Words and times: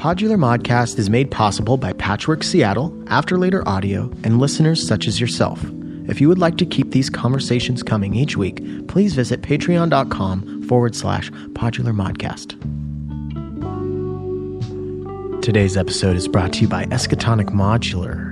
Podular 0.00 0.38
Modcast 0.38 0.98
is 0.98 1.10
made 1.10 1.30
possible 1.30 1.76
by 1.76 1.92
Patchwork 1.92 2.42
Seattle, 2.42 2.90
After 3.08 3.36
Later 3.36 3.62
Audio, 3.68 4.10
and 4.24 4.38
listeners 4.38 4.88
such 4.88 5.06
as 5.06 5.20
yourself. 5.20 5.62
If 6.08 6.22
you 6.22 6.28
would 6.28 6.38
like 6.38 6.56
to 6.56 6.64
keep 6.64 6.92
these 6.92 7.10
conversations 7.10 7.82
coming 7.82 8.14
each 8.14 8.34
week, 8.34 8.64
please 8.88 9.12
visit 9.12 9.42
patreon.com 9.42 10.62
forward 10.62 10.96
slash 10.96 11.30
Podular 11.52 11.94
Modcast. 11.94 12.56
Today's 15.42 15.76
episode 15.76 16.16
is 16.16 16.28
brought 16.28 16.54
to 16.54 16.62
you 16.62 16.68
by 16.68 16.86
Escatonic 16.86 17.48
Modular. 17.48 18.29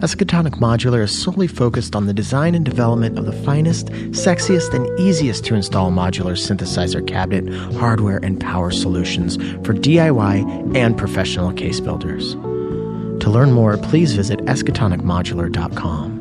Escatonic 0.00 0.54
Modular 0.54 1.02
is 1.02 1.22
solely 1.22 1.46
focused 1.46 1.94
on 1.94 2.06
the 2.06 2.14
design 2.14 2.54
and 2.54 2.64
development 2.64 3.18
of 3.18 3.26
the 3.26 3.34
finest, 3.44 3.88
sexiest, 4.12 4.72
and 4.72 4.98
easiest 4.98 5.44
to 5.44 5.54
install 5.54 5.90
modular 5.90 6.32
synthesizer 6.32 7.06
cabinet, 7.06 7.52
hardware, 7.74 8.16
and 8.22 8.40
power 8.40 8.70
solutions 8.70 9.36
for 9.62 9.74
DIY 9.74 10.74
and 10.74 10.96
professional 10.96 11.52
case 11.52 11.80
builders. 11.80 12.32
To 12.32 13.28
learn 13.28 13.52
more, 13.52 13.76
please 13.76 14.14
visit 14.14 14.40
escatonicmodular.com. 14.40 16.19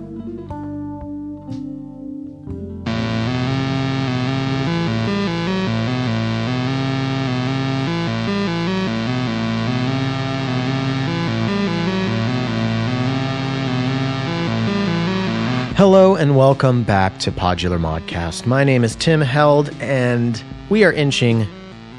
Hello 15.79 16.15
and 16.17 16.35
welcome 16.35 16.83
back 16.83 17.17
to 17.19 17.31
Podular 17.31 17.79
Modcast. 17.79 18.45
My 18.45 18.65
name 18.65 18.83
is 18.83 18.97
Tim 18.97 19.21
Held, 19.21 19.73
and 19.79 20.43
we 20.67 20.83
are 20.83 20.91
inching 20.91 21.47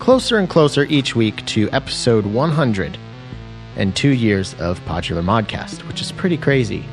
closer 0.01 0.37
and 0.37 0.51
closer 0.51 0.85
each 0.91 1.17
week 1.17 1.47
to 1.47 1.71
episode 1.71 2.27
100 2.27 2.99
and 3.77 3.97
two 3.97 4.11
years 4.11 4.53
of 4.61 4.79
Podular 4.81 5.25
Modcast, 5.25 5.89
which 5.89 6.03
is 6.03 6.13
pretty 6.13 6.37
crazy. 6.37 6.85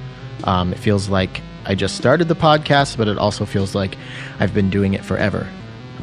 Um, 0.45 0.71
it 0.71 0.79
feels 0.79 1.09
like 1.09 1.41
I 1.65 1.75
just 1.75 1.97
started 1.97 2.29
the 2.29 2.37
podcast, 2.37 2.95
but 2.95 3.09
it 3.09 3.17
also 3.17 3.45
feels 3.45 3.75
like 3.75 3.97
I've 4.39 4.53
been 4.53 4.69
doing 4.69 4.93
it 4.93 5.03
forever. 5.03 5.45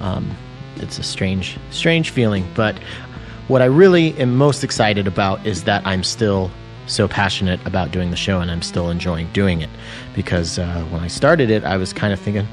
Um, 0.01 0.37
it's 0.77 0.99
a 0.99 1.03
strange, 1.03 1.57
strange 1.71 2.11
feeling, 2.11 2.47
but 2.55 2.79
what 3.49 3.63
I 3.63 3.67
really 3.73 4.13
am 4.19 4.37
most 4.37 4.63
excited 4.63 5.07
about 5.07 5.47
is 5.47 5.65
that 5.65 5.87
I'm 5.87 6.05
still 6.05 6.51
so 6.87 7.09
passionate 7.09 7.65
about 7.67 7.91
doing 7.91 8.11
the 8.11 8.17
show 8.17 8.41
and 8.41 8.51
I'm 8.51 8.63
still 8.63 8.91
enjoying 8.91 9.31
doing 9.33 9.63
it 9.63 9.71
because 10.15 10.59
uh, 10.59 10.85
when 10.91 11.03
I 11.03 11.09
started 11.09 11.51
it, 11.51 11.65
I 11.65 11.77
was 11.77 11.93
kind 11.93 12.13
of 12.13 12.21
thinking 12.21 12.47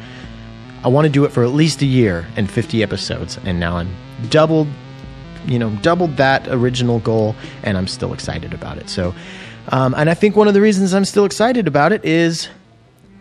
I 0.84 0.88
want 0.88 1.06
to 1.06 1.12
do 1.12 1.26
it 1.26 1.32
for 1.32 1.44
at 1.44 1.52
least 1.52 1.82
a 1.82 1.86
year 1.86 2.26
and 2.36 2.50
50 2.50 2.82
episodes, 2.82 3.38
and 3.46 3.60
now 3.60 3.78
I'm 3.78 3.94
doubled, 4.30 4.68
you 5.46 5.60
know, 5.60 5.70
doubled 5.82 6.18
that 6.18 6.48
original 6.48 7.00
goal, 7.00 7.36
and 7.62 7.78
I'm 7.78 7.88
still 7.88 8.14
excited 8.14 8.52
about 8.54 8.80
it. 8.80 8.90
So, 8.90 9.14
um, 9.70 9.94
and 9.96 10.10
I 10.10 10.16
think 10.16 10.36
one 10.36 10.48
of 10.48 10.56
the 10.56 10.62
reasons 10.62 10.96
I'm 10.96 11.06
still 11.06 11.26
excited 11.26 11.68
about 11.68 11.92
it 11.92 12.04
is 12.04 12.50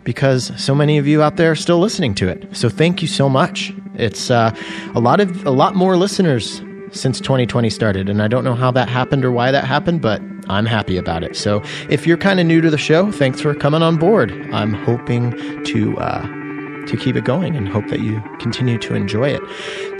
because 0.03 0.51
so 0.59 0.73
many 0.73 0.97
of 0.97 1.05
you 1.05 1.21
out 1.21 1.37
there 1.37 1.51
are 1.51 1.55
still 1.55 1.77
listening 1.77 2.15
to 2.15 2.27
it. 2.27 2.55
So 2.57 2.67
thank 2.67 3.03
you 3.03 3.07
so 3.07 3.29
much. 3.29 3.71
It's 3.93 4.31
uh, 4.31 4.55
a 4.95 4.99
lot 4.99 5.19
of 5.19 5.45
a 5.45 5.51
lot 5.51 5.75
more 5.75 5.95
listeners 5.95 6.63
since 6.91 7.19
2020 7.19 7.69
started, 7.69 8.09
and 8.09 8.23
I 8.23 8.27
don't 8.27 8.43
know 8.43 8.55
how 8.55 8.71
that 8.71 8.89
happened 8.89 9.23
or 9.23 9.31
why 9.31 9.51
that 9.51 9.65
happened, 9.65 10.01
but 10.01 10.19
I'm 10.49 10.65
happy 10.65 10.97
about 10.97 11.23
it. 11.23 11.35
So 11.35 11.63
if 11.89 12.05
you're 12.05 12.17
kind 12.17 12.39
of 12.39 12.45
new 12.45 12.61
to 12.61 12.69
the 12.69 12.77
show, 12.77 13.11
thanks 13.11 13.41
for 13.41 13.53
coming 13.53 13.81
on 13.81 13.97
board. 13.97 14.31
I'm 14.51 14.73
hoping 14.73 15.31
to 15.65 15.97
uh, 15.97 16.41
to 16.87 16.97
keep 16.97 17.15
it 17.15 17.23
going 17.23 17.55
and 17.55 17.67
hope 17.67 17.87
that 17.87 18.01
you 18.01 18.21
continue 18.39 18.77
to 18.79 18.95
enjoy 18.95 19.29
it. 19.29 19.41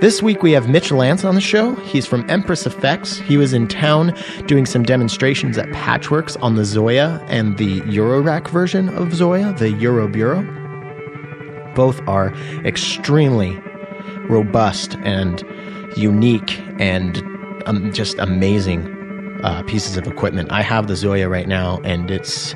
This 0.00 0.22
week 0.22 0.42
we 0.42 0.52
have 0.52 0.68
Mitch 0.68 0.90
Lance 0.90 1.24
on 1.24 1.34
the 1.34 1.40
show. 1.40 1.74
He's 1.76 2.06
from 2.06 2.28
Empress 2.28 2.66
Effects. 2.66 3.18
He 3.18 3.36
was 3.36 3.52
in 3.52 3.68
town 3.68 4.14
doing 4.46 4.66
some 4.66 4.82
demonstrations 4.82 5.56
at 5.58 5.68
Patchworks 5.68 6.36
on 6.42 6.56
the 6.56 6.62
ZOIA 6.62 7.24
and 7.28 7.56
the 7.56 7.80
Eurorack 7.82 8.48
version 8.48 8.88
of 8.90 9.08
ZOIA, 9.08 9.56
the 9.58 9.72
Euroburo. 9.72 10.44
Both 11.74 12.06
are 12.06 12.34
extremely 12.64 13.58
robust 14.28 14.96
and 15.02 15.42
unique 15.96 16.60
and 16.78 17.22
um, 17.66 17.92
just 17.92 18.18
amazing 18.18 19.01
uh, 19.42 19.62
pieces 19.64 19.96
of 19.96 20.06
equipment. 20.06 20.50
I 20.52 20.62
have 20.62 20.86
the 20.86 20.94
ZOIA 20.94 21.30
right 21.30 21.48
now, 21.48 21.80
and 21.84 22.10
it's 22.10 22.54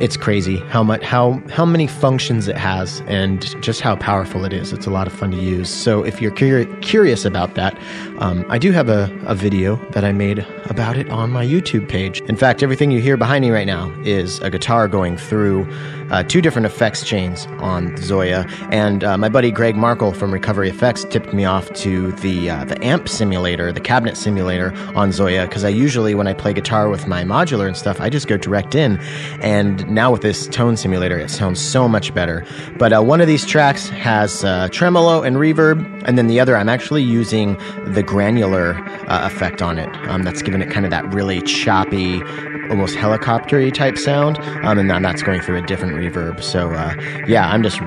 it's 0.00 0.16
crazy 0.16 0.56
how 0.56 0.82
much 0.82 1.02
how 1.04 1.42
how 1.50 1.66
many 1.66 1.86
functions 1.86 2.48
it 2.48 2.56
has 2.56 3.02
and 3.06 3.40
just 3.62 3.82
how 3.82 3.96
powerful 3.96 4.44
it 4.44 4.52
is. 4.52 4.72
It's 4.72 4.86
a 4.86 4.90
lot 4.90 5.06
of 5.06 5.12
fun 5.12 5.30
to 5.32 5.36
use. 5.36 5.68
So 5.68 6.02
if 6.02 6.22
you're 6.22 6.32
curi- 6.32 6.82
curious 6.82 7.24
about 7.26 7.54
that, 7.54 7.78
um, 8.20 8.44
I 8.48 8.58
do 8.58 8.70
have 8.72 8.88
a, 8.88 9.10
a 9.26 9.34
video 9.34 9.76
that 9.90 10.04
I 10.04 10.12
made 10.12 10.46
about 10.66 10.96
it 10.96 11.08
on 11.10 11.30
my 11.30 11.44
YouTube 11.44 11.88
page. 11.88 12.20
In 12.22 12.36
fact, 12.36 12.62
everything 12.62 12.90
you 12.90 13.00
hear 13.00 13.16
behind 13.16 13.42
me 13.42 13.50
right 13.50 13.66
now 13.66 13.90
is 14.04 14.38
a 14.40 14.50
guitar 14.50 14.88
going 14.88 15.16
through 15.16 15.66
uh, 16.10 16.22
two 16.24 16.40
different 16.40 16.66
effects 16.66 17.04
chains 17.04 17.46
on 17.58 17.92
ZOIA. 17.96 18.48
And 18.70 19.04
uh, 19.04 19.16
my 19.16 19.28
buddy 19.28 19.50
Greg 19.50 19.76
Markle 19.76 20.12
from 20.12 20.32
Recovery 20.32 20.68
Effects 20.68 21.04
tipped 21.04 21.32
me 21.32 21.44
off 21.44 21.72
to 21.74 22.12
the 22.12 22.50
uh, 22.50 22.64
the 22.64 22.82
amp 22.84 23.08
simulator, 23.08 23.72
the 23.72 23.80
cabinet 23.80 24.16
simulator 24.16 24.72
on 24.94 25.10
ZOIA, 25.10 25.48
because 25.48 25.64
I 25.64 25.68
usually 25.68 26.14
when 26.14 26.26
I 26.26 26.34
play 26.34 26.52
guitar 26.52 26.88
with 26.88 27.06
my 27.06 27.24
modular 27.24 27.66
and 27.66 27.76
stuff, 27.76 28.00
I 28.00 28.10
just 28.10 28.28
go 28.28 28.36
direct 28.36 28.74
in. 28.74 28.98
And 29.40 29.88
now 29.88 30.12
with 30.12 30.22
this 30.22 30.46
tone 30.48 30.76
simulator, 30.76 31.18
it 31.18 31.30
sounds 31.30 31.60
so 31.60 31.88
much 31.88 32.12
better. 32.12 32.44
But 32.76 32.92
uh, 32.92 33.02
one 33.02 33.20
of 33.20 33.26
these 33.26 33.46
tracks 33.46 33.88
has 33.88 34.44
uh, 34.44 34.68
tremolo 34.70 35.22
and 35.22 35.36
reverb, 35.36 36.02
and 36.06 36.18
then 36.18 36.26
the 36.26 36.40
other 36.40 36.56
I'm 36.56 36.68
actually 36.68 37.02
using 37.02 37.56
the 37.86 38.02
granular 38.10 38.74
uh, 39.08 39.26
effect 39.26 39.62
on 39.62 39.78
it. 39.78 39.88
Um, 40.08 40.24
that's 40.24 40.42
giving 40.42 40.60
it 40.60 40.70
kind 40.70 40.84
of 40.84 40.90
that 40.90 41.06
really 41.14 41.40
choppy 41.42 42.20
almost 42.68 42.96
helicoptery 42.96 43.72
type 43.72 43.96
sound, 43.96 44.38
um, 44.64 44.78
and 44.78 44.90
then 44.90 45.02
that's 45.02 45.22
going 45.22 45.40
through 45.40 45.58
a 45.58 45.62
different 45.62 45.94
reverb. 45.94 46.42
So 46.42 46.72
uh, 46.72 46.94
yeah, 47.28 47.48
I'm 47.48 47.62
just 47.62 47.80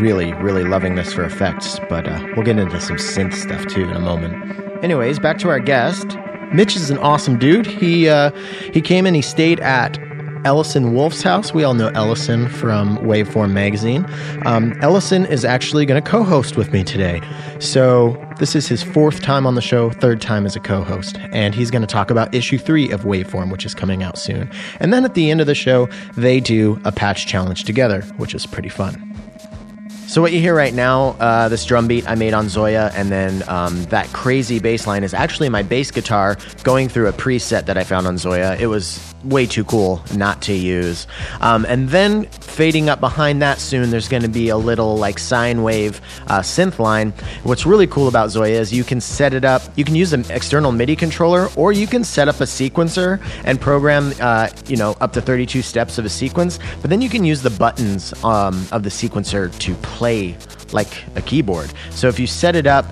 really, 0.00 0.32
really 0.34 0.64
loving 0.64 0.94
this 0.94 1.12
for 1.12 1.22
effects. 1.22 1.78
But 1.90 2.08
uh, 2.08 2.26
we'll 2.34 2.44
get 2.44 2.58
into 2.58 2.80
some 2.80 2.96
synth 2.96 3.34
stuff 3.34 3.66
too 3.66 3.82
in 3.82 3.92
a 3.92 4.00
moment. 4.00 4.34
Anyways, 4.82 5.18
back 5.18 5.38
to 5.38 5.50
our 5.50 5.60
guest. 5.60 6.16
Mitch 6.52 6.74
is 6.74 6.88
an 6.88 6.96
awesome 6.98 7.38
dude. 7.38 7.66
He 7.66 8.08
uh, 8.08 8.30
he 8.72 8.80
came 8.80 9.04
and 9.04 9.14
he 9.14 9.22
stayed 9.22 9.60
at 9.60 9.98
Ellison 10.44 10.94
Wolf's 10.94 11.22
house. 11.22 11.52
We 11.52 11.64
all 11.64 11.74
know 11.74 11.88
Ellison 11.88 12.48
from 12.48 12.96
Waveform 12.98 13.52
Magazine. 13.52 14.06
Um, 14.46 14.78
Ellison 14.80 15.26
is 15.26 15.44
actually 15.44 15.84
going 15.84 16.02
to 16.02 16.10
co 16.10 16.22
host 16.22 16.56
with 16.56 16.72
me 16.72 16.84
today. 16.84 17.20
So, 17.58 18.14
this 18.38 18.54
is 18.54 18.68
his 18.68 18.82
fourth 18.82 19.20
time 19.20 19.46
on 19.46 19.54
the 19.54 19.60
show, 19.60 19.90
third 19.90 20.20
time 20.20 20.46
as 20.46 20.56
a 20.56 20.60
co 20.60 20.82
host. 20.82 21.18
And 21.32 21.54
he's 21.54 21.70
going 21.70 21.82
to 21.82 21.88
talk 21.88 22.10
about 22.10 22.34
issue 22.34 22.58
three 22.58 22.90
of 22.90 23.02
Waveform, 23.02 23.50
which 23.50 23.66
is 23.66 23.74
coming 23.74 24.02
out 24.02 24.18
soon. 24.18 24.50
And 24.80 24.92
then 24.92 25.04
at 25.04 25.14
the 25.14 25.30
end 25.30 25.40
of 25.40 25.46
the 25.46 25.54
show, 25.54 25.88
they 26.16 26.40
do 26.40 26.80
a 26.84 26.92
patch 26.92 27.26
challenge 27.26 27.64
together, 27.64 28.02
which 28.16 28.34
is 28.34 28.46
pretty 28.46 28.68
fun. 28.68 29.04
So 30.06 30.22
what 30.22 30.32
you 30.32 30.40
hear 30.40 30.54
right 30.54 30.72
now, 30.72 31.10
uh, 31.20 31.50
this 31.50 31.66
drum 31.66 31.86
beat 31.86 32.08
I 32.08 32.14
made 32.14 32.32
on 32.32 32.46
ZOIA, 32.46 32.90
and 32.94 33.12
then 33.12 33.46
um, 33.46 33.84
that 33.84 34.06
crazy 34.14 34.58
bass 34.58 34.86
line 34.86 35.04
is 35.04 35.12
actually 35.12 35.50
my 35.50 35.62
bass 35.62 35.90
guitar 35.90 36.38
going 36.62 36.88
through 36.88 37.08
a 37.08 37.12
preset 37.12 37.66
that 37.66 37.76
I 37.76 37.84
found 37.84 38.06
on 38.06 38.14
ZOIA. 38.14 38.58
It 38.58 38.68
was 38.68 39.14
way 39.24 39.46
too 39.46 39.64
cool 39.64 40.02
not 40.14 40.42
to 40.42 40.52
use. 40.52 41.06
Um, 41.40 41.64
and 41.68 41.88
then 41.88 42.24
fading 42.26 42.88
up 42.88 43.00
behind 43.00 43.42
that 43.42 43.58
soon, 43.58 43.90
there's 43.90 44.08
going 44.08 44.22
to 44.22 44.28
be 44.28 44.48
a 44.48 44.56
little 44.56 44.96
like 44.96 45.18
sine 45.18 45.62
wave 45.62 46.00
uh, 46.26 46.40
synth 46.40 46.78
line. 46.78 47.12
What's 47.42 47.66
really 47.66 47.86
cool 47.86 48.08
about 48.08 48.30
ZOIA 48.30 48.60
is 48.60 48.72
you 48.72 48.84
can 48.84 49.00
set 49.00 49.34
it 49.34 49.44
up. 49.44 49.62
You 49.76 49.84
can 49.84 49.94
use 49.94 50.12
an 50.12 50.24
external 50.30 50.72
MIDI 50.72 50.96
controller, 50.96 51.48
or 51.56 51.72
you 51.72 51.86
can 51.86 52.04
set 52.04 52.28
up 52.28 52.40
a 52.40 52.44
sequencer 52.44 53.22
and 53.44 53.60
program, 53.60 54.12
uh, 54.20 54.48
you 54.66 54.76
know, 54.76 54.96
up 55.00 55.12
to 55.14 55.20
32 55.20 55.62
steps 55.62 55.98
of 55.98 56.04
a 56.04 56.10
sequence. 56.10 56.58
But 56.80 56.90
then 56.90 57.00
you 57.00 57.08
can 57.08 57.24
use 57.24 57.42
the 57.42 57.50
buttons 57.50 58.12
um, 58.24 58.66
of 58.72 58.82
the 58.82 58.90
sequencer 58.90 59.56
to 59.58 59.74
play 59.76 60.36
like 60.72 61.04
a 61.16 61.22
keyboard. 61.22 61.72
So 61.90 62.08
if 62.08 62.18
you 62.18 62.26
set 62.26 62.56
it 62.56 62.66
up 62.66 62.86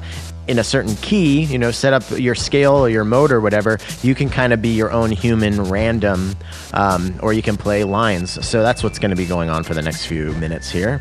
in 0.49 0.59
a 0.59 0.65
certain 0.65 0.95
key, 0.97 1.45
you 1.45 1.59
know, 1.59 1.71
set 1.71 1.93
up 1.93 2.03
your 2.11 2.35
scale 2.35 2.75
or 2.75 2.89
your 2.89 3.05
mode 3.05 3.33
or 3.33 3.41
whatever, 3.41 3.79
you 4.03 4.15
can 4.15 4.29
kind 4.29 4.53
of 4.53 4.63
be 4.63 4.69
your 4.69 4.91
own 4.91 5.11
human 5.11 5.63
random, 5.65 6.37
um, 6.73 7.15
or 7.23 7.33
you 7.33 7.43
can 7.43 7.57
play 7.57 7.85
lines. 7.85 8.47
So 8.47 8.63
that's 8.63 8.83
what's 8.83 8.99
going 8.99 9.11
to 9.11 9.17
be 9.17 9.27
going 9.27 9.51
on 9.51 9.65
for 9.65 9.75
the 9.75 9.83
next 9.83 10.07
few 10.07 10.33
minutes 10.35 10.71
here. 10.71 11.01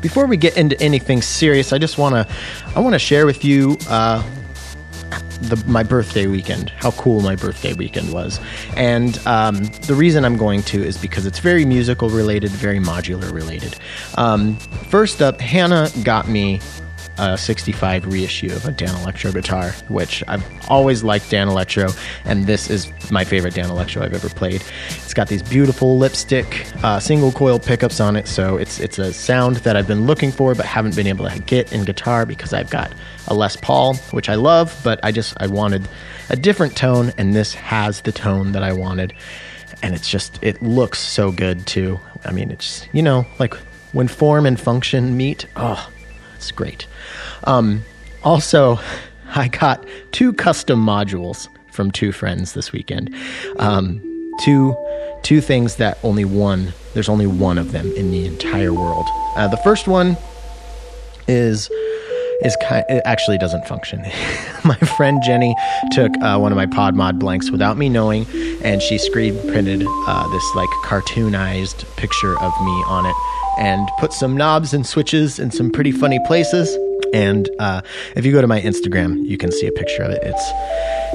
Before 0.00 0.26
we 0.26 0.36
get 0.36 0.56
into 0.56 0.80
anything 0.80 1.22
serious, 1.22 1.72
I 1.72 1.78
just 1.78 1.98
want 1.98 2.14
to, 2.14 2.34
I 2.74 2.80
want 2.80 2.94
to 2.94 2.98
share 2.98 3.26
with 3.26 3.44
you. 3.44 3.76
Uh, 3.88 4.22
the, 5.42 5.62
my 5.66 5.82
birthday 5.82 6.26
weekend, 6.26 6.70
how 6.70 6.92
cool 6.92 7.20
my 7.20 7.34
birthday 7.34 7.72
weekend 7.74 8.12
was. 8.12 8.40
And 8.76 9.18
um, 9.26 9.64
the 9.86 9.94
reason 9.94 10.24
I'm 10.24 10.36
going 10.36 10.62
to 10.64 10.82
is 10.82 10.96
because 10.96 11.26
it's 11.26 11.40
very 11.40 11.64
musical 11.64 12.08
related, 12.08 12.50
very 12.50 12.78
modular 12.78 13.32
related. 13.32 13.76
Um, 14.16 14.56
first 14.88 15.20
up, 15.20 15.40
Hannah 15.40 15.90
got 16.04 16.28
me 16.28 16.60
a 17.18 17.36
65 17.36 18.06
reissue 18.06 18.52
of 18.52 18.64
a 18.66 18.72
Danelectro 18.72 19.32
guitar, 19.32 19.70
which 19.88 20.24
I've 20.28 20.44
always 20.68 21.04
liked 21.04 21.30
Danelectro, 21.30 21.96
and 22.24 22.46
this 22.46 22.70
is 22.70 22.90
my 23.10 23.24
favorite 23.24 23.54
Danelectro 23.54 24.02
I've 24.02 24.14
ever 24.14 24.28
played. 24.28 24.62
It's 24.88 25.14
got 25.14 25.28
these 25.28 25.42
beautiful 25.42 25.98
lipstick 25.98 26.66
uh, 26.82 26.98
single 27.00 27.32
coil 27.32 27.58
pickups 27.58 28.00
on 28.00 28.16
it, 28.16 28.26
so 28.26 28.56
it's 28.56 28.80
it's 28.80 28.98
a 28.98 29.12
sound 29.12 29.56
that 29.56 29.76
I've 29.76 29.86
been 29.86 30.06
looking 30.06 30.32
for 30.32 30.54
but 30.54 30.64
haven't 30.66 30.96
been 30.96 31.06
able 31.06 31.28
to 31.28 31.38
get 31.40 31.72
in 31.72 31.84
guitar 31.84 32.24
because 32.24 32.52
I've 32.52 32.70
got 32.70 32.92
a 33.28 33.34
Les 33.34 33.56
Paul, 33.56 33.94
which 34.12 34.28
I 34.28 34.34
love, 34.34 34.78
but 34.82 34.98
I 35.02 35.12
just 35.12 35.34
I 35.38 35.46
wanted 35.46 35.88
a 36.30 36.36
different 36.36 36.76
tone, 36.76 37.12
and 37.18 37.34
this 37.34 37.54
has 37.54 38.00
the 38.00 38.12
tone 38.12 38.52
that 38.52 38.62
I 38.62 38.72
wanted, 38.72 39.12
and 39.82 39.94
it's 39.94 40.08
just 40.08 40.38
it 40.42 40.62
looks 40.62 40.98
so 40.98 41.30
good 41.30 41.66
too. 41.66 42.00
I 42.24 42.32
mean, 42.32 42.50
it's 42.50 42.86
you 42.92 43.02
know 43.02 43.26
like 43.38 43.54
when 43.92 44.08
form 44.08 44.46
and 44.46 44.58
function 44.58 45.16
meet. 45.16 45.46
Oh, 45.56 45.90
it's 46.34 46.50
great. 46.50 46.86
Um, 47.44 47.82
also, 48.24 48.78
I 49.34 49.48
got 49.48 49.84
two 50.10 50.32
custom 50.32 50.84
modules 50.84 51.48
from 51.70 51.90
two 51.90 52.12
friends 52.12 52.52
this 52.52 52.72
weekend. 52.72 53.14
Um, 53.58 54.00
two 54.40 54.76
two 55.22 55.40
things 55.40 55.76
that 55.76 55.98
only 56.02 56.24
one 56.24 56.72
there's 56.94 57.08
only 57.08 57.26
one 57.26 57.56
of 57.56 57.72
them 57.72 57.90
in 57.92 58.10
the 58.10 58.26
entire 58.26 58.72
world. 58.72 59.06
Uh, 59.36 59.48
the 59.48 59.56
first 59.58 59.88
one 59.88 60.16
is 61.28 61.70
is 62.42 62.56
kind 62.56 62.84
it 62.88 63.02
actually 63.04 63.38
doesn't 63.38 63.66
function. 63.66 64.00
my 64.64 64.76
friend 64.76 65.22
Jenny 65.24 65.54
took 65.92 66.12
uh, 66.22 66.38
one 66.38 66.52
of 66.52 66.56
my 66.56 66.66
PodMod 66.66 67.18
blanks 67.18 67.50
without 67.50 67.76
me 67.76 67.88
knowing, 67.88 68.26
and 68.62 68.82
she 68.82 68.98
screen 68.98 69.34
printed 69.48 69.84
uh, 70.06 70.28
this 70.28 70.54
like 70.54 70.68
cartoonized 70.84 71.84
picture 71.96 72.38
of 72.40 72.52
me 72.60 72.84
on 72.86 73.06
it, 73.06 73.16
and 73.58 73.88
put 73.98 74.12
some 74.12 74.36
knobs 74.36 74.74
and 74.74 74.86
switches 74.86 75.38
in 75.38 75.50
some 75.50 75.70
pretty 75.70 75.92
funny 75.92 76.20
places. 76.26 76.76
And 77.12 77.48
uh, 77.58 77.82
if 78.16 78.24
you 78.24 78.32
go 78.32 78.40
to 78.40 78.46
my 78.46 78.60
Instagram, 78.60 79.26
you 79.26 79.38
can 79.38 79.52
see 79.52 79.66
a 79.66 79.72
picture 79.72 80.02
of 80.02 80.10
it. 80.10 80.22
It's 80.22 80.50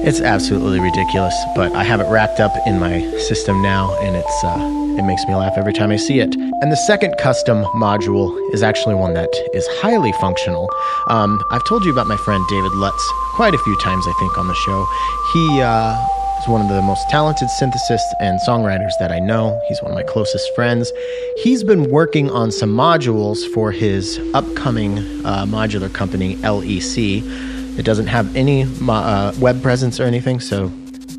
it's 0.00 0.20
absolutely 0.20 0.78
ridiculous, 0.78 1.34
but 1.56 1.72
I 1.72 1.82
have 1.82 2.00
it 2.00 2.08
racked 2.08 2.38
up 2.38 2.52
in 2.66 2.78
my 2.78 3.00
system 3.18 3.60
now, 3.62 3.92
and 4.00 4.14
it's 4.14 4.44
uh, 4.44 4.56
it 4.98 5.02
makes 5.04 5.24
me 5.26 5.34
laugh 5.34 5.54
every 5.56 5.72
time 5.72 5.90
I 5.90 5.96
see 5.96 6.20
it. 6.20 6.34
And 6.34 6.72
the 6.72 6.76
second 6.86 7.14
custom 7.18 7.64
module 7.76 8.36
is 8.52 8.62
actually 8.62 8.94
one 8.94 9.14
that 9.14 9.30
is 9.54 9.66
highly 9.82 10.12
functional. 10.20 10.68
Um, 11.08 11.40
I've 11.50 11.64
told 11.64 11.84
you 11.84 11.92
about 11.92 12.06
my 12.06 12.16
friend 12.16 12.44
David 12.48 12.72
Lutz 12.74 13.12
quite 13.34 13.54
a 13.54 13.58
few 13.58 13.76
times, 13.78 14.04
I 14.06 14.12
think, 14.18 14.38
on 14.38 14.48
the 14.48 14.54
show. 14.54 14.86
He 15.32 15.60
uh, 15.62 16.17
is 16.38 16.48
one 16.48 16.60
of 16.60 16.68
the 16.68 16.82
most 16.82 17.08
talented 17.08 17.50
synthesists 17.50 18.14
and 18.20 18.38
songwriters 18.46 18.92
that 18.98 19.10
I 19.10 19.18
know. 19.18 19.60
He's 19.68 19.82
one 19.82 19.90
of 19.90 19.94
my 19.94 20.02
closest 20.02 20.54
friends. 20.54 20.92
He's 21.38 21.64
been 21.64 21.90
working 21.90 22.30
on 22.30 22.50
some 22.50 22.74
modules 22.74 23.46
for 23.52 23.72
his 23.72 24.18
upcoming 24.34 24.98
uh, 25.24 25.44
modular 25.46 25.92
company, 25.92 26.36
LEC. 26.36 27.78
It 27.78 27.84
doesn't 27.84 28.06
have 28.06 28.34
any 28.36 28.64
uh, 28.88 29.32
web 29.38 29.62
presence 29.62 30.00
or 30.00 30.04
anything, 30.04 30.40
so 30.40 30.72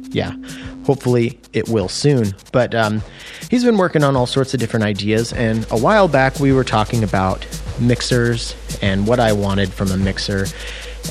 yeah, 0.10 0.34
hopefully 0.86 1.40
it 1.54 1.70
will 1.70 1.88
soon. 1.88 2.34
But 2.52 2.74
um, 2.74 3.02
he's 3.50 3.64
been 3.64 3.78
working 3.78 4.04
on 4.04 4.16
all 4.16 4.26
sorts 4.26 4.54
of 4.54 4.60
different 4.60 4.86
ideas. 4.86 5.34
And 5.34 5.66
a 5.72 5.78
while 5.78 6.08
back, 6.08 6.40
we 6.40 6.54
were 6.54 6.64
talking 6.64 7.04
about 7.04 7.46
mixers 7.80 8.56
and 8.82 9.08
what 9.08 9.20
I 9.20 9.34
wanted 9.34 9.72
from 9.72 9.92
a 9.92 9.98
mixer. 9.98 10.48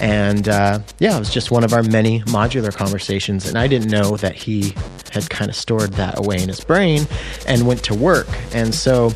And 0.01 0.49
uh, 0.49 0.81
yeah, 0.99 1.17
it 1.17 1.19
was 1.19 1.33
just 1.33 1.51
one 1.51 1.65
of 1.65 1.73
our 1.73 1.83
many 1.83 2.21
modular 2.21 2.75
conversations. 2.75 3.47
And 3.49 3.59
I 3.59 3.67
didn't 3.67 3.91
know 3.91 4.17
that 4.19 4.35
he 4.35 4.75
had 5.13 5.29
kind 5.31 5.51
of 5.51 5.57
stored 5.57 5.93
that 5.95 6.19
away 6.19 6.43
in 6.43 6.49
his 6.49 6.63
brain 6.63 7.07
and 7.47 7.67
went 7.67 7.83
to 7.85 7.95
work. 7.95 8.29
And 8.53 8.75
so 8.75 9.11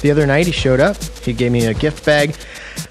the 0.00 0.10
other 0.10 0.26
night, 0.26 0.46
he 0.46 0.52
showed 0.52 0.80
up, 0.80 1.02
he 1.22 1.32
gave 1.32 1.52
me 1.52 1.66
a 1.66 1.74
gift 1.74 2.04
bag 2.04 2.34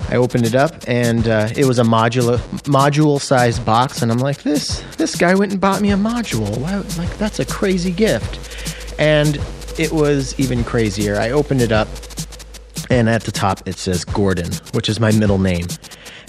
I 0.09 0.15
opened 0.15 0.45
it 0.45 0.55
up 0.55 0.75
and 0.87 1.27
uh, 1.27 1.49
it 1.55 1.65
was 1.65 1.79
a 1.79 1.83
modular 1.83 2.37
module 2.63 3.19
sized 3.19 3.65
box, 3.65 4.01
and 4.01 4.11
I'm 4.11 4.17
like, 4.17 4.43
this 4.43 4.83
this 4.97 5.15
guy 5.15 5.35
went 5.35 5.53
and 5.53 5.61
bought 5.61 5.81
me 5.81 5.91
a 5.91 5.95
module. 5.95 6.59
Like 6.97 7.17
that's 7.17 7.39
a 7.39 7.45
crazy 7.45 7.91
gift, 7.91 8.99
and 8.99 9.39
it 9.79 9.91
was 9.91 10.37
even 10.39 10.63
crazier. 10.63 11.15
I 11.15 11.31
opened 11.31 11.61
it 11.61 11.71
up, 11.71 11.87
and 12.89 13.09
at 13.09 13.23
the 13.23 13.31
top 13.31 13.65
it 13.65 13.77
says 13.77 14.03
Gordon, 14.03 14.51
which 14.73 14.89
is 14.89 14.99
my 14.99 15.11
middle 15.11 15.39
name, 15.39 15.67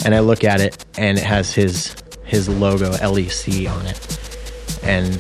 and 0.05 0.15
I 0.15 0.21
look 0.21 0.45
at 0.45 0.61
it 0.61 0.85
and 0.97 1.19
it 1.19 1.25
has 1.25 1.53
his 1.53 1.97
his 2.25 2.49
logo 2.49 2.93
LEC 2.93 3.71
on 3.71 3.87
it, 3.87 4.81
and 4.83 5.15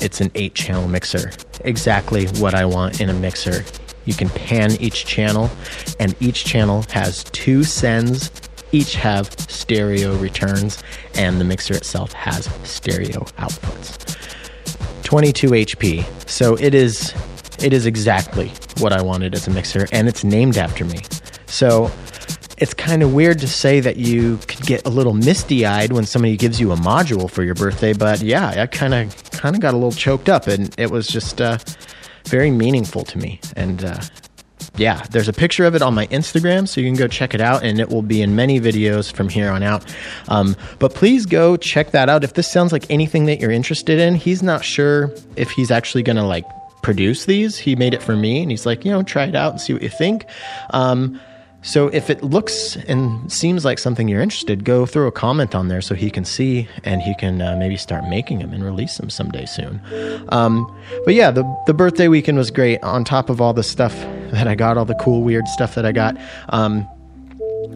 it's 0.00 0.20
an 0.20 0.30
eight 0.34 0.54
channel 0.54 0.86
mixer, 0.88 1.30
exactly 1.64 2.26
what 2.38 2.54
I 2.54 2.64
want 2.64 3.00
in 3.00 3.08
a 3.08 3.14
mixer 3.14 3.64
you 4.08 4.14
can 4.14 4.30
pan 4.30 4.72
each 4.80 5.04
channel, 5.04 5.50
and 6.00 6.16
each 6.18 6.46
channel 6.46 6.82
has 6.92 7.24
two 7.24 7.62
sends. 7.62 8.30
Each 8.72 8.94
have 8.94 9.30
stereo 9.50 10.16
returns, 10.16 10.82
and 11.14 11.38
the 11.38 11.44
mixer 11.44 11.74
itself 11.74 12.14
has 12.14 12.46
stereo 12.64 13.20
outputs. 13.36 14.16
22 15.02 15.48
HP. 15.50 16.28
So 16.28 16.56
it 16.56 16.74
is 16.74 17.12
it 17.62 17.74
is 17.74 17.84
exactly 17.84 18.50
what 18.78 18.94
I 18.94 19.02
wanted 19.02 19.34
as 19.34 19.46
a 19.46 19.50
mixer, 19.50 19.86
and 19.92 20.08
it's 20.08 20.24
named 20.24 20.56
after 20.56 20.86
me. 20.86 21.00
So 21.44 21.90
it's 22.60 22.74
kind 22.74 23.02
of 23.02 23.14
weird 23.14 23.38
to 23.40 23.48
say 23.48 23.80
that 23.80 23.96
you 23.96 24.38
could 24.48 24.66
get 24.66 24.86
a 24.86 24.90
little 24.90 25.14
misty 25.14 25.64
eyed 25.64 25.92
when 25.92 26.04
somebody 26.04 26.36
gives 26.36 26.60
you 26.60 26.72
a 26.72 26.76
module 26.76 27.30
for 27.30 27.42
your 27.42 27.54
birthday, 27.54 27.92
but 27.92 28.20
yeah, 28.20 28.48
I 28.62 28.66
kind 28.66 28.94
of 28.94 29.30
kind 29.32 29.54
of 29.54 29.62
got 29.62 29.74
a 29.74 29.76
little 29.76 29.92
choked 29.92 30.28
up, 30.28 30.46
and 30.46 30.74
it 30.78 30.90
was 30.90 31.06
just 31.06 31.40
uh, 31.40 31.58
very 32.26 32.50
meaningful 32.50 33.04
to 33.04 33.18
me. 33.18 33.40
And 33.56 33.84
uh, 33.84 34.00
yeah, 34.76 35.04
there's 35.10 35.28
a 35.28 35.32
picture 35.32 35.64
of 35.64 35.74
it 35.74 35.82
on 35.82 35.94
my 35.94 36.06
Instagram, 36.08 36.66
so 36.68 36.80
you 36.80 36.88
can 36.88 36.96
go 36.96 37.08
check 37.08 37.34
it 37.34 37.40
out, 37.40 37.62
and 37.62 37.80
it 37.80 37.88
will 37.88 38.02
be 38.02 38.22
in 38.22 38.34
many 38.34 38.60
videos 38.60 39.12
from 39.12 39.28
here 39.28 39.50
on 39.50 39.62
out. 39.62 39.84
Um, 40.28 40.56
but 40.78 40.94
please 40.94 41.26
go 41.26 41.56
check 41.56 41.92
that 41.92 42.08
out. 42.08 42.24
If 42.24 42.34
this 42.34 42.50
sounds 42.50 42.72
like 42.72 42.90
anything 42.90 43.26
that 43.26 43.40
you're 43.40 43.50
interested 43.50 43.98
in, 43.98 44.14
he's 44.14 44.42
not 44.42 44.64
sure 44.64 45.12
if 45.36 45.50
he's 45.50 45.70
actually 45.70 46.02
going 46.02 46.16
to 46.16 46.24
like 46.24 46.44
produce 46.82 47.24
these. 47.24 47.56
He 47.58 47.76
made 47.76 47.94
it 47.94 48.02
for 48.02 48.16
me, 48.16 48.42
and 48.42 48.50
he's 48.50 48.66
like, 48.66 48.84
you 48.84 48.90
know, 48.90 49.02
try 49.02 49.24
it 49.24 49.34
out 49.34 49.52
and 49.52 49.60
see 49.60 49.72
what 49.72 49.82
you 49.82 49.88
think. 49.88 50.26
Um, 50.70 51.20
so 51.62 51.88
if 51.88 52.08
it 52.08 52.22
looks 52.22 52.76
and 52.76 53.30
seems 53.30 53.64
like 53.64 53.78
something 53.78 54.08
you're 54.08 54.20
interested, 54.20 54.64
go 54.64 54.86
throw 54.86 55.08
a 55.08 55.12
comment 55.12 55.54
on 55.54 55.68
there 55.68 55.80
so 55.80 55.94
he 55.94 56.10
can 56.10 56.24
see 56.24 56.68
and 56.84 57.02
he 57.02 57.14
can 57.16 57.42
uh, 57.42 57.56
maybe 57.56 57.76
start 57.76 58.08
making 58.08 58.38
them 58.38 58.52
and 58.52 58.64
release 58.64 58.96
them 58.96 59.10
someday 59.10 59.44
soon. 59.44 59.80
Um, 60.28 60.72
but 61.04 61.14
yeah, 61.14 61.30
the 61.30 61.44
the 61.66 61.74
birthday 61.74 62.08
weekend 62.08 62.38
was 62.38 62.50
great. 62.50 62.82
On 62.82 63.04
top 63.04 63.28
of 63.28 63.40
all 63.40 63.52
the 63.52 63.64
stuff 63.64 63.94
that 64.30 64.46
I 64.46 64.54
got, 64.54 64.78
all 64.78 64.84
the 64.84 64.94
cool 64.94 65.22
weird 65.22 65.48
stuff 65.48 65.74
that 65.74 65.84
I 65.84 65.92
got, 65.92 66.16
um, 66.50 66.88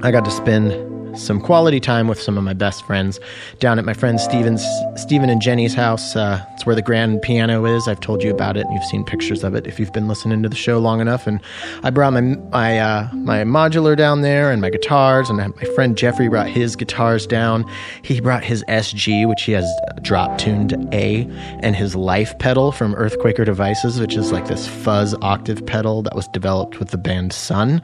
I 0.03 0.11
got 0.11 0.25
to 0.25 0.31
spend 0.31 0.71
some 1.15 1.41
quality 1.41 1.81
time 1.81 2.09
with 2.09 2.21
some 2.21 2.39
of 2.39 2.45
my 2.45 2.53
best 2.53 2.85
friends 2.85 3.21
down 3.59 3.79
at 3.79 3.85
my 3.85 3.95
friend 3.95 4.21
Steven's, 4.21 4.65
Steven 4.97 5.29
and 5.29 5.41
Jenny's 5.41 5.75
house. 5.75 6.17
Uh, 6.17 6.45
it's 6.55 6.67
where 6.67 6.75
the 6.75 6.83
grand 6.83 7.23
piano 7.23 7.65
is. 7.65 7.89
I've 7.89 8.01
told 8.01 8.23
you 8.23 8.31
about 8.31 8.57
it, 8.57 8.67
and 8.67 8.75
you've 8.75 8.85
seen 8.85 9.05
pictures 9.05 9.45
of 9.45 9.55
it 9.55 9.67
if 9.67 9.79
you've 9.79 9.93
been 9.93 10.09
listening 10.09 10.43
to 10.43 10.49
the 10.49 10.57
show 10.57 10.79
long 10.79 11.01
enough. 11.01 11.27
And 11.27 11.41
I 11.83 11.91
brought 11.91 12.13
my 12.13 12.21
my 12.21 12.79
uh, 12.79 13.09
my 13.13 13.45
modular 13.45 13.97
down 13.97 14.23
there 14.23 14.51
and 14.51 14.61
my 14.61 14.71
guitars, 14.71 15.29
and 15.29 15.39
my 15.39 15.65
friend 15.75 15.97
Jeffrey 15.97 16.29
brought 16.29 16.49
his 16.49 16.77
guitars 16.77 17.27
down. 17.27 17.65
He 18.03 18.21
brought 18.21 18.45
his 18.45 18.65
SG, 18.69 19.29
which 19.29 19.43
he 19.43 19.53
has 19.53 19.69
drop 20.03 20.39
tuned 20.39 20.73
A, 20.93 21.23
and 21.61 21.77
his 21.77 21.95
Life 21.95 22.39
pedal 22.39 22.73
from 22.73 22.95
Earthquaker 22.95 23.45
Devices, 23.45 24.01
which 24.01 24.17
is 24.17 24.33
like 24.33 24.47
this 24.47 24.67
fuzz 24.67 25.15
octave 25.23 25.65
pedal 25.67 26.03
that 26.03 26.15
was 26.15 26.29
developed 26.29 26.79
with 26.79 26.89
the 26.89 26.99
band 26.99 27.33
Sunn. 27.33 27.83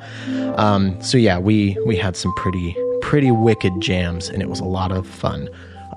Um, 0.57 1.01
so 1.03 1.19
yeah, 1.19 1.39
we 1.39 1.77
we 1.87 1.97
had 1.97 2.17
some 2.17 2.33
pretty 2.35 2.77
pretty 3.03 3.31
wicked 3.31 3.73
jams, 3.81 4.29
and 4.29 4.43
it 4.43 4.49
was 4.49 4.61
a 4.61 4.65
lot 4.65 4.93
of 4.93 5.07
fun. 5.07 5.49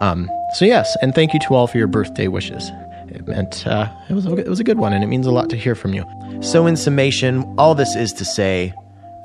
Um, 0.01 0.29
so 0.55 0.65
yes, 0.65 0.96
and 1.01 1.13
thank 1.13 1.34
you 1.34 1.39
to 1.48 1.53
all 1.53 1.67
for 1.67 1.77
your 1.77 1.88
birthday 1.88 2.27
wishes. 2.27 2.72
It 3.08 3.27
meant 3.27 3.67
uh, 3.67 3.91
it 4.10 4.13
was 4.13 4.25
a, 4.25 4.36
it 4.36 4.48
was 4.48 4.60
a 4.60 4.63
good 4.63 4.77
one, 4.77 4.93
and 4.93 5.03
it 5.03 5.08
means 5.08 5.27
a 5.27 5.31
lot 5.31 5.50
to 5.50 5.58
hear 5.58 5.75
from 5.75 5.93
you. 5.93 6.05
So 6.41 6.65
in 6.65 6.75
summation, 6.77 7.43
all 7.58 7.75
this 7.75 7.96
is 7.96 8.13
to 8.13 8.25
say 8.25 8.74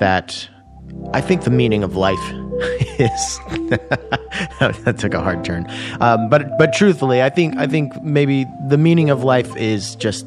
that 0.00 0.49
I 1.12 1.21
think 1.21 1.45
the 1.45 1.50
meaning 1.50 1.83
of 1.83 1.97
life 1.97 2.18
is 2.99 3.38
that 4.61 4.97
took 4.99 5.14
a 5.14 5.21
hard 5.21 5.45
turn. 5.45 5.66
Um, 6.00 6.28
but 6.28 6.59
but 6.59 6.73
truthfully, 6.73 7.23
I 7.23 7.30
think 7.30 7.56
I 7.56 7.66
think 7.66 8.02
maybe 8.02 8.45
the 8.68 8.78
meaning 8.78 9.09
of 9.09 9.23
life 9.23 9.56
is 9.56 9.95
just 9.97 10.26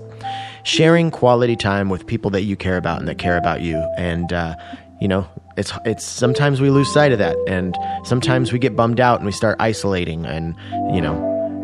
sharing 0.63 1.11
quality 1.11 1.55
time 1.55 1.89
with 1.89 2.05
people 2.05 2.31
that 2.31 2.43
you 2.43 2.55
care 2.55 2.77
about 2.77 2.99
and 2.99 3.07
that 3.07 3.17
care 3.17 3.37
about 3.37 3.61
you, 3.61 3.77
and 3.97 4.31
uh, 4.31 4.55
you 5.01 5.07
know 5.07 5.27
it's 5.57 5.71
it's 5.85 6.05
sometimes 6.05 6.61
we 6.61 6.69
lose 6.69 6.91
sight 6.91 7.11
of 7.11 7.19
that 7.19 7.37
and 7.47 7.77
sometimes 8.03 8.51
we 8.51 8.59
get 8.59 8.75
bummed 8.75 8.99
out 8.99 9.19
and 9.19 9.25
we 9.25 9.31
start 9.31 9.55
isolating 9.59 10.25
and 10.25 10.55
you 10.93 11.01
know 11.01 11.15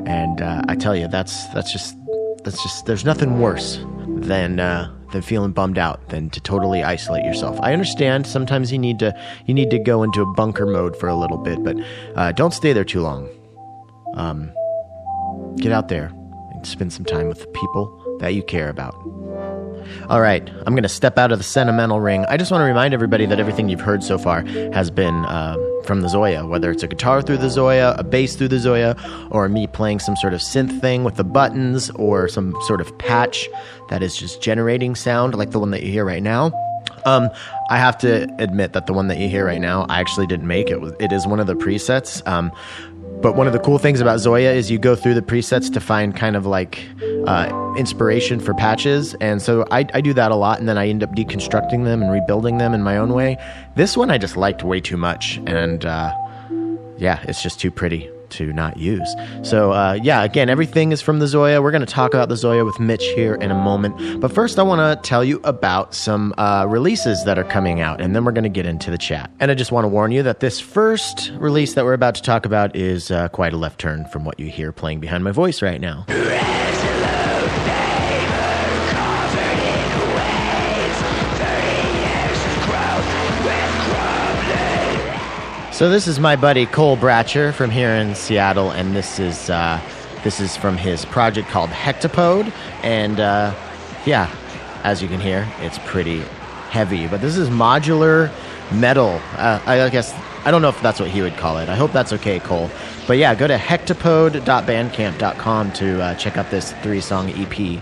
and 0.05 0.41
uh, 0.41 0.61
I 0.67 0.75
tell 0.75 0.95
you 0.95 1.07
that's 1.07 1.47
that's 1.47 1.71
just 1.71 1.97
that's 2.43 2.61
just 2.61 2.85
there's 2.85 3.05
nothing 3.05 3.39
worse 3.39 3.79
than 4.07 4.59
uh, 4.59 4.91
than 5.11 5.21
feeling 5.21 5.51
bummed 5.51 5.77
out 5.77 6.09
than 6.09 6.29
to 6.29 6.39
totally 6.39 6.83
isolate 6.83 7.25
yourself. 7.25 7.59
I 7.61 7.73
understand 7.73 8.27
sometimes 8.27 8.71
you 8.71 8.77
need 8.77 8.99
to 8.99 9.13
you 9.45 9.53
need 9.53 9.71
to 9.71 9.79
go 9.79 10.03
into 10.03 10.21
a 10.21 10.33
bunker 10.33 10.65
mode 10.65 10.95
for 10.95 11.07
a 11.09 11.15
little 11.15 11.37
bit, 11.37 11.63
but 11.63 11.75
uh, 12.15 12.31
don't 12.31 12.53
stay 12.53 12.73
there 12.73 12.85
too 12.85 13.01
long. 13.01 13.29
Um, 14.13 14.51
get 15.57 15.71
out 15.71 15.89
there 15.89 16.11
and 16.51 16.65
spend 16.65 16.93
some 16.93 17.05
time 17.05 17.27
with 17.27 17.39
the 17.39 17.47
people 17.47 18.17
that 18.19 18.33
you 18.33 18.43
care 18.43 18.69
about. 18.69 18.95
All 20.09 20.21
right, 20.21 20.47
I'm 20.65 20.73
going 20.73 20.83
to 20.83 20.89
step 20.89 21.17
out 21.17 21.31
of 21.31 21.39
the 21.39 21.43
sentimental 21.43 21.99
ring. 21.99 22.25
I 22.29 22.37
just 22.37 22.51
want 22.51 22.61
to 22.61 22.65
remind 22.65 22.93
everybody 22.93 23.25
that 23.25 23.39
everything 23.39 23.69
you've 23.69 23.81
heard 23.81 24.03
so 24.03 24.17
far 24.17 24.43
has 24.73 24.91
been 24.91 25.25
uh, 25.25 25.57
from 25.83 26.01
the 26.01 26.07
ZOIA, 26.07 26.47
whether 26.47 26.71
it's 26.71 26.83
a 26.83 26.87
guitar 26.87 27.21
through 27.21 27.37
the 27.37 27.47
ZOIA, 27.47 27.97
a 27.97 28.03
bass 28.03 28.35
through 28.35 28.49
the 28.49 28.57
ZOIA, 28.57 28.95
or 29.31 29.49
me 29.49 29.67
playing 29.67 29.99
some 29.99 30.15
sort 30.15 30.33
of 30.33 30.41
synth 30.41 30.79
thing 30.81 31.03
with 31.03 31.15
the 31.15 31.23
buttons, 31.23 31.89
or 31.91 32.27
some 32.27 32.55
sort 32.67 32.81
of 32.81 32.97
patch 32.97 33.47
that 33.89 34.03
is 34.03 34.15
just 34.15 34.41
generating 34.41 34.95
sound 34.95 35.35
like 35.35 35.51
the 35.51 35.59
one 35.59 35.71
that 35.71 35.83
you 35.83 35.91
hear 35.91 36.05
right 36.05 36.23
now. 36.23 36.51
Um, 37.05 37.29
I 37.69 37.77
have 37.77 37.97
to 37.99 38.23
admit 38.39 38.73
that 38.73 38.87
the 38.87 38.93
one 38.93 39.07
that 39.07 39.19
you 39.19 39.29
hear 39.29 39.45
right 39.45 39.61
now, 39.61 39.85
I 39.89 39.99
actually 39.99 40.27
didn't 40.27 40.47
make 40.47 40.69
it. 40.69 40.79
It 40.99 41.11
is 41.11 41.27
one 41.27 41.39
of 41.39 41.47
the 41.47 41.55
presets. 41.55 42.25
Um, 42.27 42.51
but 43.21 43.35
one 43.35 43.47
of 43.47 43.53
the 43.53 43.59
cool 43.59 43.77
things 43.77 44.01
about 44.01 44.19
ZOIA 44.19 44.55
is 44.55 44.69
you 44.69 44.77
go 44.77 44.95
through 44.95 45.13
the 45.13 45.21
presets 45.21 45.71
to 45.73 45.79
find 45.79 46.15
kind 46.15 46.35
of 46.35 46.45
like 46.45 46.85
uh, 47.27 47.73
inspiration 47.77 48.39
for 48.39 48.53
patches. 48.53 49.13
And 49.15 49.41
so 49.41 49.65
I, 49.71 49.85
I 49.93 50.01
do 50.01 50.13
that 50.13 50.31
a 50.31 50.35
lot, 50.35 50.59
and 50.59 50.67
then 50.67 50.77
I 50.77 50.87
end 50.87 51.03
up 51.03 51.11
deconstructing 51.11 51.83
them 51.83 52.01
and 52.01 52.11
rebuilding 52.11 52.57
them 52.57 52.73
in 52.73 52.81
my 52.83 52.97
own 52.97 53.13
way. 53.13 53.37
This 53.75 53.97
one 53.97 54.11
I 54.11 54.17
just 54.17 54.37
liked 54.37 54.63
way 54.63 54.81
too 54.81 54.97
much. 54.97 55.39
And 55.45 55.85
uh, 55.85 56.13
yeah, 56.97 57.23
it's 57.27 57.41
just 57.41 57.59
too 57.59 57.71
pretty 57.71 58.09
to 58.29 58.51
not 58.53 58.77
use. 58.77 59.15
So, 59.43 59.71
uh, 59.71 59.97
yeah, 60.01 60.23
again, 60.23 60.49
everything 60.49 60.91
is 60.91 61.01
from 61.01 61.19
the 61.19 61.25
ZOIA. 61.25 61.61
We're 61.61 61.71
going 61.71 61.85
to 61.85 61.91
talk 61.91 62.13
about 62.13 62.29
the 62.29 62.35
ZOIA 62.35 62.65
with 62.65 62.79
Mitch 62.79 63.05
here 63.15 63.35
in 63.35 63.51
a 63.51 63.55
moment. 63.55 64.19
But 64.19 64.31
first, 64.31 64.59
I 64.59 64.63
want 64.63 64.79
to 64.79 65.07
tell 65.07 65.23
you 65.23 65.39
about 65.43 65.93
some 65.93 66.33
uh, 66.37 66.65
releases 66.67 67.23
that 67.25 67.37
are 67.37 67.43
coming 67.43 67.81
out, 67.81 68.01
and 68.01 68.15
then 68.15 68.25
we're 68.25 68.31
going 68.31 68.43
to 68.43 68.49
get 68.49 68.65
into 68.65 68.91
the 68.91 68.97
chat. 68.97 69.31
And 69.39 69.51
I 69.51 69.53
just 69.53 69.71
want 69.71 69.85
to 69.85 69.89
warn 69.89 70.11
you 70.11 70.23
that 70.23 70.39
this 70.39 70.59
first 70.59 71.31
release 71.35 71.73
that 71.75 71.85
we're 71.85 71.93
about 71.93 72.15
to 72.15 72.21
talk 72.21 72.45
about 72.45 72.75
is 72.75 73.11
uh, 73.11 73.29
quite 73.29 73.53
a 73.53 73.57
left 73.57 73.79
turn 73.79 74.05
from 74.05 74.25
what 74.25 74.39
you 74.39 74.49
hear 74.49 74.71
playing 74.71 74.99
behind 74.99 75.23
my 75.23 75.31
voice 75.31 75.61
right 75.61 75.79
now. 75.79 76.05
So 85.75 85.89
this 85.89 86.07
is 86.07 86.19
my 86.21 86.37
buddy 86.37 86.65
Cole 86.67 86.95
Bratcher 86.95 87.53
from 87.53 87.69
here 87.69 87.89
in 87.89 88.15
Seattle, 88.15 88.71
and 88.71 88.95
this 88.95 89.19
is 89.19 89.49
uh, 89.49 89.81
this 90.23 90.39
is 90.39 90.55
from 90.55 90.77
his 90.77 91.03
project 91.03 91.49
called 91.49 91.69
Hectopode, 91.69 92.53
and 92.81 93.19
uh, 93.19 93.53
yeah, 94.05 94.33
as 94.85 95.01
you 95.01 95.09
can 95.09 95.19
hear, 95.19 95.45
it's 95.59 95.77
pretty 95.79 96.19
heavy. 96.69 97.07
But 97.07 97.19
this 97.19 97.35
is 97.35 97.49
modular 97.49 98.31
metal. 98.71 99.19
Uh, 99.33 99.59
I 99.65 99.89
guess 99.89 100.13
I 100.45 100.51
don't 100.51 100.61
know 100.61 100.69
if 100.69 100.81
that's 100.81 101.01
what 101.01 101.09
he 101.09 101.21
would 101.21 101.35
call 101.35 101.57
it. 101.57 101.67
I 101.67 101.75
hope 101.75 101.91
that's 101.91 102.13
okay, 102.13 102.39
Cole. 102.39 102.71
But 103.05 103.17
yeah, 103.17 103.35
go 103.35 103.45
to 103.45 103.57
hectopode.bandcamp.com 103.57 105.73
to 105.73 106.01
uh, 106.01 106.15
check 106.15 106.37
out 106.37 106.49
this 106.49 106.71
three-song 106.83 107.31
EP. 107.31 107.81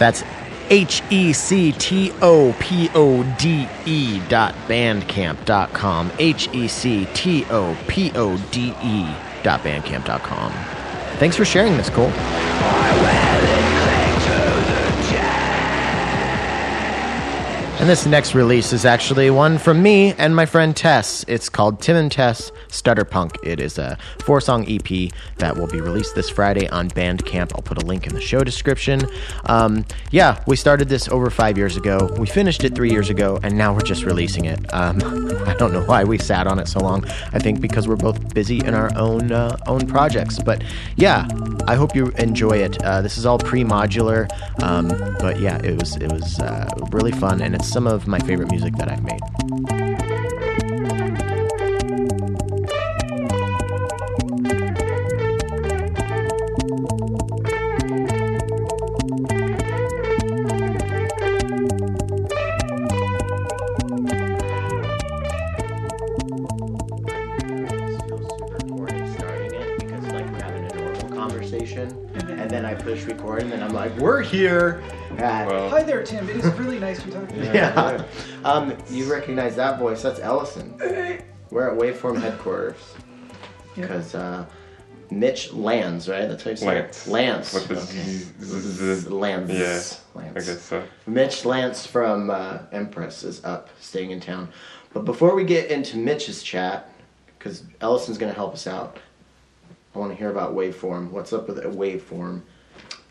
That's 0.00 0.24
H 0.70 1.02
E 1.10 1.32
C 1.32 1.72
T 1.72 2.12
O 2.22 2.54
P 2.58 2.90
O 2.94 3.22
D 3.38 3.68
E 3.86 4.20
dot 4.28 4.54
bandcamp 4.68 5.44
dot 5.44 5.72
com. 5.72 6.10
H 6.18 6.48
E 6.52 6.68
C 6.68 7.06
T 7.14 7.44
O 7.50 7.76
P 7.86 8.10
O 8.14 8.36
D 8.50 8.74
E 8.82 9.06
dot 9.42 9.60
bandcamp 9.62 10.04
dot 10.04 10.22
com. 10.22 10.50
Thanks 11.18 11.36
for 11.36 11.44
sharing 11.44 11.76
this, 11.76 11.90
Cole. 11.90 12.10
And 17.84 17.90
this 17.90 18.06
next 18.06 18.34
release 18.34 18.72
is 18.72 18.86
actually 18.86 19.28
one 19.28 19.58
from 19.58 19.82
me 19.82 20.14
and 20.14 20.34
my 20.34 20.46
friend 20.46 20.74
Tess. 20.74 21.22
It's 21.28 21.50
called 21.50 21.82
Tim 21.82 21.96
and 21.96 22.10
Tess 22.10 22.50
Stutter 22.68 23.04
Punk. 23.04 23.36
It 23.42 23.60
is 23.60 23.76
a 23.76 23.98
four 24.24 24.40
song 24.40 24.64
EP 24.66 25.12
that 25.36 25.54
will 25.54 25.66
be 25.66 25.82
released 25.82 26.14
this 26.14 26.30
Friday 26.30 26.66
on 26.70 26.88
Bandcamp. 26.88 27.52
I'll 27.54 27.60
put 27.60 27.82
a 27.82 27.84
link 27.84 28.06
in 28.06 28.14
the 28.14 28.22
show 28.22 28.42
description. 28.42 29.02
Um, 29.44 29.84
yeah, 30.10 30.42
we 30.46 30.56
started 30.56 30.88
this 30.88 31.08
over 31.08 31.28
five 31.28 31.58
years 31.58 31.76
ago. 31.76 32.08
We 32.18 32.26
finished 32.26 32.64
it 32.64 32.74
three 32.74 32.90
years 32.90 33.10
ago, 33.10 33.38
and 33.42 33.58
now 33.58 33.74
we're 33.74 33.82
just 33.82 34.04
releasing 34.04 34.46
it. 34.46 34.60
Um, 34.72 34.96
I 35.46 35.54
don't 35.58 35.74
know 35.74 35.84
why 35.84 36.04
we 36.04 36.16
sat 36.16 36.46
on 36.46 36.58
it 36.58 36.68
so 36.68 36.80
long. 36.80 37.04
I 37.34 37.38
think 37.38 37.60
because 37.60 37.86
we're 37.86 37.96
both 37.96 38.32
busy 38.32 38.60
in 38.60 38.72
our 38.72 38.96
own 38.96 39.30
uh, 39.30 39.58
own 39.66 39.86
projects. 39.86 40.38
But 40.38 40.64
yeah, 40.96 41.28
I 41.66 41.74
hope 41.74 41.94
you 41.94 42.06
enjoy 42.12 42.52
it. 42.52 42.82
Uh, 42.82 43.02
this 43.02 43.18
is 43.18 43.26
all 43.26 43.38
pre-modular, 43.38 44.26
um, 44.62 44.88
but 45.18 45.38
yeah, 45.38 45.58
it 45.62 45.78
was 45.78 45.96
it 45.96 46.10
was 46.10 46.40
uh, 46.40 46.70
really 46.90 47.12
fun, 47.12 47.42
and 47.42 47.54
it's 47.54 47.73
some 47.74 47.88
of 47.88 48.06
my 48.06 48.20
favorite 48.20 48.48
music 48.52 48.72
that 48.76 48.88
I've 48.88 49.02
made. 49.02 49.18
This 67.66 68.00
feels 68.02 68.30
recording 68.52 69.12
starting 69.14 69.52
it 69.52 69.80
because 69.80 70.06
like 70.12 70.26
having 70.40 70.64
a 70.64 70.74
normal 70.76 71.08
conversation. 71.08 71.88
And 72.14 72.48
then 72.48 72.64
I 72.64 72.74
push 72.74 73.04
record, 73.06 73.42
and 73.42 73.50
then 73.50 73.64
I'm 73.64 73.72
like, 73.72 73.98
"We're 73.98 74.22
here." 74.22 74.80
At 75.18 75.46
Well, 75.48 75.68
Hi 75.70 75.82
there, 75.82 76.02
Tim. 76.02 76.28
It 76.28 76.36
is 76.36 76.44
really 76.58 76.78
nice 76.78 77.02
to 77.02 77.10
talk 77.10 77.28
to 77.28 77.36
you. 77.36 77.42
Yeah. 77.52 78.04
Um, 78.44 78.76
you 78.90 79.10
recognize 79.10 79.56
that 79.56 79.78
voice? 79.78 80.02
That's 80.02 80.20
Ellison. 80.20 80.74
We're 81.50 81.70
at 81.70 81.78
Waveform 81.78 82.20
headquarters 82.20 82.76
Yeah. 83.74 83.82
because 83.82 84.14
uh, 84.14 84.44
Mitch 85.10 85.52
Lands, 85.54 86.08
right? 86.10 86.28
That's 86.28 86.42
how 86.44 86.50
you 86.50 86.56
say 86.56 86.66
Lance. 86.66 87.06
it. 87.06 87.10
Lance. 87.10 87.54
With 87.54 87.68
the 87.68 87.76
Okay. 87.76 88.02
Z- 88.02 88.32
z- 88.40 88.94
z- 89.00 89.08
Lance. 89.08 89.50
Yeah, 89.50 90.20
Lance. 90.20 90.36
I 90.36 90.52
guess 90.52 90.60
so. 90.62 90.82
Mitch 91.06 91.44
Lance 91.46 91.86
from 91.86 92.28
uh, 92.30 92.58
Empress 92.72 93.22
is 93.24 93.42
up, 93.44 93.70
staying 93.80 94.10
in 94.10 94.20
town. 94.20 94.48
But 94.92 95.06
before 95.06 95.34
we 95.34 95.44
get 95.44 95.70
into 95.70 95.96
Mitch's 95.96 96.42
chat, 96.42 96.90
because 97.38 97.62
Ellison's 97.80 98.18
going 98.18 98.30
to 98.30 98.36
help 98.36 98.52
us 98.52 98.66
out, 98.66 98.98
I 99.94 99.98
want 99.98 100.12
to 100.12 100.18
hear 100.18 100.30
about 100.30 100.54
Waveform. 100.54 101.10
What's 101.10 101.32
up 101.32 101.48
with 101.48 101.58
a 101.60 101.62
Waveform? 101.68 102.42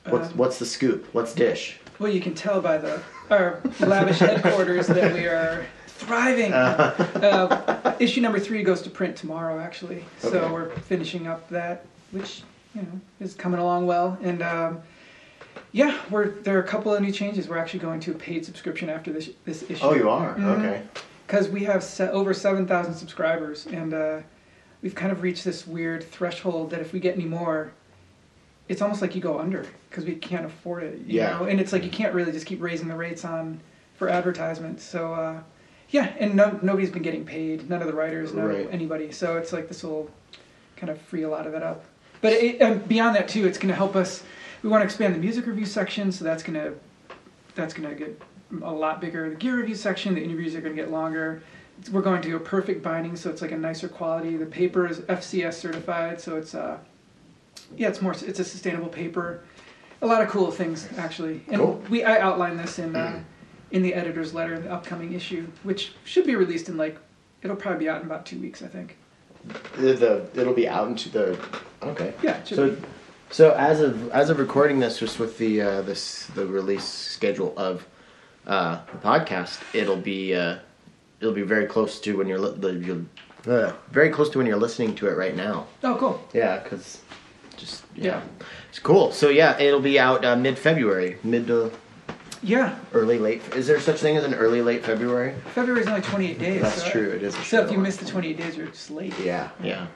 What's 0.09 0.29
Um, 0.31 0.37
what's 0.37 0.59
the 0.59 0.65
scoop? 0.67 1.07
What's 1.13 1.33
dish? 1.33 1.79
Well, 2.03 2.11
you 2.11 2.19
can 2.19 2.35
tell 2.35 2.59
by 2.59 2.79
the 2.79 3.01
our 3.29 3.61
lavish 3.79 4.19
headquarters 4.19 4.87
that 4.87 5.13
we 5.13 5.25
are 5.25 5.65
thriving. 5.87 6.51
Uh, 6.51 7.95
issue 7.97 8.19
number 8.19 8.41
three 8.41 8.61
goes 8.61 8.81
to 8.81 8.89
print 8.89 9.15
tomorrow, 9.15 9.57
actually. 9.57 10.03
So 10.19 10.27
Okay. 10.27 10.51
we're 10.51 10.69
finishing 10.81 11.27
up 11.27 11.47
that, 11.47 11.85
which 12.11 12.41
you 12.75 12.81
know 12.81 12.99
is 13.21 13.35
coming 13.35 13.61
along 13.61 13.87
well. 13.87 14.17
And 14.21 14.41
um, 14.43 14.81
yeah, 15.71 15.97
we're 16.09 16.31
there 16.41 16.57
are 16.57 16.61
a 16.61 16.67
couple 16.67 16.93
of 16.93 17.01
new 17.01 17.11
changes. 17.13 17.47
We're 17.47 17.57
actually 17.57 17.79
going 17.79 18.01
to 18.01 18.11
a 18.11 18.15
paid 18.15 18.43
subscription 18.43 18.89
after 18.89 19.13
this 19.13 19.29
this 19.45 19.63
issue. 19.69 19.79
Oh, 19.85 19.93
you 19.93 20.09
are 20.09 20.35
Mhm. 20.35 20.59
okay. 20.59 20.81
because 21.25 21.47
we 21.47 21.63
have 21.63 21.81
se- 21.85 22.09
over 22.09 22.33
7,000 22.33 22.93
subscribers, 22.95 23.65
and 23.67 23.93
uh, 23.93 24.17
we've 24.81 24.93
kind 24.93 25.13
of 25.13 25.21
reached 25.21 25.45
this 25.45 25.65
weird 25.65 26.03
threshold 26.03 26.69
that 26.71 26.81
if 26.81 26.91
we 26.91 26.99
get 26.99 27.15
any 27.15 27.23
more, 27.23 27.71
it's 28.69 28.81
almost 28.81 29.01
like 29.01 29.15
you 29.15 29.21
go 29.21 29.39
under 29.39 29.65
because 29.89 30.05
we 30.05 30.15
can't 30.15 30.45
afford 30.45 30.83
it. 30.83 30.99
You 31.05 31.17
Yeah. 31.19 31.37
know? 31.39 31.45
And 31.45 31.59
it's 31.59 31.73
like 31.73 31.83
you 31.83 31.91
can't 31.91 32.13
really 32.13 32.31
just 32.31 32.45
keep 32.45 32.61
raising 32.61 32.87
the 32.87 32.95
rates 32.95 33.25
on 33.25 33.59
for 33.95 34.09
advertisements. 34.09 34.83
So 34.83 35.13
uh, 35.13 35.41
yeah, 35.89 36.13
and 36.19 36.35
no, 36.35 36.57
nobody's 36.61 36.89
been 36.89 37.03
getting 37.03 37.25
paid. 37.25 37.69
None 37.69 37.81
of 37.81 37.87
the 37.87 37.93
writers, 37.93 38.33
no 38.33 38.45
Right. 38.47 38.67
anybody. 38.71 39.11
So 39.11 39.37
it's 39.37 39.53
like 39.53 39.67
this 39.67 39.83
will 39.83 40.09
kind 40.75 40.89
of 40.89 40.99
free 41.01 41.23
a 41.23 41.29
lot 41.29 41.45
of 41.45 41.51
that 41.51 41.63
up. 41.63 41.85
But 42.21 42.33
it, 42.33 42.61
and 42.61 42.87
beyond 42.87 43.15
that 43.15 43.27
too, 43.27 43.45
it's 43.45 43.57
going 43.57 43.69
to 43.69 43.75
help 43.75 43.95
us. 43.95 44.23
We 44.63 44.69
want 44.69 44.81
to 44.81 44.85
expand 44.85 45.13
the 45.13 45.19
music 45.19 45.45
review 45.45 45.65
section, 45.65 46.11
so 46.11 46.23
that's 46.23 46.41
going 46.41 46.55
to 46.59 46.73
that's 47.55 47.73
going 47.73 47.89
to 47.89 47.95
get 47.95 48.19
a 48.63 48.71
lot 48.71 49.01
bigger. 49.01 49.29
The 49.29 49.35
gear 49.35 49.57
review 49.57 49.75
section, 49.75 50.15
the 50.15 50.21
interviews 50.23 50.55
are 50.55 50.61
going 50.61 50.75
to 50.75 50.81
get 50.81 50.89
longer. 50.89 51.41
We're 51.91 52.01
going 52.01 52.21
to 52.21 52.27
do 52.29 52.35
a 52.35 52.39
perfect 52.39 52.81
binding, 52.81 53.15
so 53.15 53.29
it's 53.29 53.41
like 53.41 53.51
a 53.51 53.57
nicer 53.57 53.87
quality. 53.89 54.37
The 54.37 54.45
paper 54.45 54.87
is 54.87 54.99
FCS 55.01 55.53
certified, 55.55 56.21
so 56.21 56.37
it's 56.37 56.55
uh, 56.55 56.77
yeah, 57.77 57.87
it's 57.89 58.01
more 58.01 58.13
it's 58.13 58.39
a 58.39 58.43
sustainable 58.43 58.87
paper. 58.89 59.41
A 60.01 60.05
lot 60.07 60.21
of 60.21 60.27
cool 60.29 60.51
things 60.51 60.87
actually, 60.97 61.41
and 61.47 61.57
Cool. 61.57 61.81
we 61.89 62.03
I 62.03 62.19
outlined 62.19 62.59
this 62.59 62.79
in 62.79 62.95
uh, 62.95 63.23
in 63.71 63.81
the 63.83 63.93
editor's 63.93 64.33
letter 64.33 64.53
in 64.55 64.63
the 64.63 64.71
upcoming 64.71 65.13
issue, 65.13 65.47
which 65.63 65.93
should 66.03 66.25
be 66.25 66.35
released 66.35 66.67
in 66.69 66.77
like 66.77 66.97
it'll 67.41 67.55
probably 67.55 67.79
be 67.85 67.89
out 67.89 68.01
in 68.01 68.07
about 68.07 68.25
two 68.25 68.39
weeks, 68.39 68.61
I 68.61 68.67
think. 68.67 68.97
The, 69.77 69.93
the 69.93 70.29
it'll 70.41 70.53
be 70.53 70.67
out 70.67 70.87
into 70.87 71.09
the 71.09 71.39
okay. 71.81 72.13
Yeah, 72.21 72.43
So, 72.43 72.71
be. 72.71 72.81
so 73.29 73.51
as 73.51 73.81
of 73.81 74.09
as 74.11 74.29
of 74.29 74.39
recording 74.39 74.79
this, 74.79 74.99
just 74.99 75.19
with 75.19 75.37
the 75.37 75.61
uh, 75.61 75.81
this 75.83 76.27
the 76.35 76.45
release 76.45 76.83
schedule 76.85 77.53
of 77.57 77.85
uh, 78.47 78.79
the 78.91 78.97
podcast, 78.99 79.61
it'll 79.73 79.95
be 79.97 80.33
uh, 80.35 80.57
it'll 81.21 81.33
be 81.33 81.41
very 81.43 81.65
close 81.65 81.99
to 82.01 82.17
when 82.17 82.27
you're 82.27 82.39
li- 82.39 82.57
the, 82.57 82.73
you're 82.73 83.05
uh, 83.47 83.73
very 83.91 84.09
close 84.09 84.29
to 84.29 84.37
when 84.37 84.47
you're 84.47 84.57
listening 84.59 84.95
to 84.95 85.07
it 85.07 85.17
right 85.17 85.35
now. 85.35 85.65
Oh, 85.83 85.95
cool. 85.97 86.21
Yeah, 86.33 86.59
because 86.59 87.01
just 87.63 87.83
yeah. 87.95 88.21
It's 88.69 88.79
cool. 88.79 89.11
So 89.11 89.29
yeah, 89.29 89.57
it'll 89.59 89.79
be 89.79 89.99
out 89.99 90.25
uh, 90.25 90.35
mid 90.35 90.57
February, 90.59 91.17
mid 91.23 91.47
to 91.47 91.71
Yeah, 92.41 92.77
early 92.93 93.17
late. 93.17 93.41
Is 93.55 93.67
there 93.67 93.79
such 93.79 93.99
thing 93.99 94.17
as 94.17 94.23
an 94.23 94.33
early 94.33 94.61
late 94.61 94.83
February? 94.85 95.35
February's 95.53 95.87
only 95.87 96.01
28 96.01 96.39
days. 96.39 96.61
That's 96.61 96.83
so- 96.83 96.89
true. 96.91 97.09
It 97.09 97.23
is. 97.23 97.35
So 97.47 97.63
if 97.63 97.71
you 97.71 97.77
miss 97.77 97.97
the 97.97 98.05
28 98.05 98.37
days, 98.37 98.57
you're 98.57 98.67
just 98.67 98.91
late. 98.91 99.13
Yeah, 99.19 99.49
yeah. 99.61 99.87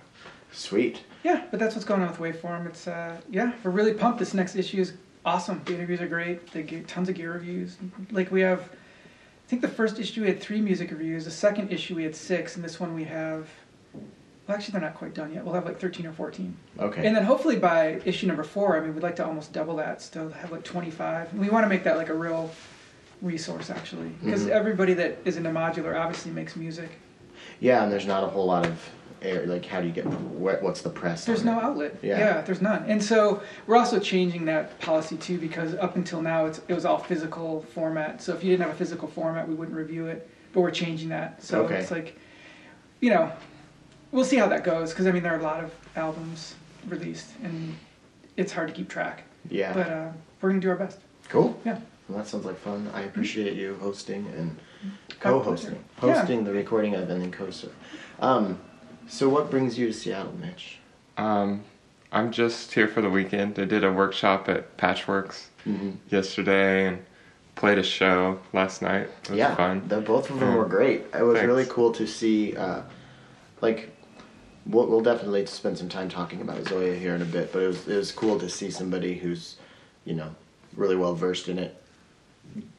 Sweet. 0.52 1.04
Yeah, 1.24 1.44
but 1.52 1.60
that's 1.60 1.76
what's 1.76 1.86
going 1.86 2.02
on 2.02 2.10
with 2.10 2.20
Waveform. 2.20 2.68
It's 2.68 2.88
uh, 2.88 3.18
yeah, 3.30 3.52
we're 3.64 3.72
really 3.72 3.94
pumped. 3.94 4.20
This 4.20 4.34
next 4.34 4.56
issue 4.56 4.80
is 4.80 4.94
awesome. 5.26 5.62
The 5.66 5.74
interviews 5.76 6.00
are 6.02 6.08
great. 6.08 6.52
They 6.52 6.64
get 6.64 6.88
tons 6.88 7.10
of 7.10 7.16
gear 7.16 7.34
reviews. 7.34 7.78
Like 8.12 8.32
we 8.32 8.42
have, 8.42 8.62
I 8.62 9.50
think 9.50 9.62
the 9.62 9.68
first 9.68 10.00
issue 10.00 10.22
we 10.22 10.28
had 10.28 10.40
three 10.42 10.62
music 10.62 10.90
reviews. 10.92 11.26
The 11.26 11.32
second 11.32 11.72
issue 11.72 11.96
we 11.96 12.04
had 12.04 12.16
six, 12.16 12.56
and 12.56 12.64
this 12.64 12.80
one 12.80 12.94
we 12.96 13.04
have. 13.04 13.50
Well, 14.48 14.56
actually, 14.56 14.74
they're 14.74 14.82
not 14.82 14.96
quite 14.96 15.14
done 15.14 15.34
yet. 15.34 15.44
We'll 15.44 15.54
have 15.56 15.66
like 15.66 15.80
thirteen 15.80 16.06
or 16.06 16.14
fourteen. 16.14 16.56
Okay. 16.80 17.06
And 17.06 17.16
then 17.16 17.24
hopefully 17.24 17.58
by 17.58 18.00
issue 18.06 18.28
number 18.28 18.44
four, 18.44 18.78
I 18.78 18.80
mean, 18.80 18.94
we'd 18.94 19.04
like 19.04 19.18
to 19.18 19.26
almost 19.26 19.52
double 19.52 19.76
that. 19.78 20.02
Still 20.02 20.30
have 20.30 20.52
like 20.52 20.64
twenty-five. 20.64 21.34
We 21.34 21.50
want 21.50 21.66
to 21.66 21.70
make 21.70 21.84
that 21.84 21.98
like 21.98 22.10
a 22.10 22.14
real 22.14 22.50
resource 23.22 23.70
actually, 23.70 24.10
because 24.24 24.46
Mhm. 24.46 24.50
everybody 24.52 24.94
that 24.94 25.18
is 25.26 25.38
into 25.38 25.50
modular 25.50 26.00
obviously 26.00 26.32
makes 26.32 26.56
music. 26.56 26.90
yeah, 27.60 27.84
and 27.84 27.92
there's 27.92 28.06
not 28.06 28.24
a 28.24 28.28
whole 28.28 28.46
lot 28.46 28.66
of 28.66 28.90
air. 29.22 29.46
Like, 29.48 29.66
how 29.66 29.82
do 29.82 29.88
you 29.88 29.94
get? 29.94 30.06
What's 30.06 30.82
the 30.82 30.90
press? 30.92 31.26
There's 31.26 31.44
no 31.44 31.58
it? 31.58 31.64
outlet. 31.64 31.96
Yeah. 32.02 32.42
there's 32.42 32.62
none. 32.62 32.86
And 32.88 33.04
so 33.04 33.42
we're 33.66 33.76
also 33.78 34.00
changing 34.00 34.46
that 34.46 34.80
policy 34.80 35.18
too 35.18 35.40
because 35.40 35.74
up 35.76 35.96
until 35.98 36.22
now 36.22 36.46
it's, 36.46 36.62
it 36.70 36.74
was 36.74 36.86
all 36.86 37.00
physical 37.00 37.64
format. 37.74 38.22
So 38.22 38.34
if 38.34 38.44
you 38.46 38.52
didn't 38.52 38.66
have 38.68 38.76
a 38.76 38.78
physical 38.78 39.08
format, 39.10 39.48
we 39.48 39.56
wouldn't 39.56 39.76
review 39.78 40.06
it. 40.08 40.30
But 40.54 40.62
we're 40.62 40.72
changing 40.72 41.10
that. 41.10 41.44
So 41.44 41.64
Okay. 41.64 41.76
it's 41.76 41.92
like, 41.92 42.18
you 43.02 43.10
know, 43.10 43.32
we'll 44.12 44.26
see 44.26 44.38
how 44.38 44.48
that 44.48 44.64
goes 44.64 44.92
because 44.92 45.08
I 45.08 45.12
mean 45.12 45.24
there 45.24 45.34
are 45.36 45.40
a 45.40 45.44
lot 45.44 45.64
of 45.64 45.72
albums 45.96 46.56
released 46.88 47.30
and 47.44 47.76
it's 48.38 48.52
hard 48.52 48.68
to 48.70 48.74
keep 48.74 48.90
track. 48.90 49.24
Yeah. 49.50 49.74
But 49.74 49.88
uh, 49.90 50.10
we're 50.42 50.50
gonna 50.50 50.62
do 50.62 50.70
our 50.70 50.76
best. 50.76 51.00
cool. 51.30 51.60
Yeah. 51.66 51.80
Well, 52.08 52.20
that 52.20 52.28
sounds 52.28 52.46
like 52.46 52.58
fun. 52.60 52.90
I 52.94 53.02
appreciate 53.02 53.54
you 53.54 53.76
hosting 53.82 54.26
and 54.38 54.58
co-hosting, 55.20 55.84
pleasure. 55.98 56.14
Yeah. 56.14 56.20
hosting 56.20 56.44
the 56.46 56.54
recording 56.54 56.96
of 56.96 57.10
and 57.10 57.22
then 57.22 57.32
co 57.32 57.50
Um, 58.20 58.60
so 59.10 59.28
what 59.28 59.50
brings 59.52 59.78
you 59.78 59.88
to 59.88 59.94
Seattle, 59.94 60.34
Mitch? 60.40 60.80
Um, 61.18 61.64
I'm 62.12 62.32
just 62.32 62.74
here 62.74 62.88
for 62.88 63.02
the 63.02 63.10
weekend. 63.10 63.60
I 63.60 63.66
did 63.66 63.84
a 63.84 63.92
workshop 63.92 64.48
at 64.50 64.78
Patchworks 64.78 65.48
Mm-hmm. 65.68 65.92
yesterday 66.08 66.88
and 66.88 67.04
played 67.56 67.78
a 67.78 67.84
show 67.84 68.40
last 68.54 68.82
night. 68.82 69.10
It 69.24 69.30
was 69.32 69.38
yeah, 69.38 69.54
fun. 69.56 69.86
The, 69.90 70.00
both 70.00 70.30
of 70.30 70.40
them 70.40 70.52
Yeah. 70.52 70.56
were 70.56 70.66
great. 70.66 71.02
It 71.14 71.24
was 71.24 71.36
Thanks. 71.40 71.48
really 71.48 71.66
cool 71.66 71.92
to 71.92 72.08
see. 72.08 72.56
Uh, 72.56 72.84
like, 73.60 73.94
we'll, 74.70 74.88
we'll 74.88 75.02
definitely 75.02 75.46
spend 75.46 75.78
some 75.78 75.90
time 75.90 76.10
talking 76.10 76.42
about 76.42 76.64
ZOIA 76.64 76.98
here 76.98 77.16
in 77.16 77.22
a 77.22 77.26
bit, 77.26 77.52
but 77.52 77.62
it 77.62 77.68
was 77.68 77.88
it 77.88 77.96
was 77.96 78.12
cool 78.12 78.40
to 78.40 78.50
see 78.50 78.72
somebody 78.72 79.16
who's, 79.16 79.58
you 80.06 80.16
know, 80.16 80.34
really 80.76 80.96
well 80.96 81.14
versed 81.14 81.48
in 81.50 81.60
it. 81.60 81.82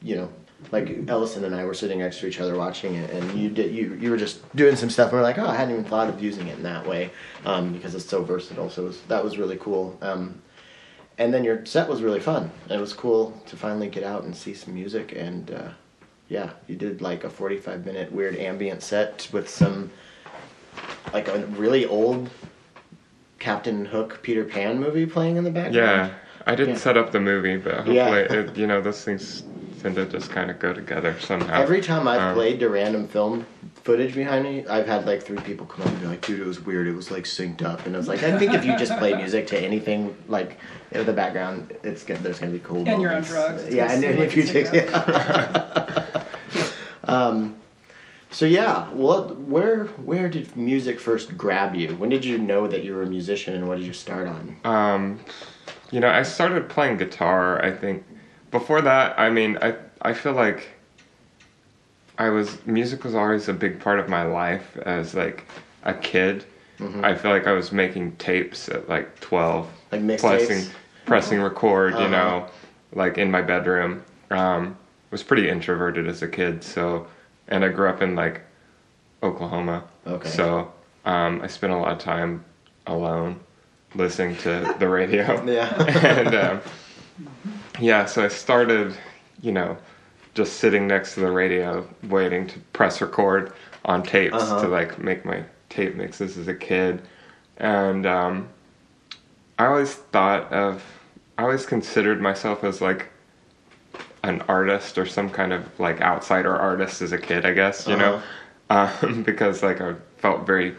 You 0.01 0.15
know, 0.15 0.29
like 0.71 1.07
Ellison 1.07 1.45
and 1.45 1.55
I 1.55 1.63
were 1.65 1.73
sitting 1.73 1.99
next 1.99 2.19
to 2.19 2.27
each 2.27 2.39
other 2.39 2.55
watching 2.55 2.95
it, 2.95 3.09
and 3.11 3.39
you 3.39 3.49
did 3.49 3.73
you 3.73 3.95
you 3.95 4.11
were 4.11 4.17
just 4.17 4.55
doing 4.55 4.75
some 4.75 4.89
stuff, 4.89 5.11
and 5.11 5.17
we're 5.19 5.23
like, 5.23 5.37
oh, 5.37 5.47
I 5.47 5.55
hadn't 5.55 5.73
even 5.73 5.85
thought 5.85 6.09
of 6.09 6.21
using 6.21 6.47
it 6.47 6.57
in 6.57 6.63
that 6.63 6.85
way, 6.85 7.11
um, 7.45 7.73
because 7.73 7.95
it's 7.95 8.05
so 8.05 8.23
versatile. 8.23 8.69
So 8.69 8.85
was, 8.85 9.01
that 9.03 9.23
was 9.23 9.37
really 9.37 9.57
cool. 9.57 9.97
Um, 10.01 10.41
and 11.19 11.33
then 11.33 11.43
your 11.43 11.65
set 11.65 11.87
was 11.89 12.01
really 12.01 12.21
fun. 12.21 12.49
It 12.69 12.79
was 12.79 12.93
cool 12.93 13.39
to 13.47 13.57
finally 13.57 13.89
get 13.89 14.03
out 14.03 14.23
and 14.23 14.35
see 14.35 14.53
some 14.53 14.73
music. 14.73 15.13
And 15.15 15.51
uh, 15.51 15.69
yeah, 16.29 16.51
you 16.67 16.75
did 16.77 17.01
like 17.01 17.25
a 17.25 17.29
45 17.29 17.85
minute 17.85 18.11
weird 18.11 18.37
ambient 18.37 18.81
set 18.81 19.27
with 19.33 19.49
some, 19.49 19.91
like 21.13 21.27
a 21.27 21.39
really 21.47 21.85
old 21.85 22.29
Captain 23.39 23.85
Hook 23.85 24.19
Peter 24.21 24.43
Pan 24.43 24.79
movie 24.79 25.05
playing 25.05 25.37
in 25.37 25.43
the 25.43 25.51
background. 25.51 25.75
Yeah, 25.75 26.09
I 26.45 26.55
didn't 26.55 26.75
Yeah. 26.75 26.79
set 26.81 26.97
up 26.97 27.11
the 27.11 27.19
movie, 27.19 27.57
but 27.57 27.75
hopefully, 27.75 27.95
Yeah. 27.95 28.33
it, 28.33 28.57
you 28.57 28.67
know, 28.67 28.81
those 28.81 29.03
things 29.03 29.43
tend 29.81 29.95
to 29.95 30.05
just 30.05 30.29
kind 30.29 30.51
of 30.51 30.59
go 30.59 30.73
together 30.73 31.15
somehow. 31.21 31.61
Every 31.61 31.79
time 31.81 32.05
I've 32.07 32.21
Um, 32.21 32.33
played 32.35 32.59
the 32.59 32.67
random 32.69 33.07
film 33.07 33.45
footage 33.83 34.13
behind 34.13 34.43
me, 34.43 34.65
I've 34.69 34.85
had 34.87 35.05
like 35.05 35.23
three 35.23 35.37
people 35.37 35.65
come 35.65 35.83
up 35.85 35.91
and 35.93 36.01
be 36.01 36.07
like, 36.07 36.19
dude, 36.25 36.41
it 36.41 36.45
was 36.45 36.59
weird. 36.65 36.85
It 36.87 36.95
was 36.95 37.09
like 37.11 37.23
synced 37.23 37.63
up. 37.63 37.85
And 37.85 37.95
I 37.95 37.97
was 37.97 38.09
like, 38.09 38.21
I 38.23 38.37
think 38.37 38.53
if 38.53 38.65
you 38.65 38.77
just 38.77 38.97
play 38.97 39.13
music 39.15 39.47
to 39.47 39.57
anything 39.57 40.13
like 40.27 40.57
in 40.91 41.05
the 41.05 41.13
background, 41.13 41.73
it's 41.83 42.03
gonna, 42.03 42.19
there's 42.19 42.39
going 42.39 42.51
to 42.51 42.57
be 42.59 42.63
cool 42.65 42.83
And 42.87 43.01
you're 43.01 43.13
on 43.15 43.21
drugs, 43.23 43.73
Yeah, 43.73 43.89
and 43.89 44.01
seem 44.01 44.11
if 44.11 44.19
like 44.19 44.35
you 44.35 44.43
it's 44.43 44.51
take. 44.51 44.65
synced 44.67 46.25
um, 47.05 47.55
so 48.31 48.45
yeah, 48.45 48.89
what, 48.91 49.37
where, 49.39 49.85
where 49.85 50.29
did 50.29 50.55
music 50.55 50.99
first 50.99 51.37
grab 51.37 51.75
you? 51.75 51.95
When 51.95 52.09
did 52.09 52.23
you 52.23 52.37
know 52.37 52.67
that 52.67 52.83
you 52.83 52.93
were 52.93 53.03
a 53.03 53.07
musician 53.07 53.55
and 53.55 53.67
what 53.67 53.77
did 53.77 53.87
you 53.87 53.93
start 53.93 54.27
on? 54.27 54.57
Um, 54.63 55.19
you 55.91 55.99
know, 55.99 56.09
I 56.09 56.23
started 56.23 56.69
playing 56.69 56.97
guitar. 56.97 57.63
I 57.63 57.71
think 57.71 58.05
before 58.51 58.81
that, 58.81 59.19
I 59.19 59.29
mean, 59.29 59.57
I 59.61 59.75
I 60.01 60.13
feel 60.13 60.33
like 60.33 60.69
I 62.17 62.29
was 62.29 62.65
music 62.65 63.03
was 63.03 63.15
always 63.15 63.47
a 63.49 63.53
big 63.53 63.79
part 63.79 63.99
of 63.99 64.07
my 64.07 64.23
life 64.23 64.77
as 64.77 65.15
like 65.15 65.45
a 65.83 65.93
kid. 65.93 66.45
Mm-hmm. 66.77 67.03
I 67.03 67.15
feel 67.15 67.31
like 67.31 67.47
I 67.47 67.51
was 67.53 67.71
making 67.71 68.15
tapes 68.17 68.69
at 68.69 68.87
like 68.87 69.19
twelve, 69.19 69.69
Like 69.91 70.01
mixtapes? 70.01 70.19
pressing 70.19 70.73
pressing 71.05 71.41
record. 71.41 71.93
Uh-huh. 71.93 72.03
You 72.03 72.09
know, 72.09 72.47
like 72.93 73.17
in 73.17 73.31
my 73.31 73.41
bedroom. 73.41 74.03
Um, 74.31 74.77
was 75.11 75.23
pretty 75.23 75.49
introverted 75.49 76.07
as 76.07 76.21
a 76.21 76.27
kid, 76.27 76.63
so 76.63 77.07
and 77.49 77.65
I 77.65 77.69
grew 77.69 77.89
up 77.89 78.01
in 78.01 78.15
like 78.15 78.41
Oklahoma. 79.21 79.83
Okay. 80.07 80.29
So 80.29 80.71
um, 81.05 81.41
I 81.41 81.47
spent 81.47 81.73
a 81.73 81.77
lot 81.77 81.91
of 81.91 81.99
time 81.99 82.43
alone 82.87 83.39
listening 83.95 84.37
to 84.37 84.75
the 84.79 84.87
radio. 84.87 85.43
Yeah. 85.51 85.73
and 86.05 86.35
um, 86.35 86.61
yeah, 87.79 88.05
so 88.05 88.23
I 88.23 88.27
started, 88.29 88.95
you 89.41 89.51
know, 89.51 89.77
just 90.35 90.53
sitting 90.57 90.87
next 90.87 91.15
to 91.15 91.21
the 91.21 91.31
radio, 91.31 91.87
waiting 92.03 92.47
to 92.47 92.59
press 92.73 93.01
record 93.01 93.51
on 93.85 94.03
tapes 94.03 94.35
Uh-huh. 94.35 94.61
to 94.61 94.67
like 94.67 94.99
make 94.99 95.25
my 95.25 95.43
tape 95.69 95.95
mixes 95.95 96.37
as 96.37 96.47
a 96.47 96.53
kid, 96.55 97.01
and 97.57 98.05
um, 98.05 98.47
I 99.57 99.65
always 99.65 99.93
thought 99.95 100.51
of, 100.51 100.83
I 101.37 101.43
always 101.43 101.65
considered 101.65 102.21
myself 102.21 102.63
as 102.63 102.81
like 102.81 103.07
an 104.29 104.41
artist 104.47 104.97
or 104.97 105.05
some 105.05 105.29
kind 105.29 105.51
of 105.51 105.79
like 105.79 105.99
outsider 106.01 106.55
artist 106.55 107.01
as 107.01 107.11
a 107.11 107.17
kid, 107.17 107.45
I 107.45 107.53
guess, 107.53 107.87
you 107.87 107.97
know, 107.97 108.21
um, 108.69 109.23
because 109.25 109.61
like 109.61 109.81
I 109.81 109.95
felt 110.17 110.45
very 110.45 110.75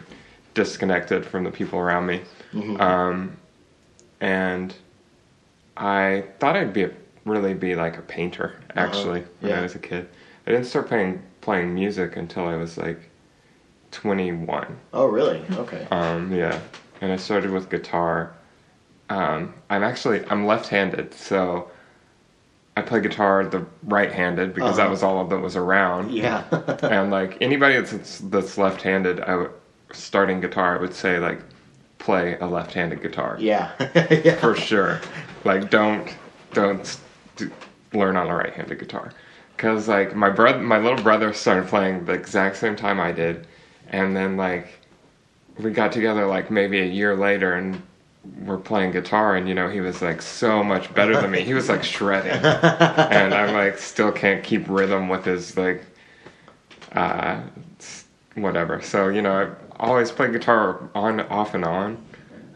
disconnected 0.53 1.25
from 1.25 1.43
the 1.43 1.51
people 1.51 1.77
around 1.79 2.07
me. 2.07 2.21
Um, 2.79 3.37
and 4.19 4.73
I 5.77 6.25
thought 6.39 6.55
I'd 6.55 6.73
be 6.73 6.83
a, 6.83 6.91
really 7.25 7.53
be 7.53 7.75
like 7.75 7.97
a 7.97 8.01
painter 8.01 8.55
actually 8.75 9.23
when 9.41 9.51
Yeah. 9.51 9.59
I 9.59 9.61
was 9.61 9.75
a 9.75 9.79
kid. 9.79 10.07
I 10.47 10.51
didn't 10.51 10.65
start 10.65 10.87
playing 10.87 11.21
playing 11.41 11.73
music 11.73 12.17
until 12.17 12.47
I 12.47 12.55
was 12.55 12.77
like 12.77 13.09
21. 13.91 14.77
Oh, 14.93 15.05
really? 15.05 15.41
Okay. 15.51 15.87
Um, 15.91 16.31
yeah, 16.33 16.59
and 17.01 17.11
I 17.11 17.17
started 17.17 17.51
with 17.51 17.69
guitar. 17.69 18.33
Um, 19.09 19.53
I'm 19.69 19.83
actually 19.83 20.23
I'm 20.29 20.45
left-handed, 20.45 21.13
so 21.13 21.69
I 22.77 22.81
play 22.81 23.01
guitar 23.01 23.45
the 23.45 23.65
right-handed 23.83 24.53
because 24.53 24.77
that 24.77 24.83
Uh-huh. 24.83 24.91
was 24.91 25.03
all 25.03 25.19
of 25.19 25.29
that 25.29 25.39
was 25.39 25.55
around. 25.55 26.11
Yeah. 26.11 26.43
and 26.83 27.11
like 27.11 27.37
anybody 27.41 27.79
that's 27.81 28.19
that's 28.19 28.57
left-handed, 28.57 29.19
I 29.21 29.35
would 29.35 29.51
starting 29.93 30.39
guitar, 30.39 30.77
I 30.77 30.81
would 30.81 30.93
say 30.93 31.19
like 31.19 31.41
play 31.99 32.37
a 32.39 32.47
left-handed 32.47 33.01
guitar 33.01 33.35
yeah. 33.39 33.71
yeah. 34.23 34.35
for 34.35 34.55
sure. 34.55 34.99
Like 35.43 35.69
don't 35.69 36.07
don't 36.53 36.97
do, 37.35 37.51
learn 37.93 38.15
on 38.17 38.27
a 38.29 38.35
right-handed 38.35 38.79
guitar 38.79 39.11
because 39.55 39.87
like 39.87 40.15
my 40.15 40.29
brother, 40.29 40.59
my 40.59 40.77
little 40.79 41.03
brother 41.03 41.33
started 41.33 41.67
playing 41.67 42.05
the 42.05 42.13
exact 42.13 42.55
same 42.57 42.75
time 42.75 42.99
I 42.99 43.11
did, 43.11 43.47
and 43.89 44.15
then 44.15 44.37
like 44.37 44.79
we 45.59 45.71
got 45.71 45.91
together 45.91 46.25
like 46.25 46.49
maybe 46.49 46.79
a 46.79 46.85
year 46.85 47.15
later 47.15 47.53
and 47.55 47.81
we're 48.45 48.57
playing 48.57 48.91
guitar 48.91 49.35
and 49.35 49.47
you 49.49 49.55
know 49.55 49.67
he 49.69 49.81
was 49.81 50.01
like 50.01 50.21
so 50.21 50.63
much 50.63 50.93
better 50.93 51.19
than 51.19 51.31
me 51.31 51.41
he 51.41 51.53
was 51.55 51.67
like 51.69 51.83
shredding 51.83 52.31
and 53.11 53.33
i'm 53.33 53.53
like 53.53 53.77
still 53.79 54.11
can't 54.11 54.43
keep 54.43 54.63
rhythm 54.69 55.09
with 55.09 55.25
his 55.25 55.57
like 55.57 55.83
uh 56.93 57.39
whatever 58.35 58.81
so 58.81 59.07
you 59.09 59.21
know 59.21 59.41
i've 59.41 59.55
always 59.79 60.11
played 60.11 60.31
guitar 60.31 60.89
on 60.93 61.19
off 61.21 61.53
and 61.55 61.65
on 61.65 61.97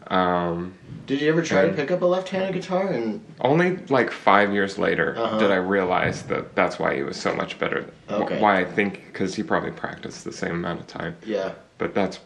um 0.08 0.72
Did 1.06 1.20
you 1.20 1.28
ever 1.30 1.42
try 1.42 1.66
to 1.66 1.72
pick 1.72 1.90
up 1.90 2.00
a 2.02 2.06
left-handed 2.06 2.52
guitar 2.54 2.86
and 2.92 3.20
only 3.40 3.76
like 3.88 4.12
five 4.12 4.52
years 4.52 4.78
later 4.78 5.16
Uh-huh. 5.18 5.38
did 5.38 5.50
I 5.50 5.56
realize 5.56 6.22
that 6.24 6.54
that's 6.54 6.78
why 6.78 6.94
he 6.94 7.02
was 7.02 7.16
so 7.16 7.34
much 7.34 7.58
better. 7.58 7.84
Okay. 8.08 8.40
Why 8.40 8.60
I 8.60 8.64
think 8.64 9.04
because 9.06 9.34
he 9.34 9.42
probably 9.42 9.72
practiced 9.72 10.24
the 10.24 10.30
same 10.32 10.52
amount 10.52 10.78
of 10.80 10.86
time. 10.86 11.16
yeah? 11.24 11.54
But 11.78 11.92
that's 11.92 12.20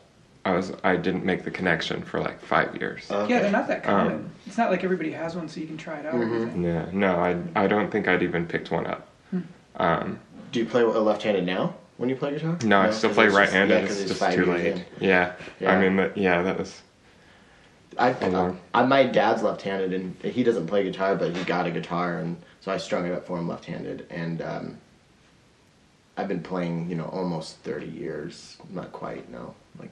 I 0.44 0.53
was 0.53 0.72
I 0.83 0.96
didn't 0.96 1.24
make 1.24 1.44
the 1.44 1.50
connection 1.50 2.03
for 2.03 2.18
like 2.20 2.40
five 2.40 2.74
years. 2.76 3.11
Okay. 3.11 3.35
Yeah, 3.35 3.40
they're 3.42 3.50
not 3.50 3.68
that 3.68 3.83
common. 3.85 4.12
Um, 4.14 4.31
it's 4.46 4.57
not 4.57 4.70
like 4.70 4.83
everybody 4.85 5.12
has 5.12 5.37
one, 5.37 5.48
so 5.48 5.61
you 5.61 5.66
can 5.66 5.76
try 5.76 5.98
it 5.98 6.07
out. 6.07 6.14
Mhm. 6.14 6.62
yeah, 6.64 6.87
no, 6.92 7.16
I 7.16 7.37
I 7.55 7.66
don't 7.66 7.90
think 7.90 8.09
I'd 8.09 8.22
even 8.22 8.46
picked 8.46 8.70
one 8.70 8.87
up. 8.87 9.07
Hmm. 9.31 9.40
Um, 9.76 10.18
Do 10.53 10.61
you 10.61 10.66
play 10.66 10.81
a 10.83 10.87
left-handed 10.88 11.44
now 11.44 11.74
when 11.98 12.09
you 12.09 12.16
play 12.16 12.31
guitar? 12.33 12.57
no, 12.64 12.81
I 12.81 12.90
still 12.90 13.12
play 13.12 13.26
it's 13.26 13.35
right-handed. 13.35 13.74
yeah, 13.74 13.87
'cause 13.87 14.00
it's 14.00 14.11
it's 14.12 14.20
just 14.20 14.35
too 14.37 14.46
late. 14.46 14.85
Yeah. 14.98 15.33
Yeah. 15.61 15.72
I 15.76 15.81
mean, 15.81 15.96
that, 15.96 16.16
yeah, 16.16 16.42
that 16.42 16.59
was. 16.59 16.81
I, 17.98 18.11
A 18.22 18.31
long- 18.31 18.59
I, 18.72 18.83
my 18.87 19.03
dad's 19.05 19.42
left-handed 19.42 19.92
and 19.92 20.16
he 20.22 20.42
doesn't 20.42 20.68
play 20.68 20.85
guitar, 20.85 21.16
but 21.16 21.37
he 21.37 21.44
got 21.44 21.66
a 21.66 21.70
guitar, 21.70 22.16
and 22.18 22.37
so 22.61 22.72
I 22.72 22.79
strung 22.79 23.05
it 23.05 23.12
up 23.12 23.26
for 23.26 23.37
him 23.38 23.46
left-handed. 23.48 24.07
And 24.11 24.40
um, 24.40 24.79
I've 26.16 26.29
been 26.29 26.42
playing, 26.42 26.88
you 26.88 26.96
know, 26.96 27.07
almost 27.07 27.57
30 27.59 27.87
years, 27.87 28.57
not 28.70 28.92
quite, 28.92 29.31
no, 29.31 29.55
like 29.79 29.90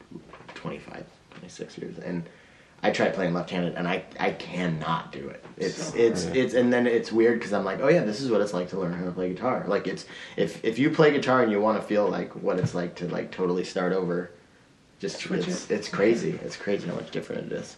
25, 0.63 1.05
26 1.31 1.79
years. 1.79 1.99
And 1.99 2.25
I 2.83 2.91
tried 2.91 3.15
playing 3.15 3.35
left-handed, 3.35 3.75
and 3.75 3.89
I 3.89 4.05
I 4.21 4.31
cannot 4.33 5.11
do 5.13 5.29
it. 5.29 5.45
It's 5.57 5.89
So 5.89 5.97
it's 5.97 6.25
hard. 6.25 6.37
it's 6.37 6.55
and 6.55 6.73
then 6.73 6.87
it's 6.87 7.11
weird 7.11 7.39
because 7.39 7.53
I'm 7.53 7.65
like, 7.65 7.81
oh 7.81 7.89
yeah, 7.89 8.05
this 8.05 8.21
is 8.21 8.31
what 8.31 8.41
it's 8.41 8.53
like 8.55 8.69
to 8.71 8.79
learn 8.79 8.93
how 8.93 9.05
to 9.05 9.11
play 9.11 9.31
guitar. 9.33 9.65
Like 9.67 9.87
it's 9.89 10.05
if 10.37 10.65
if 10.65 10.79
you 10.79 10.91
play 10.91 11.11
guitar 11.11 11.43
and 11.43 11.51
you 11.51 11.61
want 11.61 11.81
to 11.81 11.87
feel 11.87 12.09
like 12.09 12.31
what 12.37 12.59
it's 12.59 12.75
like 12.75 12.95
to 12.97 13.09
like 13.09 13.33
totally 13.33 13.65
start 13.65 13.93
over, 13.93 14.31
just 15.01 15.25
it's 15.27 15.71
it. 15.71 15.75
it's 15.75 15.89
crazy. 15.89 16.39
It's 16.45 16.57
crazy 16.57 16.87
how 16.89 16.95
much 16.95 17.11
different 17.11 17.51
it 17.51 17.53
is. 17.53 17.77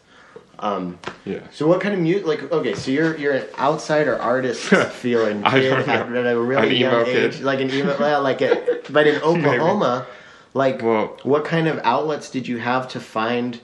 Um, 0.58 0.98
Yeah. 1.24 1.40
so 1.50 1.66
what 1.66 1.80
kind 1.80 1.94
of 1.94 2.00
music? 2.00 2.26
Like, 2.26 2.52
okay, 2.52 2.74
so 2.74 2.90
you're 2.90 3.16
you're 3.16 3.32
an 3.32 3.46
outsider 3.58 4.18
artist 4.20 4.60
feeling 4.92 5.42
I 5.44 5.50
kid 5.60 5.72
at, 5.72 6.12
at 6.12 6.26
a 6.26 6.38
really 6.38 6.68
An 6.68 6.76
young 6.76 6.92
emo 6.92 7.06
age, 7.06 7.36
kid. 7.36 7.42
like 7.44 7.60
an 7.60 7.70
emo, 7.70 7.96
well, 8.00 8.22
like 8.22 8.42
a, 8.42 8.80
but 8.90 9.06
in 9.06 9.16
Oklahoma, 9.22 10.06
like, 10.54 10.82
what 10.82 11.44
kind 11.44 11.68
of 11.68 11.78
outlets 11.84 12.30
did 12.30 12.46
you 12.48 12.58
have 12.58 12.88
to 12.88 13.00
find 13.00 13.60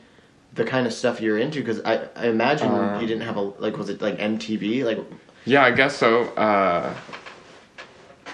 the 0.55 0.65
kind 0.65 0.87
of 0.87 0.93
stuff 0.93 1.21
you're 1.21 1.39
into? 1.39 1.61
Because 1.61 1.81
I, 1.85 2.09
I 2.17 2.29
imagine 2.29 2.69
Uh, 2.71 2.99
you 3.01 3.07
didn't 3.07 3.23
have 3.25 3.37
a 3.37 3.41
like, 3.43 3.77
was 3.77 3.89
it 3.89 4.01
like 4.01 4.19
MTV? 4.19 4.85
Like, 4.85 4.99
Yeah, 5.45 5.63
I 5.65 5.71
guess 5.71 5.97
so. 5.97 6.25
Uh, 6.35 6.95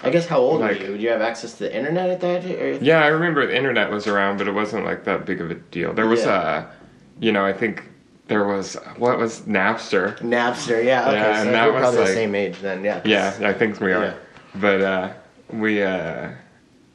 I 0.03 0.09
guess 0.09 0.25
how 0.27 0.37
old 0.39 0.59
Like- 0.61 0.79
were 0.79 0.85
you? 0.85 0.91
Did 0.93 1.01
you 1.01 1.09
have 1.09 1.21
access 1.21 1.53
to 1.53 1.63
the 1.65 1.75
internet 1.75 2.09
at 2.09 2.19
that? 2.21 2.45
Or? 2.45 2.71
yeah, 2.83 3.03
I 3.03 3.07
remember 3.07 3.45
the 3.47 3.55
internet 3.55 3.89
was 3.89 4.05
around, 4.07 4.37
but 4.37 4.47
it 4.47 4.53
wasn't 4.53 4.85
like 4.85 5.03
that 5.05 5.25
big 5.25 5.39
of 5.41 5.49
a 5.51 5.55
deal. 5.55 5.93
There 5.93 6.07
was 6.07 6.25
Yeah. 6.25 6.31
uh 6.33 6.65
you 7.19 7.31
know, 7.31 7.45
I 7.45 7.53
think 7.53 7.83
there 8.27 8.45
was 8.45 8.75
what 8.97 9.17
was 9.19 9.41
Napster. 9.41 10.17
Napster, 10.19 10.83
yeah. 10.83 11.07
Okay, 11.07 11.17
Yeah, 11.17 11.35
so 11.37 11.45
and 11.45 11.53
that 11.53 11.67
we're 11.67 11.73
was 11.73 11.81
probably 11.81 11.99
the 12.01 12.07
same 12.07 12.35
age 12.35 12.59
then. 12.61 12.83
Yeah. 12.83 13.01
Yeah, 13.05 13.33
I 13.43 13.53
think 13.53 13.79
we 13.79 13.91
are. 13.93 14.05
Yeah. 14.05 14.13
But 14.55 14.81
uh, 14.81 15.09
we, 15.51 15.83
uh, 15.83 16.29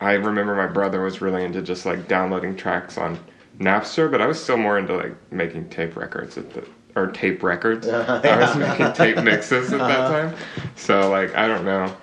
I 0.00 0.12
remember 0.12 0.54
my 0.54 0.66
brother 0.66 1.02
was 1.02 1.20
really 1.20 1.44
into 1.44 1.62
just 1.62 1.84
like 1.84 2.08
downloading 2.08 2.56
tracks 2.56 2.98
on 2.98 3.18
Napster, 3.58 4.10
but 4.10 4.20
I 4.20 4.26
was 4.26 4.42
still 4.42 4.56
more 4.56 4.78
into 4.78 4.96
like 4.96 5.14
making 5.32 5.68
tape 5.70 5.96
records 5.96 6.38
at 6.38 6.52
the 6.52 6.64
or 6.94 7.08
tape 7.08 7.42
records. 7.42 7.88
I 7.88 8.38
was 8.38 8.56
making 8.56 8.92
tape 8.92 9.22
mixes 9.22 9.72
at 9.72 9.78
that 9.78 10.00
uh-huh. 10.00 10.30
time. 10.30 10.36
So 10.76 11.10
like 11.10 11.34
I 11.34 11.48
don't 11.48 11.64
know, 11.64 11.94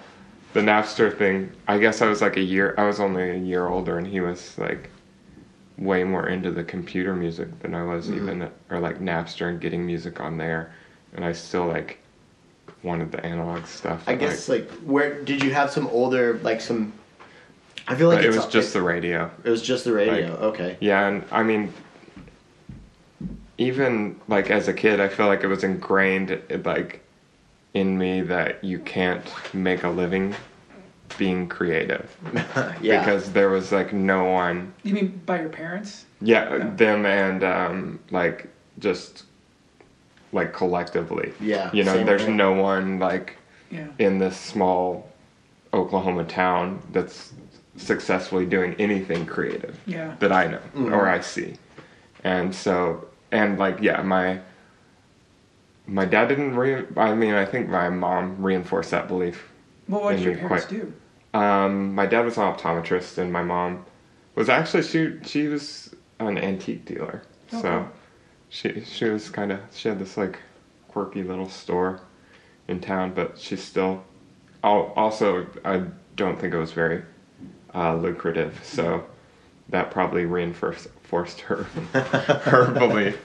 the 0.53 0.61
Napster 0.61 1.15
thing. 1.15 1.51
I 1.67 1.77
guess 1.77 2.01
I 2.01 2.07
was 2.07 2.21
like 2.21 2.37
a 2.37 2.41
year. 2.41 2.75
I 2.77 2.85
was 2.85 2.99
only 2.99 3.29
a 3.31 3.37
year 3.37 3.67
older, 3.67 3.97
and 3.97 4.07
he 4.07 4.19
was 4.21 4.57
like 4.57 4.89
way 5.77 6.03
more 6.03 6.29
into 6.29 6.51
the 6.51 6.63
computer 6.63 7.13
music 7.13 7.59
than 7.59 7.75
I 7.75 7.83
was 7.83 8.07
mm-hmm. 8.07 8.23
even, 8.23 8.51
or 8.69 8.79
like 8.79 8.99
Napster 8.99 9.49
and 9.49 9.59
getting 9.59 9.85
music 9.85 10.19
on 10.19 10.37
there. 10.37 10.73
And 11.13 11.23
I 11.23 11.33
still 11.33 11.65
like 11.65 11.99
wanted 12.83 13.11
the 13.11 13.25
analog 13.25 13.65
stuff. 13.65 14.03
I 14.07 14.15
but, 14.15 14.21
like, 14.21 14.29
guess 14.31 14.49
like 14.49 14.69
where 14.85 15.21
did 15.23 15.43
you 15.43 15.53
have 15.53 15.71
some 15.71 15.87
older 15.87 16.39
like 16.39 16.61
some? 16.61 16.93
I 17.87 17.95
feel 17.95 18.07
like 18.07 18.19
But 18.19 18.25
it 18.25 18.33
was 18.35 18.45
a- 18.45 18.49
just 18.51 18.73
the 18.73 18.81
radio. 18.81 19.29
It 19.43 19.49
was 19.49 19.61
just 19.61 19.83
the 19.85 19.93
radio. 19.93 20.31
like- 20.31 20.41
okay. 20.41 20.77
Yeah, 20.79 21.07
and 21.07 21.23
I 21.31 21.43
mean, 21.43 21.71
even 23.57 24.19
like 24.27 24.49
as 24.49 24.67
a 24.67 24.73
kid, 24.73 24.99
I 24.99 25.07
feel 25.07 25.27
like 25.27 25.43
it 25.43 25.47
was 25.47 25.63
ingrained 25.63 26.41
like 26.65 27.01
in 27.73 27.97
me 27.97 28.21
that 28.21 28.63
you 28.63 28.79
can't 28.79 29.23
make 29.53 29.83
a 29.83 29.89
living 29.89 30.35
being 31.17 31.47
creative 31.47 32.13
yeah. 32.81 32.99
because 32.99 33.31
there 33.31 33.49
was 33.49 33.71
like 33.71 33.93
no 33.93 34.25
one. 34.25 34.73
You 34.83 34.93
mean 34.95 35.21
by 35.25 35.39
your 35.39 35.49
parents? 35.49 36.05
Yeah, 36.21 36.55
Yeah. 36.57 36.69
them 36.75 37.05
and 37.05 37.43
um, 37.43 37.99
like 38.11 38.49
just 38.79 39.23
like 40.33 40.51
collectively. 40.53 41.31
Yeah, 41.39 41.69
you 41.71 41.83
know, 41.83 42.03
there's 42.03 42.25
way. 42.25 42.33
no 42.33 42.53
one 42.53 42.99
like 42.99 43.37
Yeah. 43.71 43.87
in 43.99 44.19
this 44.19 44.35
small 44.35 45.09
Oklahoma 45.73 46.23
town 46.25 46.81
that's 46.91 47.31
successfully 47.77 48.45
doing 48.45 48.73
anything 48.79 49.25
creative 49.25 49.77
Yeah. 49.85 50.15
that 50.19 50.31
I 50.31 50.47
know 50.47 50.57
Mm-hmm. 50.75 50.93
or 50.93 51.07
I 51.07 51.19
see. 51.21 51.55
And 52.23 52.53
so, 52.55 53.07
and 53.31 53.57
like, 53.59 53.79
yeah, 53.81 54.01
my 54.01 54.39
my 55.87 56.05
dad 56.05 56.29
didn't. 56.29 56.55
Re- 56.55 56.85
I 56.97 57.13
mean, 57.13 57.33
I 57.35 57.45
think 57.45 57.69
my 57.69 57.89
mom 57.89 58.41
reinforced 58.41 58.91
that 58.91 59.07
belief. 59.07 59.47
Well, 59.87 60.01
what 60.01 60.15
did 60.15 60.21
your 60.25 60.35
parents 60.35 60.65
quite- 60.65 60.79
do? 60.79 60.93
Um, 61.37 61.93
my 61.93 62.05
dad 62.05 62.25
was 62.25 62.37
an 62.37 62.43
optometrist, 62.43 63.17
and 63.17 63.31
my 63.31 63.43
mom 63.43 63.85
was 64.35 64.49
actually 64.49 64.83
she 64.83 65.17
she 65.23 65.47
was 65.47 65.93
an 66.19 66.37
antique 66.37 66.85
dealer. 66.85 67.21
Oh, 67.53 67.61
so 67.61 67.89
she 68.49 68.81
she 68.85 69.05
was 69.05 69.29
kind 69.29 69.51
of 69.51 69.59
she 69.73 69.89
had 69.89 69.99
this 69.99 70.17
like 70.17 70.39
quirky 70.87 71.21
little 71.23 71.49
store 71.49 71.99
in 72.67 72.79
town, 72.79 73.11
but 73.13 73.37
she 73.37 73.55
still. 73.55 74.03
Also, 74.63 75.45
I 75.63 75.83
don't 76.15 76.39
think 76.39 76.53
it 76.55 76.57
was 76.57 76.71
very 76.71 77.03
uh, 77.75 77.95
lucrative, 77.95 78.59
so 78.63 79.03
that 79.69 79.91
probably 79.91 80.25
reinforced 80.25 80.87
forced 81.03 81.41
her 81.41 81.63
her 81.93 82.71
belief 82.71 83.19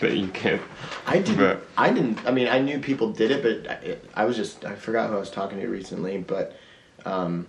that 0.00 0.16
you 0.16 0.28
can't. 0.28 0.62
I 1.06 1.18
didn't. 1.18 1.36
But- 1.38 1.66
I 1.76 1.90
didn't. 1.90 2.24
I 2.26 2.30
mean, 2.30 2.48
I 2.48 2.60
knew 2.60 2.78
people 2.78 3.12
did 3.12 3.30
it, 3.30 3.42
but 3.42 3.70
I, 3.70 4.22
I 4.22 4.24
was 4.24 4.36
just. 4.36 4.64
I 4.64 4.74
forgot 4.74 5.10
who 5.10 5.16
I 5.16 5.20
was 5.20 5.30
talking 5.30 5.60
to 5.60 5.66
recently, 5.68 6.18
but 6.18 6.56
um, 7.04 7.46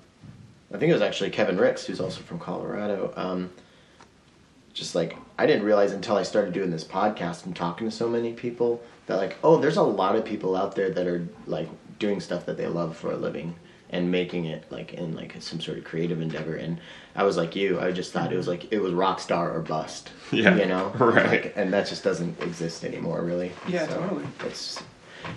I 0.73 0.77
think 0.77 0.89
it 0.89 0.93
was 0.93 1.01
actually 1.01 1.29
Kevin 1.29 1.57
Ricks, 1.57 1.85
who's 1.85 1.99
also 1.99 2.21
from 2.21 2.39
Colorado. 2.39 3.13
Um, 3.15 3.51
just 4.73 4.95
like 4.95 5.17
I 5.37 5.45
didn't 5.45 5.63
realize 5.63 5.91
until 5.91 6.17
I 6.17 6.23
started 6.23 6.53
doing 6.53 6.69
this 6.71 6.83
podcast 6.83 7.45
and 7.45 7.55
talking 7.55 7.89
to 7.89 7.95
so 7.95 8.09
many 8.09 8.33
people 8.33 8.81
that 9.07 9.15
like, 9.17 9.37
oh, 9.43 9.57
there's 9.57 9.77
a 9.77 9.83
lot 9.83 10.15
of 10.15 10.25
people 10.25 10.55
out 10.55 10.75
there 10.75 10.89
that 10.89 11.07
are 11.07 11.27
like 11.47 11.69
doing 11.99 12.19
stuff 12.19 12.45
that 12.45 12.57
they 12.57 12.67
love 12.67 12.97
for 12.97 13.11
a 13.11 13.15
living 13.15 13.55
and 13.89 14.11
making 14.11 14.45
it 14.45 14.63
like 14.71 14.93
in 14.93 15.15
like 15.15 15.35
some 15.39 15.59
sort 15.61 15.77
of 15.77 15.83
creative 15.83 16.19
endeavor. 16.21 16.55
And 16.55 16.79
I 17.15 17.23
was 17.23 17.37
like 17.37 17.55
you. 17.55 17.79
I 17.79 17.91
just 17.91 18.11
thought 18.11 18.33
it 18.33 18.37
was 18.37 18.47
like 18.47 18.71
it 18.71 18.79
was 18.81 18.93
rock 18.93 19.19
star 19.19 19.51
or 19.55 19.61
bust. 19.61 20.11
Yeah, 20.31 20.55
you 20.55 20.65
know, 20.65 20.87
right. 20.99 21.27
Like, 21.43 21.53
and 21.55 21.71
that 21.73 21.87
just 21.87 22.03
doesn't 22.03 22.41
exist 22.41 22.83
anymore, 22.83 23.21
really. 23.21 23.51
Yeah, 23.67 23.87
So 23.87 23.99
totally. 23.99 24.25
It's 24.45 24.81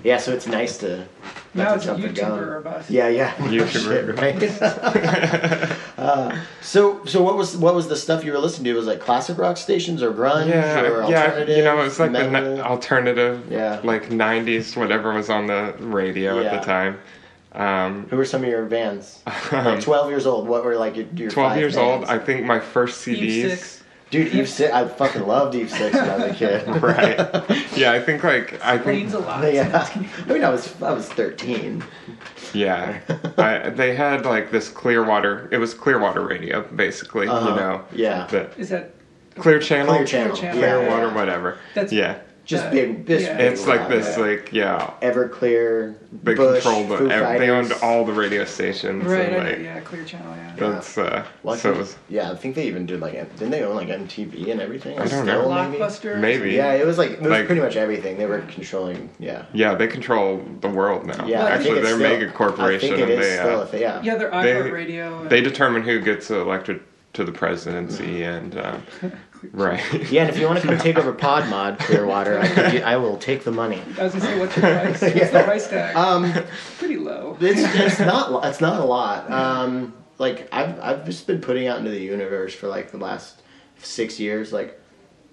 yeah, 0.05 0.19
so 0.19 0.33
it's 0.33 0.47
nice 0.47 0.77
to 0.79 1.07
Now 1.55 1.75
it's 1.75 1.85
a 1.85 1.89
jump 1.97 2.03
gun. 2.15 2.15
YouTuber 2.15 2.47
or 2.57 2.61
bust. 2.61 2.91
Yeah, 2.91 3.09
yeah, 3.09 3.35
YouTuber. 3.37 4.17
Shit, 4.19 4.19
right? 4.19 5.79
uh, 5.99 6.39
so, 6.61 7.05
so 7.07 7.23
what 7.23 7.37
was 7.37 7.57
what 7.57 7.75
was 7.75 7.89
the 7.89 7.97
stuff 7.97 8.25
you 8.25 8.33
were 8.33 8.39
listening 8.39 8.65
to? 8.65 8.75
Was 8.75 8.87
like 8.87 9.01
classic 9.01 9.39
rock 9.39 9.57
stations 9.57 10.03
or 10.03 10.13
grunge 10.13 10.47
or 10.47 10.49
Yeah, 10.49 11.09
yeah, 11.09 11.23
alternative? 11.25 11.57
you 11.57 11.65
know, 11.65 11.81
it 11.81 11.85
was 11.85 11.99
like 12.01 12.13
the 12.13 12.29
metal? 12.31 12.55
ni- 12.57 12.61
alternative, 12.61 13.47
Yeah. 13.51 13.81
like 13.83 14.09
'90s, 14.11 14.77
whatever 14.77 15.13
was 15.15 15.31
on 15.31 15.47
the 15.47 15.75
radio 15.81 16.41
Yeah. 16.41 16.49
at 16.51 16.61
the 16.61 16.67
time. 16.67 16.99
Um, 17.59 18.07
Who 18.09 18.17
were 18.17 18.25
some 18.25 18.43
of 18.45 18.49
your 18.49 18.65
bands? 18.67 19.23
Like 19.53 19.81
Twelve 19.81 20.11
years 20.11 20.27
old. 20.27 20.47
What 20.49 20.65
were 20.65 20.77
like 20.77 20.97
your, 20.97 21.07
your 21.15 21.31
12 21.31 21.51
five 21.51 21.59
years 21.59 21.77
old. 21.77 22.05
I 22.05 22.19
think 22.19 22.45
my 22.47 22.61
first 22.61 23.05
CDs. 23.05 23.83
Dude, 24.11 24.33
Eve 24.33 24.49
Six. 24.49 24.73
I 24.73 24.89
fucking 24.89 25.27
loved 25.27 25.55
Eve 25.55 25.71
Six 25.71 25.95
when 25.95 26.09
I 26.09 26.17
was 26.17 26.31
a 26.31 26.35
kid. 26.35 26.67
right. 26.83 27.77
Yeah, 27.77 27.93
I 27.93 28.01
think 28.01 28.25
like 28.25 28.55
I 28.65 28.79
think 28.79 29.03
Explains 29.05 29.13
a 29.15 29.19
lot. 29.19 29.53
yeah, 29.53 29.87
I 30.27 30.33
mean, 30.33 30.43
I 30.45 30.49
was 30.49 30.81
I 30.81 30.93
was 30.93 31.09
thirteen. 31.11 31.85
yeah, 32.55 33.01
I, 33.37 33.69
they 33.69 33.95
had 33.95 34.25
like 34.25 34.51
this 34.51 34.71
Clearwater. 34.71 35.49
It 35.53 35.59
was 35.59 35.75
Clearwater 35.75 36.25
radio, 36.25 36.63
basically. 36.75 37.29
Uh-huh. 37.29 37.51
You 37.51 37.57
know. 37.57 37.85
Yeah. 37.93 38.27
The 38.29 38.51
Is 38.57 38.71
that 38.71 38.95
Clear 39.35 39.59
Channel. 39.59 39.95
Clear 39.95 40.07
Channel. 40.07 40.37
Channel. 40.37 40.61
Yeah, 40.61 40.73
Clearwater, 40.79 41.09
yeah. 41.09 41.15
whatever. 41.15 41.59
That's- 41.75 41.93
yeah. 41.93 42.19
Just 42.49 42.65
Uh, 42.65 42.71
big. 42.71 43.05
This 43.05 43.25
yeah. 43.25 43.37
big 43.37 43.53
It's 43.53 43.67
like 43.67 43.91
this, 43.91 44.17
yeah. 44.17 44.25
like 44.25 44.53
yeah. 44.55 44.91
Everclear. 45.03 45.95
They 46.23 46.35
Bush, 46.35 46.63
controlled 46.63 46.89
the. 46.89 46.97
Foo 46.97 47.11
ev- 47.11 47.39
They 47.39 47.51
owned 47.51 47.75
all 47.83 48.07
the 48.07 48.13
radio 48.15 48.47
stations. 48.47 49.05
right? 49.05 49.29
and, 49.29 49.37
like, 49.49 49.59
yeah, 49.59 49.81
Clear 49.81 50.03
Channel. 50.05 50.35
Yeah. 50.35 50.55
Yeah. 50.57 50.71
That's 50.71 50.97
uh. 50.97 51.25
Well, 51.43 51.55
I 51.55 51.59
so 51.59 51.69
think- 51.73 51.81
was 51.83 51.97
yeah, 52.09 52.31
I 52.33 52.37
think 52.37 52.55
they 52.55 52.67
even 52.67 52.87
did 52.87 53.01
like 53.01 53.13
didn't 53.37 53.51
they 53.51 53.63
own 53.63 53.77
like 53.77 53.89
MTV 53.89 54.51
and 54.51 54.63
everything? 54.63 54.95
I 54.99 55.01
don't 55.07 55.09
still, 55.09 55.25
know. 55.27 55.69
maybe? 55.69 55.77
Blockbuster. 55.77 56.19
maybe. 56.19 56.53
Yeah, 56.53 56.73
it 56.73 56.87
was 56.87 56.97
like 56.97 57.11
it 57.11 57.21
was 57.21 57.29
Like- 57.31 57.45
pretty 57.45 57.61
much 57.61 57.77
everything. 57.77 58.17
They 58.17 58.25
were 58.25 58.41
controlling. 58.41 59.11
Yeah. 59.19 59.45
Yeah, 59.53 59.75
they 59.75 59.87
control 59.87 60.43
the 60.63 60.71
world 60.71 61.05
now. 61.05 61.27
Yeah, 61.27 61.45
I 61.45 61.59
think 61.59 61.61
actually, 61.61 61.81
they're 61.83 61.97
still, 61.97 62.09
mega 62.19 62.31
corporation, 62.33 62.95
I 62.95 62.97
think 62.97 63.09
it 63.11 63.13
and 63.13 63.23
is 63.23 63.29
they 63.29 63.37
still 63.37 63.61
uh, 63.61 63.63
a 63.65 63.67
thing. 63.67 63.81
Yeah. 63.83 64.01
Yeah, 64.03 64.15
they're 64.17 64.31
They- 64.31 64.71
iHeartRadio. 64.71 65.21
and- 65.21 65.29
they 65.31 65.43
determine 65.43 65.83
who 65.83 66.01
gets 66.01 66.31
elected 66.31 66.81
to 67.15 67.25
the 67.25 67.33
presidency, 67.33 68.23
and 68.23 68.57
uh, 68.57 68.77
right. 69.53 69.81
Yeah, 70.11 70.23
and 70.23 70.31
if 70.31 70.39
you 70.39 70.47
want 70.47 70.61
to 70.61 70.67
come 70.67 70.79
take 70.79 70.97
over 70.99 71.13
PodMod 71.13 71.79
Clearwater, 71.79 72.39
I, 72.41 72.49
could, 72.49 72.83
I 72.83 72.97
will 72.97 73.17
take 73.17 73.45
the 73.45 73.53
money. 73.53 73.81
I 73.99 74.05
was 74.05 74.13
gonna 74.15 74.25
say, 74.25 74.39
what's 74.39 74.57
your 74.57 74.63
price? 74.67 75.03
What's 75.03 75.31
the 75.33 75.43
price 75.45 75.69
tag? 75.69 75.97
Um, 75.97 76.33
Pretty 76.79 76.97
low. 76.97 77.37
it's 77.41 77.61
it's 77.75 77.99
not 78.13 78.45
it's 78.47 78.61
not 78.61 78.81
a 78.81 78.85
lot. 78.85 79.31
Um, 79.31 79.95
like 80.19 80.49
I've 80.53 80.81
I've 80.81 81.05
just 81.05 81.27
been 81.27 81.41
putting 81.41 81.67
out 81.69 81.79
into 81.79 81.91
the 81.91 82.01
universe 82.01 82.55
for 82.55 82.69
like 82.69 82.91
the 82.91 82.99
last 82.99 83.43
six 83.79 84.19
years. 84.19 84.53
Like 84.53 84.81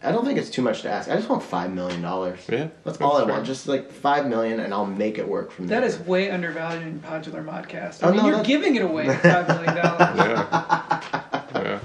I 0.03 0.11
don't 0.11 0.23
think 0.25 0.37
it's 0.37 0.49
too 0.51 0.61
much 0.61 0.83
to 0.83 0.89
ask. 0.91 1.09
I 1.09 1.15
just 1.15 1.29
want 1.29 1.41
five 1.41 1.73
million 1.73 2.01
dollars. 2.01 2.39
Yeah, 2.47 2.67
that's 2.83 3.01
all 3.01 3.17
I 3.17 3.23
want. 3.23 3.45
Just 3.45 3.67
like 3.67 3.91
five 3.91 4.27
million, 4.27 4.59
and 4.59 4.73
I'll 4.73 4.85
make 4.85 5.17
it 5.17 5.27
work 5.27 5.49
from 5.51 5.65
there. 5.67 5.79
That 5.81 5.87
is 5.87 5.97
way 5.99 6.29
undervalued 6.29 6.83
in 6.85 6.99
Podular 6.99 7.43
Modcast. 7.43 8.03
I 8.03 8.07
Oh, 8.07 8.11
mean, 8.11 8.17
no, 8.21 8.27
you're 8.27 8.37
that- 8.37 8.45
giving 8.45 8.75
it 8.75 8.83
away 8.83 9.07
five 9.07 9.47
million 9.47 9.75
dollars. 9.75 10.17
Yeah. 10.17 11.41
yeah. 11.55 11.79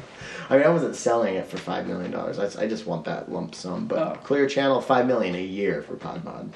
I 0.50 0.56
mean, 0.56 0.66
I 0.66 0.68
wasn't 0.70 0.96
selling 0.96 1.36
it 1.36 1.46
for 1.46 1.56
five 1.58 1.86
million 1.86 2.10
dollars. 2.10 2.38
I, 2.38 2.64
I 2.64 2.66
just 2.68 2.84
want 2.86 3.04
that 3.04 3.30
lump 3.32 3.54
sum. 3.54 3.86
But 3.86 3.98
Oh. 3.98 4.14
Clear 4.24 4.46
Channel, 4.48 4.80
five 4.80 5.06
million 5.06 5.34
a 5.36 5.42
year 5.42 5.80
for 5.82 5.94
Podmod. 5.94 6.50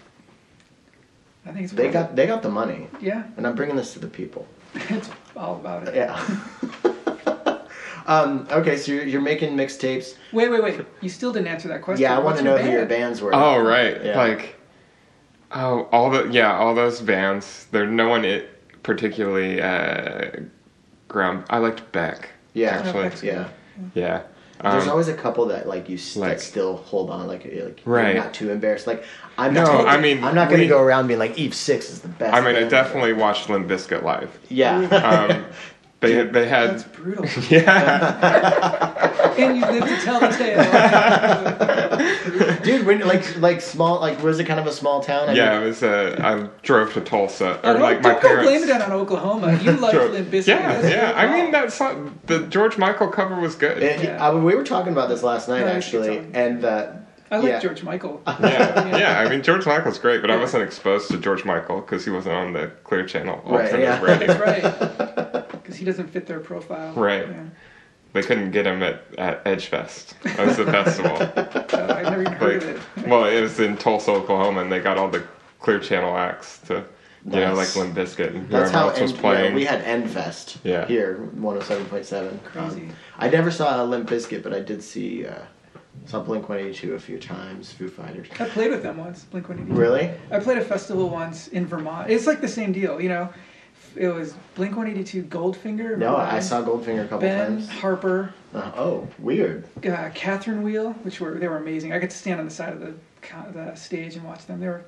I 1.47 1.53
think 1.53 1.65
it's 1.65 1.73
They 1.73 1.85
worth 1.85 1.93
got 1.93 2.17
they 2.17 2.27
got 2.27 2.43
the 2.43 2.49
money, 2.51 2.89
yeah. 3.01 3.25
and 3.37 3.47
I'm 3.47 3.55
bringing 3.55 3.77
this 3.77 3.93
to 3.95 3.99
the 4.01 4.09
people. 4.09 4.47
It's 4.91 5.09
all 5.37 5.55
about 5.57 5.89
it. 5.89 5.95
Yeah. 5.95 6.19
Um, 8.07 8.47
okay, 8.51 8.77
so 8.77 8.93
you're, 8.93 9.05
you're 9.05 9.21
making 9.23 9.57
mixtapes. 9.57 10.17
Wait, 10.31 10.51
wait, 10.51 10.63
wait. 10.63 10.79
You 11.01 11.09
still 11.09 11.33
didn't 11.33 11.49
answer 11.49 11.69
that 11.69 11.81
question. 11.81 12.03
Yeah, 12.03 12.15
I 12.15 12.21
want 12.21 12.37
to 12.37 12.43
know 12.43 12.57
your 12.57 12.65
who 12.65 12.71
your 12.73 12.85
bands 12.85 13.23
were. 13.23 13.35
Oh 13.35 13.59
right, 13.63 14.05
Yeah. 14.05 14.19
like 14.19 14.57
oh 15.53 15.89
all 15.91 16.11
the 16.11 16.29
yeah 16.31 16.55
all 16.55 16.75
those 16.75 17.01
bands. 17.01 17.67
There 17.71 17.87
no 17.87 18.11
one 18.11 18.27
it 18.27 18.83
particularly 18.83 19.59
uh, 19.63 20.33
ground. 21.09 21.45
I 21.49 21.57
liked 21.57 21.91
Beck. 21.93 22.29
Yeah. 22.53 22.73
actually, 22.77 23.05
Beck's 23.05 23.21
good. 23.23 23.27
yeah. 23.29 23.49
Yeah. 23.95 24.23
There's 24.63 24.85
Um, 24.85 24.91
always 24.91 25.09
a 25.09 25.15
couple 25.15 25.47
that 25.47 25.67
like 25.69 25.89
you 25.89 25.97
s 25.97 26.15
that 26.15 26.21
like- 26.21 26.39
still 26.41 26.77
hold 26.77 27.11
on, 27.11 27.27
like, 27.27 27.45
you're, 27.45 27.65
like 27.67 27.81
Right. 27.85 28.17
not 28.17 28.33
too 28.33 28.51
embarrassed. 28.51 28.87
Like 28.87 29.05
I'm 29.37 29.53
No, 29.53 29.65
not. 29.65 29.87
I 29.89 30.01
mean, 30.01 30.23
I'm 30.23 30.35
not 30.35 30.49
going 30.49 30.61
to 30.61 30.69
go 30.69 30.81
around 30.81 31.09
being 31.09 31.19
like 31.19 31.37
Eve 31.37 31.55
Six 31.55 31.91
is 31.91 32.01
the 32.01 32.09
best. 32.09 32.33
I 32.35 32.41
mean, 32.41 32.51
I 32.55 32.61
band." 32.61 32.71
definitely 32.71 33.13
watched 33.15 33.51
Limp 33.51 33.67
Bizkit 33.69 34.03
live. 34.05 34.31
Yeah. 34.49 34.79
Um, 34.87 35.45
they 36.07 36.23
they 36.25 36.45
That's 36.49 36.83
had 36.83 36.93
brutal. 36.93 37.25
yeah 37.51 39.35
and 39.38 39.57
you 39.57 39.62
live 39.67 39.85
to 39.85 39.97
tell 40.05 40.21
the 40.21 40.29
tale. 40.29 40.64
Dude, 42.62 42.87
when 42.87 43.01
like 43.01 43.37
like 43.38 43.61
small 43.61 44.01
like 44.01 44.23
was 44.23 44.38
it 44.38 44.45
kind 44.45 44.61
of 44.61 44.67
a 44.67 44.73
small 44.73 45.03
town? 45.03 45.29
I 45.29 45.33
yeah. 45.35 45.55
mean, 45.59 45.62
It 45.62 45.67
was 45.67 45.83
uh, 45.83 46.17
I 46.23 46.49
drove 46.62 46.93
to 46.95 47.01
Tulsa 47.01 47.61
Oh, 47.62 47.71
or 47.71 47.73
don't 47.75 47.83
like 47.83 48.03
my 48.03 48.11
don't 48.12 48.23
go 48.23 48.29
parents. 48.29 48.49
blame 48.51 48.62
it 48.77 48.83
on 48.83 48.93
Oklahoma. 48.93 49.59
You 49.62 49.73
like 49.79 49.93
drove- 49.93 50.12
Limp 50.12 50.29
Bizkit. 50.31 50.47
Yeah, 50.49 50.81
That's 50.81 50.88
yeah. 50.95 51.12
I 51.17 51.27
mean 51.33 51.53
fault. 51.53 51.53
that 51.53 51.73
song, 51.73 52.19
the 52.27 52.40
George 52.47 52.79
Michael 52.79 53.09
cover 53.09 53.37
was 53.40 53.55
good. 53.55 53.83
it- 53.83 54.03
Yeah. 54.05 54.25
I- 54.25 54.35
we 54.35 54.55
were 54.55 54.64
talking 54.64 54.93
about 54.93 55.09
this 55.09 55.23
last 55.23 55.49
night 55.49 55.61
No, 55.61 55.67
actually, 55.69 56.09
good 56.09 56.23
song. 56.25 56.31
and 56.35 56.64
uh, 56.64 56.87
I 57.31 57.39
like 57.39 57.49
yeah. 57.49 57.59
George 57.61 57.83
Michael. 57.83 58.23
yeah, 58.27 58.97
yeah. 58.97 59.19
I 59.21 59.29
mean, 59.29 59.43
George 59.43 59.67
Michael's 59.67 59.99
great, 59.99 60.21
but 60.21 60.31
I 60.31 60.37
wasn't 60.37 60.63
exposed 60.63 61.11
to 61.11 61.19
George 61.19 61.45
Michael 61.45 61.81
because 61.81 62.05
he 62.05 62.11
wasn't 62.11 62.35
on 62.35 62.53
the 62.53 62.69
Clear 62.85 63.07
Channel 63.07 63.43
Right, 63.45 63.65
alternative 63.73 63.81
yeah. 63.81 64.01
radio. 64.03 64.27
That's 64.27 64.41
right. 64.41 65.45
Because 65.65 65.77
he 65.77 65.87
doesn't 65.87 66.09
fit 66.09 66.27
their 66.27 66.41
profile. 66.41 66.93
Right. 66.93 67.27
Yeah. 67.27 67.45
They 68.13 68.23
couldn't 68.23 68.51
get 68.51 68.67
him 68.67 68.83
at, 68.83 69.03
at 69.17 69.43
Edgefest. 69.47 70.13
That 70.37 70.47
was 70.47 70.59
the 70.59 70.67
festival. 70.67 71.17
Uh, 71.75 71.93
I've 71.95 72.05
never 72.05 72.21
even 72.21 72.33
heard 72.35 72.63
of 72.63 72.69
it. 72.99 73.09
well, 73.09 73.25
it 73.25 73.41
was 73.41 73.59
in 73.59 73.77
Tulsa, 73.79 74.13
Oklahoma, 74.13 74.61
and 74.61 74.71
they 74.71 74.79
got 74.79 74.97
all 74.99 75.09
the 75.09 75.25
Clear 75.59 75.81
Channel 75.81 76.17
acts 76.17 76.59
to, 76.67 76.85
you 77.25 77.31
know, 77.41 77.55
like 77.55 77.75
Limp 77.75 77.95
Bizkit 77.97 78.29
and 78.37 78.49
That's 78.49 78.71
how 78.71 78.89
else 78.91 79.01
was 79.01 79.11
End- 79.13 79.21
playing. 79.21 79.51
Yeah, 79.51 79.55
we 79.57 79.65
had 79.65 79.83
Endfest 79.83 80.59
Yeah. 80.63 80.87
here, 80.87 81.29
107.7. 81.37 82.45
Crazy. 82.45 82.83
Um, 82.83 82.93
I 83.19 83.29
never 83.31 83.51
saw 83.51 83.83
Limp 83.83 84.09
Bizkit, 84.09 84.43
but 84.43 84.53
I 84.55 84.61
did 84.61 84.83
see 84.83 85.27
uh, 85.27 85.41
saw 86.07 86.21
Blink 86.21 86.49
182 86.49 86.95
a 86.95 86.99
few 86.99 87.19
times, 87.19 87.73
Foo 87.73 87.89
Fighters. 87.89 88.29
I 88.39 88.49
played 88.49 88.71
with 88.71 88.83
them 88.83 88.99
once, 88.99 89.25
Blink 89.25 89.49
182. 89.49 89.81
Really? 89.81 90.11
I 90.31 90.39
played 90.39 90.59
a 90.59 90.65
festival 90.65 91.09
once 91.09 91.49
in 91.49 91.67
Vermont. 91.67 92.11
It's 92.11 92.27
like 92.27 92.41
the 92.41 92.49
same 92.49 92.73
deal, 92.73 93.01
you 93.01 93.09
know. 93.09 93.33
It 93.97 94.09
was 94.09 94.35
Blink 94.57 94.77
182, 94.77 95.23
Goldfinger. 95.25 95.97
No, 95.97 96.17
I 96.17 96.41
saw 96.41 96.63
Goldfinger 96.63 97.05
a 97.05 97.09
couple 97.09 97.21
Ben 97.21 97.53
times. 97.59 97.69
Harper, 97.71 98.35
Uh, 98.53 98.73
oh, 98.77 99.09
weird. 99.19 99.65
uh, 99.87 100.11
Catherine 100.15 100.63
Wheel, 100.63 100.93
which 101.05 101.21
were 101.21 101.39
they 101.39 101.47
were 101.49 101.59
amazing. 101.59 101.93
I 101.93 101.99
got 102.01 102.11
to 102.11 102.17
stand 102.17 102.41
on 102.41 102.47
the 102.47 102.53
side 102.53 102.73
of 102.73 102.81
the, 102.81 102.95
the 103.53 103.75
stage 103.77 104.17
and 104.17 104.25
watch 104.25 104.47
them. 104.47 104.59
They 104.61 104.67
were 104.69 104.85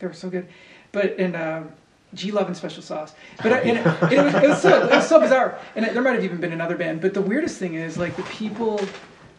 they 0.00 0.06
were 0.08 0.12
so 0.12 0.28
good. 0.28 0.48
But 0.90 1.18
and 1.18 1.36
um, 1.36 1.72
G 2.14 2.32
Love 2.32 2.48
and 2.48 2.56
Special 2.56 2.82
Sauce. 2.82 3.14
But 3.42 3.52
I, 3.52 3.58
and 3.60 3.78
it, 3.78 4.12
it, 4.12 4.24
was, 4.24 4.34
it 4.34 4.48
was 4.48 4.62
so 4.62 4.82
it 4.84 4.90
was 4.90 5.08
so 5.08 5.20
bizarre. 5.20 5.58
And 5.76 5.84
it, 5.84 5.94
there 5.94 6.02
might 6.02 6.14
have 6.14 6.24
even 6.24 6.38
been 6.40 6.52
another 6.52 6.76
band. 6.76 7.00
But 7.00 7.14
the 7.14 7.22
weirdest 7.22 7.58
thing 7.58 7.74
is 7.74 7.96
like 7.96 8.16
the 8.16 8.22
people. 8.24 8.80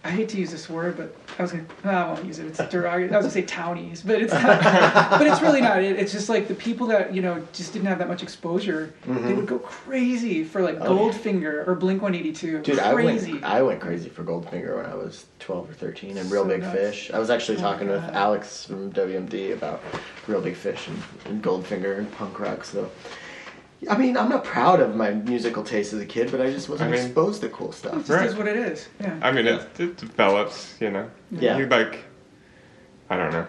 I 0.02 0.12
hate 0.12 0.30
to 0.30 0.38
use 0.38 0.50
this 0.50 0.70
word, 0.70 0.96
but 0.96 1.14
I 1.38 1.42
was 1.42 1.52
gonna. 1.52 1.66
no, 1.84 1.92
I 1.92 2.08
won't 2.14 2.24
use 2.26 2.40
it. 2.40 2.48
It's 2.48 2.58
derogatory. 2.70 3.14
I 3.14 3.18
was 3.18 3.26
gonna 3.26 3.32
say 3.32 3.42
townies, 3.42 4.02
but 4.02 4.22
it's 4.22 4.32
not. 4.32 4.62
but 5.12 5.28
it's 5.28 5.42
really 5.42 5.60
not. 5.60 5.84
It, 5.84 6.00
it's 6.00 6.14
just 6.14 6.30
like 6.30 6.48
the 6.48 6.56
people 6.56 6.88
that 6.88 7.14
you 7.14 7.22
know 7.22 7.46
just 7.52 7.74
didn't 7.74 7.88
have 7.90 8.00
that 8.00 8.08
much 8.08 8.24
exposure. 8.24 8.94
They 9.06 9.34
would 9.34 9.46
go 9.46 9.60
crazy 9.60 10.44
for 10.46 10.62
like 10.62 10.76
Mm-hmm. 10.76 10.84
Oh, 10.88 11.06
yeah. 11.08 11.12
Goldfinger 11.12 11.68
or 11.68 11.76
Blink 11.76 12.02
182. 12.02 12.62
Dude, 12.62 12.80
I 12.80 12.94
went, 12.94 13.44
I 13.44 13.62
went 13.62 13.82
crazy 13.82 14.08
for 14.10 14.24
Goldfinger 14.24 14.78
when 14.78 14.86
I 14.86 14.96
was 14.96 15.26
12 15.40 15.70
or 15.70 15.74
13 15.74 16.18
and 16.18 16.32
Real 16.32 16.44
So 16.44 16.50
Big 16.50 16.62
nuts. 16.62 16.74
Fish. 16.80 17.12
I 17.12 17.20
was 17.20 17.30
actually 17.30 17.58
Oh, 17.58 17.62
talking 17.62 17.90
with 17.90 18.04
Alex 18.04 18.64
from 18.66 18.94
WMD 18.94 19.52
about 19.52 19.84
Real 20.28 20.40
Big 20.42 20.56
Fish 20.56 20.88
and, 20.88 21.04
and 21.26 21.44
Goldfinger 21.44 21.98
and 21.98 22.10
punk 22.14 22.40
rock, 22.40 22.64
so. 22.64 22.90
I 23.90 23.98
mean, 23.98 24.18
I'm 24.18 24.28
not 24.30 24.44
proud 24.44 24.82
of 24.82 24.96
my 24.96 25.12
musical 25.12 25.64
taste 25.64 25.94
as 25.94 26.02
a 26.02 26.06
kid, 26.06 26.32
but 26.32 26.42
I 26.42 26.52
just 26.52 26.68
wasn't 26.68 26.90
I 26.90 26.96
mean- 26.98 27.06
exposed 27.06 27.42
to 27.42 27.50
cool 27.50 27.70
It 27.70 27.76
stuff. 27.76 27.94
just 28.00 28.10
Right. 28.10 28.26
is 28.26 28.36
what 28.36 28.48
it 28.48 28.58
is. 28.58 28.88
Yeah. 29.00 29.18
I 29.22 29.32
mean, 29.32 29.48
it, 29.48 29.62
it 29.80 29.96
develops, 29.98 30.76
you 30.82 30.90
know. 30.92 31.10
Yeah. 31.32 31.58
You 31.58 31.66
like, 31.68 32.04
I 33.10 33.16
don't 33.18 33.32
know. 33.32 33.48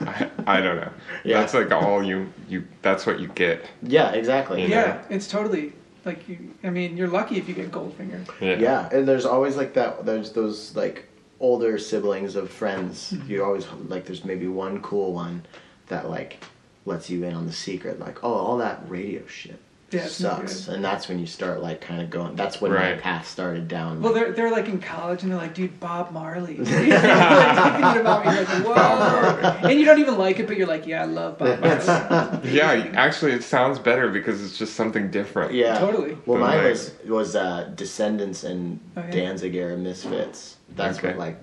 I, 0.00 0.30
I 0.46 0.60
don't 0.60 0.76
know. 0.76 0.90
Yeah. 1.24 1.40
That's 1.40 1.54
like 1.54 1.72
all 1.72 2.02
you 2.04 2.32
you. 2.48 2.64
That's 2.82 3.04
what 3.06 3.18
you 3.18 3.28
get. 3.28 3.64
Yeah, 3.82 4.10
exactly. 4.12 4.62
You 4.62 4.68
Yeah, 4.68 4.86
know. 4.86 5.00
it's 5.10 5.26
totally 5.26 5.72
like 6.04 6.28
you. 6.28 6.54
I 6.62 6.70
mean, 6.70 6.96
you're 6.96 7.08
lucky 7.08 7.36
if 7.38 7.48
you 7.48 7.54
get 7.54 7.70
Goldfinger. 7.72 8.24
Yeah. 8.40 8.58
Yeah, 8.58 8.88
and 8.92 9.08
there's 9.08 9.24
always 9.26 9.56
like 9.56 9.72
that. 9.74 10.04
There's 10.06 10.30
those 10.32 10.76
like 10.76 11.08
older 11.40 11.78
siblings 11.78 12.36
of 12.36 12.50
friends. 12.50 13.12
Mm-hmm. 13.12 13.30
You 13.30 13.44
always 13.44 13.66
like. 13.88 14.04
There's 14.04 14.24
maybe 14.24 14.46
one 14.46 14.80
cool 14.82 15.12
one 15.14 15.44
that 15.88 16.08
like 16.10 16.38
lets 16.86 17.10
you 17.10 17.24
in 17.24 17.34
on 17.34 17.44
the 17.46 17.52
secret. 17.52 17.98
Like, 18.00 18.24
oh, 18.24 18.32
all 18.32 18.56
that 18.58 18.82
radio 18.88 19.26
shit 19.26 19.58
Yeah, 19.90 20.06
sucks, 20.06 20.68
and 20.68 20.82
that's 20.84 21.08
when 21.08 21.18
you 21.18 21.26
start 21.26 21.60
like 21.62 21.80
kind 21.80 22.00
of 22.00 22.08
going. 22.10 22.34
That's 22.36 22.60
when 22.60 22.72
my 22.72 22.94
path 22.94 23.26
started 23.28 23.68
down. 23.68 24.00
Well, 24.02 24.12
they're 24.14 24.32
they're 24.32 24.50
like 24.50 24.68
in 24.68 24.80
college 24.80 25.22
and 25.22 25.30
they're 25.30 25.38
like, 25.38 25.54
dude, 25.54 25.78
Bob 25.80 26.10
Marley. 26.12 26.56
like, 26.58 26.70
about 26.70 28.24
me, 28.24 28.32
you're 28.34 28.44
like, 28.44 28.64
whoa, 28.66 29.68
and 29.68 29.78
you 29.78 29.84
don't 29.84 29.98
even 30.00 30.16
like 30.16 30.38
it, 30.40 30.46
but 30.46 30.56
you're 30.56 30.66
like, 30.66 30.86
yeah, 30.86 31.02
I 31.02 31.06
love 31.06 31.38
Bob 31.38 31.60
Marley. 31.60 32.50
Yeah. 32.52 32.90
Actually, 32.94 33.32
it 33.32 33.42
sounds 33.44 33.78
better 33.78 34.08
because 34.08 34.42
it's 34.44 34.56
just 34.58 34.74
something 34.74 35.10
different. 35.10 35.52
yeah, 35.54 35.78
Totally. 35.78 36.14
Well, 36.26 36.38
But, 36.38 36.40
mine 36.40 36.58
like- 36.58 36.70
was 36.72 36.92
was 37.06 37.36
uh, 37.36 37.70
Descendents 37.74 38.44
and 38.44 38.80
Oh, 38.96 39.00
yeah. 39.02 39.10
Danzig 39.10 39.54
era 39.54 39.76
Misfits. 39.76 40.56
That's 40.74 40.98
Okay. 40.98 41.08
what 41.08 41.18
like 41.18 41.38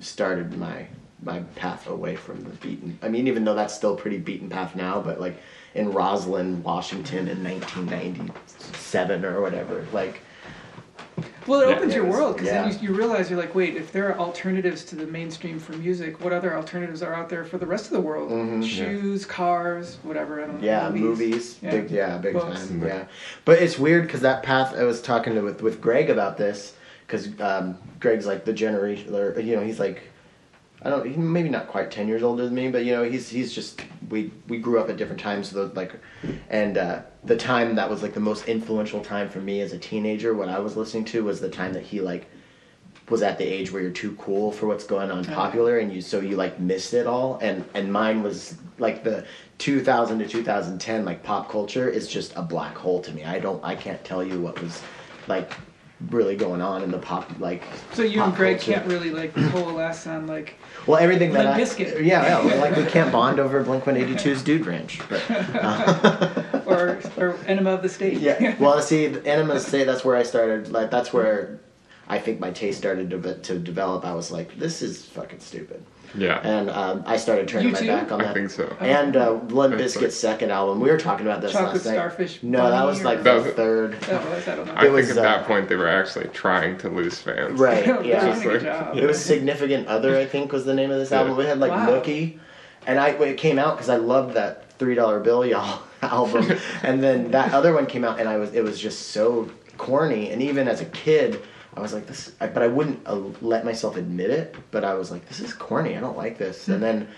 started 0.00 0.56
my 0.58 0.86
my 1.22 1.40
path 1.54 1.86
away 1.86 2.14
from 2.16 2.42
the 2.44 2.50
beaten. 2.50 2.98
I 3.02 3.08
mean, 3.08 3.26
even 3.26 3.44
though 3.44 3.54
that's 3.54 3.74
still 3.74 3.96
pretty 3.96 4.18
beaten 4.18 4.48
path 4.48 4.76
now, 4.76 5.00
but 5.00 5.20
like 5.20 5.38
in 5.74 5.92
Roslyn, 5.92 6.62
Washington, 6.62 7.28
in 7.28 7.42
1997 7.42 9.24
or 9.24 9.40
whatever, 9.40 9.84
like 9.92 10.20
Well, 11.46 11.60
it 11.62 11.68
Yeah, 11.70 11.76
opens 11.76 11.94
your 11.94 12.04
was- 12.04 12.14
world 12.16 12.34
because 12.36 12.48
yeah. 12.48 12.68
then 12.68 12.78
you, 12.82 12.88
you 12.90 12.94
realize 12.94 13.30
you're 13.30 13.38
like, 13.40 13.54
wait, 13.54 13.76
if 13.76 13.92
there 13.92 14.08
are 14.12 14.18
alternatives 14.18 14.84
to 14.86 14.96
the 14.96 15.06
mainstream 15.06 15.58
for 15.58 15.72
music, 15.72 16.22
what 16.22 16.32
other 16.32 16.54
alternatives 16.56 17.02
are 17.02 17.14
out 17.14 17.28
there 17.30 17.44
for 17.44 17.56
the 17.56 17.64
rest 17.66 17.86
of 17.86 17.92
the 17.92 18.00
world? 18.00 18.30
Mhm. 18.30 18.62
Shoes, 18.66 19.24
cars, 19.24 19.96
whatever. 20.02 20.42
I 20.42 20.46
don't 20.46 20.60
know. 20.60 20.66
yeah, 20.66 20.90
movies, 20.90 21.56
Yeah. 21.62 21.70
big 21.70 21.90
yeah, 21.90 22.18
big 22.18 22.34
Books. 22.34 22.66
time, 22.68 22.84
yeah. 22.84 23.04
But 23.46 23.62
it's 23.62 23.78
weird 23.78 24.02
because 24.06 24.20
that 24.22 24.42
path. 24.42 24.74
I 24.76 24.82
was 24.82 25.00
talking 25.00 25.34
to, 25.34 25.40
with 25.40 25.62
with 25.62 25.80
Greg 25.80 26.10
about 26.10 26.36
this 26.36 26.74
because 27.06 27.28
um, 27.40 27.78
Greg's 28.00 28.26
like 28.26 28.44
the 28.44 28.52
generation, 28.52 29.14
or 29.14 29.38
you 29.40 29.56
know, 29.56 29.62
he's 29.62 29.80
like. 29.80 30.02
I 30.82 30.90
don't. 30.90 31.06
He 31.10 31.16
maybe 31.16 31.48
not 31.48 31.68
quite 31.68 31.90
ten 31.90 32.06
years 32.06 32.22
older 32.22 32.44
than 32.44 32.54
me, 32.54 32.70
but 32.70 32.84
you 32.84 32.92
know, 32.92 33.02
he's 33.02 33.28
he's 33.28 33.52
just 33.52 33.82
we 34.10 34.30
we 34.48 34.58
grew 34.58 34.78
up 34.78 34.90
at 34.90 34.96
different 34.96 35.20
times. 35.20 35.50
So 35.50 35.70
like, 35.74 35.94
and 36.50 36.76
uh, 36.76 37.02
the 37.24 37.36
time 37.36 37.74
that 37.76 37.88
was 37.88 38.02
like 38.02 38.14
the 38.14 38.20
most 38.20 38.46
influential 38.46 39.00
time 39.00 39.28
for 39.28 39.40
me 39.40 39.60
as 39.62 39.72
a 39.72 39.78
teenager, 39.78 40.34
what 40.34 40.48
I 40.48 40.58
was 40.58 40.76
listening 40.76 41.04
to 41.06 41.24
was 41.24 41.40
the 41.40 41.48
time 41.48 41.72
that 41.72 41.82
he 41.82 42.00
like 42.00 42.26
was 43.08 43.22
at 43.22 43.38
the 43.38 43.44
age 43.44 43.72
where 43.72 43.80
you're 43.80 43.90
too 43.90 44.16
cool 44.16 44.50
for 44.52 44.66
what's 44.66 44.84
going 44.84 45.10
on 45.10 45.24
popular, 45.24 45.78
and 45.78 45.92
you 45.92 46.02
so 46.02 46.20
you 46.20 46.36
like 46.36 46.60
missed 46.60 46.92
it 46.92 47.06
all. 47.06 47.38
And 47.38 47.64
and 47.74 47.90
mine 47.90 48.22
was 48.22 48.56
like 48.78 49.02
the 49.02 49.24
2000 49.58 50.18
to 50.18 50.28
2010 50.28 51.04
like 51.06 51.22
pop 51.22 51.48
culture 51.50 51.88
is 51.88 52.06
just 52.06 52.36
a 52.36 52.42
black 52.42 52.76
hole 52.76 53.00
to 53.00 53.12
me. 53.12 53.24
I 53.24 53.38
don't. 53.38 53.64
I 53.64 53.74
can't 53.74 54.04
tell 54.04 54.22
you 54.22 54.40
what 54.40 54.60
was 54.60 54.82
like 55.26 55.52
really 56.10 56.36
going 56.36 56.60
on 56.60 56.82
in 56.82 56.90
the 56.90 56.98
pop 56.98 57.30
like. 57.40 57.62
So 57.92 58.02
you 58.02 58.22
and 58.22 58.34
Greg 58.34 58.58
culture. 58.58 58.72
can't 58.74 58.86
really 58.86 59.10
like 59.10 59.34
coalesce 59.34 60.06
on 60.06 60.26
like 60.26 60.54
Well, 60.86 60.98
everything 60.98 61.32
that 61.32 61.46
I, 61.46 61.60
Bizkit. 61.60 62.04
yeah, 62.04 62.22
yeah, 62.22 62.44
well, 62.44 62.58
like 62.60 62.76
we 62.76 62.84
can't 62.84 63.10
bond 63.10 63.40
over 63.40 63.62
Blink 63.62 63.84
182's 63.84 64.42
Dude 64.42 64.66
Ranch, 64.66 65.00
but 65.08 65.22
uh, 65.30 66.60
or 66.66 67.00
or 67.16 67.36
Enema 67.46 67.70
of 67.70 67.82
the 67.82 67.88
State. 67.88 68.18
yeah. 68.18 68.54
Well, 68.60 68.80
see, 68.82 69.06
the 69.08 69.26
Enema 69.26 69.58
State. 69.60 69.84
That's 69.84 70.04
where 70.04 70.16
I 70.16 70.22
started. 70.22 70.70
Like 70.70 70.90
that's 70.90 71.12
where 71.12 71.60
I 72.08 72.18
think 72.18 72.38
my 72.40 72.50
taste 72.50 72.78
started 72.78 73.10
to, 73.10 73.38
to 73.40 73.58
develop. 73.58 74.04
I 74.04 74.14
was 74.14 74.30
like, 74.30 74.56
this 74.58 74.82
is 74.82 75.04
fucking 75.06 75.40
stupid, 75.40 75.82
Yeah. 76.16 76.40
and 76.42 76.70
um, 76.70 77.02
I 77.06 77.16
started 77.16 77.46
turning 77.48 77.68
You 77.68 77.72
my 77.74 77.78
too? 77.80 77.86
back 77.86 78.12
on 78.12 78.18
that. 78.20 78.28
I 78.28 78.34
think 78.34 78.50
so. 78.50 78.74
And 78.80 79.16
uh, 79.16 79.32
Limp 79.48 79.76
That's 79.78 79.96
like- 79.96 80.10
second 80.10 80.50
album. 80.50 80.80
We 80.80 80.90
were 80.90 80.98
talking 80.98 81.26
about 81.26 81.40
this 81.40 81.52
Chocolate 81.52 81.74
last 81.74 81.84
night. 81.86 81.92
Starfish 81.94 82.42
No, 82.42 82.70
that 82.70 82.84
was 82.84 83.02
like 83.02 83.18
the 83.18 83.24
That 83.24 83.44
was- 83.44 83.54
third. 83.54 84.00
That 84.02 84.24
was, 84.30 84.48
I 84.48 84.54
don't 84.56 84.66
know. 84.66 84.74
I 84.74 84.86
It 84.86 84.92
was, 84.92 85.06
think 85.06 85.18
at 85.18 85.22
that 85.22 85.40
uh, 85.42 85.46
point 85.46 85.68
they 85.68 85.76
were 85.76 85.88
actually 85.88 86.28
trying 86.28 86.78
to 86.78 86.88
lose 86.88 87.18
fans. 87.20 87.58
Right. 87.60 87.86
Yeah. 88.04 88.20
doing 88.24 88.38
a 88.38 88.42
good 88.42 88.62
like- 88.62 88.62
job. 88.62 88.96
It 88.96 89.06
was 89.06 89.24
Significant 89.24 89.86
Other, 89.88 90.16
I 90.16 90.26
think, 90.26 90.52
was 90.52 90.64
the 90.64 90.74
name 90.74 90.90
of 90.90 90.98
this 90.98 91.10
Yeah. 91.10 91.20
album. 91.20 91.38
It 91.40 91.46
had 91.46 91.60
like 91.60 91.70
Wow. 91.72 91.88
Nookie, 91.88 92.38
and 92.86 92.98
I 92.98 93.08
it 93.10 93.36
came 93.36 93.58
out 93.58 93.76
because 93.76 93.88
I 93.88 93.96
loved 93.96 94.34
that 94.34 94.70
Three 94.78 94.94
Dollar 94.94 95.20
Bill 95.20 95.44
Y'all 95.44 95.80
album, 96.02 96.52
and 96.82 97.02
then 97.02 97.30
that 97.32 97.52
other 97.52 97.72
one 97.72 97.86
came 97.86 98.04
out, 98.04 98.20
and 98.20 98.28
I 98.28 98.36
was 98.36 98.52
it 98.54 98.62
was 98.62 98.78
just 98.78 99.08
so 99.08 99.50
corny, 99.76 100.30
and 100.30 100.40
even 100.42 100.68
as 100.68 100.80
a 100.80 100.86
kid. 100.86 101.40
I 101.76 101.80
was 101.80 101.92
like 101.92 102.06
this, 102.06 102.32
I- 102.40 102.46
but 102.46 102.62
I 102.62 102.66
wouldn't 102.68 103.00
uh, 103.06 103.20
let 103.42 103.64
myself 103.64 103.96
admit 103.96 104.30
it. 104.30 104.54
But 104.70 104.84
I 104.84 104.94
was 104.94 105.10
like, 105.10 105.26
"This 105.28 105.40
is 105.40 105.52
corny. 105.52 105.96
I 105.96 106.00
don't 106.00 106.16
like 106.16 106.38
this." 106.38 106.68
And 106.68 106.82
then, 106.82 107.08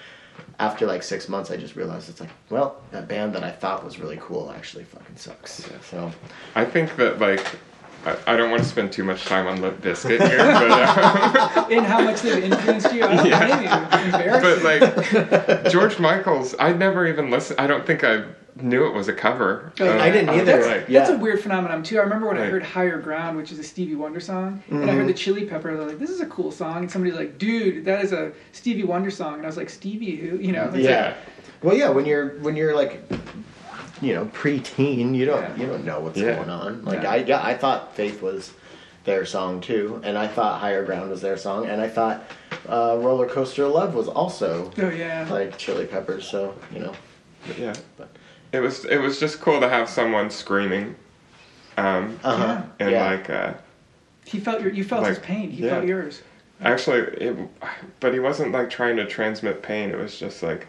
after 0.58 0.86
like 0.86 1.02
six 1.02 1.28
months, 1.28 1.50
I 1.50 1.56
just 1.56 1.76
realized 1.76 2.08
it's 2.08 2.20
like, 2.20 2.30
well, 2.50 2.80
that 2.90 3.06
band 3.08 3.34
that 3.34 3.44
I 3.44 3.50
thought 3.52 3.84
was 3.84 3.98
really 4.00 4.18
cool 4.20 4.52
actually 4.56 4.84
fucking 4.84 5.16
sucks. 5.16 5.64
So, 5.82 6.10
I 6.56 6.64
think 6.64 6.96
that 6.96 7.20
like 7.20 7.44
I, 8.04 8.16
I 8.26 8.36
don't 8.36 8.50
want 8.50 8.62
to 8.62 8.68
spend 8.68 8.90
too 8.92 9.04
much 9.04 9.24
time 9.26 9.46
on 9.46 9.60
Limp 9.60 9.80
Bizkit 9.80 10.28
here, 10.28 10.38
but 10.38 10.70
uh, 10.70 11.66
In 11.70 11.84
how 11.84 12.00
much 12.02 12.22
they've 12.22 12.42
influenced 12.44 12.92
you, 12.92 13.04
I 13.04 13.16
don't 13.16 13.26
Yeah. 13.26 13.38
know, 13.46 13.96
maybe 13.96 14.06
embarrassing. 14.06 15.22
but 15.22 15.42
like 15.64 15.64
George 15.72 15.98
Michael's, 16.00 16.54
I 16.58 16.72
never 16.72 17.06
even 17.06 17.30
listened. 17.30 17.60
I 17.60 17.66
don't 17.68 17.86
think 17.86 18.02
I 18.04 18.24
knew 18.62 18.86
it 18.86 18.94
was 18.94 19.08
a 19.08 19.12
cover. 19.12 19.72
Of- 19.78 19.86
I 19.88 20.10
didn't 20.10 20.28
of, 20.30 20.36
either. 20.36 20.64
Like, 20.66 20.88
Yeah. 20.88 21.00
That's 21.00 21.10
a 21.10 21.16
weird 21.18 21.40
phenomenon 21.40 21.82
too. 21.82 21.98
I 21.98 22.02
remember 22.02 22.28
when 22.28 22.38
I 22.38 22.44
heard 22.46 22.62
"Higher 22.62 22.98
Ground," 22.98 23.36
which 23.36 23.52
is 23.52 23.58
a 23.58 23.62
Stevie 23.64 23.94
Wonder 23.94 24.20
song, 24.20 24.62
and 24.70 24.82
I 24.84 24.86
Mm-hmm. 24.88 24.96
heard 24.98 25.08
the 25.08 25.14
Chili 25.14 25.44
Peppers. 25.46 25.78
I 25.78 25.84
was 25.84 25.92
like, 25.92 25.98
"This 26.00 26.10
is 26.10 26.20
a 26.20 26.26
cool 26.26 26.50
song," 26.50 26.78
and 26.78 26.90
somebody's 26.90 27.16
like, 27.16 27.38
"Dude, 27.38 27.84
that 27.84 28.02
is 28.04 28.12
a 28.12 28.32
Stevie 28.52 28.84
Wonder 28.84 29.10
song," 29.10 29.34
and 29.34 29.42
I 29.44 29.46
was 29.46 29.56
like, 29.56 29.70
"Stevie 29.70 30.16
who?" 30.16 30.36
You 30.38 30.52
know? 30.52 30.70
Yeah. 30.74 31.06
like- 31.06 31.16
Well, 31.62 31.76
yeah, 31.76 31.88
when 31.90 32.06
you're 32.06 32.38
when 32.40 32.54
you're 32.56 32.74
like, 32.76 33.02
you 34.00 34.14
know, 34.14 34.26
preteen, 34.26 35.14
you 35.14 35.24
don't 35.24 35.42
Yeah. 35.42 35.56
you 35.56 35.66
don't 35.66 35.84
know 35.84 36.00
what's 36.00 36.18
Yeah. 36.18 36.36
going 36.36 36.50
on. 36.50 36.84
Like 36.84 37.02
Yeah. 37.02 37.10
I 37.10 37.16
yeah, 37.16 37.40
I 37.44 37.54
thought 37.54 37.94
Faith 37.96 38.22
was 38.22 38.52
their 39.04 39.24
song 39.24 39.60
too, 39.60 40.00
and 40.04 40.16
I 40.18 40.26
thought 40.28 40.60
Higher 40.60 40.84
Ground 40.84 41.10
was 41.10 41.20
their 41.22 41.36
song, 41.36 41.66
and 41.66 41.80
I 41.80 41.88
thought 41.88 42.24
uh, 42.68 42.96
Roller 43.00 43.26
Coaster 43.26 43.66
Love 43.66 43.94
was 43.94 44.06
also 44.08 44.70
Oh 44.78 44.90
yeah. 44.90 45.26
like 45.30 45.56
Chili 45.58 45.86
Peppers. 45.86 46.28
So 46.28 46.54
you 46.72 46.80
know, 46.80 46.92
yeah. 47.58 47.74
It 48.52 48.60
was 48.60 48.84
it 48.84 48.98
was 48.98 49.20
just 49.20 49.40
cool 49.40 49.60
to 49.60 49.68
have 49.68 49.88
someone 49.88 50.30
screaming, 50.30 50.96
um, 51.76 52.18
uh 52.24 52.36
huh, 52.36 52.62
and 52.78 52.90
yeah. 52.90 53.10
like 53.10 53.30
uh, 53.30 53.54
he 54.24 54.40
felt 54.40 54.60
your, 54.60 54.72
you 54.72 54.84
felt 54.84 55.06
his 55.06 55.18
pain. 55.18 55.50
He 55.50 55.64
yeah. 55.64 55.70
felt 55.70 55.86
yours. 55.86 56.22
actually, 56.62 56.98
it, 56.98 57.36
but 58.00 58.12
he 58.12 58.20
wasn't 58.20 58.52
like 58.52 58.70
trying 58.70 58.96
to 58.96 59.06
transmit 59.06 59.62
pain. 59.62 59.90
It 59.90 59.98
was 59.98 60.18
just 60.18 60.42
like. 60.42 60.66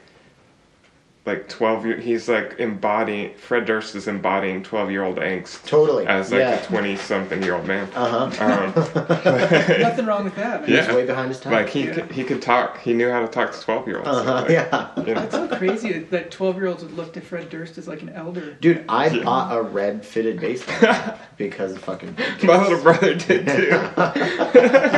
Like 1.26 1.48
twelve, 1.50 1.86
year, 1.86 1.98
he's 1.98 2.28
like 2.30 2.56
embodying. 2.60 3.36
Fred 3.36 3.66
Durst 3.66 3.94
is 3.94 4.08
embodying 4.08 4.64
twelve-year-old 4.64 5.18
angst 5.18 5.66
totally 5.68 6.08
as 6.08 6.32
like 6.32 6.40
yeah. 6.40 6.60
a 6.62 6.66
twenty-something-year-old 6.66 7.68
man. 7.68 7.88
uh 7.94 8.30
huh. 8.30 8.44
Um, 8.44 8.74
Nothing 9.82 10.06
wrong 10.08 10.24
with 10.24 10.36
that. 10.38 10.62
Man. 10.62 10.70
Yeah. 10.72 10.86
He's 10.86 10.96
way 10.96 11.06
behind 11.06 11.28
his 11.30 11.40
time. 11.40 11.54
like 11.54 11.70
he 11.70 11.84
Yeah. 11.86 11.94
could, 11.94 12.12
he 12.12 12.24
could 12.24 12.42
talk. 12.42 12.80
He 12.80 12.94
knew 12.94 13.12
how 13.12 13.20
to 13.22 13.28
talk 13.28 13.52
to 13.52 13.62
twelve-year-olds. 13.62 14.08
uh 14.08 14.24
huh. 14.24 14.34
Like, 14.42 14.50
yeah. 14.50 14.90
you 15.06 15.14
know. 15.14 15.22
That's 15.22 15.36
so 15.36 15.48
crazy 15.58 15.92
that- 15.94 16.10
that 16.10 16.32
twelve-year-olds 16.32 16.84
would 16.84 16.94
look 16.94 17.14
to 17.14 17.22
Fred 17.22 17.50
Durst 17.50 17.78
as 17.78 17.88
like 17.88 18.02
an 18.02 18.10
elder. 18.10 18.54
Dude, 18.62 18.86
I 18.90 19.08
Yeah. 19.10 19.24
bought 19.24 19.56
a 19.56 19.62
red 19.62 20.04
fitted 20.06 20.40
baseball 20.40 21.16
because 21.38 21.74
of 21.74 21.80
fucking. 21.84 22.16
My 22.44 22.64
little 22.64 22.82
brother 22.82 23.14
did 23.14 23.46
too. 23.46 23.70
What 23.96 24.14
do 24.14 24.20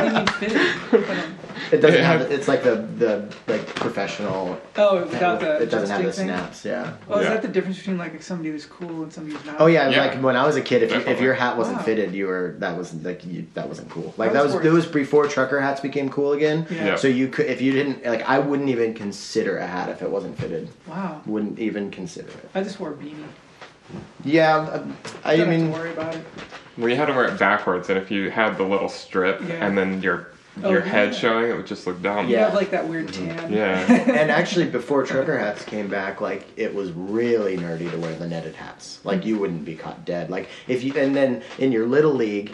you 0.04 0.12
mean 0.12 0.26
fitted? 0.28 0.76
But, 0.90 1.18
It 1.72 1.80
doesn't 1.80 2.00
It 2.00 2.04
have. 2.04 2.20
It's 2.30 2.48
like 2.48 2.62
the 2.62 2.76
the 2.98 3.34
like 3.46 3.66
professional. 3.74 4.60
oh, 4.76 5.00
without 5.04 5.40
the 5.40 5.62
it 5.62 5.70
doesn't 5.70 5.88
have 5.90 6.04
the 6.04 6.11
adjusting 6.20 6.28
thing? 6.28 6.36
snaps. 6.36 6.64
Yeah. 6.64 6.94
Oh, 7.08 7.18
is 7.18 7.24
Yeah. 7.24 7.30
that 7.34 7.42
the 7.42 7.48
difference 7.48 7.78
between 7.78 7.98
like 7.98 8.14
if 8.14 8.22
somebody 8.22 8.50
who's 8.50 8.66
cool 8.66 9.02
and 9.02 9.12
somebody 9.12 9.36
who's 9.36 9.44
not? 9.46 9.56
Oh 9.60 9.66
yeah, 9.66 9.88
Yeah. 9.88 10.06
like 10.06 10.22
when 10.22 10.36
I 10.36 10.46
was 10.46 10.56
a 10.56 10.60
kid, 10.62 10.82
if, 10.82 10.90
you, 10.90 10.96
if 10.96 11.02
Definitely. 11.04 11.24
your 11.24 11.34
hat 11.34 11.56
wasn't 11.56 11.78
Wow. 11.78 11.82
fitted, 11.84 12.14
you 12.14 12.26
were 12.26 12.54
that 12.58 12.76
was 12.76 12.94
like 12.94 13.24
you, 13.26 13.46
that 13.54 13.68
wasn't 13.68 13.90
cool. 13.90 14.14
Like 14.16 14.30
I 14.30 14.32
that 14.34 14.42
was 14.44 14.52
was 14.52 14.62
worried. 14.62 14.66
it 14.68 14.72
was 14.72 14.86
before 14.86 15.26
trucker 15.28 15.60
hats 15.60 15.80
became 15.80 16.08
cool 16.08 16.32
again. 16.32 16.66
Yeah. 16.70 16.84
Yeah. 16.86 16.96
So 16.96 17.08
you 17.08 17.28
could 17.28 17.46
if 17.46 17.60
you 17.60 17.72
didn't 17.72 18.04
like 18.04 18.28
I 18.28 18.38
wouldn't 18.38 18.68
even 18.68 18.94
consider 18.94 19.58
a 19.58 19.66
hat 19.66 19.88
if 19.88 20.02
it 20.02 20.10
wasn't 20.10 20.38
fitted. 20.38 20.68
Wow. 20.86 21.20
Wouldn't 21.26 21.58
even 21.58 21.90
consider 21.90 22.28
it. 22.28 22.48
I 22.54 22.62
just 22.62 22.78
wore 22.80 22.90
a 22.90 22.94
beanie. 22.94 23.24
Yeah, 24.24 24.82
I, 25.24 25.32
I 25.32 25.36
Don't 25.36 25.50
mean 25.50 25.66
have 25.66 25.74
to 25.74 25.78
worry 25.80 25.90
about 25.92 26.14
it. 26.14 26.24
well, 26.78 26.88
you 26.88 26.96
had 26.96 27.06
to 27.06 27.12
wear 27.12 27.26
it 27.26 27.38
backwards, 27.38 27.90
and 27.90 27.98
if 27.98 28.10
you 28.10 28.30
had 28.30 28.56
the 28.56 28.62
little 28.62 28.88
strip 28.88 29.40
Yeah. 29.46 29.66
and 29.66 29.76
then 29.76 30.00
your 30.00 30.28
Oh, 30.62 30.70
your 30.70 30.82
head 30.82 31.12
yeah. 31.12 31.18
showing, 31.18 31.50
it 31.50 31.56
would 31.56 31.66
just 31.66 31.86
look 31.86 32.02
dumb. 32.02 32.28
You 32.28 32.36
Yeah. 32.36 32.44
have 32.46 32.54
like 32.54 32.70
that 32.70 32.86
weird 32.86 33.08
mm-hmm. 33.08 33.36
tan. 33.36 33.52
Yeah. 33.52 33.90
and 33.90 34.30
actually 34.30 34.66
before 34.66 35.04
trucker 35.04 35.38
hats 35.38 35.64
came 35.64 35.88
back, 35.88 36.20
like 36.20 36.46
it 36.56 36.74
was 36.74 36.90
really 36.92 37.56
nerdy 37.56 37.90
to 37.90 37.98
wear 37.98 38.14
the 38.14 38.28
netted 38.28 38.54
hats. 38.54 39.00
Like 39.02 39.24
you 39.24 39.38
wouldn't 39.38 39.64
be 39.64 39.76
caught 39.76 40.04
dead. 40.04 40.30
Like 40.30 40.48
if 40.68 40.84
you 40.84 40.92
and 40.94 41.16
then 41.16 41.42
in 41.58 41.72
your 41.72 41.86
little 41.86 42.12
league, 42.12 42.52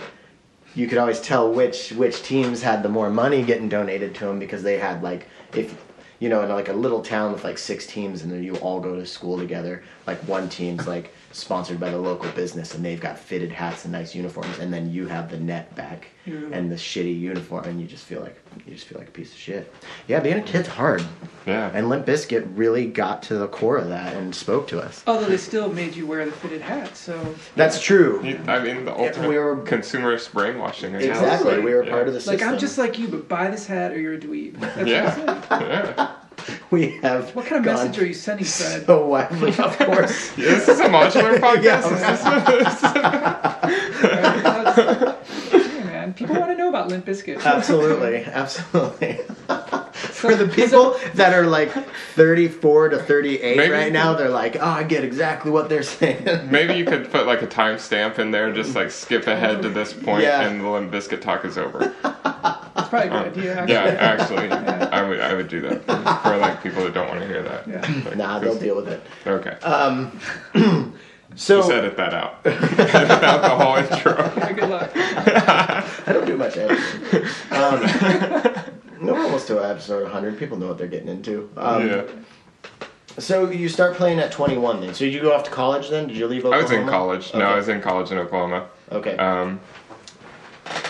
you 0.75 0.87
could 0.87 0.99
always 0.99 1.21
tell 1.21 1.53
which 1.53 1.91
which 1.93 2.23
teams 2.23 2.63
had 2.63 2.83
the 2.83 2.89
more 2.89 3.11
money 3.11 3.43
getting 3.43 3.69
donated 3.69 4.15
to 4.17 4.27
them 4.27 4.39
because 4.39 4.63
they 4.63 4.79
had 4.79 5.03
like 5.03 5.27
if 5.55 5.77
you 6.21 6.29
know 6.29 6.43
in 6.43 6.49
like 6.51 6.69
a 6.69 6.73
little 6.73 7.03
town 7.03 7.33
with 7.33 7.43
like 7.43 7.59
six 7.59 7.85
teams 7.87 8.23
and 8.23 8.31
then 8.31 8.45
you 8.45 8.55
all 8.57 8.79
go 8.79 8.95
to 8.95 9.07
school 9.07 9.39
together. 9.39 9.83
Like 10.07 10.19
one 10.29 10.49
team's 10.49 10.87
like 10.87 11.13
sponsored 11.31 11.79
by 11.79 11.91
the 11.91 11.99
local 11.99 12.31
business 12.33 12.75
and 12.75 12.85
they've 12.85 13.01
got 13.01 13.19
fitted 13.19 13.53
hats 13.53 13.85
and 13.85 13.93
nice 13.93 14.15
uniforms 14.15 14.59
and 14.59 14.73
then 14.73 14.91
you 14.91 15.07
have 15.07 15.31
the 15.31 15.39
net 15.39 15.75
back 15.77 16.07
Ew. 16.25 16.49
and 16.53 16.73
the 16.73 16.77
shitty 16.77 17.19
uniform 17.19 17.65
and 17.65 17.81
you 17.81 17.87
just 17.87 18.05
feel 18.07 18.21
like 18.23 18.37
you 18.67 18.73
just 18.75 18.87
feel 18.87 18.99
like 18.99 19.09
a 19.09 19.13
piece 19.13 19.33
of 19.33 19.39
shit. 19.39 19.73
Yeah, 20.07 20.21
being 20.21 20.39
a 20.39 20.43
kid's 20.43 20.69
hard. 20.69 21.03
Yeah. 21.47 21.71
And 21.75 21.89
Limp 21.89 22.07
Bizkit 22.07 22.51
really 22.57 22.87
got 22.87 23.23
to 23.25 23.35
the 23.35 23.47
core 23.47 23.77
of 23.77 23.89
that 23.89 24.17
and 24.17 24.35
spoke 24.35 24.67
to 24.69 24.81
us. 24.81 25.03
Although 25.07 25.27
they 25.27 25.37
still 25.37 25.71
made 25.73 25.95
you 25.95 26.07
wear 26.07 26.25
the 26.25 26.33
fitted 26.33 26.63
hat, 26.63 26.97
so 26.97 27.35
That's 27.57 27.81
true. 27.83 28.25
You- 28.25 28.41
I 28.49 28.59
mean, 28.61 28.85
the 28.87 28.97
ultimate 28.97 29.29
we 29.29 29.39
were- 29.39 29.57
consumerist 29.59 30.33
brainwashing. 30.33 30.97
I 30.97 31.01
guess. 31.03 31.19
Exactly. 31.19 31.61
We 31.61 31.75
were 31.75 31.85
Yeah. 31.85 31.91
part 31.91 32.09
of 32.09 32.15
the 32.15 32.21
system. 32.21 32.39
like. 32.41 32.47
I'm 32.55 32.59
just 32.59 32.79
like 32.79 32.99
you, 32.99 33.07
but 33.09 33.29
buy 33.29 33.49
this 33.51 33.67
hat 33.67 33.93
or 33.93 34.01
you're 34.01 34.15
a 34.15 34.19
dweeb. 34.19 34.59
That's 34.61 34.77
what 35.19 35.53
I 35.53 35.61
Yeah. 35.61 36.13
said. 36.39 36.49
yeah. 36.61 36.67
we 36.71 36.99
have. 37.03 37.35
What 37.35 37.47
kind 37.47 37.59
of 37.59 37.65
gone 37.65 37.87
message 37.87 38.03
are 38.03 38.07
you 38.07 38.15
sending, 38.15 38.47
Fred? 38.47 38.83
So 38.87 39.07
widely, 39.07 39.51
of 39.51 39.79
course. 39.79 40.37
Yeah, 40.39 40.45
This 40.55 40.69
is 40.69 40.81
a 40.81 40.85
modular 40.85 41.39
podcast. 41.39 41.91
Yeah. 45.55 45.65
People 46.19 46.35
want 46.37 46.51
to 46.51 46.57
know 46.57 46.69
about 46.69 46.89
Limp 46.89 47.07
Bizkit. 47.07 47.45
absolutely, 47.45 48.25
absolutely. 48.25 49.15
For 49.99 50.35
the 50.35 50.49
people 50.49 50.97
that 51.15 51.33
are 51.33 51.47
like 51.47 51.71
34 52.15 52.89
to 52.91 52.99
38 52.99 53.57
Maybe 53.57 53.73
right 53.73 53.93
now, 53.93 54.15
they're 54.15 54.29
like, 54.29 54.57
"Oh, 54.57 54.65
I 54.67 54.83
get 54.83 55.05
exactly 55.05 55.51
what 55.53 55.69
they're 55.69 55.83
saying." 55.85 56.25
Maybe 56.51 56.75
you 56.75 56.85
could 56.85 57.11
put 57.11 57.27
like 57.27 57.43
a 57.43 57.47
timestamp 57.47 58.19
in 58.19 58.31
there, 58.33 58.53
just 58.53 58.75
like 58.75 58.91
skip 58.91 59.27
ahead 59.29 59.63
to 59.63 59.69
this 59.69 59.93
point, 59.93 60.23
Yeah. 60.25 60.43
and 60.49 60.61
the 60.61 60.69
Limp 60.69 60.91
Bizkit 60.93 61.21
talk 61.21 61.45
is 61.45 61.57
over. 61.57 61.95
That's 62.03 62.89
probably 62.89 63.09
a 63.09 63.11
good 63.11 63.39
idea. 63.39 63.55
Actually. 63.59 63.75
Yeah, 63.75 63.85
actually, 64.01 64.51
I 64.51 65.03
would 65.09 65.21
I 65.21 65.35
would 65.35 65.49
do 65.49 65.61
that 65.63 65.85
for 66.23 66.37
like 66.37 66.63
people 66.63 66.83
that 66.85 66.95
don't 66.95 67.09
want 67.09 67.21
to 67.21 67.27
hear 67.27 67.43
that. 67.43 67.67
Yeah. 67.69 68.03
Like, 68.05 68.17
nah, 68.17 68.39
they'll 68.41 68.59
deal 68.59 68.77
with 68.77 68.89
it. 68.89 69.01
Okay, 69.27 69.57
Um, 69.63 70.19
so 71.35 71.59
just 71.59 71.71
edit 71.71 71.97
that 71.97 72.15
out. 72.15 72.41
edit 72.45 73.11
out 73.23 73.43
the 73.43 73.49
whole 73.49 73.77
intro. 73.77 74.17
Yeah, 74.37 74.53
good 74.53 74.71
luck. 74.71 74.91
I 74.95 76.13
don't 76.13 76.27
do 76.27 76.37
much 76.37 76.57
editing. 76.57 77.25
Um, 77.51 77.81
we're 79.07 79.23
almost 79.23 79.47
to 79.49 79.65
episode 79.65 80.03
100. 80.05 80.39
People 80.39 80.59
know 80.59 80.67
what 80.69 80.79
they're 80.79 80.87
getting 80.89 81.09
into. 81.09 81.51
Um, 81.57 81.87
yeah, 81.89 82.03
So 83.19 83.51
you 83.51 83.69
start 83.69 83.95
playing 83.97 84.19
at 84.19 84.33
21 84.33 84.81
then. 84.81 84.95
So 84.95 85.05
did 85.05 85.15
you 85.15 85.21
go 85.21 85.33
off 85.35 85.45
to 85.45 85.51
college 85.51 85.89
then? 85.91 86.09
Did 86.09 86.17
you 86.17 86.27
leave 86.27 86.45
Oklahoma? 86.45 86.59
I 86.59 86.63
was 86.63 86.73
in 86.73 86.87
college. 86.89 87.35
No, 87.35 87.45
I 87.47 87.57
was 87.57 87.69
in 87.69 87.81
college 87.81 88.11
in 88.11 88.19
Oklahoma. 88.19 88.69
Okay. 88.91 89.17
Um, 89.17 89.61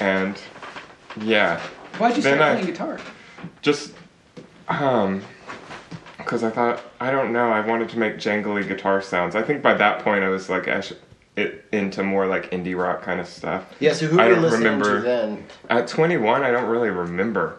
and 0.00 0.36
yeah, 1.20 1.60
Why'd 1.98 2.14
you 2.16 2.22
start 2.22 2.38
Then 2.38 2.48
I- 2.48 2.52
playing 2.54 2.66
guitar? 2.66 2.98
just 3.62 3.92
um 4.68 5.22
because 6.28 6.44
i 6.44 6.50
thought 6.50 6.82
i 7.00 7.10
don't 7.10 7.32
know 7.32 7.50
i 7.50 7.60
wanted 7.60 7.88
to 7.88 7.98
make 7.98 8.16
jangly 8.16 8.66
guitar 8.68 9.00
sounds 9.00 9.34
i 9.34 9.42
think 9.42 9.62
by 9.62 9.72
that 9.72 10.00
point 10.04 10.22
i 10.22 10.28
was 10.28 10.50
like 10.50 10.68
ash- 10.68 10.92
it 11.36 11.64
into 11.72 12.02
more 12.02 12.26
like 12.26 12.50
indie 12.50 12.76
rock 12.76 13.00
kind 13.00 13.18
of 13.18 13.26
stuff 13.26 13.64
yeah, 13.80 13.92
so 13.94 14.06
who 14.06 14.20
I 14.20 14.24
were 14.24 14.28
you 14.28 14.34
don't 14.34 14.42
listening 14.44 14.64
remember- 14.64 14.96
to 14.96 15.00
then? 15.02 15.46
at 15.70 15.88
21 15.88 16.42
i 16.42 16.50
don't 16.50 16.68
really 16.68 16.90
remember 16.90 17.56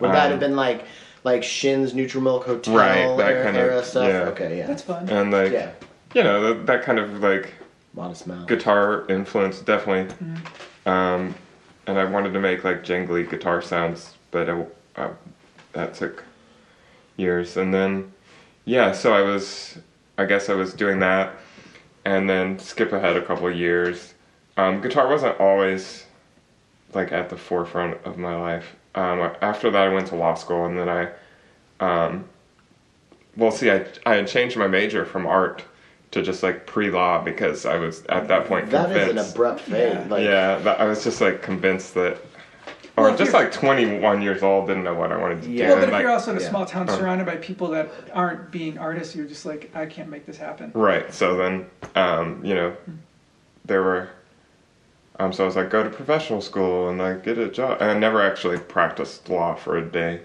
Would 0.00 0.10
that 0.10 0.26
um, 0.26 0.30
have 0.32 0.40
been 0.40 0.54
like 0.56 0.84
like 1.22 1.42
Shins 1.42 1.94
Neutral 1.94 2.22
Milk 2.22 2.44
Hotel 2.44 2.76
Right, 2.76 3.16
that 3.16 3.30
era, 3.32 3.44
kind 3.44 3.56
of- 3.56 3.62
era 3.62 3.82
stuff? 3.82 4.06
yeah. 4.08 4.18
Okay, 4.32 4.58
yeah. 4.58 4.66
That's 4.66 4.82
fun. 4.82 5.08
and 5.08 5.30
like 5.30 5.52
yeah. 5.52 5.70
you 6.14 6.22
know 6.22 6.42
that, 6.52 6.66
that 6.66 6.82
kind 6.82 6.98
of 6.98 7.20
like 7.22 7.54
Modest 7.94 8.26
Mouse. 8.26 8.46
guitar 8.46 9.06
influence 9.08 9.60
definitely 9.60 10.14
um 10.84 11.34
and 11.86 11.98
i 11.98 12.04
wanted 12.04 12.32
to 12.34 12.40
make 12.40 12.62
like 12.64 12.82
jangly 12.84 13.28
guitar 13.30 13.62
sounds 13.62 14.14
but 14.32 14.50
I, 14.50 14.64
uh, 14.96 15.10
that 15.72 15.94
took 15.94 16.24
years 17.16 17.56
and 17.56 17.72
then 17.72 18.12
yeah 18.64 18.92
so 18.92 19.12
i 19.12 19.20
was 19.20 19.78
i 20.18 20.24
guess 20.24 20.48
i 20.48 20.54
was 20.54 20.72
doing 20.72 20.98
that 20.98 21.34
and 22.04 22.28
then 22.28 22.58
skip 22.58 22.92
ahead 22.92 23.16
a 23.16 23.24
couple 23.24 23.46
of 23.46 23.56
years 23.56 24.14
um, 24.56 24.80
guitar 24.80 25.08
wasn't 25.08 25.38
always 25.40 26.04
like 26.92 27.12
at 27.12 27.28
the 27.28 27.36
forefront 27.36 27.96
of 28.04 28.18
my 28.18 28.36
life 28.36 28.76
um, 28.94 29.32
after 29.40 29.70
that 29.70 29.88
i 29.88 29.92
went 29.92 30.06
to 30.06 30.14
law 30.14 30.34
school 30.34 30.64
and 30.66 30.78
then 30.78 30.88
i 30.88 31.08
um, 31.80 32.24
well 33.36 33.50
see 33.50 33.70
I, 33.70 33.86
I 34.06 34.14
had 34.16 34.28
changed 34.28 34.56
my 34.56 34.66
major 34.68 35.04
from 35.04 35.26
art 35.26 35.64
to 36.12 36.22
just 36.22 36.42
like 36.44 36.66
pre-law 36.66 37.22
because 37.22 37.66
i 37.66 37.76
was 37.76 38.04
at 38.06 38.28
that 38.28 38.46
point 38.46 38.70
convinced. 38.70 38.88
That 38.88 38.96
is 38.96 39.02
an 39.02 39.08
convinced 39.08 39.34
abrupt 39.34 39.60
fade. 39.62 39.92
Yeah. 39.94 40.06
Like, 40.08 40.24
yeah, 40.24 40.58
that, 40.58 40.80
I 40.80 40.84
was 40.84 41.02
just 41.02 41.20
like 41.20 41.42
convinced 41.42 41.94
that, 41.94 42.18
or 42.96 43.04
Well, 43.04 43.16
just 43.16 43.32
like 43.32 43.50
21 43.50 44.22
years 44.22 44.42
old, 44.42 44.68
didn't 44.68 44.84
know 44.84 44.94
what 44.94 45.10
I 45.10 45.16
wanted 45.16 45.42
to 45.42 45.50
Yeah. 45.50 45.66
do. 45.66 45.68
Well, 45.70 45.76
but 45.80 45.84
if 45.88 45.92
like- 45.92 46.02
you're 46.02 46.10
also 46.12 46.30
in 46.30 46.38
a 46.38 46.40
yeah. 46.40 46.48
small 46.48 46.64
town 46.66 46.88
surrounded 46.88 47.26
by 47.26 47.36
people 47.36 47.68
that 47.68 47.88
aren't 48.12 48.50
being 48.50 48.78
artists, 48.78 49.16
you're 49.16 49.26
just 49.26 49.44
like, 49.44 49.70
I 49.74 49.86
can't 49.86 50.08
make 50.08 50.26
this 50.26 50.36
happen. 50.36 50.70
right. 50.74 51.12
So 51.12 51.36
then, 51.36 51.66
um, 51.96 52.40
you 52.44 52.54
know, 52.54 52.76
there 53.64 53.82
were. 53.82 54.08
Um, 55.18 55.32
so 55.32 55.44
I 55.44 55.46
was 55.46 55.54
like, 55.56 55.70
go 55.70 55.82
to 55.84 55.90
professional 55.90 56.40
school 56.40 56.88
and 56.88 56.98
like 56.98 57.22
get 57.24 57.38
a 57.38 57.48
job. 57.48 57.78
And 57.80 57.90
I 57.90 57.94
never 57.98 58.20
actually 58.20 58.58
practiced 58.58 59.28
law 59.28 59.54
for 59.54 59.76
a 59.76 59.82
day 59.84 60.20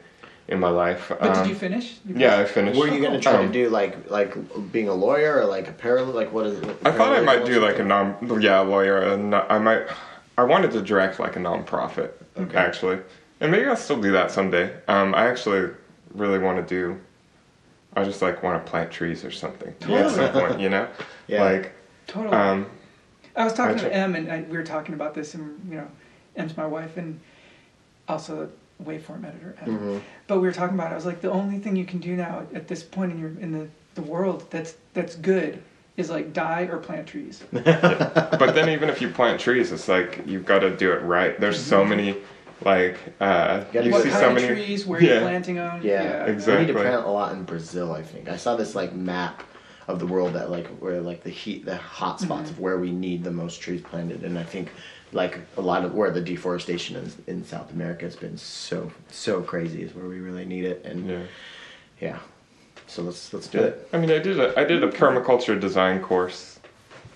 in 0.48 0.60
my 0.60 0.70
life. 0.70 1.08
But 1.20 1.22
Um, 1.38 1.44
did 1.44 1.50
you 1.50 1.56
finish? 1.56 2.00
You 2.08 2.16
Yeah, 2.18 2.40
I 2.40 2.46
finished. 2.46 2.80
Were 2.80 2.88
you 2.88 3.00
gonna 3.02 3.20
try 3.20 3.34
to 3.34 3.40
Um, 3.40 3.52
do 3.52 3.70
like 3.70 4.10
like 4.10 4.36
being 4.72 4.88
a 4.90 4.94
lawyer 4.94 5.40
or 5.40 5.46
like 5.46 5.68
a 5.68 5.74
paralegal? 5.74 6.14
Like 6.16 6.32
what 6.34 6.48
is 6.48 6.60
it? 6.60 6.76
I 6.84 6.92
thought 6.92 7.16
I 7.16 7.22
might 7.22 7.46
do 7.46 7.60
like 7.60 7.78
a 7.78 7.84
non, 7.84 8.16
yeah, 8.42 8.60
lawyer, 8.62 8.98
and 8.98 9.34
I 9.36 9.60
might. 9.60 9.84
I 10.40 10.44
wanted 10.44 10.72
to 10.72 10.82
direct 10.82 11.20
like 11.20 11.36
a 11.36 11.40
nonprofit 11.40 12.10
Okay. 12.38 12.58
actually, 12.58 13.00
and 13.42 13.52
maybe 13.52 13.66
I'll 13.66 13.76
still 13.76 14.02
do 14.02 14.12
that 14.12 14.32
someday. 14.32 14.74
Um, 14.88 15.14
I 15.16 15.28
actually 15.28 15.72
really 16.14 16.40
want 16.40 16.66
to 16.66 16.76
do. 16.76 17.00
I 17.96 18.04
just 18.04 18.22
like 18.22 18.44
want 18.44 18.64
to 18.64 18.70
plant 18.70 18.92
trees 18.92 19.26
or 19.26 19.32
something 19.32 19.74
at 19.90 20.12
some 20.12 20.32
point, 20.32 20.60
you 20.60 20.70
know, 20.70 20.88
Yeah. 21.28 21.44
like 21.44 21.72
Totally. 22.08 22.36
um, 22.36 22.70
I 23.36 23.44
was 23.44 23.54
talking 23.54 23.78
I 23.78 23.82
to 23.84 23.94
Em, 23.96 24.16
and 24.16 24.32
I, 24.32 24.42
we 24.42 24.58
were 24.58 24.64
talking 24.64 24.94
about 24.94 25.14
this, 25.14 25.34
and 25.34 25.60
you 25.70 25.78
know, 25.78 25.88
Em's 26.36 26.56
my 26.56 26.66
wife, 26.66 26.98
and 26.98 27.20
also 28.08 28.50
waveform 28.84 29.26
editor. 29.26 29.56
Em. 29.62 29.78
Mhm. 29.80 30.02
But 30.28 30.40
we 30.40 30.48
were 30.48 30.54
talking 30.54 30.76
about. 30.76 30.92
It. 30.92 30.94
I 30.94 30.96
was 30.96 31.06
like, 31.06 31.22
the 31.22 31.32
only 31.32 31.60
thing 31.60 31.76
you 31.76 31.86
can 31.86 32.00
do 32.00 32.16
now 32.16 32.46
at 32.54 32.68
this 32.68 32.84
point 32.84 33.12
in 33.12 33.20
your 33.20 33.30
in 33.40 33.52
the 33.52 33.68
the 33.96 34.02
world 34.04 34.46
that's 34.50 34.76
that's 34.94 35.16
good 35.16 35.62
is 36.00 36.10
like 36.10 36.34
die 36.34 36.64
or 36.64 36.78
plant 36.78 37.08
trees. 37.08 37.44
but 37.52 38.54
then 38.54 38.70
even 38.70 38.90
if 38.90 39.02
you 39.02 39.10
plant 39.10 39.40
trees, 39.40 39.72
it's 39.72 39.88
like 39.88 40.24
you've 40.26 40.46
got 40.46 40.60
to 40.60 40.76
do 40.76 40.92
it 40.92 41.02
right. 41.04 41.40
There's 41.40 41.62
so 41.62 41.84
many, 41.84 42.16
like 42.64 42.98
uh, 43.20 43.64
gotta 43.66 43.86
you 43.86 43.92
what 43.92 44.04
see 44.04 44.10
kind 44.10 44.22
so 44.22 44.34
many 44.34 44.48
trees? 44.48 44.86
Where 44.86 45.02
yeah. 45.02 45.14
you're 45.14 45.22
planting 45.22 45.56
them? 45.56 45.82
Yeah, 45.84 46.26
Exactly. 46.26 46.66
We 46.66 46.68
need 46.68 46.74
to 46.74 46.80
plant 46.80 47.06
a 47.06 47.10
lot 47.10 47.34
in 47.34 47.44
Brazil. 47.44 47.94
I 47.94 48.02
think 48.02 48.30
I 48.30 48.38
saw 48.38 48.56
this 48.56 48.76
like 48.76 48.94
map 48.94 49.44
of 49.90 50.00
the 50.00 50.08
world 50.08 50.34
that 50.34 50.50
like 50.50 50.68
where 50.78 51.02
like 51.02 51.24
the 51.24 51.30
heat, 51.30 51.66
the 51.66 51.76
hot 51.76 52.22
spots 52.22 52.50
of 52.50 52.60
where 52.60 52.78
we 52.78 52.92
need 52.92 53.24
the 53.24 53.32
most 53.32 53.60
trees 53.60 53.82
planted, 53.82 54.24
and 54.24 54.40
I 54.40 54.44
think 54.44 54.72
like 55.12 55.40
a 55.58 55.62
lot 55.62 55.84
of 55.84 55.96
where 55.96 56.12
the 56.12 56.22
deforestation 56.22 56.96
in, 56.96 57.12
in 57.36 57.44
South 57.44 57.72
America 57.72 58.06
has 58.06 58.16
been 58.16 58.38
so 58.38 58.92
so 59.10 59.42
crazy 59.42 59.82
is 59.82 59.94
where 59.94 60.08
we 60.08 60.20
really 60.20 60.46
need 60.46 60.64
it, 60.66 60.86
and 60.86 61.10
yeah, 61.10 61.24
Yeah. 62.00 62.20
So 62.90 63.04
let's 63.04 63.32
let's 63.34 63.48
do 63.48 63.60
it. 63.60 63.88
I 63.94 63.98
mean, 63.98 64.12
I 64.12 64.20
did 64.20 64.40
a 64.40 64.60
I 64.60 64.64
did 64.66 64.84
a 64.84 64.90
permaculture 64.90 65.60
design 65.60 66.02
course. 66.02 66.60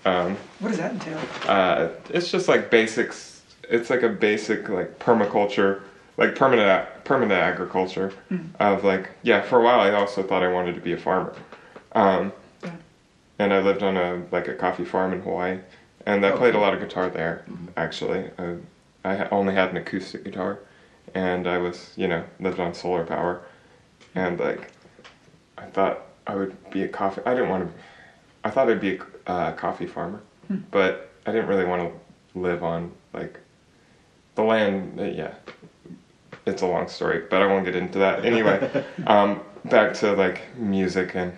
Um, 0.04 0.36
What 0.60 0.68
does 0.68 0.78
that 0.78 0.92
entail? 0.92 1.18
uh, 1.48 1.88
it's 2.10 2.30
just 2.30 2.48
like 2.48 2.70
basics. 2.70 3.42
It's 3.68 3.90
like 3.90 4.02
a 4.02 4.08
basic 4.08 4.68
like 4.68 4.98
permaculture, 4.98 5.80
like 6.16 6.34
permanent 6.36 6.86
permanent 7.04 7.40
agriculture. 7.40 8.12
Of 8.60 8.84
like 8.84 9.10
yeah, 9.22 9.40
for 9.42 9.58
a 9.60 9.64
while 9.64 9.80
I 9.80 9.90
also 9.92 10.22
thought 10.22 10.42
I 10.42 10.48
wanted 10.48 10.74
to 10.76 10.80
be 10.80 10.92
a 10.92 10.96
farmer, 10.98 11.34
um, 11.92 12.32
Yeah. 12.62 12.70
and 13.40 13.52
I 13.52 13.60
lived 13.60 13.82
on 13.82 13.96
a 13.96 14.22
like 14.30 14.46
a 14.48 14.54
coffee 14.54 14.84
farm 14.84 15.12
in 15.12 15.22
Hawaii, 15.22 15.58
and 16.06 16.24
I 16.24 16.30
Oh, 16.30 16.36
played 16.36 16.54
a 16.54 16.58
lot 16.60 16.72
of 16.74 16.80
guitar 16.80 17.08
there. 17.10 17.44
Actually, 17.76 18.30
I, 18.38 18.56
I 19.04 19.28
only 19.30 19.54
had 19.54 19.70
an 19.70 19.76
acoustic 19.78 20.22
guitar, 20.24 20.60
and 21.14 21.48
I 21.48 21.58
was 21.58 21.92
you 21.96 22.06
know 22.06 22.22
lived 22.38 22.60
on 22.60 22.74
solar 22.74 23.04
power, 23.04 23.42
and 24.14 24.38
like 24.38 24.70
I 25.64 25.70
thought 25.70 26.06
I 26.26 26.34
would 26.34 26.70
be 26.70 26.82
a 26.82 26.88
coffee. 26.88 27.22
I 27.24 27.34
didn't 27.34 27.48
want 27.48 27.68
to. 27.68 27.80
I 28.44 28.50
thought 28.50 28.68
I'd 28.68 28.80
be 28.80 29.00
a 29.26 29.30
uh, 29.30 29.52
coffee 29.52 29.86
farmer, 29.86 30.22
but 30.70 31.10
I 31.26 31.32
didn't 31.32 31.48
really 31.48 31.64
want 31.64 31.90
to 31.90 32.38
live 32.38 32.62
on 32.62 32.92
like 33.12 33.40
the 34.34 34.42
land. 34.42 35.00
uh, 35.00 35.04
yeah, 35.04 35.34
it's 36.44 36.62
a 36.62 36.66
long 36.66 36.88
story, 36.88 37.22
but 37.30 37.40
I 37.40 37.46
won't 37.46 37.64
get 37.64 37.74
into 37.74 37.98
that. 38.00 38.24
Anyway, 38.24 38.84
um, 39.06 39.40
back 39.64 39.94
to 39.94 40.12
like 40.12 40.54
music 40.56 41.14
and 41.14 41.32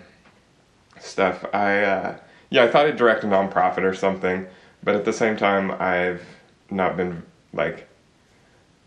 stuff. 0.99 1.45
I 1.53 1.83
uh, 1.83 2.17
yeah, 2.49 2.65
I 2.65 2.67
thought 2.67 2.85
I'd 2.85 2.97
direct 2.97 3.23
a 3.23 3.27
nonprofit 3.27 3.83
or 3.83 3.93
something, 3.93 4.45
but 4.83 4.95
at 4.95 5.05
the 5.05 5.13
same 5.13 5.37
time, 5.37 5.71
I've 5.71 6.23
not 6.69 6.97
been 6.97 7.23
like 7.53 7.87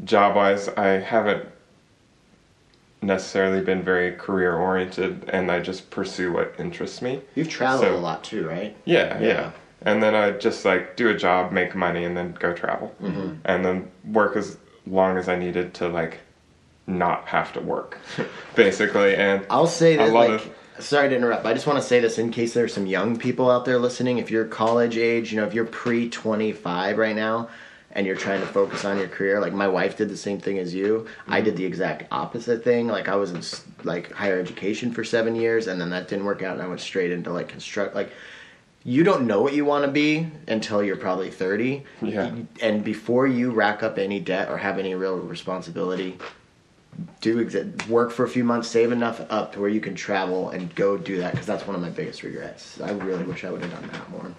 job 0.05 0.37
wise. 0.37 0.69
I 0.69 0.89
haven't 0.99 1.47
necessarily 3.03 3.63
been 3.65 3.83
very 3.83 4.13
career 4.13 4.55
oriented, 4.57 5.29
and 5.33 5.51
I 5.51 5.61
just 5.61 5.91
pursue 5.91 6.33
what 6.33 6.55
interests 6.59 7.01
me. 7.01 7.23
You've 7.35 7.49
traveled 7.49 7.83
So- 7.89 7.97
a 7.97 7.99
lot 7.99 8.23
too, 8.25 8.47
right? 8.47 8.77
Yeah, 8.85 9.19
yeah, 9.21 9.27
Yeah. 9.29 9.51
And 9.83 10.03
then 10.03 10.15
I 10.15 10.33
just 10.33 10.67
like 10.67 10.95
do 10.97 11.09
a 11.09 11.15
job, 11.15 11.53
make 11.53 11.75
money, 11.75 12.05
and 12.05 12.15
then 12.15 12.35
go 12.39 12.53
travel, 12.53 12.95
Mm-hmm. 13.03 13.37
and 13.47 13.65
then 13.65 13.91
work 14.13 14.37
as 14.37 14.59
long 14.87 15.17
as 15.17 15.27
I 15.29 15.37
needed 15.37 15.73
to 15.75 15.89
like 15.89 16.19
not 16.87 17.27
have 17.29 17.53
to 17.55 17.61
work, 17.61 17.97
basically. 18.55 19.15
And 19.17 19.47
I'll 19.49 19.67
say 19.67 19.97
that, 19.97 20.13
like, 20.13 20.31
of- 20.33 20.51
sorry 20.81 21.09
to 21.09 21.17
interrupt. 21.17 21.45
but 21.45 21.51
I 21.51 21.55
just 21.55 21.67
want 21.67 21.79
to 21.79 21.87
say 21.87 21.99
this 22.01 22.19
in 22.19 22.31
case 22.31 22.53
there's 22.53 22.75
some 22.75 22.87
young 22.87 23.17
people 23.17 23.51
out 23.51 23.65
there 23.65 23.79
listening. 23.79 24.19
If 24.19 24.31
you're 24.31 24.45
college 24.45 24.99
age, 24.99 25.33
you 25.33 25.41
know, 25.41 25.47
if 25.47 25.55
you're 25.55 25.65
pre 25.65 26.11
25 26.11 26.99
right 26.99 27.17
now 27.17 27.49
and 27.93 28.07
you're 28.07 28.17
trying 28.17 28.41
to 28.41 28.47
focus 28.47 28.85
on 28.85 28.99
your 28.99 29.09
career, 29.09 29.41
like 29.41 29.53
my 29.53 29.67
wife 29.67 29.97
did 29.97 30.09
the 30.09 30.17
same 30.17 30.41
thing 30.41 30.59
as 30.59 30.75
you. 30.75 31.07
I 31.27 31.41
did 31.41 31.57
the 31.57 31.65
exact 31.65 32.05
opposite 32.13 32.63
thing. 32.63 32.87
Like 32.87 33.09
I 33.09 33.17
was 33.17 33.33
in 33.33 33.43
like 33.85 34.13
higher 34.13 34.39
education 34.39 34.93
for 34.93 35.03
seven 35.03 35.35
years, 35.35 35.67
and 35.67 35.81
then 35.81 35.91
that 35.91 36.09
didn't 36.09 36.25
work 36.25 36.43
out, 36.43 36.55
and 36.55 36.63
I 36.63 36.69
went 36.69 36.81
straight 36.81 37.11
into 37.11 37.33
like 37.33 37.49
construct. 37.49 37.95
Like 37.95 38.13
you 38.85 39.05
don't 39.05 39.27
know 39.27 39.43
what 39.43 39.53
you 39.53 39.65
want 39.65 39.85
to 39.85 39.91
be 39.91 40.27
until 40.49 40.83
you're 40.83 40.97
probably 40.97 41.31
30. 41.31 41.85
Yeah. 42.01 42.35
And 42.63 42.83
before 42.83 43.27
you 43.27 43.51
rack 43.51 43.83
up 43.83 43.99
any 43.99 44.21
debt 44.21 44.49
or 44.49 44.57
have 44.57 44.79
any 44.79 44.95
real 44.95 45.19
responsibility, 45.19 46.17
do 47.21 47.45
exa- 47.45 47.87
work 47.89 48.11
for 48.11 48.25
a 48.25 48.29
few 48.29 48.45
months, 48.45 48.69
save 48.69 48.91
enough 48.91 49.21
up 49.31 49.53
to 49.53 49.61
where 49.61 49.69
you 49.69 49.81
can 49.81 49.95
travel 49.95 50.51
and 50.51 50.75
go 50.75 50.97
do 50.97 51.19
that 51.19 51.33
because 51.33 51.47
that's 51.47 51.67
one 51.67 51.77
of 51.77 51.83
my 51.83 51.91
biggest 51.91 52.23
regrets. 52.23 52.81
I 52.81 52.93
really 52.93 53.25
wish 53.25 53.45
I 53.45 53.51
would 53.51 53.61
have 53.63 53.71
done 53.71 53.91
that 53.93 54.11
more. 54.11 54.33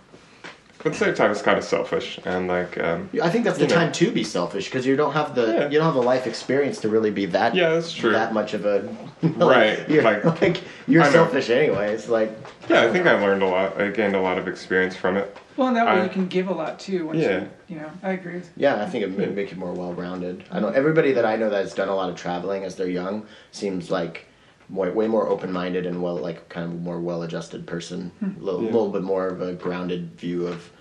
But 0.84 0.88
at 0.94 1.00
the 1.00 1.06
same 1.06 1.14
time, 1.14 1.32
it's 1.32 1.42
kind 1.42 1.58
of 1.58 1.64
selfish 1.64 2.20
and 2.26 2.48
like 2.48 2.78
um, 2.84 3.10
I 3.22 3.30
think 3.30 3.46
that's 3.46 3.58
the 3.60 3.68
know. 3.68 3.76
time 3.76 3.92
to 3.94 4.12
be 4.12 4.24
selfish 4.24 4.66
because 4.66 4.86
you 4.86 4.96
don't 4.96 5.14
have 5.14 5.36
the 5.36 5.46
Yeah. 5.48 5.64
you 5.70 5.78
don't 5.78 5.86
have 5.86 5.94
the 5.94 6.02
life 6.02 6.26
experience 6.28 6.80
to 6.82 6.90
really 6.90 7.12
be 7.12 7.26
that 7.28 7.54
Yeah, 7.56 7.70
that's 7.70 7.92
true. 7.94 8.12
that 8.12 8.34
much 8.34 8.54
of 8.54 8.66
a 8.66 8.88
Right, 9.24 9.88
You're, 9.90 10.04
like- 10.04 10.24
like, 10.42 10.64
you're 10.88 11.04
I 11.04 11.10
selfish 11.12 11.50
anyway. 11.50 11.94
It's 11.94 12.10
like 12.10 12.32
yeah, 12.70 12.84
I 12.84 12.92
think 12.92 13.06
I 13.06 13.14
learned 13.22 13.44
a 13.44 13.48
lot. 13.48 13.80
I 13.80 13.90
gained 13.90 14.16
a 14.16 14.22
lot 14.22 14.38
of 14.38 14.48
experience 14.48 14.96
from 14.96 15.18
it. 15.18 15.36
Well, 15.58 15.68
and 15.68 15.78
that 15.78 15.86
way 15.86 16.02
I- 16.02 16.04
you 16.04 16.10
can 16.10 16.28
give 16.28 16.48
a 16.48 16.54
lot 16.54 16.80
too. 16.80 17.08
Once 17.08 17.20
Yeah. 17.20 17.42
You, 17.42 17.50
you 17.68 17.76
know, 17.78 17.92
I 18.02 18.12
agree 18.12 18.36
with. 18.36 18.50
Yeah, 18.56 18.82
I 18.82 18.86
think 18.90 19.04
it 19.04 19.12
would 19.12 19.36
make 19.36 19.52
you 19.52 19.58
more 19.58 19.74
well 19.74 19.94
rounded. 19.94 20.44
I 20.52 20.60
know 20.60 20.70
everybody 20.70 21.12
that 21.14 21.26
I 21.26 21.36
know 21.36 21.50
that's 21.50 21.74
done 21.74 21.90
a 21.90 21.96
lot 21.96 22.10
of 22.10 22.16
traveling 22.16 22.64
as 22.64 22.76
they're 22.76 22.88
young 22.90 23.26
seems 23.52 23.92
like 23.92 24.26
way, 24.72 24.90
way 24.90 25.08
more 25.08 25.28
open 25.28 25.52
minded 25.52 25.86
and 25.86 26.02
well, 26.02 26.18
like 26.18 26.50
kind 26.50 26.72
of 26.72 26.82
more 26.82 27.00
well 27.00 27.24
adjusted 27.24 27.68
person. 27.68 28.12
A 28.22 28.44
little, 28.44 28.62
Yeah. 28.62 28.72
little 28.72 28.90
bit 28.90 29.04
more 29.04 29.28
of 29.28 29.42
a 29.42 29.54
grounded 29.54 30.20
view 30.20 30.48
of 30.48 30.72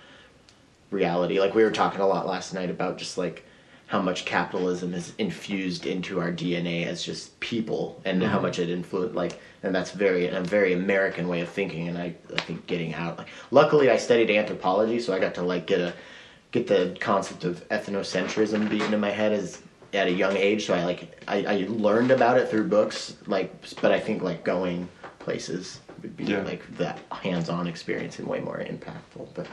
reality. 0.89 1.39
Like 1.39 1.55
we 1.55 1.63
were 1.63 1.71
talking 1.71 2.01
a 2.01 2.07
lot 2.07 2.27
last 2.27 2.53
night 2.53 2.69
about 2.69 2.97
just 2.97 3.17
like 3.17 3.45
how 3.91 4.01
much 4.01 4.23
capitalism 4.23 4.93
is 4.93 5.13
infused 5.17 5.85
into 5.85 6.21
our 6.21 6.31
DNA 6.31 6.87
as 6.87 7.03
just 7.03 7.37
people 7.41 8.01
and 8.05 8.23
how 8.23 8.35
mm-hmm. 8.35 8.43
much 8.43 8.57
it 8.57 8.69
influenced 8.69 9.15
like 9.15 9.37
and 9.63 9.75
that's 9.75 9.91
very 9.91 10.27
a 10.27 10.39
very 10.39 10.71
American 10.71 11.27
way 11.27 11.41
of 11.41 11.49
thinking 11.49 11.89
and 11.89 11.97
I, 11.97 12.15
I 12.33 12.39
think 12.39 12.67
getting 12.67 12.93
out 12.93 13.17
like 13.17 13.27
luckily 13.51 13.89
I 13.89 13.97
studied 13.97 14.29
anthropology 14.29 15.01
so 15.01 15.13
I 15.13 15.19
got 15.19 15.35
to 15.35 15.41
like 15.41 15.67
get 15.67 15.81
a 15.81 15.93
get 16.51 16.67
the 16.67 16.95
concept 17.01 17.43
of 17.43 17.67
ethnocentrism 17.67 18.69
beaten 18.69 18.85
into 18.85 18.97
my 18.97 19.09
head 19.09 19.33
as 19.33 19.61
at 19.93 20.07
a 20.07 20.11
young 20.11 20.35
age 20.37 20.65
so 20.67 20.73
I 20.73 20.83
like 20.85 21.21
I, 21.27 21.37
I 21.45 21.65
learned 21.69 22.11
about 22.11 22.37
it 22.37 22.49
through 22.49 22.67
books 22.67 23.15
like 23.27 23.53
but 23.81 23.91
I 23.91 23.99
think 23.99 24.21
like 24.21 24.43
going 24.43 24.87
places 25.19 25.79
would 26.01 26.15
be 26.17 26.23
Yeah. 26.25 26.41
like 26.43 26.63
that 26.77 26.99
hands-on 27.11 27.67
experience 27.67 28.17
and 28.19 28.27
way 28.27 28.39
more 28.39 28.57
impactful 28.59 29.27
but 29.35 29.47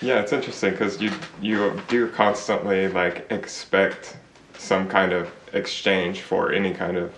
Yeah, 0.00 0.20
it's 0.20 0.32
interesting 0.32 0.72
because 0.72 1.00
you 1.00 1.10
you 1.40 1.80
do 1.88 2.08
constantly 2.08 2.88
like 2.88 3.26
expect 3.30 4.16
some 4.58 4.88
kind 4.88 5.12
of 5.12 5.30
exchange 5.52 6.20
for 6.22 6.52
any 6.52 6.72
kind 6.72 6.96
of 6.96 7.12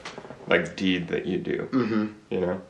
like 0.48 0.76
deed 0.76 1.08
that 1.08 1.24
you 1.26 1.38
do. 1.38 1.68
Mm-hmm. 1.72 2.06
You 2.30 2.40
know, 2.40 2.60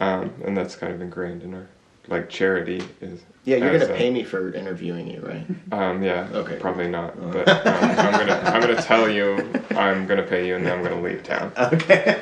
um, 0.00 0.32
and 0.44 0.56
that's 0.56 0.76
kind 0.76 0.92
of 0.92 1.00
ingrained 1.00 1.42
in 1.42 1.54
our 1.54 1.68
like 2.08 2.28
charity 2.28 2.82
is. 3.00 3.20
Yeah, 3.44 3.56
you're 3.58 3.78
gonna 3.78 3.92
a- 3.92 3.96
pay 3.96 4.10
me 4.10 4.24
for 4.24 4.52
interviewing 4.52 5.08
you, 5.08 5.20
right? 5.20 5.46
Um, 5.72 6.02
yeah. 6.02 6.28
Okay. 6.32 6.56
Probably 6.56 6.88
not, 6.88 7.18
but 7.32 7.48
um, 7.48 7.62
I'm 7.98 8.12
gonna 8.12 8.40
I'm 8.44 8.60
gonna 8.60 8.82
tell 8.82 9.08
you 9.08 9.36
I'm 9.70 10.06
gonna 10.06 10.22
pay 10.22 10.46
you 10.46 10.56
and 10.56 10.66
then 10.66 10.78
I'm 10.78 10.82
gonna 10.82 11.00
leave 11.00 11.22
town. 11.22 11.52
Okay. 11.58 12.18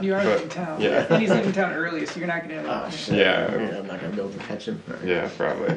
You 0.00 0.14
are 0.14 0.22
But, 0.22 0.34
leaving 0.34 0.48
town. 0.50 0.80
yeah. 0.80 1.06
And 1.10 1.20
he's 1.20 1.30
leaving 1.30 1.50
town 1.50 1.72
early, 1.72 2.06
so 2.06 2.20
you're 2.20 2.28
not 2.28 2.42
gonna. 2.42 2.62
Have 2.62 2.86
Oh 2.86 2.90
shit! 2.90 3.16
Yeah. 3.16 3.46
I'm 3.78 3.86
not 3.88 4.00
gonna 4.00 4.12
be 4.12 4.20
able 4.20 4.30
to 4.30 4.38
catch 4.38 4.68
him. 4.68 4.80
Yeah, 5.04 5.28
probably. 5.36 5.74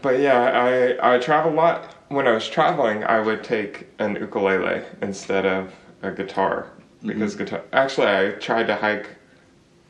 but 0.00 0.18
yeah, 0.18 0.96
I 1.00 1.14
I 1.14 1.18
travel 1.18 1.52
a 1.52 1.54
lot. 1.54 1.94
When 2.08 2.26
I 2.26 2.32
was 2.32 2.48
traveling, 2.48 3.04
I 3.04 3.20
would 3.20 3.44
take 3.44 3.86
an 3.98 4.16
ukulele 4.16 4.82
instead 5.02 5.44
of 5.44 5.72
a 6.02 6.10
guitar 6.10 6.68
because 7.04 7.36
guitar. 7.36 7.62
Actually, 7.74 8.06
I 8.08 8.30
tried 8.32 8.66
to 8.68 8.76
hike 8.76 9.10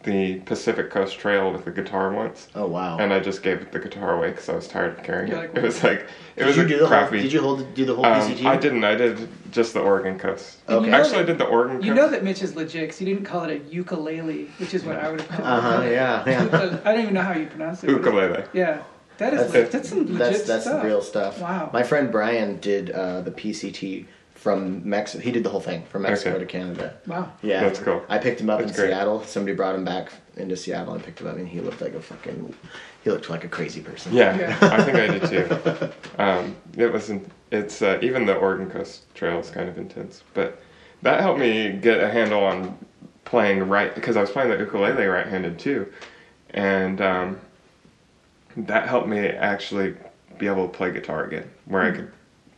the 0.03 0.37
Pacific 0.41 0.91
Coast 0.91 1.19
Trail 1.19 1.53
with 1.53 1.65
the 1.65 1.71
guitar 1.71 2.13
once, 2.13 2.49
Oh 2.55 2.67
wow! 2.67 2.99
and 2.99 3.13
I 3.13 3.21
just 3.21 3.43
gave 3.43 3.71
the 3.71 3.79
guitar 3.79 4.17
away 4.17 4.31
because 4.31 4.49
I 4.49 4.55
was 4.55 4.67
tired 4.69 4.99
of 4.99 5.05
carrying 5.05 5.31
You're 5.31 5.45
it. 5.45 5.55
like, 5.55 5.57
it 5.63 5.63
was 5.63 5.83
like 5.85 6.01
it 6.37 6.41
did 6.41 6.47
was 6.47 6.57
you 6.57 6.65
a 6.65 6.69
do 6.69 6.79
the 6.81 6.87
crappy. 6.87 7.17
whole? 7.17 7.23
Did 7.23 7.33
you 7.33 7.41
hold 7.41 7.75
do 7.75 7.85
the 7.85 7.95
whole 7.95 8.07
um, 8.07 8.21
PCT? 8.21 8.45
I 8.45 8.57
didn't. 8.57 8.85
I 8.85 8.95
did 8.95 9.29
just 9.53 9.75
the 9.75 9.81
Oregon 9.81 10.19
Coast. 10.19 10.59
Okay. 10.69 10.85
You 10.87 10.91
know 10.91 10.97
Actually, 10.99 11.19
I 11.19 11.23
did 11.25 11.39
the 11.39 11.45
Oregon 11.47 11.77
Coast. 11.77 11.87
You 11.87 11.95
know 11.95 12.09
that 12.09 12.25
Mitch 12.25 12.43
is 12.43 12.57
legit 12.57 12.91
'cause 12.91 13.01
you 13.01 13.07
didn't 13.07 13.25
call 13.25 13.45
it 13.45 13.51
a 13.61 13.73
ukulele, 13.73 14.51
which 14.59 14.75
is 14.75 14.83
what 14.85 14.97
I 14.97 15.11
would 15.11 15.21
have 15.21 15.31
called 15.31 15.49
Uh 15.49 15.61
huh. 15.61 15.83
it. 15.83 15.93
Yeah. 15.93 16.25
Yeah. 16.29 16.79
I 16.85 16.93
don't 16.95 17.03
even 17.03 17.15
know 17.15 17.23
how 17.23 17.35
you 17.35 17.47
pronounce 17.47 17.85
it. 17.85 17.87
What 17.89 18.01
is 18.01 18.07
it? 18.07 18.07
ukulele. 18.07 18.45
Yeah, 18.55 18.83
that 19.19 19.35
is 19.35 19.41
That's- 19.41 19.53
that's, 19.53 19.73
that's 19.73 19.89
some 19.91 19.99
legit 20.01 20.19
That's 20.19 20.43
that's 20.45 20.65
stuff. 20.65 20.85
real 20.85 21.03
stuff. 21.03 21.41
Wow. 21.41 21.71
My 21.73 21.83
friend 21.83 22.11
Brian 22.11 22.59
did 22.61 22.91
uh, 22.91 23.21
the 23.21 23.31
PCT 23.31 24.07
from 24.43 24.87
Mexico. 24.89 25.23
He 25.23 25.31
did 25.31 25.45
the 25.45 25.51
whole 25.51 25.61
thing 25.61 25.85
from 25.85 26.03
Mexico 26.03 26.31
Okay. 26.31 26.41
to 26.41 26.47
Canada. 26.47 26.95
Wow. 27.07 27.33
Yeah, 27.43 27.61
That's 27.61 27.79
cool. 27.79 28.03
I 28.09 28.19
picked 28.19 28.41
him 28.41 28.51
up 28.51 28.59
That's 28.59 28.73
in 28.73 28.77
great. 28.77 28.89
Seattle. 28.91 29.23
Somebody 29.23 29.55
brought 29.55 29.77
him 29.77 29.85
back 29.85 30.11
into 30.37 30.57
Seattle 30.57 30.95
and 30.95 31.03
picked 31.05 31.21
him 31.21 31.29
up, 31.29 31.37
and 31.37 31.47
he 31.47 31.61
looked 31.61 31.81
like 31.81 31.95
a 31.95 32.01
fucking. 32.03 32.53
He 33.05 33.11
looked 33.11 33.31
like 33.31 33.45
a 33.45 33.49
crazy 33.49 33.81
person. 33.81 34.13
Yeah, 34.13 34.37
Yeah. 34.37 34.59
I 34.63 34.83
think 34.83 34.97
I 34.99 35.07
did 35.19 35.29
too. 35.29 35.91
Um, 36.19 36.57
it 36.77 36.93
wasn't. 36.93 37.31
It's 37.53 37.83
uh, 37.83 37.99
even 38.03 38.27
the 38.27 38.35
Oregon 38.35 38.69
Coast 38.69 39.13
Trail 39.15 39.39
is 39.39 39.49
kind 39.51 39.69
of 39.69 39.79
intense, 39.79 40.25
but 40.35 40.61
that 41.03 41.21
helped 41.21 41.39
me 41.39 41.73
get 41.73 42.01
a 42.03 42.11
handle 42.11 42.43
on 42.43 42.77
playing 43.25 43.69
right 43.69 43.95
because 43.95 44.17
I 44.17 44.21
was 44.23 44.31
playing 44.31 44.51
the 44.51 44.59
ukulele 44.59 45.07
right-handed 45.07 45.59
too, 45.59 45.87
and 46.51 47.01
um, 47.01 47.41
that 48.57 48.89
helped 48.89 49.07
me 49.09 49.19
actually 49.21 49.95
be 50.39 50.47
able 50.49 50.67
to 50.67 50.73
play 50.77 50.91
guitar 50.93 51.25
again, 51.25 51.49
where 51.67 51.83
I 51.83 51.91
could 51.93 52.11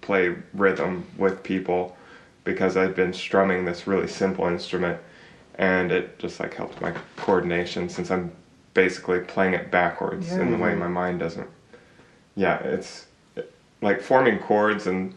play 0.04 0.36
rhythm 0.52 1.06
with 1.16 1.42
people 1.42 1.96
because 2.44 2.76
I'd 2.76 2.94
been 2.94 3.14
strumming 3.14 3.64
this 3.64 3.86
really 3.86 4.06
simple 4.06 4.46
instrument, 4.46 5.00
and 5.54 5.90
it 5.90 6.18
just 6.18 6.38
like 6.38 6.54
helped 6.54 6.80
my 6.82 6.92
coordination 7.16 7.88
since 7.88 8.10
I'm 8.10 8.30
basically 8.74 9.20
playing 9.20 9.54
it 9.54 9.70
backwards 9.70 10.30
in 10.32 10.50
the 10.50 10.58
way 10.58 10.74
my 10.74 10.88
mind 10.88 11.20
doesn't. 11.20 11.48
Yeah, 12.36 12.58
it's 12.58 13.06
like 13.80 14.02
forming 14.02 14.38
chords 14.40 14.86
and 14.86 15.14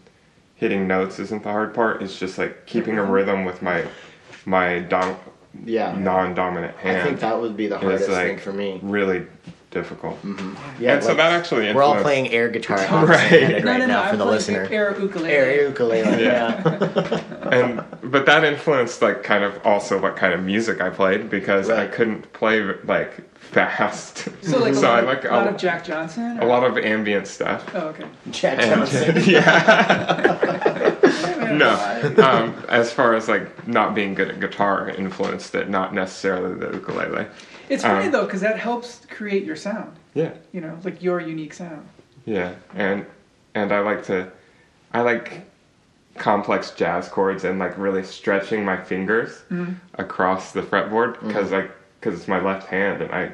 hitting 0.55 0.87
notes 0.87 1.19
isn't 1.19 1.43
the 1.43 1.51
hard 1.51 1.73
part. 1.73 2.01
It's 2.01 2.17
just 2.17 2.37
like 2.37 2.65
keeping 2.65 2.97
a 2.97 3.03
rhythm 3.03 3.43
with 3.43 3.61
my 3.61 3.85
my 4.45 4.79
dom- 4.79 5.17
yeah. 5.65 5.97
non-dominant 5.97 6.77
hand. 6.77 7.01
I 7.01 7.03
think 7.03 7.19
that 7.19 7.41
would 7.41 7.57
be 7.57 7.67
the 7.67 7.77
hardest 7.77 8.09
like, 8.09 8.27
thing 8.27 8.39
for 8.39 8.53
me. 8.53 8.79
Really 8.81 9.25
difficult. 9.81 10.17
Yeah, 10.79 10.93
and 10.95 11.03
so 11.03 11.13
that 11.13 11.31
actually 11.31 11.71
we're 11.73 11.83
all 11.83 12.01
playing 12.01 12.29
air 12.29 12.49
guitar 12.49 12.77
Right. 13.05 13.31
right, 13.31 13.63
No, 13.63 13.71
right 13.71 13.79
no, 13.79 13.85
no. 13.85 13.85
now 13.87 14.01
I'm 14.03 14.09
for 14.11 14.17
the 14.17 14.25
listener. 14.25 14.67
Air 14.71 14.99
ukulele. 14.99 15.31
Air 15.31 15.67
ukulele. 15.67 16.23
Yeah. 16.23 16.61
Yeah. 16.65 17.49
and 17.51 17.83
but 18.11 18.25
that 18.25 18.43
influenced 18.43 19.01
like 19.01 19.21
kind 19.23 19.43
of 19.43 19.53
also 19.65 20.01
what 20.01 20.15
kind 20.15 20.33
of 20.33 20.41
music 20.43 20.81
I 20.81 20.89
played 20.89 21.29
because 21.29 21.69
I 21.69 21.85
couldn't 21.87 22.31
play 22.33 22.61
like 22.85 23.11
fast. 23.39 24.27
So 24.41 24.57
like 24.59 24.73
a 24.73 24.79
lot, 24.81 24.85
I 24.95 24.99
of, 24.99 25.05
like 25.05 25.23
a 25.25 25.27
lot 25.29 25.47
of 25.47 25.57
Jack 25.57 25.85
Johnson. 25.85 26.39
a 26.39 26.45
lot 26.45 26.63
of 26.63 26.77
ambient 26.77 27.27
stuff. 27.27 27.63
Oh, 27.75 27.87
okay. 27.89 28.05
Jack 28.31 28.59
And, 28.59 28.71
Johnson. 28.87 29.23
yeah. 29.25 30.95
no. 31.53 32.23
Um, 32.23 32.55
as 32.67 32.91
far 32.91 33.13
as 33.13 33.27
like 33.29 33.67
not 33.67 33.93
being 33.95 34.13
good 34.15 34.29
at 34.29 34.39
guitar 34.39 34.89
influenced 34.89 35.53
it, 35.55 35.69
not 35.69 35.93
necessarily 35.93 36.55
the 36.55 36.73
ukulele. 36.73 37.27
It's 37.69 37.83
funny 37.83 38.05
Um, 38.05 38.11
though, 38.11 38.25
because 38.25 38.41
that 38.41 38.57
helps 38.57 39.05
create 39.09 39.43
your 39.43 39.55
sound. 39.55 39.93
Yeah. 40.13 40.31
You 40.53 40.61
know, 40.61 40.77
like 40.83 41.01
your 41.01 41.19
unique 41.19 41.53
sound. 41.53 41.87
Yeah, 42.25 42.53
and 42.75 43.05
and 43.55 43.71
I 43.71 43.79
like 43.79 44.03
to, 44.05 44.31
I 44.93 45.01
like 45.01 45.41
complex 46.15 46.71
jazz 46.71 47.07
chords 47.07 47.43
and 47.43 47.59
like 47.59 47.77
really 47.77 48.03
stretching 48.03 48.65
my 48.65 48.75
fingers 48.81 49.43
across 49.95 50.51
the 50.51 50.61
fretboard 50.61 51.19
because 51.25 51.51
like 51.51 51.71
because 51.99 52.17
it's 52.19 52.27
my 52.27 52.39
left 52.41 52.67
hand 52.67 53.01
and 53.01 53.11
I 53.13 53.31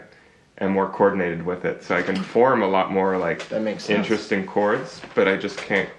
am 0.60 0.72
more 0.72 0.88
coordinated 0.90 1.44
with 1.46 1.66
it, 1.66 1.84
so 1.84 1.96
I 1.96 2.02
can 2.02 2.16
form 2.16 2.62
a 2.62 2.68
lot 2.68 2.92
more 2.92 3.18
like 3.18 3.48
That 3.50 3.62
makes 3.62 3.86
sense. 3.86 3.98
interesting 4.00 4.46
chords, 4.46 5.02
but 5.16 5.28
I 5.28 5.36
just 5.38 5.58
can't, 5.58 5.90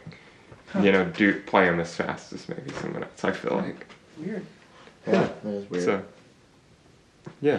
you 0.81 0.93
know, 0.93 1.05
do 1.07 1.41
play 1.43 1.65
them 1.67 1.81
as 1.81 1.95
fast 1.95 2.33
as 2.33 2.49
maybe 2.49 2.71
someone 2.81 3.03
else. 3.03 3.25
I 3.25 3.33
feel 3.33 3.57
like 3.57 3.87
Weird. 4.19 4.47
Yeah, 5.07 5.13
that 5.43 5.49
is 5.49 5.71
weird. 5.71 5.85
so. 5.85 6.03
Yeah. 7.41 7.59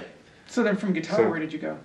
So 0.55 0.63
then, 0.63 0.77
from 0.77 0.93
guitar, 0.93 1.17
So- 1.17 1.29
where 1.29 1.37
did 1.39 1.51
you 1.51 1.59
go? 1.59 1.77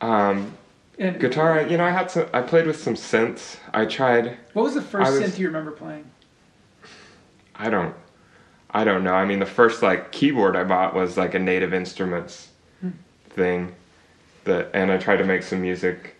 Um, 0.00 0.52
And 1.00 1.18
guitar, 1.18 1.62
you 1.62 1.76
know, 1.76 1.82
I 1.84 1.90
had 1.90 2.08
some. 2.08 2.26
I 2.32 2.42
played 2.42 2.64
with 2.64 2.80
some 2.80 2.94
synths. 2.94 3.56
I 3.72 3.86
tried. 3.86 4.36
What 4.52 4.62
was 4.62 4.74
the 4.74 4.82
first 4.82 5.10
was- 5.10 5.20
synth 5.20 5.36
you 5.36 5.48
remember 5.48 5.72
playing? 5.72 6.04
I 7.56 7.70
don't 7.70 7.92
I 8.70 8.84
don't 8.84 9.02
know. 9.02 9.14
I 9.14 9.24
mean 9.24 9.40
the 9.40 9.46
first 9.46 9.82
like 9.82 10.12
keyboard 10.12 10.54
I 10.54 10.62
bought 10.62 10.94
was 10.94 11.16
like 11.16 11.34
a 11.34 11.38
native 11.40 11.74
instruments 11.74 12.48
thing 13.30 13.74
that 14.44 14.70
and 14.74 14.92
I 14.92 14.96
tried 14.98 15.16
to 15.16 15.24
make 15.24 15.42
some 15.42 15.60
music 15.60 16.14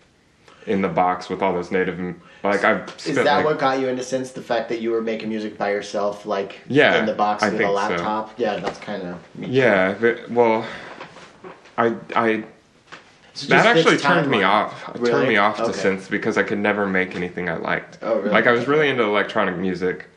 in 0.65 0.81
the 0.81 0.89
box 0.89 1.29
with 1.29 1.41
all 1.41 1.53
those 1.53 1.71
native 1.71 1.97
like 2.43 2.63
I 2.65 2.81
Is 2.83 2.91
spent 2.97 3.15
that 3.23 3.35
like, 3.37 3.45
what 3.45 3.59
got 3.59 3.79
you 3.79 3.87
into 3.87 4.03
synths? 4.03 4.33
The 4.33 4.41
fact 4.41 4.67
that 4.69 4.81
you 4.81 4.91
were 4.91 5.01
making 5.01 5.29
music 5.29 5.57
by 5.57 5.71
yourself, 5.71 6.25
like 6.25 6.59
Yeah, 6.67 6.97
in 6.99 7.05
the 7.05 7.13
box 7.13 7.43
I 7.43 7.47
with 7.47 7.55
a 7.55 7.57
think 7.59 7.69
so. 7.69 7.73
laptop? 7.73 8.33
Yeah, 8.37 8.57
that's 8.57 8.79
kind 8.79 9.03
of 9.03 9.17
Yeah, 9.39 9.95
but, 9.99 10.29
well 10.29 10.65
I 11.77 11.95
I 12.15 12.43
that 13.49 13.65
actually 13.65 13.97
turned 13.97 14.29
me 14.31 14.43
off. 14.43 14.87
It 14.95 15.01
Really? 15.01 15.11
Turned 15.11 15.27
me 15.27 15.37
off 15.37 15.57
to 15.57 15.63
Okay. 15.65 15.73
synths 15.73 16.09
because 16.09 16.37
I 16.37 16.43
could 16.43 16.57
never 16.59 16.85
make 16.87 17.15
anything 17.15 17.49
I 17.49 17.57
liked. 17.57 17.99
Oh, 18.01 18.15
really? 18.17 18.29
Like 18.29 18.47
I 18.47 18.51
was 18.51 18.67
really 18.67 18.87
into 18.87 19.03
electronic 19.03 19.57
music 19.57 20.07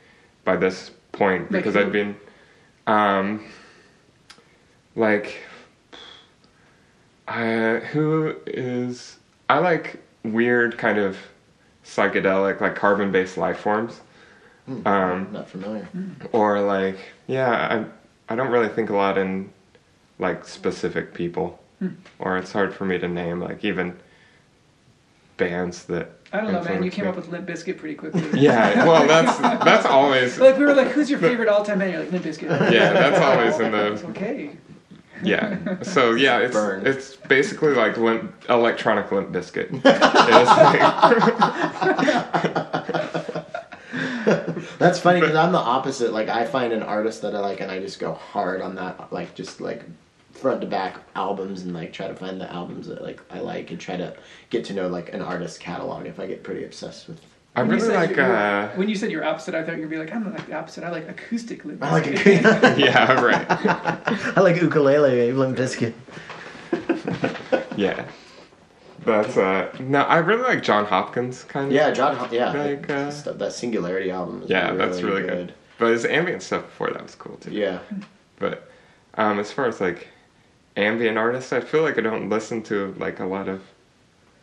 by 0.45 0.57
this 0.57 0.93
point 1.13 1.51
because? 1.51 1.77
I'd 1.77 1.91
been, 1.91 2.15
um, 2.87 3.45
like, 4.95 5.41
I, 7.27 7.81
who 7.93 8.35
is 8.47 9.19
I 9.51 9.59
like 9.59 10.01
weird 10.23 10.79
kind 10.79 10.99
of 10.99 11.17
psychedelic 11.85 12.61
like 12.61 12.75
Carbon 12.77 13.11
Based 13.13 13.37
Lifeforms, 13.37 13.97
um, 14.87 15.29
Not 15.33 15.49
familiar. 15.49 15.89
or 16.33 16.61
like 16.61 16.99
yeah 17.27 17.85
I 18.29 18.33
I 18.33 18.37
don't 18.37 18.51
really 18.51 18.69
think 18.69 18.91
a 18.91 18.97
lot 18.97 19.19
in 19.19 19.51
like 20.19 20.45
specific 20.45 21.15
people, 21.15 21.61
hmm. 21.79 21.91
or 22.19 22.37
it's 22.39 22.53
hard 22.53 22.75
for 22.75 22.85
me 22.85 22.99
to 22.99 23.09
name 23.09 23.41
like 23.41 23.65
even 23.65 23.99
bands 25.39 25.85
that. 25.85 26.11
I 26.31 26.43
don't 26.43 26.53
know, 26.53 26.63
man. 26.63 26.83
You 26.83 26.91
came 26.91 27.07
me. 27.07 27.11
up 27.11 27.17
with 27.17 27.29
Limp 27.29 27.49
Bizkit 27.49 27.79
pretty 27.79 27.95
quickly. 27.95 28.23
Yeah, 28.39 28.85
well, 28.85 29.07
that's 29.07 29.39
that's 29.65 29.87
always 29.87 30.39
Like 30.39 30.59
we 30.59 30.67
were 30.67 30.75
like, 30.75 30.89
"Who's 30.89 31.09
your 31.09 31.21
favorite 31.21 31.49
all-time 31.49 31.79
band?" 31.79 31.93
You're 31.93 32.03
like 32.03 32.13
Limp 32.13 32.25
Bizkit. 32.25 32.49
yeah, 32.73 32.93
that's 32.93 33.19
always 33.19 33.59
in 33.61 33.73
the 33.73 34.09
okay. 34.11 34.51
yeah. 35.23 35.83
So 35.83 36.15
yeah, 36.15 36.39
it's 36.41 36.53
Burned. 36.53 36.87
it's 36.87 37.17
basically 37.17 37.73
like 37.75 37.97
limp, 37.97 38.35
electronic 38.51 39.11
Limp 39.11 39.31
Bizkit. 39.31 39.83
That's 44.79 45.01
funny 45.01 45.21
because 45.21 45.35
I'm 45.35 45.53
the 45.53 45.59
opposite. 45.59 46.13
Like 46.13 46.29
I 46.29 46.45
find 46.45 46.73
an 46.73 46.83
artist 46.83 47.23
that 47.23 47.35
I 47.35 47.41
like, 47.41 47.61
and 47.61 47.71
I 47.71 47.81
just 47.81 47.99
go 47.99 48.13
hard 48.13 48.61
on 48.61 48.75
that, 48.75 49.13
like 49.13 49.35
just 49.35 49.61
like 49.61 49.85
front 50.41 50.61
to 50.63 50.67
back 50.67 50.97
albums, 51.15 51.63
and 51.63 51.75
like 51.75 51.93
try 51.93 52.09
to 52.09 52.15
find 52.15 52.41
the 52.41 52.51
albums 52.53 52.87
that 52.89 53.03
like 53.03 53.21
I 53.31 53.41
like, 53.41 53.71
and 53.71 53.81
try 53.81 53.97
to 53.97 54.17
get 54.51 54.65
to 54.67 54.73
know 54.75 54.89
like 54.89 55.13
an 55.13 55.23
artist's 55.23 55.59
catalog. 55.59 56.07
If 56.07 56.19
I 56.21 56.27
get 56.27 56.43
pretty 56.43 56.65
obsessed 56.65 57.09
with, 57.09 57.21
I 57.57 57.63
When 57.63 57.71
really 57.77 57.95
like 57.95 58.17
you 58.17 58.23
uh 58.23 58.69
when 58.77 58.89
you 58.89 58.95
said 58.97 59.11
you're 59.11 59.25
opposite, 59.25 59.55
I 59.55 59.65
thought 59.65 59.79
you'd 59.79 59.91
be 59.91 59.99
like, 59.99 60.13
I'm 60.15 60.25
not 60.25 60.35
like 60.35 60.47
the 60.47 60.55
opposite. 60.57 60.85
I 60.85 60.91
like 60.91 61.09
acoustic 61.09 61.65
Limp 61.65 61.83
I 61.83 61.91
like 61.93 62.05
Bizkit. 62.07 62.79
yeah 62.79 63.21
right 63.21 63.47
I 64.37 64.41
like 64.41 64.61
ukulele, 64.61 65.33
Limp 65.33 65.57
Bizkit. 65.59 65.93
yeah. 67.77 68.05
That's 69.05 69.37
uh 69.37 69.75
no, 69.81 70.01
I 70.03 70.19
really 70.19 70.43
like 70.43 70.63
Jon 70.63 70.85
Hopkins 70.85 71.45
kind 71.45 71.67
of. 71.69 71.73
Yeah, 71.73 71.91
John. 71.93 72.17
Ho- 72.17 72.29
Yeah, 72.31 72.53
Like, 72.53 72.91
uh, 72.91 73.11
stuff, 73.11 73.39
that 73.39 73.53
Singularity 73.53 74.11
album. 74.11 74.43
Is 74.43 74.51
Yeah, 74.51 74.67
really 74.71 74.79
that's 74.79 75.03
really 75.03 75.23
good. 75.23 75.55
But 75.79 75.93
his 75.93 76.05
ambient 76.05 76.43
stuff 76.43 76.65
before 76.65 76.91
that 76.91 77.03
was 77.03 77.15
cool 77.15 77.37
too. 77.37 77.53
Yeah, 77.53 77.79
But 78.39 78.69
um, 79.15 79.39
as 79.39 79.51
far 79.53 79.67
as 79.67 79.81
like 79.81 80.09
ambient 80.79 81.19
artists, 81.19 81.53
I 81.53 81.61
feel 81.61 81.83
like 81.83 81.99
I 81.99 82.01
don't 82.03 82.29
listen 82.31 82.63
to 82.65 82.95
like 82.99 83.21
a 83.21 83.25
lot 83.27 83.49
of 83.49 83.63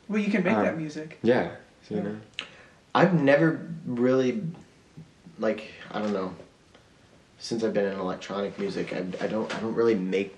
well, 0.08 0.20
you 0.22 0.30
can 0.30 0.44
make 0.44 0.54
Um, 0.54 0.64
that 0.66 0.78
music. 0.78 1.18
yeah, 1.24 1.52
you 1.90 2.00
know. 2.02 2.16
I've 2.94 3.14
never 3.16 3.68
really, 3.88 4.44
like, 5.40 5.72
I 5.92 6.00
don't 6.00 6.14
know. 6.14 6.36
Since 7.40 7.64
I've 7.64 7.74
been 7.74 7.92
in 7.92 8.00
electronic 8.00 8.58
music, 8.60 8.94
I, 8.94 9.00
I 9.24 9.28
don't 9.28 9.54
I 9.56 9.60
don't 9.60 9.74
really 9.74 9.96
make 9.96 10.36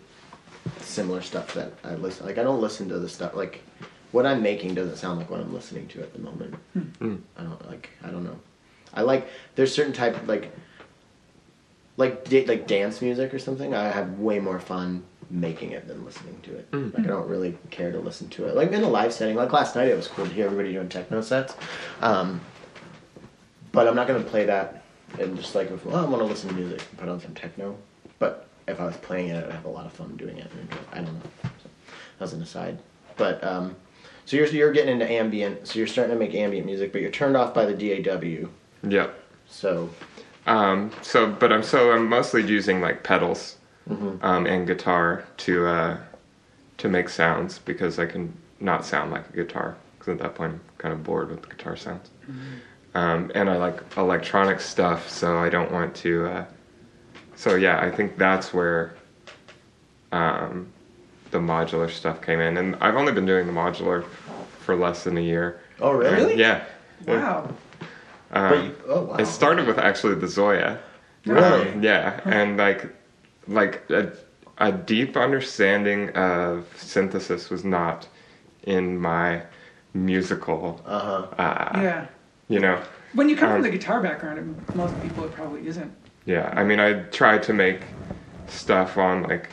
similar 0.82 1.22
stuff 1.22 1.54
that 1.56 1.74
I 1.84 1.96
listen. 1.96 2.26
Like 2.26 2.38
I 2.38 2.44
don't 2.44 2.62
listen 2.62 2.88
to 2.90 3.00
the 3.00 3.10
stuff 3.10 3.36
like 3.36 3.62
what 4.12 4.26
I'm 4.26 4.42
making 4.42 4.74
doesn't 4.76 4.98
sound 4.98 5.20
like 5.20 5.30
what 5.30 5.40
I'm 5.40 5.54
listening 5.54 5.88
to 5.90 6.02
at 6.02 6.14
the 6.14 6.20
moment. 6.20 6.56
Mm. 6.76 7.22
I 7.38 7.44
don't 7.44 7.68
like 7.70 7.90
I 8.04 8.08
don't 8.10 8.24
know. 8.24 8.40
I 8.94 9.02
like 9.02 9.28
there's 9.56 9.74
certain 9.74 9.94
type 9.94 10.16
of 10.16 10.28
like 10.28 10.52
like 11.98 12.26
da- 12.28 12.46
like 12.46 12.68
dance 12.68 13.02
music 13.02 13.34
or 13.34 13.40
something. 13.40 13.74
I 13.74 13.90
have 13.90 14.20
way 14.20 14.40
more 14.40 14.60
fun 14.60 15.04
making 15.30 15.72
it 15.72 15.88
than 15.88 16.06
listening 16.06 16.40
to 16.44 16.56
it. 16.56 16.72
Mm. 16.72 16.94
Like 16.94 17.06
I 17.06 17.08
don't 17.08 17.28
really 17.28 17.58
care 17.70 17.92
to 17.92 18.00
listen 18.00 18.30
to 18.30 18.46
it. 18.46 18.56
Like 18.56 18.72
in 18.72 18.84
a 18.84 18.90
live 18.90 19.14
setting, 19.14 19.36
like 19.36 19.52
last 19.52 19.76
night, 19.76 19.88
it 19.88 19.96
was 19.96 20.08
cool 20.08 20.26
to 20.26 20.34
hear 20.34 20.46
everybody 20.46 20.74
doing 20.74 20.90
techno 20.90 21.22
sets. 21.22 21.56
Um, 22.02 22.42
but 23.72 23.88
I'm 23.88 23.96
not 23.96 24.08
gonna 24.08 24.24
play 24.24 24.46
that 24.46 24.84
and 25.20 25.38
just 25.38 25.56
like 25.56 25.72
if 25.72 25.86
well, 25.86 25.96
I 25.98 26.08
want 26.08 26.22
to 26.22 26.26
listen 26.26 26.50
to 26.50 26.56
music 26.56 26.82
and 26.90 27.00
put 27.00 27.10
on 27.10 27.20
some 27.20 27.34
techno. 27.34 27.78
But 28.20 28.48
if 28.68 28.80
I 28.80 28.86
was 28.86 28.98
playing 28.98 29.30
it, 29.30 29.44
I'd 29.44 29.52
have 29.52 29.66
a 29.66 29.70
lot 29.70 29.86
of 29.86 29.94
fun 29.94 30.16
doing 30.18 30.38
it. 30.38 30.52
I 30.92 30.98
don't 30.98 31.14
know. 31.14 31.22
So, 31.44 31.70
that 32.20 32.26
was 32.26 32.34
an 32.34 32.42
aside. 32.42 32.80
But 33.16 33.44
um, 33.44 33.76
so 34.26 34.38
you're 34.38 34.48
you're 34.48 34.72
getting 34.72 34.92
into 34.92 35.10
ambient. 35.10 35.68
So 35.68 35.80
you're 35.80 35.88
starting 35.88 36.14
to 36.14 36.20
make 36.20 36.36
ambient 36.36 36.66
music, 36.66 36.92
but 36.92 37.02
you're 37.02 37.12
turned 37.12 37.38
off 37.38 37.54
by 37.54 37.66
the 37.66 37.74
DAW. 37.74 38.50
Yeah. 38.88 39.08
So 39.48 39.90
Um, 40.46 40.92
so, 41.02 41.28
but 41.28 41.52
I'm 41.52 41.64
so 41.64 41.92
I'm 41.92 42.08
mostly 42.08 42.46
using 42.46 42.82
like 42.82 43.04
pedals 43.04 43.56
Mhm. 43.90 44.24
um, 44.24 44.46
and 44.46 44.68
guitar 44.68 45.24
to 45.38 45.66
uh, 45.68 45.98
to 46.78 46.90
make 46.90 47.10
sounds 47.10 47.60
because 47.60 48.00
I 48.00 48.06
can 48.06 48.34
not 48.60 48.86
sound 48.86 49.12
like 49.12 49.30
a 49.30 49.34
guitar 49.36 49.76
because 49.98 50.14
at 50.14 50.20
that 50.20 50.36
point 50.36 50.54
I'm 50.54 50.62
kind 50.78 50.94
of 50.94 51.04
bored 51.04 51.30
with 51.30 51.42
the 51.42 51.48
guitar 51.48 51.76
sounds. 51.76 52.10
um, 52.96 53.32
and 53.36 53.50
I 53.50 53.58
like 53.58 53.80
electronic 53.98 54.60
stuff, 54.60 55.10
so 55.10 55.38
I 55.38 55.50
don't 55.50 55.72
want 55.72 55.96
to. 55.98 56.26
Uh, 56.28 56.46
so 57.36 57.56
yeah, 57.56 57.80
I 57.80 57.90
think 57.92 58.18
that's 58.18 58.54
where 58.54 58.94
um, 60.12 60.68
the 61.32 61.38
modular 61.40 61.90
stuff 61.90 62.22
came 62.22 62.40
in, 62.40 62.58
and 62.58 62.76
I've 62.82 62.96
only 62.96 63.12
been 63.12 63.26
doing 63.26 63.46
the 63.48 63.54
modular 63.54 64.04
for 64.62 64.76
less 64.76 65.04
than 65.04 65.18
a 65.18 65.22
year. 65.22 65.60
Oh, 65.80 65.92
really? 65.92 66.32
And, 66.32 66.40
yeah. 66.40 66.64
Wow. 67.06 67.50
Um, 68.32 68.66
you- 68.66 68.76
oh, 68.88 69.02
wow. 69.04 69.16
It 69.18 69.26
started 69.28 69.68
with 69.68 69.78
actually 69.78 70.16
the 70.16 70.26
ZOIA. 70.28 70.80
Really? 71.26 71.70
Um, 71.72 71.84
yeah, 71.84 72.20
and 72.26 72.58
like, 72.58 72.86
like 73.48 73.90
a, 73.90 74.12
a 74.58 74.72
deep 74.72 75.16
understanding 75.18 76.10
of 76.12 76.66
synthesis 76.78 77.50
was 77.50 77.64
not 77.64 78.08
in 78.64 79.00
my 79.00 79.42
musical. 79.94 80.82
Uh-huh. 80.86 81.28
Uh, 81.42 81.80
Yeah. 81.82 82.06
You 82.50 82.60
know, 82.62 82.82
When 83.14 83.28
you 83.30 83.36
come 83.36 83.50
Um, 83.50 83.56
from 83.56 83.62
the 83.64 83.70
guitar 83.70 84.00
background, 84.02 84.40
it- 84.40 84.76
most 84.76 85.02
people 85.02 85.26
it 85.26 85.34
probably 85.34 85.68
isn't. 85.68 85.92
yeah. 86.26 86.54
I 86.56 86.64
mean, 86.64 86.80
I 86.80 86.94
tried 87.04 87.44
to 87.44 87.54
make 87.54 87.82
stuff 88.48 88.98
on 88.98 89.24
like. 89.24 89.50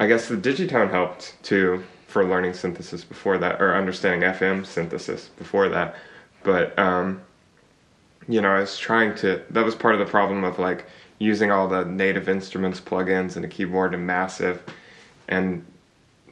I 0.00 0.06
guess 0.06 0.28
the 0.28 0.36
Digitone 0.36 0.90
helped 0.90 1.34
too 1.44 1.84
for 2.06 2.24
learning 2.24 2.54
synthesis 2.54 3.04
before 3.04 3.36
that, 3.38 3.60
or 3.60 3.74
understanding 3.76 4.22
FM 4.28 4.64
synthesis 4.64 5.28
before 5.36 5.68
that. 5.68 5.94
But 6.42 6.76
um, 6.78 7.20
you 8.28 8.40
know, 8.40 8.50
I 8.50 8.60
was 8.60 8.78
trying 8.78 9.14
to. 9.16 9.42
That 9.50 9.64
was 9.64 9.74
part 9.74 9.94
of 9.94 10.00
the 10.00 10.06
problem 10.10 10.42
of 10.42 10.58
like 10.58 10.86
using 11.20 11.52
all 11.52 11.68
the 11.68 11.84
native 11.84 12.28
instruments, 12.28 12.80
plugins, 12.80 13.36
and 13.36 13.44
a 13.44 13.48
keyboard 13.48 13.94
and 13.94 14.04
massive, 14.04 14.62
and 15.28 15.64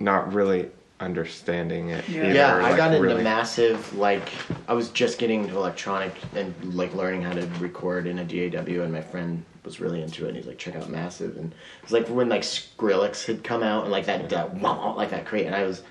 not 0.00 0.32
really 0.32 0.68
understanding 0.98 1.90
it. 1.90 2.08
Yeah. 2.08 2.22
either, 2.24 2.34
Yeah, 2.34 2.56
or, 2.56 2.60
I 2.62 2.68
like, 2.70 2.76
got 2.76 2.92
into 2.94 3.06
really- 3.06 3.22
massive 3.22 3.94
like 3.94 4.30
I 4.66 4.72
was 4.72 4.88
just 4.88 5.18
getting 5.20 5.44
into 5.44 5.54
electronic 5.56 6.12
and 6.34 6.52
like 6.74 6.92
learning 6.94 7.22
how 7.22 7.32
to 7.34 7.46
record 7.60 8.08
in 8.08 8.18
a 8.18 8.24
DAW, 8.24 8.82
and 8.82 8.92
my 8.92 9.02
friend 9.02 9.44
was 9.64 9.78
really 9.80 10.02
into 10.02 10.24
it. 10.24 10.28
and 10.28 10.36
He's 10.36 10.46
like, 10.46 10.58
check 10.58 10.74
out 10.74 10.88
Massive, 10.88 11.36
and 11.36 11.52
it 11.52 11.82
was 11.82 11.92
like 11.92 12.08
when 12.08 12.28
like 12.28 12.42
Skrillex 12.42 13.26
had 13.26 13.44
come 13.44 13.62
out 13.62 13.84
and 13.84 13.92
like 13.92 14.06
that, 14.06 14.28
that 14.30 14.60
like 14.60 15.10
that 15.10 15.26
crate, 15.26 15.46
and 15.46 15.54
I 15.54 15.62
was 15.64 15.82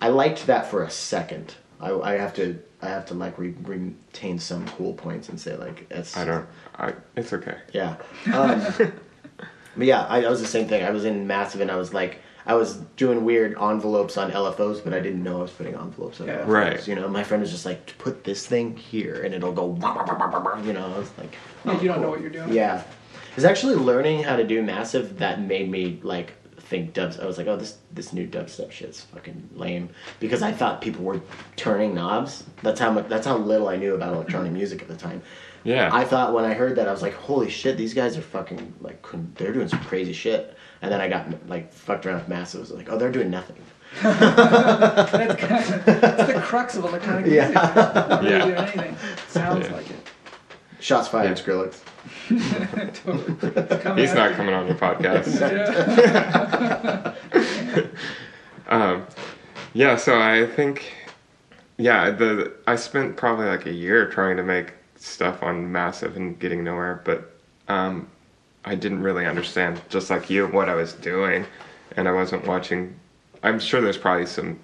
I 0.00 0.08
liked 0.08 0.46
that 0.46 0.66
for 0.68 0.82
a 0.82 0.90
second. 0.90 1.54
I, 1.78 1.92
I 1.92 2.12
have 2.14 2.34
to 2.34 2.58
I 2.82 2.88
have 2.88 3.04
to 3.06 3.14
like 3.14 3.38
re- 3.38 3.54
retain 3.62 4.38
some 4.38 4.66
cool 4.68 4.94
points 4.94 5.28
and 5.28 5.38
say 5.38 5.56
like 5.56 5.86
it's 5.90 6.16
I 6.16 6.24
don't. 6.24 6.46
I. 6.76 6.94
It's 7.16 7.32
okay. 7.32 7.58
yeah. 7.72 7.96
Um, 8.32 8.60
but 9.76 9.86
yeah, 9.86 10.06
I, 10.06 10.24
I 10.24 10.28
was 10.30 10.40
the 10.40 10.46
same 10.46 10.66
thing. 10.68 10.82
I 10.82 10.90
was 10.90 11.04
in 11.04 11.26
Massive 11.26 11.60
and 11.60 11.70
I 11.70 11.76
was 11.76 11.92
like, 11.92 12.20
I 12.46 12.54
was 12.54 12.76
doing 12.96 13.24
weird 13.24 13.56
envelopes 13.60 14.16
on 14.16 14.30
LFOs, 14.30 14.82
but 14.82 14.94
I 14.94 15.00
didn't 15.00 15.22
know 15.22 15.38
I 15.38 15.42
was 15.42 15.50
putting 15.50 15.74
envelopes 15.74 16.20
on 16.20 16.26
Yeah. 16.28 16.38
LFOs. 16.38 16.46
Right. 16.46 16.88
You 16.88 16.94
know, 16.94 17.06
my 17.08 17.22
friend 17.22 17.42
was 17.42 17.50
just 17.50 17.66
like, 17.66 17.96
put 17.98 18.24
this 18.24 18.46
thing 18.46 18.76
here 18.76 19.22
and 19.22 19.34
it'll 19.34 19.52
go, 19.52 19.66
wah, 19.66 19.94
wah, 19.94 20.04
wah, 20.04 20.16
wah, 20.18 20.30
wah, 20.30 20.54
wah," 20.56 20.62
you 20.62 20.72
know, 20.72 20.94
I 20.94 20.98
was 20.98 21.10
like, 21.18 21.34
Yeah, 21.64 21.72
oh, 21.72 21.80
you 21.82 21.88
don't 21.88 22.00
know 22.00 22.08
what 22.10 22.20
you're 22.22 22.30
doing. 22.30 22.52
Yeah. 22.52 22.82
It's 23.36 23.44
actually 23.44 23.76
learning 23.76 24.22
how 24.24 24.36
to 24.36 24.44
do 24.44 24.62
Massive 24.62 25.18
that 25.18 25.40
made 25.40 25.70
me 25.70 26.00
like 26.02 26.32
think 26.70 26.94
dubs. 26.94 27.18
I 27.18 27.26
was 27.26 27.36
like, 27.36 27.48
oh, 27.48 27.56
this 27.56 27.76
this 27.92 28.12
new 28.14 28.26
dubstep 28.26 28.70
shit's 28.70 29.02
fucking 29.02 29.50
lame 29.54 29.90
because 30.20 30.40
I 30.40 30.52
thought 30.52 30.80
people 30.80 31.04
were 31.04 31.20
turning 31.56 31.94
knobs. 31.94 32.44
That's 32.62 32.80
how 32.80 32.90
much. 32.92 33.08
That's 33.08 33.26
how 33.26 33.36
little 33.36 33.68
I 33.68 33.76
knew 33.76 33.94
about 33.94 34.14
electronic 34.14 34.52
music 34.52 34.80
at 34.80 34.88
the 34.88 34.96
time. 34.96 35.20
Yeah. 35.64 35.90
I 35.92 36.04
thought 36.04 36.32
when 36.32 36.46
I 36.46 36.54
heard 36.54 36.76
that 36.76 36.88
I 36.88 36.92
was 36.92 37.02
like, 37.02 37.12
holy 37.12 37.50
shit, 37.50 37.76
these 37.76 37.92
guys 37.92 38.16
are 38.16 38.22
fucking 38.22 38.72
like 38.80 39.04
they're 39.34 39.52
doing 39.52 39.68
some 39.68 39.80
crazy 39.80 40.12
shit. 40.14 40.56
And 40.80 40.90
then 40.90 41.00
I 41.02 41.08
got 41.08 41.26
like 41.48 41.70
fucked 41.72 42.06
around 42.06 42.20
with 42.20 42.28
Massive. 42.28 42.60
I 42.60 42.62
was 42.62 42.70
like, 42.70 42.88
oh, 42.90 42.96
they're 42.96 43.12
doing 43.12 43.30
nothing. 43.30 43.56
That's 44.02 45.10
kind 45.10 45.30
of 45.30 45.84
that's 45.84 46.32
the 46.32 46.40
crux 46.40 46.76
of 46.76 46.84
electronic 46.84 47.26
Yeah. 47.30 47.48
music. 47.48 47.54
Not 47.74 48.22
really 48.22 48.30
Yeah. 48.30 48.44
doing 48.44 48.56
anything. 48.58 48.96
Sounds 49.28 49.66
Yeah. 49.66 49.74
like 49.74 49.90
it. 49.90 49.96
Shots 50.80 51.08
fired, 51.08 51.38
Yeah. 51.38 51.44
Skrillex. 51.44 51.80
He's 53.98 54.14
not 54.14 54.32
coming 54.32 54.54
on 54.54 54.66
your 54.66 54.76
podcast. 54.76 55.40
Yeah. 55.40 57.14
Um, 58.68 59.04
yeah, 59.74 59.96
so 59.96 60.20
I 60.20 60.46
think, 60.46 60.92
yeah, 61.76 62.10
the 62.12 62.52
I 62.68 62.76
spent 62.76 63.16
probably 63.16 63.46
like 63.46 63.66
a 63.66 63.72
year 63.72 64.08
trying 64.08 64.36
to 64.36 64.44
make 64.44 64.74
stuff 64.94 65.42
on 65.42 65.72
Massive 65.72 66.16
and 66.16 66.38
getting 66.38 66.62
nowhere, 66.62 67.02
but 67.04 67.36
um, 67.66 68.06
I 68.64 68.76
didn't 68.76 69.02
really 69.02 69.26
understand, 69.26 69.80
just 69.88 70.08
like 70.08 70.30
you, 70.30 70.46
what 70.46 70.68
I 70.68 70.76
was 70.76 70.92
doing, 70.92 71.46
and 71.96 72.06
I 72.08 72.12
wasn't 72.12 72.46
watching. 72.46 72.94
I'm 73.42 73.58
sure 73.58 73.80
there's 73.80 73.98
probably 73.98 74.26
some 74.26 74.60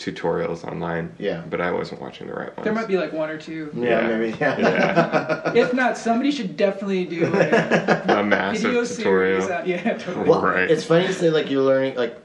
tutorials 0.00 0.64
online, 0.64 1.12
Yeah. 1.18 1.42
but 1.50 1.60
I 1.60 1.70
wasn't 1.72 2.00
watching 2.00 2.26
the 2.26 2.32
right 2.32 2.48
ones. 2.56 2.64
There 2.64 2.72
might 2.72 2.88
be 2.88 2.96
like 2.96 3.12
one 3.12 3.28
or 3.28 3.36
two. 3.38 3.70
Yeah, 3.76 4.08
Yeah. 4.08 4.16
maybe. 4.18 4.36
Yeah. 4.40 4.58
yeah, 4.58 5.52
If 5.54 5.74
not, 5.74 5.98
somebody 5.98 6.30
should 6.30 6.56
definitely 6.56 7.04
do 7.04 7.26
like 7.26 7.52
a 7.52 8.04
a 8.20 8.22
massive 8.24 8.62
video 8.62 8.84
tutorial. 8.84 9.40
series. 9.42 9.50
out- 9.50 9.66
Yeah, 9.66 9.98
totally. 9.98 10.28
Well, 10.28 10.42
Right. 10.42 10.70
it's 10.70 10.84
funny 10.84 11.06
to 11.06 11.12
say 11.12 11.28
like 11.30 11.50
you're 11.50 11.62
learning 11.62 11.96
like 11.96 12.16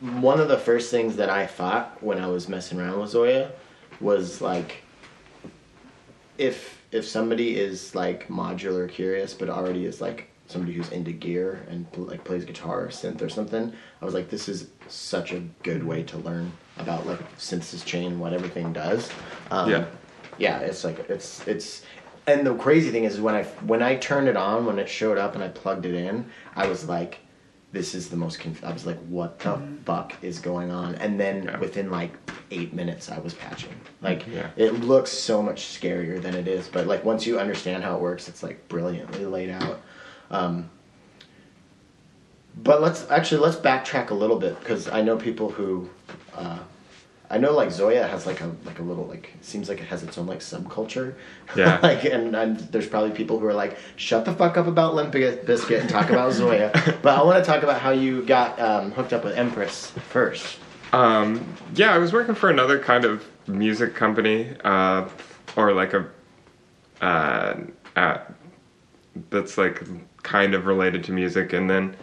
one 0.00 0.38
of 0.40 0.48
the 0.48 0.58
first 0.58 0.90
things 0.90 1.16
that 1.16 1.28
I 1.30 1.46
thought 1.46 2.02
when 2.02 2.18
I 2.18 2.28
was 2.28 2.48
messing 2.48 2.78
around 2.80 3.00
with 3.00 3.12
ZOIA 3.12 3.50
was 4.00 4.40
like 4.40 4.82
if 6.38 6.80
if 6.92 7.06
somebody 7.06 7.56
is 7.58 7.94
like 7.94 8.28
modular 8.28 8.88
curious 8.88 9.34
but 9.34 9.48
already 9.48 9.84
is 9.86 10.00
like 10.00 10.30
somebody 10.46 10.72
who's 10.74 10.90
into 10.90 11.10
gear 11.12 11.64
and 11.70 11.86
like 11.96 12.22
plays 12.24 12.44
guitar 12.44 12.82
or 12.84 12.88
synth 12.88 13.22
or 13.22 13.28
something 13.28 13.72
I 14.00 14.04
was 14.04 14.14
like 14.14 14.30
this 14.30 14.48
is 14.48 14.68
such 14.88 15.32
a 15.32 15.40
good 15.62 15.84
way 15.84 16.02
to 16.04 16.18
learn 16.18 16.52
about 16.78 17.06
like 17.06 17.20
synthesis 17.38 17.84
chain 17.84 18.18
what 18.18 18.32
everything 18.32 18.72
does 18.72 19.10
um, 19.50 19.70
Yeah. 19.70 19.84
yeah 20.38 20.58
it's 20.60 20.84
like 20.84 20.98
it's 21.10 21.46
it's 21.46 21.82
and 22.26 22.46
the 22.46 22.54
crazy 22.54 22.90
thing 22.90 23.04
is 23.04 23.20
when 23.20 23.34
I 23.34 23.44
when 23.66 23.82
I 23.82 23.96
turned 23.96 24.28
it 24.28 24.36
on 24.36 24.66
when 24.66 24.78
it 24.78 24.88
showed 24.88 25.18
up 25.18 25.34
and 25.34 25.44
I 25.44 25.48
plugged 25.48 25.86
it 25.86 25.94
in 25.94 26.26
I 26.56 26.66
was 26.66 26.88
like 26.88 27.18
this 27.72 27.94
is 27.94 28.08
the 28.08 28.16
most 28.16 28.38
conf- 28.38 28.64
I 28.64 28.72
was 28.72 28.86
like 28.86 28.98
what 29.08 29.38
the 29.40 29.60
fuck 29.84 30.14
is 30.22 30.38
going 30.38 30.70
on 30.70 30.94
and 30.96 31.18
then 31.18 31.44
Yeah. 31.44 31.58
within 31.58 31.90
like 31.90 32.12
8 32.50 32.72
minutes 32.72 33.10
I 33.10 33.18
was 33.18 33.34
patching 33.34 33.74
like 34.00 34.26
Yeah. 34.26 34.50
it 34.56 34.74
looks 34.80 35.10
so 35.10 35.42
much 35.42 35.78
scarier 35.78 36.20
than 36.22 36.34
it 36.34 36.48
is 36.48 36.68
but 36.68 36.86
like 36.86 37.04
once 37.04 37.26
you 37.26 37.38
understand 37.38 37.82
how 37.84 37.96
it 37.96 38.00
works 38.00 38.28
it's 38.28 38.42
like 38.42 38.66
brilliantly 38.68 39.26
laid 39.26 39.50
out 39.50 39.80
um, 40.30 40.70
but 42.56 42.80
let's 42.80 43.08
actually 43.10 43.40
let's 43.40 43.56
backtrack 43.56 44.10
a 44.10 44.14
little 44.14 44.38
bit 44.38 44.58
because 44.60 44.88
I 44.88 45.02
know 45.02 45.16
people 45.16 45.50
who 45.50 45.90
uh, 46.34 46.58
I 47.30 47.38
know 47.38 47.52
like 47.52 47.70
ZOIA 47.70 48.08
has 48.08 48.26
like 48.26 48.40
a 48.42 48.54
like 48.64 48.78
a 48.78 48.82
little 48.82 49.06
like 49.06 49.32
seems 49.40 49.68
like 49.68 49.80
it 49.80 49.86
has 49.86 50.02
its 50.02 50.18
own 50.18 50.26
like 50.26 50.40
subculture. 50.40 51.14
Yeah. 51.56 51.80
like 51.82 52.04
and, 52.04 52.36
and 52.36 52.58
there's 52.58 52.86
probably 52.86 53.10
people 53.10 53.38
who 53.38 53.46
are 53.46 53.54
like 53.54 53.78
shut 53.96 54.24
the 54.24 54.32
fuck 54.32 54.56
up 54.56 54.66
about 54.66 54.94
Limp 54.94 55.12
Bizkit 55.12 55.80
and 55.80 55.88
talk 55.88 56.10
about 56.10 56.32
ZOIA. 56.32 56.72
But 57.02 57.18
I 57.18 57.22
want 57.22 57.42
to 57.42 57.50
talk 57.50 57.62
about 57.62 57.80
how 57.80 57.90
you 57.90 58.22
got 58.22 58.60
um, 58.60 58.92
hooked 58.92 59.12
up 59.12 59.24
with 59.24 59.36
Empress 59.36 59.90
first. 60.10 60.58
Um, 60.92 61.44
yeah, 61.74 61.92
I 61.92 61.98
was 61.98 62.12
working 62.12 62.34
for 62.36 62.50
another 62.50 62.78
kind 62.78 63.04
of 63.04 63.24
music 63.48 63.94
company, 63.94 64.54
uh, 64.62 65.08
or 65.56 65.72
like 65.72 65.92
a, 65.92 66.08
uh, 67.00 67.56
uh, 67.96 68.18
that's 69.30 69.58
like 69.58 69.82
kind 70.22 70.54
of 70.54 70.66
related 70.66 71.02
to 71.04 71.12
music, 71.12 71.52
and 71.52 71.68
then 71.68 71.96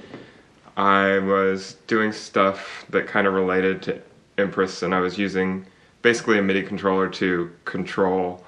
I 0.78 1.20
was 1.20 1.76
doing 1.88 2.12
stuff 2.12 2.86
that 2.90 3.08
kind 3.08 3.28
of 3.28 3.34
related 3.34 3.82
to 3.84 4.02
Empress, 4.38 4.84
and 4.84 4.96
I 4.96 5.00
was 5.00 5.18
using 5.18 5.66
basically 6.02 6.40
a 6.40 6.42
MIDI 6.42 6.64
controller 6.64 7.10
to 7.10 7.52
control 7.66 8.44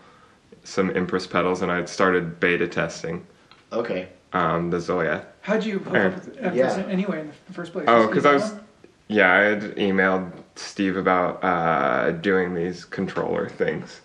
some 0.64 0.96
Empress 0.96 1.28
pedals, 1.28 1.62
and 1.62 1.72
I 1.72 1.76
had 1.76 1.90
started 1.90 2.40
beta 2.40 2.68
testing 2.68 3.26
Okay. 3.72 4.08
um, 4.32 4.70
the 4.70 4.78
ZOIA. 4.78 5.26
How'd 5.42 5.64
you 5.66 5.80
hook 5.80 5.96
up 5.96 6.16
with 6.16 6.38
Empress 6.38 6.78
Yeah. 6.78 6.86
anyway 6.88 7.20
in 7.22 7.32
the 7.48 7.54
first 7.54 7.74
place? 7.74 7.86
Oh, 7.90 8.08
because 8.08 8.26
I 8.26 8.34
was, 8.34 8.54
yeah, 9.10 9.34
I 9.34 9.40
had 9.40 9.62
emailed 9.76 10.32
Steve 10.56 10.96
about 10.96 11.44
uh, 11.44 12.12
doing 12.12 12.56
these 12.56 12.86
controller 12.86 13.50
things, 13.50 14.00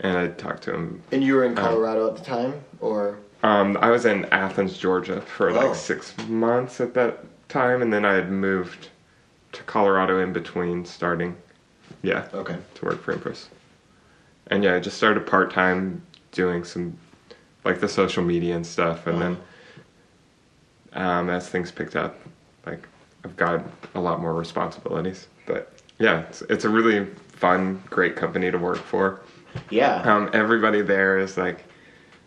and 0.00 0.16
I 0.16 0.28
talked 0.28 0.62
to 0.64 0.74
him. 0.74 1.02
And 1.12 1.22
you 1.22 1.34
were 1.34 1.44
in 1.44 1.54
Colorado 1.54 2.08
at 2.08 2.16
the 2.16 2.24
time, 2.24 2.54
or 2.80 3.18
Um, 3.42 3.76
I 3.80 3.90
was 3.90 4.04
in 4.06 4.24
Athens, 4.32 4.76
Georgia, 4.78 5.20
for 5.20 5.50
Oh. 5.50 5.52
like 5.52 5.74
six 5.76 6.14
months 6.26 6.80
at 6.80 6.94
that 6.94 7.18
time, 7.48 7.82
and 7.82 7.92
then 7.92 8.04
I 8.04 8.14
had 8.14 8.30
moved 8.30 8.88
to 9.52 9.62
Colorado 9.64 10.20
in 10.20 10.32
between, 10.32 10.84
starting, 10.84 11.36
yeah, 12.02 12.28
okay. 12.34 12.56
to 12.74 12.84
work 12.84 13.02
for 13.02 13.12
Empress. 13.12 13.48
And 14.48 14.62
yeah, 14.62 14.74
I 14.74 14.80
just 14.80 14.96
started 14.96 15.26
part 15.26 15.52
time 15.52 16.02
doing 16.32 16.64
some, 16.64 16.96
like 17.64 17.80
the 17.80 17.88
social 17.88 18.22
media 18.22 18.56
and 18.56 18.66
stuff, 18.66 19.06
and 19.06 19.20
then 19.20 19.36
um, 20.92 21.30
as 21.30 21.48
things 21.48 21.70
picked 21.70 21.96
up, 21.96 22.18
like 22.66 22.86
I've 23.24 23.36
got 23.36 23.62
a 23.94 24.00
lot 24.00 24.20
more 24.20 24.34
responsibilities. 24.34 25.28
But 25.46 25.72
yeah, 25.98 26.20
it's, 26.20 26.42
it's 26.42 26.64
a 26.64 26.68
really 26.68 27.06
fun, 27.32 27.82
great 27.90 28.16
company 28.16 28.50
to 28.50 28.58
work 28.58 28.78
for. 28.78 29.20
Yeah. 29.70 30.02
Um, 30.02 30.30
everybody 30.32 30.82
there 30.82 31.18
is 31.18 31.36
like, 31.36 31.64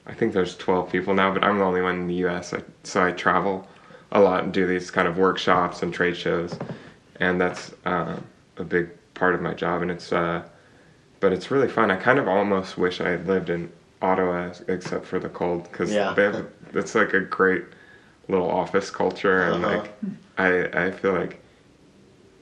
I 0.05 0.13
think 0.13 0.34
there's 0.34 0.57
12 0.57 0.91
people 0.91 1.13
now, 1.13 1.32
but 1.34 1.43
I'm 1.43 1.59
the 1.59 1.63
only 1.63 1.82
one 1.82 1.95
in 1.95 2.07
the 2.07 2.15
U.S. 2.15 2.53
I, 2.53 2.63
so 2.84 3.05
I 3.05 3.11
travel 3.11 3.67
a 4.12 4.20
lot 4.20 4.43
and 4.43 4.53
do 4.53 4.68
these 4.68 4.91
kind 4.91 5.07
of 5.07 5.18
workshops 5.18 5.82
and 5.84 5.93
trade 5.93 6.18
shows, 6.18 6.57
and 7.20 7.39
that's 7.39 7.74
uh, 7.86 8.18
a 8.57 8.64
big 8.64 8.89
part 9.14 9.36
of 9.36 9.41
my 9.41 9.53
job. 9.53 9.82
And 9.82 9.91
it's, 9.91 10.12
uh, 10.12 10.43
but 11.20 11.32
it's 11.32 11.51
really 11.51 11.68
fun. 11.70 11.91
I 11.91 11.95
kind 11.95 12.20
of 12.20 12.28
almost 12.28 12.78
wish 12.78 12.99
I 12.99 13.09
had 13.09 13.28
lived 13.28 13.49
in 13.49 13.72
Ottawa 14.01 14.51
except 14.68 15.05
for 15.05 15.20
the 15.20 15.30
cold 15.30 15.64
because 15.72 15.93
Yeah. 15.93 16.14
they 16.14 16.24
have 16.24 16.47
it's 16.74 16.95
like 16.95 17.14
a 17.14 17.20
great 17.20 17.64
little 18.28 18.49
office 18.49 18.89
culture 18.89 19.43
and 19.43 19.64
Uh-huh. 19.64 19.78
like 19.78 19.93
I 20.38 20.86
I 20.88 20.91
feel 20.91 21.14
like 21.14 21.39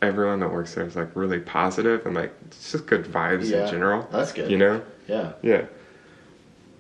everyone 0.01 0.39
that 0.39 0.51
works 0.51 0.75
there 0.75 0.85
is 0.85 0.95
like 0.95 1.09
really 1.15 1.39
positive 1.39 2.05
and 2.05 2.15
like 2.15 2.33
it's 2.47 2.71
just 2.71 2.85
good 2.85 3.03
vibes 3.03 3.49
Yeah. 3.49 3.63
in 3.63 3.67
general. 3.67 4.07
That's 4.11 4.31
good. 4.31 4.49
You 4.49 4.57
know? 4.57 4.81
Yeah. 5.07 5.33
Yeah. 5.41 5.65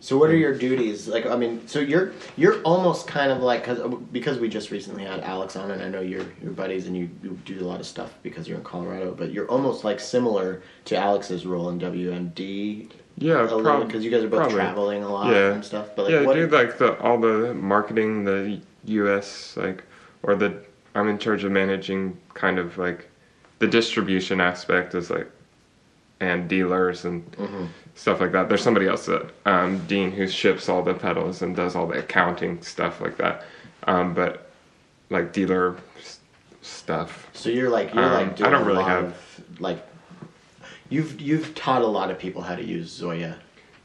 So 0.01 0.17
what 0.17 0.29
are 0.29 0.35
your 0.37 0.53
duties? 0.57 1.07
Like, 1.09 1.25
I 1.25 1.35
mean, 1.35 1.67
so 1.67 1.79
you're 1.79 2.13
you're 2.37 2.61
almost 2.61 3.05
kind 3.07 3.31
of 3.31 3.39
like 3.41 3.65
cause, 3.65 3.79
because 4.13 4.39
we 4.39 4.47
just 4.47 4.71
recently 4.71 5.03
had 5.03 5.19
Alex 5.21 5.55
on, 5.57 5.71
and 5.71 5.81
I 5.81 5.89
know 5.89 5.99
you're 6.01 6.25
your 6.41 6.51
buddies, 6.51 6.87
and 6.87 6.95
you, 6.95 7.09
you 7.21 7.37
do 7.43 7.59
a 7.59 7.67
lot 7.67 7.79
of 7.81 7.85
stuff 7.85 8.13
because 8.23 8.47
you're 8.47 8.57
in 8.57 8.63
Colorado. 8.63 9.13
But 9.13 9.31
you're 9.33 9.47
almost 9.47 9.83
like 9.83 9.99
similar 9.99 10.61
to 10.85 10.95
Alex's 10.95 11.45
role 11.45 11.69
in 11.69 11.79
WMD. 11.79 12.89
Yeah, 13.17 13.45
prob- 13.47 13.87
because 13.87 14.05
you 14.05 14.11
guys 14.11 14.23
are 14.23 14.29
both 14.29 14.39
probably. 14.39 14.55
traveling 14.55 15.03
a 15.03 15.11
lot 15.11 15.33
Yeah. 15.33 15.51
and 15.53 15.65
stuff. 15.65 15.89
But 15.95 16.03
like, 16.05 16.11
yeah, 16.13 16.21
what? 16.21 16.37
I 16.37 16.39
do 16.39 16.47
like 16.47 16.77
the 16.77 16.97
all 16.99 17.19
the 17.19 17.53
marketing, 17.53 18.23
the 18.23 18.61
U.S. 18.85 19.57
like, 19.57 19.83
or 20.23 20.35
the 20.35 20.57
I'm 20.95 21.09
in 21.09 21.17
charge 21.17 21.43
of 21.43 21.51
managing 21.51 22.17
kind 22.33 22.57
of 22.57 22.77
like 22.77 23.09
the 23.59 23.67
distribution 23.67 24.39
aspect 24.39 24.95
is 24.95 25.09
like, 25.09 25.29
and 26.21 26.47
dealers 26.47 27.03
and 27.03 27.29
Mhm. 27.33 27.67
Stuff 27.95 28.21
like 28.21 28.31
that. 28.31 28.47
There's 28.47 28.61
somebody 28.63 28.87
else 28.87 29.05
that 29.07 29.29
um, 29.45 29.85
Dean 29.87 30.11
who 30.11 30.27
ships 30.27 30.69
all 30.69 30.81
the 30.81 30.93
pedals 30.93 31.41
and 31.41 31.55
does 31.55 31.75
all 31.75 31.85
the 31.87 31.99
accounting 31.99 32.61
stuff 32.61 33.01
like 33.01 33.17
that. 33.17 33.45
Um, 33.87 34.13
but 34.13 34.49
like 35.09 35.33
dealer 35.33 35.75
s- 35.97 36.19
stuff. 36.61 37.27
So 37.33 37.49
you're 37.49 37.69
like 37.69 37.93
you're 37.93 38.03
Um, 38.03 38.11
like 38.13 38.27
I 38.31 38.33
doing 38.35 38.51
don't 38.51 38.61
a 38.61 38.65
really 38.65 38.77
lot 38.79 38.87
have- 38.89 39.03
of 39.05 39.59
like. 39.61 39.85
You've 40.91 41.19
you've 41.21 41.53
taught 41.55 41.81
a 41.83 41.87
lot 41.87 42.09
of 42.09 42.17
people 42.17 42.41
how 42.41 42.55
to 42.55 42.63
use 42.63 42.99
ZOIA. 42.99 43.35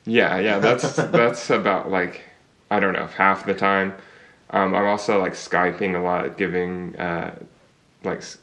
Yeah, 0.06 0.38
yeah, 0.38 0.58
that's 0.60 0.94
that's 0.94 1.50
about 1.50 1.90
like 1.90 2.22
I 2.70 2.80
don't 2.80 2.92
know 2.94 3.06
half 3.08 3.44
the 3.44 3.54
time. 3.54 3.94
Um, 4.50 4.74
I'm 4.74 4.86
also 4.86 5.20
like 5.20 5.32
skyping 5.32 5.96
a 5.96 5.98
lot, 5.98 6.36
giving 6.38 6.94
uh, 6.96 7.34
like 8.04 8.18
s- 8.18 8.38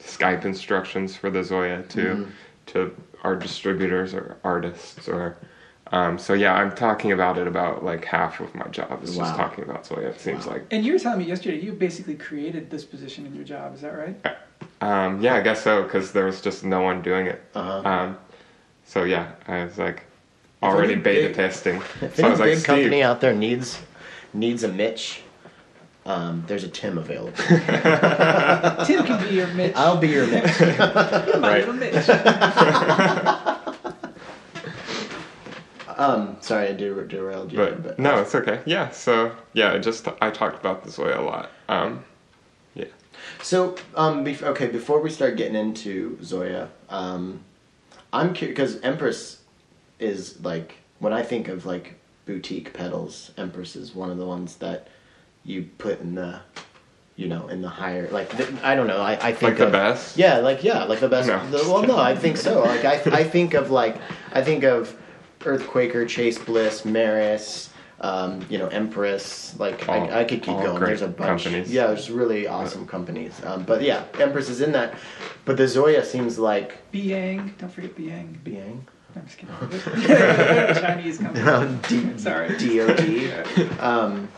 Skype 0.00 0.44
instructions 0.44 1.16
for 1.16 1.30
the 1.30 1.38
ZOIA 1.40 1.88
to 1.90 2.28
to 2.66 2.94
our 3.24 3.34
distributors 3.34 4.14
or 4.14 4.36
artists 4.44 5.08
or. 5.08 5.36
Um, 5.92 6.18
so 6.18 6.32
yeah, 6.32 6.54
I'm 6.54 6.74
talking 6.74 7.12
about 7.12 7.36
it 7.38 7.46
about 7.46 7.84
like 7.84 8.04
half 8.06 8.40
of 8.40 8.52
my 8.54 8.66
job 8.68 9.02
is 9.04 9.16
Wow. 9.16 9.24
just 9.26 9.36
talking 9.36 9.64
about 9.64 9.84
ZOIA. 9.84 10.06
It 10.08 10.20
seems 10.20 10.46
Wow. 10.46 10.54
like. 10.54 10.66
And 10.70 10.84
you 10.84 10.92
were 10.94 10.98
telling 10.98 11.18
me 11.18 11.24
yesterday 11.26 11.60
you 11.60 11.72
basically 11.72 12.14
created 12.14 12.70
this 12.70 12.84
position 12.84 13.26
in 13.26 13.34
your 13.34 13.44
job. 13.44 13.74
Is 13.74 13.82
that 13.82 13.90
right? 13.96 14.16
Um, 14.80 15.20
yeah, 15.22 15.34
I 15.34 15.40
guess 15.42 15.62
so 15.62 15.82
because 15.82 16.10
there 16.12 16.24
was 16.24 16.40
just 16.40 16.64
no 16.64 16.80
one 16.80 17.02
doing 17.02 17.26
it. 17.26 17.42
Uh-huh. 17.54 17.88
Um, 17.88 18.18
so 18.86 19.04
yeah, 19.04 19.32
I 19.46 19.64
was 19.64 19.76
like 19.78 20.04
already 20.62 20.94
beta 20.94 21.28
big- 21.28 21.36
testing. 21.36 21.76
If 22.00 22.16
So 22.16 22.22
I 22.22 22.26
any 22.26 22.30
was 22.30 22.40
like, 22.40 22.54
big 22.54 22.64
company 22.64 22.88
Steve, 22.88 23.04
out 23.04 23.20
there 23.20 23.34
needs 23.34 23.78
needs 24.32 24.64
a 24.64 24.68
Mitch, 24.68 25.20
um, 26.06 26.44
there's 26.46 26.64
a 26.64 26.68
Tim 26.68 26.98
available. 26.98 27.32
Tim 28.86 29.04
can 29.06 29.22
be 29.28 29.34
your 29.34 29.46
Mitch. 29.48 29.74
I'll 29.76 29.96
be 29.96 30.08
your 30.08 30.26
Mitch. 30.26 30.60
My 30.60 31.38
Right. 31.40 31.66
little 31.66 31.74
Mitch. 31.74 31.94
Um, 35.96 36.36
sorry, 36.40 36.68
I 36.68 36.72
der- 36.72 37.06
derailed 37.06 37.52
you. 37.52 37.58
but, 37.58 37.82
but 37.84 37.98
no, 38.00 38.20
it's 38.20 38.34
okay. 38.34 38.60
Yeah, 38.66 38.90
so 38.90 39.30
yeah, 39.52 39.72
I 39.72 39.78
just 39.78 40.08
I 40.20 40.30
talked 40.30 40.58
about 40.58 40.82
this 40.82 40.98
way 40.98 41.12
a 41.12 41.20
lot. 41.20 41.50
Um, 41.68 42.04
yeah, 42.74 42.86
So, 43.40 43.76
um, 43.94 44.24
bef- 44.24 44.42
okay, 44.42 44.66
before 44.66 45.00
we 45.00 45.08
start 45.08 45.36
getting 45.36 45.54
into 45.54 46.16
ZOIA, 46.20 46.68
um, 46.88 47.44
I'm 48.12 48.34
curious 48.34 48.56
because 48.56 48.80
Empress 48.82 49.42
is 50.00 50.40
like 50.42 50.78
when 50.98 51.12
I 51.12 51.22
think 51.22 51.46
of 51.46 51.64
like 51.64 51.94
boutique 52.26 52.72
pedals, 52.74 53.30
Empress 53.38 53.76
is 53.76 53.94
one 53.94 54.10
of 54.10 54.18
the 54.18 54.26
ones 54.26 54.56
that 54.56 54.88
you 55.44 55.68
put 55.78 56.00
in 56.00 56.14
the, 56.14 56.40
you 57.16 57.28
know, 57.28 57.48
in 57.48 57.60
the 57.62 57.68
higher 57.68 58.08
like 58.10 58.30
th- 58.36 58.48
I 58.62 58.74
don't 58.74 58.86
know. 58.86 59.00
I, 59.00 59.12
I 59.12 59.32
think 59.32 59.42
like 59.42 59.58
the 59.58 59.66
of- 59.66 59.72
best. 59.72 60.16
Yeah, 60.16 60.38
like 60.38 60.64
yeah, 60.64 60.84
like 60.84 61.00
the 61.00 61.08
best. 61.08 61.28
No, 61.28 61.44
the, 61.50 61.58
just 61.58 61.70
well, 61.70 61.82
no. 61.82 61.98
I 61.98 62.14
think 62.16 62.36
so. 62.36 62.62
Like 62.64 62.84
I, 62.84 62.94
I 63.20 63.24
think 63.24 63.54
of 63.54 63.70
like 63.70 63.96
I 64.32 64.42
think 64.42 64.64
of 64.64 64.96
Earthquaker, 65.40 66.08
Chase 66.08 66.38
Bliss, 66.38 66.82
Meris. 66.82 67.68
Um, 68.00 68.44
you 68.50 68.58
know, 68.58 68.66
Empress. 68.68 69.58
Like 69.58 69.88
All- 69.88 70.10
I, 70.10 70.20
I 70.20 70.24
could 70.24 70.42
keep 70.42 70.56
going. 70.56 70.82
There's 70.82 71.00
a 71.02 71.08
bunch. 71.08 71.44
companies. 71.44 71.72
Yeah, 71.72 71.86
there's 71.86 72.10
really 72.10 72.46
awesome 72.46 72.86
companies. 72.86 73.40
Um, 73.44 73.62
but 73.64 73.82
yeah, 73.82 74.04
Empress 74.18 74.48
is 74.50 74.60
in 74.60 74.72
that. 74.72 74.94
But 75.44 75.56
the 75.56 75.62
ZOIA 75.64 76.04
seems 76.04 76.38
like 76.38 76.90
Biyang. 76.92 77.56
Don't 77.58 77.70
forget 77.70 77.94
Biyang. 77.96 78.38
Biyang. 78.42 78.80
I'm 79.16 79.24
just 79.26 79.38
kidding. 79.38 80.06
They're 80.08 80.74
Chinese 80.80 81.18
company. 81.18 81.78
D- 81.88 82.18
Sorry. 82.18 82.48
DOD. 82.58 83.80
Um, 83.80 84.28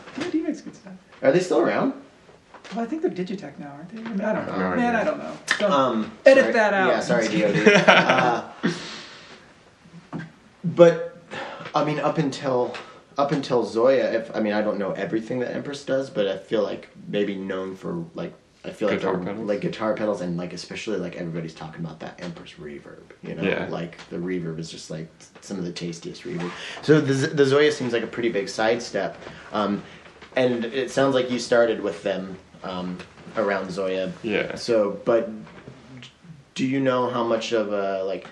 are 1.21 1.31
they 1.31 1.39
still 1.39 1.59
around? 1.59 1.93
Well, 2.75 2.83
I 2.83 2.87
think 2.87 3.01
they're 3.01 3.11
Digitech 3.11 3.57
now, 3.59 3.69
aren't 3.69 3.89
they? 3.89 4.01
I, 4.01 4.03
mean, 4.09 4.21
I 4.21 4.33
don't 4.33 4.45
know. 4.47 4.57
No 4.57 4.75
Man, 4.75 4.93
idea. 4.95 5.01
I 5.01 5.03
don't 5.05 5.17
know. 5.19 5.33
Don't- 5.59 5.71
Um, 5.71 6.11
Edit 6.25 6.43
sorry- 6.43 6.53
that 6.53 6.73
out. 6.73 6.87
Yeah, 6.89 6.99
sorry, 6.99 7.27
DOD. 7.29 7.87
uh, 7.87 8.71
but 10.63 11.17
I 11.75 11.83
mean, 11.85 11.99
up 11.99 12.17
until 12.17 12.75
up 13.17 13.31
until 13.31 13.65
ZOIA, 13.65 14.13
if 14.13 14.35
I 14.35 14.39
mean, 14.39 14.53
I 14.53 14.61
don't 14.61 14.77
know 14.77 14.91
everything 14.91 15.39
that 15.39 15.51
Empress 15.53 15.83
does, 15.85 16.09
but 16.09 16.27
I 16.27 16.37
feel 16.37 16.61
like 16.63 16.89
maybe 17.07 17.35
known 17.35 17.75
for 17.75 18.05
like 18.15 18.33
I 18.65 18.71
feel 18.71 18.89
like 18.89 18.97
Guitar 18.99 19.15
they're- 19.15 19.23
pedals? 19.25 19.47
like 19.47 19.61
guitar 19.61 19.93
pedals 19.93 20.19
and 20.21 20.35
like 20.35 20.51
especially 20.51 20.97
like 20.97 21.15
everybody's 21.15 21.53
talking 21.53 21.83
about 21.85 21.99
that 22.01 22.19
Empress 22.21 22.53
reverb. 22.59 23.03
You 23.23 23.35
know, 23.35 23.43
Yeah. 23.43 23.67
like 23.69 23.97
the 24.09 24.17
reverb 24.17 24.59
is 24.59 24.69
just 24.69 24.91
like 24.91 25.07
some 25.41 25.57
of 25.57 25.63
the 25.63 25.71
tastiest 25.71 26.23
reverb. 26.23 26.51
So 26.81 26.99
the 26.99 27.13
the 27.27 27.43
ZOIA 27.43 27.71
seems 27.71 27.93
like 27.93 28.03
a 28.03 28.07
pretty 28.07 28.29
big 28.29 28.49
sidestep, 28.49 29.17
um, 29.53 29.81
and 30.37 30.65
it 30.65 30.91
sounds 30.91 31.15
like 31.15 31.31
you 31.31 31.39
started 31.39 31.81
with 31.81 32.03
them 32.03 32.37
um, 32.63 32.97
around 33.35 33.67
ZOIA. 33.67 34.11
Yeah. 34.23 34.55
So, 34.55 34.99
but 35.03 35.29
do 36.55 36.65
you 36.65 36.79
know 36.79 37.09
how 37.09 37.23
much 37.23 37.51
of 37.53 37.73
a 37.73 38.03
like 38.03 38.27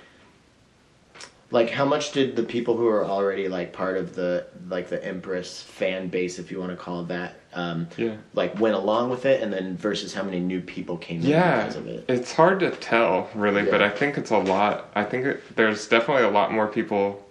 like 1.51 1.69
how 1.69 1.85
much 1.85 2.11
did 2.11 2.35
the 2.35 2.43
people 2.43 2.75
who 2.75 2.87
are 2.87 3.05
already 3.05 3.47
like 3.47 3.71
part 3.71 3.97
of 3.97 4.15
the 4.15 4.45
like 4.67 4.89
the 4.89 5.03
Empress 5.03 5.61
fan 5.61 6.07
base, 6.07 6.39
if 6.39 6.51
you 6.51 6.59
want 6.59 6.71
to 6.71 6.75
call 6.77 7.01
it 7.01 7.07
that, 7.09 7.39
um, 7.53 7.87
Yeah. 7.97 8.15
like 8.33 8.59
went 8.59 8.75
along 8.75 9.09
with 9.09 9.25
it, 9.25 9.41
and 9.41 9.51
then 9.53 9.77
versus 9.77 10.13
how 10.13 10.23
many 10.23 10.39
new 10.39 10.61
people 10.61 10.97
came 10.97 11.21
in 11.21 11.27
Yeah, 11.27 11.61
because 11.61 11.75
of 11.75 11.87
it? 11.87 12.05
it's 12.07 12.33
hard 12.33 12.59
to 12.61 12.71
tell 12.71 13.29
really, 13.35 13.63
but 13.63 13.81
I 13.81 13.89
think 13.89 14.17
it's 14.17 14.31
a 14.31 14.37
lot. 14.37 14.89
I 14.95 15.03
think 15.03 15.25
it, 15.25 15.55
there's 15.55 15.87
definitely 15.87 16.23
a 16.23 16.29
lot 16.31 16.51
more 16.51 16.67
people 16.67 17.23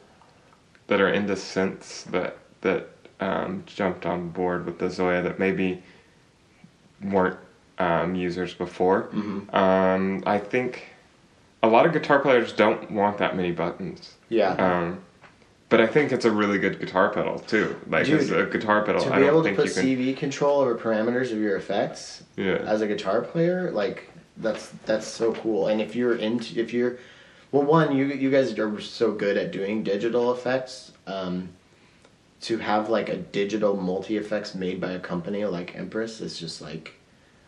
that 0.87 1.01
are 1.01 1.09
into 1.11 1.35
synths 1.35 2.05
that 2.13 2.39
that 2.61 2.91
um, 3.21 3.63
jumped 3.67 4.07
on 4.07 4.31
board 4.31 4.67
with 4.67 4.79
the 4.79 4.87
ZOIA 4.87 5.23
that 5.23 5.39
maybe 5.39 5.83
weren't 7.03 7.39
um, 7.79 8.15
users 8.15 8.55
before. 8.55 9.09
Mhm. 9.13 9.53
Um, 9.55 10.23
I 10.27 10.39
think 10.39 10.89
a 11.63 11.69
lot 11.69 11.87
of 11.87 11.93
guitar 11.93 12.19
players 12.19 12.53
don't 12.53 12.91
want 12.91 13.19
that 13.19 13.37
many 13.37 13.51
buttons. 13.51 14.15
Yeah. 14.29 14.51
Um, 14.53 15.01
but 15.71 15.81
I 15.81 15.87
think 15.87 16.13
it's 16.13 16.25
a 16.25 16.31
really 16.31 16.59
good 16.59 16.79
guitar 16.79 17.09
pedal 17.11 17.39
too. 17.39 17.77
Like 17.89 18.07
Dude, 18.07 18.21
as 18.21 18.31
a 18.31 18.45
guitar 18.45 18.85
pedal, 18.85 19.03
to 19.03 19.13
I 19.13 19.17
be 19.17 19.25
don't 19.25 19.31
able 19.31 19.43
to 19.45 19.55
put 19.55 19.75
can. 19.75 19.85
CV 19.85 20.17
control 20.17 20.61
over 20.61 20.77
parameters 20.77 21.33
of 21.33 21.39
your 21.39 21.57
effects 21.57 22.23
yeah. 22.37 22.57
as 22.57 22.81
a 22.81 22.87
guitar 22.87 23.23
player, 23.23 23.71
like 23.73 24.09
that's 24.37 24.69
that's 24.85 25.07
so 25.07 25.33
cool. 25.33 25.69
And 25.69 25.81
if 25.81 25.97
you're 25.97 26.17
into 26.17 26.61
if 26.61 26.73
you're 26.73 26.99
well, 27.51 27.63
one 27.65 27.97
you 27.97 28.07
you 28.07 28.31
guys 28.31 28.57
are 28.59 28.81
so 28.81 29.13
good 29.13 29.37
at 29.37 29.51
doing 29.51 29.83
digital 29.83 30.33
effects. 30.33 30.93
Um, 31.07 31.49
to 32.45 32.59
have 32.59 32.91
like 32.91 33.09
a 33.09 33.17
digital 33.17 33.75
multi 33.75 34.19
effects 34.19 34.55
made 34.55 34.79
by 34.79 34.93
a 34.93 34.99
company 34.99 35.47
like 35.47 35.75
Empress 35.75 36.21
is 36.21 36.39
just 36.39 36.61
like, 36.61 36.93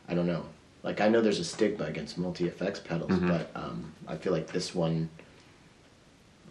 I 0.08 0.14
don't 0.14 0.26
know. 0.26 0.46
Like 0.82 1.02
I 1.02 1.08
know 1.08 1.20
there's 1.20 1.38
a 1.38 1.44
stigma 1.44 1.84
against 1.84 2.16
multi 2.16 2.46
effects 2.46 2.80
pedals, 2.80 3.10
Mhm. 3.10 3.28
but 3.28 3.50
um, 3.54 3.92
I 4.08 4.16
feel 4.16 4.32
like 4.32 4.46
this 4.46 4.74
one, 4.74 5.10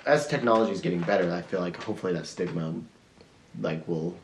as 0.06 0.28
technology 0.28 0.72
is 0.74 0.82
getting 0.82 1.02
better, 1.02 1.32
I 1.34 1.42
feel 1.42 1.60
like 1.60 1.82
hopefully 1.82 2.14
that 2.14 2.28
stigma, 2.28 2.72
like 3.60 3.88
will 3.88 4.16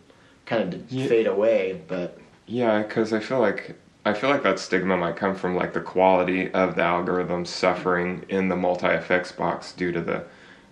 kind 0.45 0.71
of 0.71 0.91
Yeah. 0.91 1.07
fade 1.07 1.25
away. 1.27 1.81
But 1.87 2.19
Yeah, 2.45 2.83
because 2.83 3.13
I 3.13 3.19
feel 3.19 3.39
like 3.39 3.75
I 4.05 4.13
feel 4.13 4.29
like 4.29 4.43
that 4.43 4.59
stigma 4.59 4.97
might 4.97 5.15
come 5.15 5.33
from 5.35 5.55
like 5.55 5.73
the 5.73 5.79
quality 5.81 6.51
of 6.53 6.75
the 6.75 6.83
algorithm 6.83 7.45
suffering 7.45 8.23
in 8.29 8.49
the 8.49 8.55
multi 8.55 8.87
effects 8.87 9.31
box 9.31 9.71
due 9.73 9.91
to 9.91 10.01
the 10.01 10.23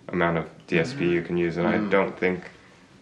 amount 0.08 0.36
of 0.38 0.46
DSP 0.68 1.10
you 1.10 1.22
can 1.22 1.36
use, 1.36 1.56
and 1.56 1.66
Mhm. 1.66 1.86
I 1.86 1.90
don't 1.90 2.16
think 2.16 2.42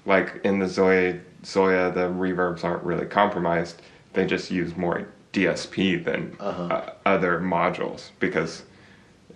like 0.09 0.41
in 0.43 0.59
the 0.59 0.67
ZOIA 0.67 1.21
ZOIA 1.45 1.95
the 1.95 2.09
reverbs 2.09 2.65
aren't 2.65 2.83
really 2.83 3.07
compromised. 3.07 3.83
They 4.15 4.27
just 4.27 4.51
use 4.51 4.77
more 4.77 5.07
DSP 5.33 6.03
than 6.05 6.35
Uh-huh. 6.41 6.63
uh, 6.65 6.91
other 7.07 7.39
modules 7.39 8.11
because 8.19 8.63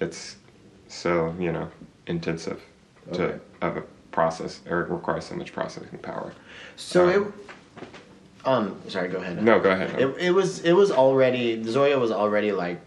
it's 0.01 0.37
so 0.89 1.33
you 1.39 1.53
know 1.53 1.69
intensive 2.09 2.61
to 3.13 3.23
Okay. 3.25 3.39
of 3.61 3.77
a 3.77 3.83
process 4.11 4.61
or 4.69 4.81
it 4.83 4.91
requires 4.91 5.27
so 5.27 5.35
much 5.37 5.53
processing 5.53 5.99
power. 5.99 6.33
so 6.77 7.05
Um, 7.09 7.11
it, 7.13 7.33
um, 8.45 8.81
sorry, 8.89 9.09
go 9.09 9.19
ahead. 9.19 9.41
No, 9.43 9.61
go 9.61 9.71
ahead. 9.71 9.91
It, 10.01 10.09
it 10.19 10.31
was 10.33 10.61
it 10.65 10.73
was 10.73 10.91
already 10.91 11.63
ZOIA 11.63 12.01
was 12.01 12.11
already 12.11 12.51
like 12.53 12.81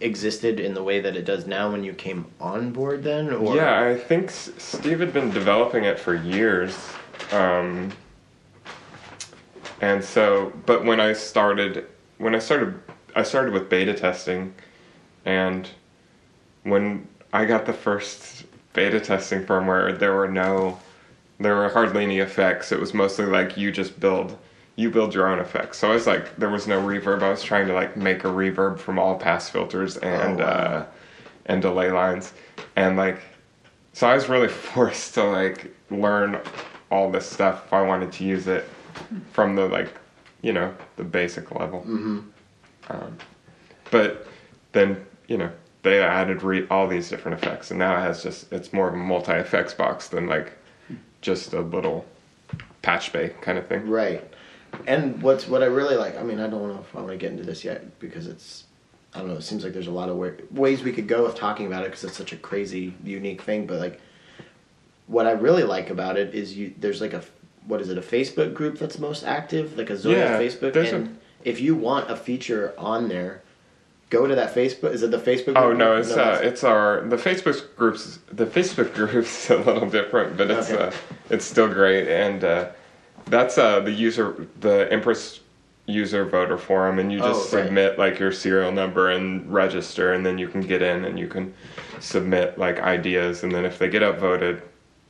existed 0.00 0.60
in 0.60 0.74
the 0.74 0.82
way 0.82 1.00
that 1.00 1.16
it 1.16 1.24
does 1.24 1.44
now 1.46 1.70
when 1.72 1.82
you 1.82 1.92
came 1.92 2.24
on 2.40 2.70
board 2.70 3.02
then 3.02 3.32
or 3.32 3.56
Yeah, 3.56 3.84
I 3.84 3.96
think 3.96 4.30
Steve 4.30 5.00
had 5.00 5.12
been 5.12 5.30
developing 5.32 5.82
it 5.84 5.98
for 5.98 6.14
years, 6.14 6.76
Um, 7.32 7.90
and 9.80 10.02
so, 10.02 10.52
but 10.66 10.84
when 10.84 11.00
I 11.00 11.12
started, 11.12 11.86
when 12.18 12.34
I 12.34 12.38
started, 12.38 12.78
I 13.14 13.22
started 13.22 13.52
with 13.52 13.68
beta 13.68 13.94
testing, 13.94 14.54
and 15.24 15.68
when 16.64 17.06
I 17.32 17.44
got 17.44 17.66
the 17.66 17.72
first 17.72 18.44
beta 18.72 19.00
testing 19.00 19.44
firmware, 19.44 19.98
there 19.98 20.14
were 20.14 20.28
no, 20.28 20.78
there 21.38 21.54
were 21.54 21.68
hardly 21.68 22.04
any 22.04 22.18
effects. 22.18 22.72
It 22.72 22.80
was 22.80 22.92
mostly 22.94 23.26
like 23.26 23.56
you 23.56 23.70
just 23.70 24.00
build, 24.00 24.36
you 24.76 24.90
build 24.90 25.14
your 25.14 25.28
own 25.28 25.38
effects. 25.38 25.78
So 25.78 25.90
I 25.90 25.94
was 25.94 26.06
like, 26.06 26.36
there 26.36 26.50
was 26.50 26.66
no 26.66 26.80
reverb. 26.80 27.22
I 27.22 27.30
was 27.30 27.42
trying 27.42 27.66
to 27.68 27.72
like 27.74 27.96
make 27.96 28.24
a 28.24 28.28
reverb 28.28 28.78
from 28.78 28.98
all 28.98 29.16
pass 29.16 29.48
filters 29.48 29.96
and 29.98 30.40
Oh, 30.40 30.44
wow. 30.44 30.50
uh, 30.50 30.86
and 31.46 31.62
delay 31.62 31.90
lines, 31.90 32.32
and 32.76 32.96
like, 32.96 33.20
so 33.92 34.08
I 34.08 34.14
was 34.14 34.28
really 34.28 34.48
forced 34.74 35.14
to 35.14 35.22
like 35.24 35.72
learn 35.90 36.38
all 36.90 37.10
this 37.10 37.28
stuff 37.28 37.64
if 37.66 37.72
I 37.72 37.82
wanted 37.82 38.12
to 38.12 38.24
use 38.24 38.46
it 38.46 38.68
from 39.32 39.56
the 39.56 39.66
like, 39.66 39.92
you 40.42 40.52
know, 40.52 40.74
the 40.96 41.04
basic 41.04 41.50
level. 41.54 41.80
Mm-hmm. 41.80 42.20
Um, 42.88 43.18
but 43.90 44.26
then 44.72 45.04
you 45.26 45.36
know 45.36 45.50
they 45.82 46.02
added 46.02 46.42
re- 46.42 46.66
all 46.70 46.88
these 46.88 47.08
different 47.08 47.42
effects, 47.42 47.70
and 47.70 47.78
now 47.78 47.96
it 47.96 48.00
has 48.00 48.22
just 48.22 48.52
it's 48.52 48.72
more 48.72 48.88
of 48.88 48.94
a 48.94 48.98
multi 48.98 49.32
effects 49.32 49.74
box 49.74 50.08
than 50.08 50.26
like 50.26 50.52
just 51.20 51.52
a 51.52 51.60
little 51.60 52.04
patch 52.82 53.12
bay 53.12 53.34
kind 53.40 53.58
of 53.58 53.66
thing. 53.66 53.88
Right. 53.88 54.24
And 54.86 55.22
what's 55.22 55.48
what 55.48 55.62
I 55.62 55.66
really 55.66 55.96
like. 55.96 56.18
I 56.18 56.22
mean, 56.22 56.40
I 56.40 56.46
don't 56.46 56.68
know 56.68 56.80
if 56.80 56.94
I 56.94 57.00
want 57.00 57.10
to 57.10 57.16
get 57.16 57.32
into 57.32 57.44
this 57.44 57.64
yet 57.64 57.98
because 57.98 58.26
it's. 58.26 58.64
I 59.14 59.20
don't 59.20 59.28
know. 59.28 59.36
It 59.36 59.42
seems 59.42 59.64
like 59.64 59.72
there's 59.72 59.86
a 59.86 59.92
lot 59.92 60.10
of 60.10 60.16
wa- 60.16 60.30
ways 60.50 60.82
we 60.82 60.92
could 60.92 61.08
go 61.08 61.24
with 61.24 61.34
talking 61.34 61.66
about 61.66 61.82
it 61.82 61.86
because 61.86 62.04
it's 62.04 62.16
such 62.16 62.32
a 62.32 62.36
crazy, 62.36 62.94
unique 63.02 63.40
thing. 63.40 63.66
But 63.66 63.80
like, 63.80 64.00
what 65.08 65.26
I 65.26 65.32
really 65.32 65.64
like 65.64 65.90
about 65.90 66.16
it 66.16 66.34
is 66.34 66.56
you. 66.56 66.72
There's 66.78 67.00
like 67.00 67.12
a 67.14 67.22
what 67.66 67.80
is 67.80 67.90
it? 67.90 67.98
A 67.98 68.02
Facebook 68.02 68.54
group 68.54 68.78
that's 68.78 68.98
most 68.98 69.24
active, 69.24 69.76
like 69.76 69.90
a 69.90 69.94
ZOIA 69.94 70.12
Yeah, 70.16 70.38
Facebook. 70.38 70.76
And 70.94 71.18
if 71.44 71.60
you 71.60 71.74
want 71.74 72.10
a 72.10 72.16
feature 72.16 72.72
on 72.78 73.08
there, 73.08 73.42
go 74.10 74.26
to 74.26 74.34
that 74.34 74.54
Facebook. 74.54 74.92
Is 74.92 75.02
it 75.02 75.10
the 75.10 75.18
Facebook? 75.18 75.54
Oh 75.56 75.72
no, 75.72 75.96
it's 75.96 76.12
uh, 76.12 76.40
it's 76.42 76.62
our 76.64 77.02
the 77.08 77.16
Facebook 77.16 77.74
groups. 77.76 78.20
The 78.32 78.46
Facebook 78.46 78.94
group's 79.10 79.50
a 79.50 79.56
little 79.56 79.88
different, 79.88 80.36
but 80.36 80.50
it's 80.50 80.70
Okay. 80.70 80.84
uh, 80.84 80.92
it's 81.30 81.44
still 81.44 81.68
great, 81.68 82.08
and 82.08 82.44
uh, 82.44 82.68
that's 83.26 83.58
uh, 83.58 83.80
the 83.80 83.92
user 83.92 84.46
the 84.60 84.90
Empress 84.92 85.40
user 85.86 86.26
voter 86.26 86.58
forum, 86.58 86.98
and 86.98 87.10
you 87.10 87.18
just 87.18 87.52
Oh, 87.54 87.56
right. 87.56 87.64
submit 87.66 87.98
like 87.98 88.18
your 88.18 88.30
serial 88.30 88.70
number 88.70 89.08
and 89.10 89.50
register, 89.50 90.12
and 90.12 90.24
then 90.24 90.36
you 90.36 90.46
can 90.46 90.60
get 90.60 90.82
in 90.82 91.06
and 91.06 91.18
you 91.18 91.26
can 91.28 91.54
submit 91.98 92.58
like 92.58 92.78
ideas, 92.80 93.42
and 93.42 93.50
then 93.52 93.64
if 93.64 93.78
they 93.78 93.88
get 93.88 94.02
upvoted, 94.02 94.60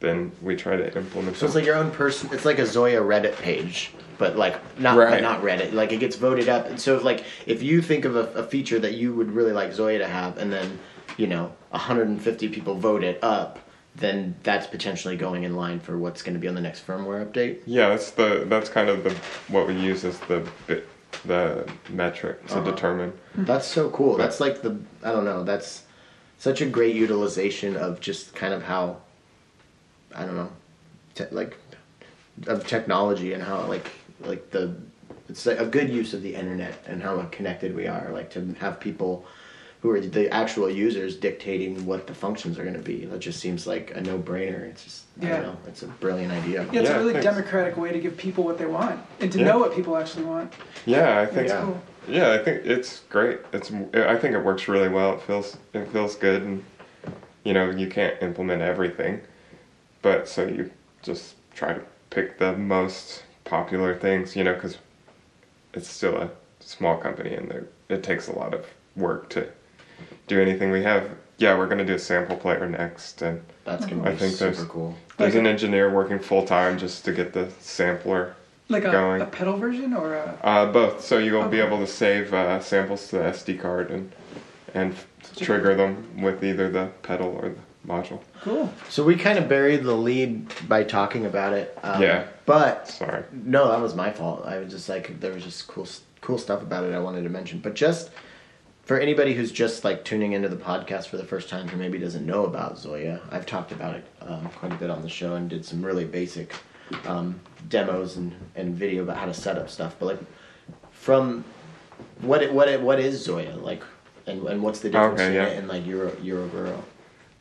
then 0.00 0.32
we 0.42 0.54
try 0.56 0.76
to 0.76 0.96
implement 0.96 1.36
So 1.36 1.46
it's 1.46 1.54
like 1.54 1.64
your 1.64 1.74
own 1.76 1.90
person. 1.90 2.30
It's 2.32 2.44
like 2.44 2.58
a 2.58 2.62
ZOIA 2.62 3.00
Reddit 3.02 3.36
page, 3.36 3.92
but 4.16 4.36
like 4.36 4.56
not 4.78 4.96
Right. 4.96 5.22
not 5.22 5.42
Reddit. 5.42 5.72
Like 5.72 5.92
it 5.92 5.98
gets 5.98 6.16
voted 6.16 6.48
up. 6.48 6.66
And 6.66 6.80
so 6.80 6.96
if 6.96 7.02
like 7.04 7.24
if 7.46 7.62
you 7.62 7.82
think 7.82 8.04
of 8.04 8.14
a, 8.16 8.24
a 8.34 8.42
feature 8.44 8.78
that 8.78 8.94
you 8.94 9.12
would 9.14 9.30
really 9.32 9.52
like 9.52 9.70
ZOIA 9.72 9.98
to 9.98 10.06
have, 10.08 10.38
and 10.38 10.52
then 10.52 10.78
you 11.16 11.26
know 11.26 11.52
150 11.70 12.48
people 12.48 12.74
vote 12.76 13.02
it 13.02 13.18
up, 13.22 13.58
then 13.96 14.36
that's 14.44 14.66
potentially 14.68 15.16
going 15.16 15.42
in 15.42 15.56
line 15.56 15.80
for 15.80 15.98
what's 15.98 16.22
going 16.22 16.34
to 16.34 16.40
be 16.40 16.46
on 16.48 16.54
the 16.54 16.60
next 16.60 16.86
firmware 16.86 17.24
update. 17.26 17.58
Yeah, 17.66 17.88
that's 17.88 18.12
the 18.12 18.44
that's 18.48 18.68
kind 18.68 18.88
of 18.88 19.02
the 19.04 19.10
what 19.52 19.66
we 19.66 19.74
use 19.74 20.04
as 20.04 20.18
the 20.20 20.46
bit, 20.68 20.88
the 21.24 21.68
metric 21.90 22.46
to 22.48 22.54
Uh-huh. 22.58 22.70
determine. 22.70 23.12
That's 23.36 23.66
so 23.66 23.90
cool. 23.90 24.16
That's 24.16 24.38
like 24.38 24.62
the 24.62 24.78
I 25.02 25.10
don't 25.10 25.24
know. 25.24 25.42
That's 25.42 25.82
such 26.38 26.60
a 26.60 26.66
great 26.66 26.94
utilization 26.94 27.76
of 27.76 27.98
just 28.00 28.32
kind 28.36 28.54
of 28.54 28.62
how 28.62 28.98
I 30.14 30.24
don't 30.24 30.36
know, 30.36 30.50
te- 31.14 31.24
like 31.30 31.56
of 32.46 32.66
technology 32.66 33.32
and 33.32 33.42
how 33.42 33.62
like 33.66 33.90
like 34.20 34.50
the 34.50 34.74
it's 35.28 35.44
like 35.44 35.58
a 35.58 35.66
good 35.66 35.90
use 35.90 36.14
of 36.14 36.22
the 36.22 36.34
internet 36.34 36.82
and 36.86 37.02
how 37.02 37.20
connected 37.30 37.74
we 37.74 37.86
are. 37.86 38.10
Like 38.12 38.30
to 38.30 38.54
have 38.60 38.80
people 38.80 39.26
who 39.80 39.90
are 39.90 40.00
the 40.00 40.28
actual 40.34 40.68
users 40.68 41.14
dictating 41.16 41.86
what 41.86 42.06
the 42.08 42.14
functions 42.14 42.58
are 42.58 42.62
going 42.64 42.74
to 42.74 42.80
be. 42.82 43.04
That 43.04 43.20
just 43.20 43.38
seems 43.38 43.64
like 43.66 43.92
a 43.94 44.00
no 44.00 44.18
brainer. 44.18 44.62
It's 44.62 44.82
just 44.84 45.04
I 45.20 45.26
Yeah. 45.26 45.36
don't 45.36 45.42
know. 45.42 45.56
It's 45.68 45.82
a 45.82 45.86
brilliant 45.86 46.32
idea. 46.32 46.66
Yeah, 46.72 46.80
it's 46.80 46.90
Yeah, 46.90 46.96
a 46.96 46.98
really 46.98 47.12
thanks. 47.12 47.26
democratic 47.26 47.76
way 47.76 47.92
to 47.92 47.98
give 48.00 48.16
people 48.16 48.42
what 48.44 48.58
they 48.58 48.66
want 48.66 48.98
and 49.20 49.30
to 49.30 49.38
Yeah. 49.38 49.44
know 49.46 49.58
what 49.58 49.74
people 49.74 49.96
actually 49.96 50.24
want. 50.24 50.52
Yeah, 50.86 51.20
I 51.20 51.26
think 51.26 51.36
That's 51.48 51.50
Yeah. 51.52 51.62
cool. 51.64 51.82
Yeah, 52.08 52.32
I 52.32 52.38
think 52.38 52.64
it's 52.64 53.00
great. 53.10 53.38
It's 53.52 53.70
I 53.70 54.16
think 54.16 54.34
it 54.34 54.42
works 54.42 54.66
really 54.66 54.88
well. 54.88 55.12
It 55.14 55.20
feels 55.22 55.58
it 55.74 55.86
feels 55.92 56.16
good, 56.16 56.42
and 56.42 56.64
you 57.44 57.52
know 57.52 57.68
you 57.70 57.86
can't 57.88 58.14
implement 58.22 58.62
everything, 58.62 59.20
but 60.08 60.28
so 60.28 60.46
you 60.46 60.70
just 61.02 61.34
try 61.54 61.74
to 61.74 61.82
pick 62.10 62.38
the 62.38 62.56
most 62.56 63.24
popular 63.44 63.94
things. 63.96 64.34
You 64.34 64.44
know, 64.44 64.54
because 64.54 64.78
it's 65.74 65.88
still 65.90 66.16
a 66.16 66.30
small 66.60 66.96
company, 66.96 67.34
and 67.34 67.50
there 67.50 67.66
it 67.88 68.02
takes 68.02 68.28
a 68.28 68.32
lot 68.32 68.54
of 68.54 68.66
work 68.96 69.28
to 69.30 69.48
do 70.26 70.40
anything. 70.40 70.70
We 70.70 70.82
have 70.82 71.10
yeah, 71.36 71.56
we're 71.56 71.66
gonna 71.68 71.84
do 71.84 71.94
a 71.94 71.98
sample 71.98 72.36
player 72.36 72.66
next, 72.68 73.22
and 73.22 73.42
That's 73.64 73.84
going 73.86 74.00
I 74.02 74.06
to 74.06 74.10
be 74.12 74.16
think 74.18 74.32
super 74.34 74.50
there's- 74.52 74.68
cool. 74.68 74.94
there's 75.18 75.34
Like- 75.34 75.40
an 75.40 75.46
engineer 75.46 75.90
working 75.90 76.18
full 76.18 76.44
time 76.46 76.78
just 76.78 77.04
to 77.04 77.12
get 77.12 77.32
the 77.32 77.48
sampler 77.60 78.34
Like 78.70 78.84
a, 78.84 78.90
Going. 78.90 79.20
a 79.22 79.26
pedal 79.26 79.56
version 79.56 79.94
or 79.94 80.14
a. 80.14 80.38
Uh, 80.42 80.66
both. 80.72 81.02
So 81.04 81.18
you'll 81.18 81.48
be 81.48 81.60
able 81.60 81.78
to 81.78 81.86
save 81.86 82.34
uh, 82.34 82.60
samples 82.60 83.08
to 83.08 83.16
the 83.18 83.24
SD 83.24 83.60
card 83.60 83.90
and 83.90 84.10
and 84.74 84.92
f- 84.92 85.06
Such 85.22 85.42
a- 85.42 85.44
trigger 85.44 85.74
them 85.74 86.22
with 86.22 86.42
either 86.44 86.68
the 86.70 86.86
pedal 87.02 87.38
or 87.40 87.50
the 87.50 87.60
module. 87.88 88.20
Cool. 88.42 88.72
So 88.88 89.02
we 89.02 89.16
kind 89.16 89.38
of 89.38 89.48
buried 89.48 89.82
the 89.82 89.94
lead 89.94 90.46
by 90.68 90.84
talking 90.84 91.26
about 91.26 91.52
it. 91.54 91.76
Um, 91.82 92.02
Yeah. 92.02 92.26
But 92.46 92.88
Sorry. 92.88 93.24
No, 93.32 93.68
that 93.68 93.80
was 93.80 93.94
my 93.94 94.10
fault. 94.10 94.44
I 94.46 94.58
was 94.58 94.72
just 94.72 94.88
like 94.88 95.18
there 95.20 95.32
was 95.32 95.42
just 95.44 95.66
cool 95.66 95.86
cool 96.20 96.38
stuff 96.38 96.62
about 96.62 96.84
it 96.84 96.94
I 96.94 96.98
wanted 97.00 97.22
to 97.24 97.30
mention. 97.30 97.58
But 97.60 97.74
just 97.74 98.10
for 98.82 98.98
anybody 98.98 99.34
who's 99.34 99.52
just 99.52 99.84
like 99.84 100.04
tuning 100.04 100.32
into 100.32 100.48
the 100.48 100.56
podcast 100.56 101.08
for 101.08 101.16
the 101.16 101.24
first 101.24 101.48
time 101.48 101.68
who 101.68 101.76
maybe 101.76 101.98
doesn't 101.98 102.24
know 102.24 102.44
about 102.44 102.76
ZOIA, 102.76 103.20
I've 103.30 103.44
talked 103.46 103.72
about 103.72 103.94
it 103.96 104.04
um, 104.22 104.48
quite 104.56 104.72
a 104.72 104.76
bit 104.76 104.90
on 104.90 105.02
the 105.02 105.08
show 105.08 105.34
and 105.34 105.48
did 105.50 105.64
some 105.64 105.84
really 105.84 106.04
basic 106.04 106.54
um, 107.06 107.38
demos 107.68 108.16
and, 108.16 108.34
and 108.56 108.74
video 108.74 109.02
about 109.02 109.18
how 109.18 109.26
to 109.26 109.34
set 109.34 109.58
up 109.58 109.68
stuff. 109.68 109.96
But 109.98 110.06
like 110.06 110.20
from 110.90 111.44
what 112.22 112.42
it, 112.42 112.52
what 112.52 112.68
it, 112.68 112.80
what 112.80 112.98
is 112.98 113.26
ZOIA 113.28 113.60
like, 113.62 113.82
and, 114.26 114.46
and 114.46 114.62
what's 114.62 114.80
the 114.80 114.88
difference 114.90 115.20
Okay, 115.20 115.28
in 115.28 115.34
yeah. 115.34 115.46
it 115.48 115.58
and 115.58 115.68
like 115.68 115.86
Euro 115.86 116.10
Euroburo? 116.12 116.80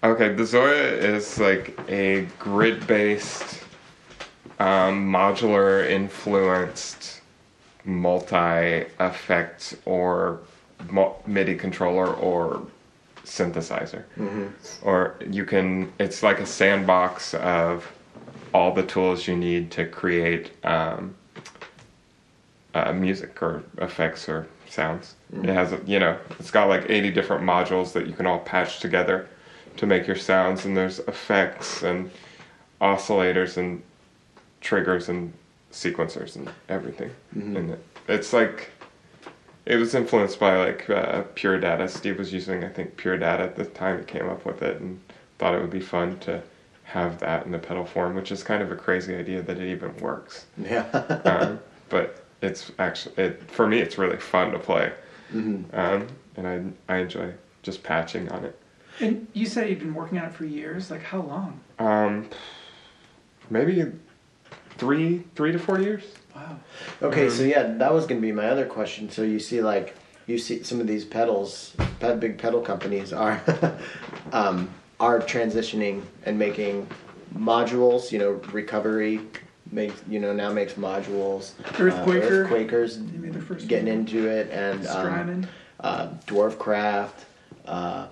Okay, 0.04 0.30
the 0.34 0.44
ZOIA 0.44 0.92
is 1.02 1.40
like 1.40 1.78
a 1.90 2.28
grid-based, 2.38 3.64
um, 4.60 5.12
modular 5.12 5.90
influenced, 5.90 7.22
multi-effect 7.84 9.76
or 9.86 10.40
MIDI 11.26 11.56
controller 11.56 12.14
or 12.14 12.68
synthesizer. 13.24 14.04
Or 14.84 15.16
you 15.28 15.46
can. 15.46 15.92
It's 16.00 16.22
like 16.22 16.40
a 16.40 16.46
sandbox 16.46 17.34
of 17.34 17.92
all 18.54 18.74
the 18.74 18.84
tools 18.84 19.28
you 19.28 19.36
need 19.36 19.72
to 19.72 19.86
create 19.88 20.52
um, 20.64 21.16
uh, 22.76 22.94
music 22.94 23.42
or 23.42 23.64
effects 23.80 24.30
or 24.30 24.48
sounds. 24.70 25.16
It 25.44 25.50
has, 25.50 25.74
you 25.88 25.98
know, 26.00 26.18
it's 26.40 26.52
got 26.52 26.70
like 26.70 26.86
80 26.88 27.12
different 27.12 27.44
modules 27.44 27.94
that 27.94 28.06
you 28.06 28.14
can 28.14 28.28
all 28.28 28.40
patch 28.40 28.80
together 28.80 29.28
to 29.78 29.86
make 29.86 30.08
your 30.08 30.16
sounds, 30.16 30.66
and 30.66 30.76
there's 30.76 31.00
effects 31.00 31.84
and 31.84 32.10
oscillators 32.82 33.58
and 33.58 33.82
triggers 34.62 35.10
and 35.10 35.34
sequencers 35.72 36.36
and 36.36 36.50
everything 36.70 37.12
in 37.36 37.70
it. 37.70 37.84
It's 38.08 38.34
like 38.34 38.72
it 39.66 39.76
was 39.76 39.94
influenced 39.96 40.40
by 40.40 40.58
like 40.58 40.90
uh, 40.90 41.24
Pure 41.36 41.60
Data. 41.60 41.88
Steve 41.88 42.18
was 42.18 42.32
using, 42.34 42.64
I 42.64 42.70
think, 42.70 42.98
Pure 42.98 43.18
Data 43.20 43.44
at 43.44 43.56
the 43.56 43.66
time 43.66 44.00
he 44.00 44.06
came 44.06 44.28
up 44.28 44.46
with 44.46 44.62
it, 44.62 44.80
and 44.82 45.00
thought 45.38 45.54
it 45.54 45.62
would 45.62 45.70
be 45.70 45.80
fun 45.82 46.18
to 46.20 46.42
have 46.84 47.20
that 47.20 47.46
in 47.46 47.52
the 47.52 47.60
pedal 47.60 47.86
form, 47.86 48.16
which 48.16 48.32
is 48.32 48.44
kind 48.44 48.64
of 48.64 48.72
a 48.72 48.76
crazy 48.76 49.14
idea 49.16 49.42
that 49.42 49.60
it 49.60 49.70
even 49.70 49.96
works. 49.98 50.46
Yeah. 50.58 50.86
Um, 51.26 51.60
but 51.90 52.26
it's 52.42 52.72
actually 52.80 53.16
it 53.24 53.44
for 53.50 53.68
me. 53.68 53.80
It's 53.80 53.98
really 53.98 54.18
fun 54.18 54.52
to 54.52 54.60
play, 54.60 54.92
um, 55.74 56.08
and 56.36 56.76
I 56.88 56.94
I 56.94 56.98
enjoy 56.98 57.34
just 57.64 57.84
patching 57.84 58.30
on 58.30 58.46
it. 58.46 58.60
And 59.00 59.28
you 59.34 59.46
said 59.46 59.70
you've 59.70 59.80
been 59.80 59.94
working 59.94 60.18
on 60.18 60.26
it 60.26 60.34
for 60.34 60.46
years. 60.46 60.90
Like 60.90 61.04
how 61.04 61.22
long? 61.22 61.60
Um, 61.80 62.30
maybe 63.50 63.86
three 64.78 65.24
three 65.36 65.52
to 65.52 65.60
four 65.60 65.80
years. 65.80 66.04
Wow. 66.36 66.60
Okay, 67.02 67.30
so 67.30 67.44
yeah, 67.44 67.64
that 67.64 67.94
was 67.94 68.06
gonna 68.06 68.22
be 68.22 68.32
my 68.32 68.48
other 68.48 68.66
question. 68.66 69.10
So 69.10 69.24
you 69.24 69.40
see, 69.40 69.62
like, 69.62 69.96
you 70.28 70.38
see 70.38 70.64
some 70.64 70.80
of 70.80 70.88
these 70.88 71.04
pedals, 71.06 71.76
big 72.20 72.38
pedal 72.38 72.62
companies 72.62 73.12
are, 73.14 73.42
um, 74.32 74.70
are 75.00 75.20
transitioning 75.20 76.04
and 76.26 76.38
making 76.38 76.88
modules. 77.36 78.12
You 78.12 78.20
know, 78.20 78.32
recovery 78.52 79.22
makes, 79.72 80.00
you 80.08 80.20
know, 80.20 80.32
now 80.34 80.52
makes 80.52 80.74
modules. 80.74 81.54
Earthquaker. 81.64 82.46
Uh, 82.46 82.48
Earthquakers 82.50 82.98
They 83.12 83.18
made 83.18 83.34
their 83.34 83.42
first 83.42 83.68
getting 83.68 83.88
one. 83.88 83.98
into 84.00 84.28
it, 84.28 84.50
and 84.52 84.86
um, 84.88 85.06
Strymon. 85.06 85.48
uh, 85.80 86.10
Dwarfcraft. 86.28 87.26
Uh, 87.66 88.08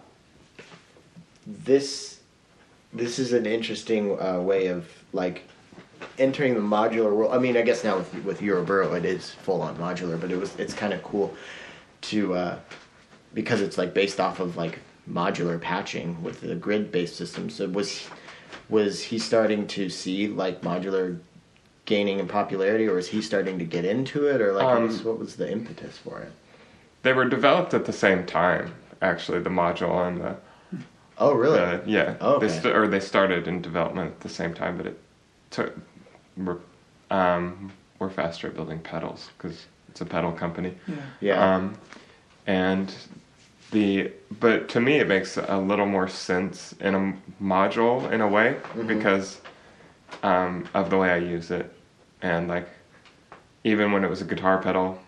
this 1.46 2.20
this 2.94 3.20
is 3.20 3.34
an 3.34 3.46
interesting 3.46 4.20
uh, 4.20 4.40
way 4.40 4.68
of 4.68 4.88
like 5.14 5.44
entering 6.18 6.54
the 6.54 6.60
modular 6.60 7.12
world. 7.14 7.34
I 7.34 7.40
mean, 7.40 7.58
I 7.58 7.62
guess 7.62 7.84
now 7.84 7.98
with 7.98 8.14
with 8.24 8.40
Euroburo 8.42 8.98
it 8.98 9.06
is 9.06 9.32
full 9.32 9.62
on 9.62 9.76
modular, 9.78 10.20
but 10.20 10.32
it 10.32 10.38
was 10.38 10.56
it's 10.58 10.74
kind 10.74 10.94
of 10.94 11.04
cool 11.04 11.34
to 12.02 12.34
uh, 12.36 12.60
because 13.34 13.62
it's 13.62 13.78
like 13.78 13.94
based 13.94 14.20
off 14.20 14.40
of 14.40 14.58
like 14.58 14.80
modular 15.10 15.60
patching 15.62 16.22
with 16.24 16.42
the 16.42 16.56
grid 16.56 16.92
based 16.92 17.16
system. 17.16 17.50
So 17.50 17.68
was 17.68 18.08
was 18.70 19.04
he 19.04 19.20
starting 19.20 19.68
to 19.68 19.90
see 19.90 20.28
like 20.28 20.62
modular 20.62 21.20
gaining 21.86 22.20
in 22.20 22.28
popularity, 22.28 22.88
or 22.88 22.98
is 22.98 23.08
he 23.08 23.22
starting 23.22 23.60
to 23.60 23.66
get 23.66 23.86
into 23.86 24.26
it, 24.28 24.42
or 24.42 24.54
like 24.54 24.66
Um, 24.66 24.88
guess 24.88 25.04
what 25.04 25.20
was 25.20 25.36
the 25.36 25.52
impetus 25.52 25.98
for 25.98 26.20
it? 26.20 26.32
They 27.04 27.14
were 27.14 27.26
developed 27.26 27.76
at 27.76 27.86
the 27.86 27.94
same 27.94 28.26
time, 28.26 28.74
actually, 29.02 29.40
the 29.40 29.52
module 29.52 30.08
and 30.08 30.20
the, 30.20 30.36
Oh, 31.18 31.34
really? 31.34 31.58
the 31.58 31.82
yeah. 31.86 32.16
Oh, 32.22 32.40
They 32.40 32.50
st- 32.50 32.76
or 32.76 32.88
they 32.88 33.00
started 33.00 33.48
in 33.48 33.62
development 33.62 34.12
at 34.12 34.20
the 34.22 34.30
same 34.30 34.54
time, 34.54 34.78
but 34.78 34.86
it 34.86 35.00
took. 35.50 35.78
We're, 36.38 36.58
um, 37.12 37.72
we're 38.00 38.10
faster 38.10 38.48
at 38.48 38.56
building 38.56 38.80
pedals 38.80 39.30
because 39.38 39.66
it's 39.90 40.02
a 40.02 40.06
pedal 40.06 40.32
company. 40.34 40.74
Yeah. 40.88 40.96
yeah. 41.22 41.56
Um, 41.56 41.78
and 42.48 42.94
the 43.72 44.12
but 44.40 44.68
to 44.70 44.80
me 44.82 44.98
it 45.00 45.08
makes 45.08 45.38
a 45.38 45.58
little 45.58 45.86
more 45.86 46.08
sense 46.08 46.74
in 46.82 46.94
a 46.94 47.14
module 47.44 48.12
in 48.12 48.22
a 48.22 48.28
way 48.28 48.58
Mhm. 48.74 48.88
because 48.88 49.42
um, 50.24 50.68
of 50.74 50.90
the 50.90 50.98
way 50.98 51.10
I 51.12 51.18
use 51.18 51.50
it 51.52 51.74
and 52.22 52.48
like 52.48 52.68
even 53.64 53.92
when 53.92 54.04
it 54.04 54.10
was 54.10 54.22
a 54.22 54.26
guitar 54.26 54.58
pedal. 54.62 55.00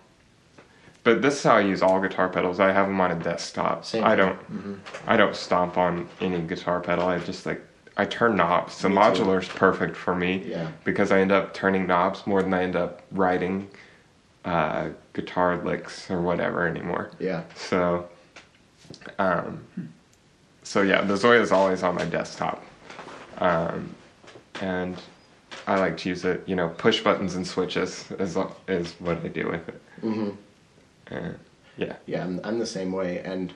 But 1.07 1.21
this 1.21 1.35
is 1.35 1.43
how 1.43 1.55
I 1.55 1.61
use 1.61 1.81
all 1.81 2.01
guitar 2.01 2.27
pedals. 2.27 2.59
I 2.59 2.73
have 2.73 2.85
them 2.87 2.99
on 2.99 3.11
a 3.11 3.15
desktop. 3.15 3.85
Same 3.85 4.03
I 4.03 4.13
don't 4.17 4.37
Mhm. 4.51 4.79
I 5.07 5.15
don't 5.15 5.37
stomp 5.37 5.77
on 5.77 6.09
any 6.19 6.41
guitar 6.41 6.81
pedal. 6.81 7.07
I 7.07 7.17
just 7.19 7.45
like 7.45 7.61
I 7.95 8.03
turn 8.03 8.35
knobs. 8.35 8.73
So 8.73 8.89
Me 8.89 8.95
modular 8.97 9.41
is 9.41 9.47
perfect 9.47 9.95
for 9.95 10.13
me 10.13 10.43
Yeah. 10.45 10.67
because 10.83 11.09
I 11.13 11.21
end 11.21 11.31
up 11.31 11.53
turning 11.53 11.87
knobs 11.87 12.27
more 12.27 12.43
than 12.43 12.53
I 12.53 12.61
end 12.63 12.75
up 12.75 13.03
writing 13.13 13.69
uh, 14.43 14.89
guitar 15.13 15.55
licks 15.63 16.11
or 16.11 16.19
whatever 16.19 16.67
anymore. 16.67 17.11
Yeah. 17.19 17.43
So, 17.55 18.09
um, 19.17 19.61
so 20.63 20.81
yeah, 20.81 20.99
the 21.05 21.13
ZOIA 21.13 21.39
is 21.41 21.53
always 21.53 21.83
on 21.83 21.95
my 21.95 22.03
desktop, 22.03 22.65
um, 23.37 23.95
and 24.59 24.97
I 25.67 25.77
like 25.79 25.95
to 25.99 26.09
use 26.09 26.25
it. 26.25 26.43
You 26.45 26.57
know, 26.57 26.67
push 26.67 26.99
buttons 27.01 27.35
and 27.35 27.47
switches 27.47 28.11
is 28.19 28.37
is 28.67 28.93
what 28.99 29.23
I 29.23 29.29
do 29.29 29.47
with 29.47 29.69
it. 29.69 29.81
hmm 30.01 30.29
And 31.11 31.37
yeah, 31.77 31.95
Yeah, 32.05 32.23
I'm, 32.23 32.39
I'm 32.43 32.59
the 32.59 32.65
same 32.65 32.91
way, 32.91 33.19
and 33.19 33.53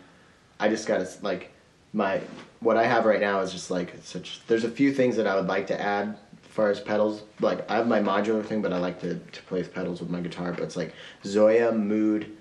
I 0.60 0.70
just 0.70 0.88
gotta 0.88 1.08
like 1.22 1.52
my 1.94 2.22
what 2.60 2.78
I 2.78 2.86
have 2.86 3.06
right 3.06 3.20
now 3.20 3.42
is 3.42 3.52
just 3.52 3.72
like 3.72 3.94
such. 4.04 4.42
There's 4.48 4.64
a 4.64 4.70
few 4.70 4.94
things 4.94 5.16
that 5.18 5.28
I 5.28 5.36
would 5.36 5.48
like 5.48 5.68
to 5.68 5.82
add 5.82 6.10
as 6.44 6.50
far 6.52 6.70
as 6.70 6.80
pedals. 6.80 7.24
Like 7.40 7.70
I 7.70 7.76
have 7.76 7.88
my 7.88 8.00
modular 8.00 8.46
thing, 8.46 8.62
but 8.62 8.72
I 8.74 8.78
like 8.78 9.02
to 9.02 9.16
to 9.16 9.42
play 9.44 9.60
with 9.60 9.74
pedals 9.74 10.00
with 10.02 10.10
my 10.10 10.22
guitar. 10.22 10.52
But 10.52 10.64
it's 10.64 10.78
like 10.78 10.94
ZOIA 11.24 11.76
Mood 11.76 12.38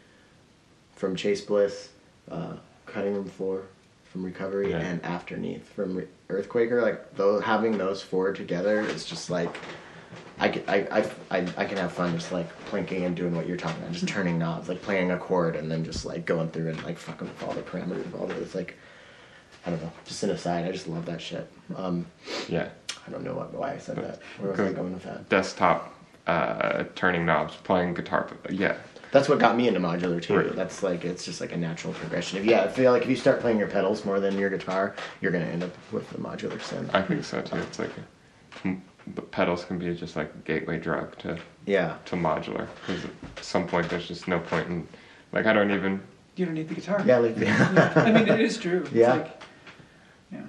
from 0.95 1.17
Chase 1.17 1.41
Bliss, 1.41 1.89
uh, 2.31 2.55
Cutting 2.87 3.15
Room 3.15 3.29
Floor 3.29 3.63
from 4.05 4.25
Recovery, 4.25 4.71
Yeah. 4.71 4.79
and 4.81 5.03
Afterneath 5.05 5.67
from 5.73 5.95
Re- 5.97 6.07
Earthquaker. 6.29 6.83
Like 6.83 7.15
though 7.17 7.41
having 7.41 7.79
those 7.79 8.03
four 8.03 8.33
together 8.33 8.81
is 8.83 9.05
just 9.05 9.31
like. 9.31 9.57
I, 10.41 10.49
can- 10.49 10.64
I, 10.68 10.76
I, 11.01 11.11
I, 11.38 11.47
I 11.59 11.64
can 11.66 11.76
have 11.76 11.93
fun 11.93 12.14
just 12.14 12.32
like 12.32 12.49
plinking 12.70 13.05
and 13.05 13.14
doing 13.14 13.34
what 13.36 13.47
you're 13.47 13.57
talking 13.59 13.80
about, 13.82 13.93
just 13.93 14.09
turning 14.09 14.38
knobs, 14.38 14.68
like 14.68 14.80
playing 14.82 15.11
a 15.11 15.18
chord 15.18 15.55
and 15.55 15.70
then 15.70 15.84
just 15.84 16.05
like 16.07 16.24
going 16.24 16.49
through 16.51 16.70
and 16.70 16.82
like 16.82 16.99
fucking 16.99 17.28
with 17.28 17.43
all 17.43 17.53
the 17.53 17.62
parameters 17.62 18.05
of 18.07 18.14
all. 18.14 18.30
It's 18.30 18.55
like, 18.55 18.76
I 19.66 19.70
don't 19.70 19.82
know, 19.82 19.93
just 20.07 20.22
an 20.22 20.30
aside. 20.30 20.64
I 20.64 20.72
just 20.72 20.88
love 20.88 21.05
that 21.07 21.20
shit. 21.20 21.47
Um, 21.76 22.07
yeah, 22.49 22.70
I 23.07 23.11
don't 23.11 23.22
know 23.22 23.34
what, 23.34 23.53
why 23.53 23.72
I 23.74 23.78
said 23.78 23.97
that. 23.97 24.20
Where 24.38 24.51
was 24.53 24.61
I 24.61 24.72
going 24.72 24.95
with 24.95 25.03
that? 25.05 25.28
desktop 25.28 25.95
uh, 26.26 26.84
turning 26.95 27.26
knobs, 27.26 27.55
playing 27.57 27.93
guitar. 27.95 28.30
Yeah, 28.51 28.76
That's 29.12 29.28
what 29.28 29.38
got 29.41 29.57
me 29.57 29.68
into 29.68 29.80
modular 29.80 30.22
too. 30.22 30.36
Right. 30.38 30.57
That's 30.57 30.82
like 30.82 31.05
it's 31.05 31.24
just 31.24 31.41
like 31.43 31.53
a 31.53 31.57
natural 31.59 31.93
progression. 31.93 32.38
If 32.38 32.47
yeah, 32.47 32.62
I 32.62 32.68
feel 32.68 32.93
like 32.93 33.03
if 33.03 33.09
you 33.11 33.16
start 33.16 33.41
playing 33.41 33.59
your 33.59 33.68
pedals 33.68 34.05
more 34.07 34.20
than 34.20 34.38
your 34.38 34.49
guitar, 34.49 34.95
you're 35.20 35.32
gonna 35.32 35.45
end 35.45 35.64
up 35.64 35.70
with 35.93 36.09
the 36.11 36.18
modular 36.18 36.59
synth. 36.61 36.88
I 36.95 37.03
think 37.03 37.24
so 37.24 37.43
too. 37.43 37.57
It's 37.57 37.78
like 37.78 37.91
a, 39.07 39.11
the 39.14 39.22
pedals 39.22 39.64
can 39.64 39.78
be 39.78 39.94
just 39.94 40.16
like 40.16 40.32
a 40.34 40.38
gateway 40.38 40.78
drug 40.78 41.16
to 41.18 41.38
Yeah. 41.66 41.96
to 42.07 42.16
modular 42.16 42.68
because 42.86 43.05
at 43.05 43.44
some 43.44 43.66
point 43.66 43.88
there's 43.88 44.07
just 44.09 44.28
no 44.28 44.38
point 44.38 44.68
in 44.68 44.88
like 45.32 45.46
I 45.46 45.53
don't 45.53 45.70
even 45.70 46.01
You 46.36 46.46
don't 46.46 46.55
need 46.55 46.68
the 46.68 46.74
guitar. 46.74 47.03
Yeah, 47.07 47.18
like 47.18 47.36
Yeah. 47.36 47.92
I 47.96 48.11
mean, 48.12 48.28
it 48.28 48.40
is 48.40 48.57
true. 48.59 48.82
It's 48.82 48.92
Yeah. 48.92 49.14
Like, 49.14 49.42
yeah. 50.32 50.42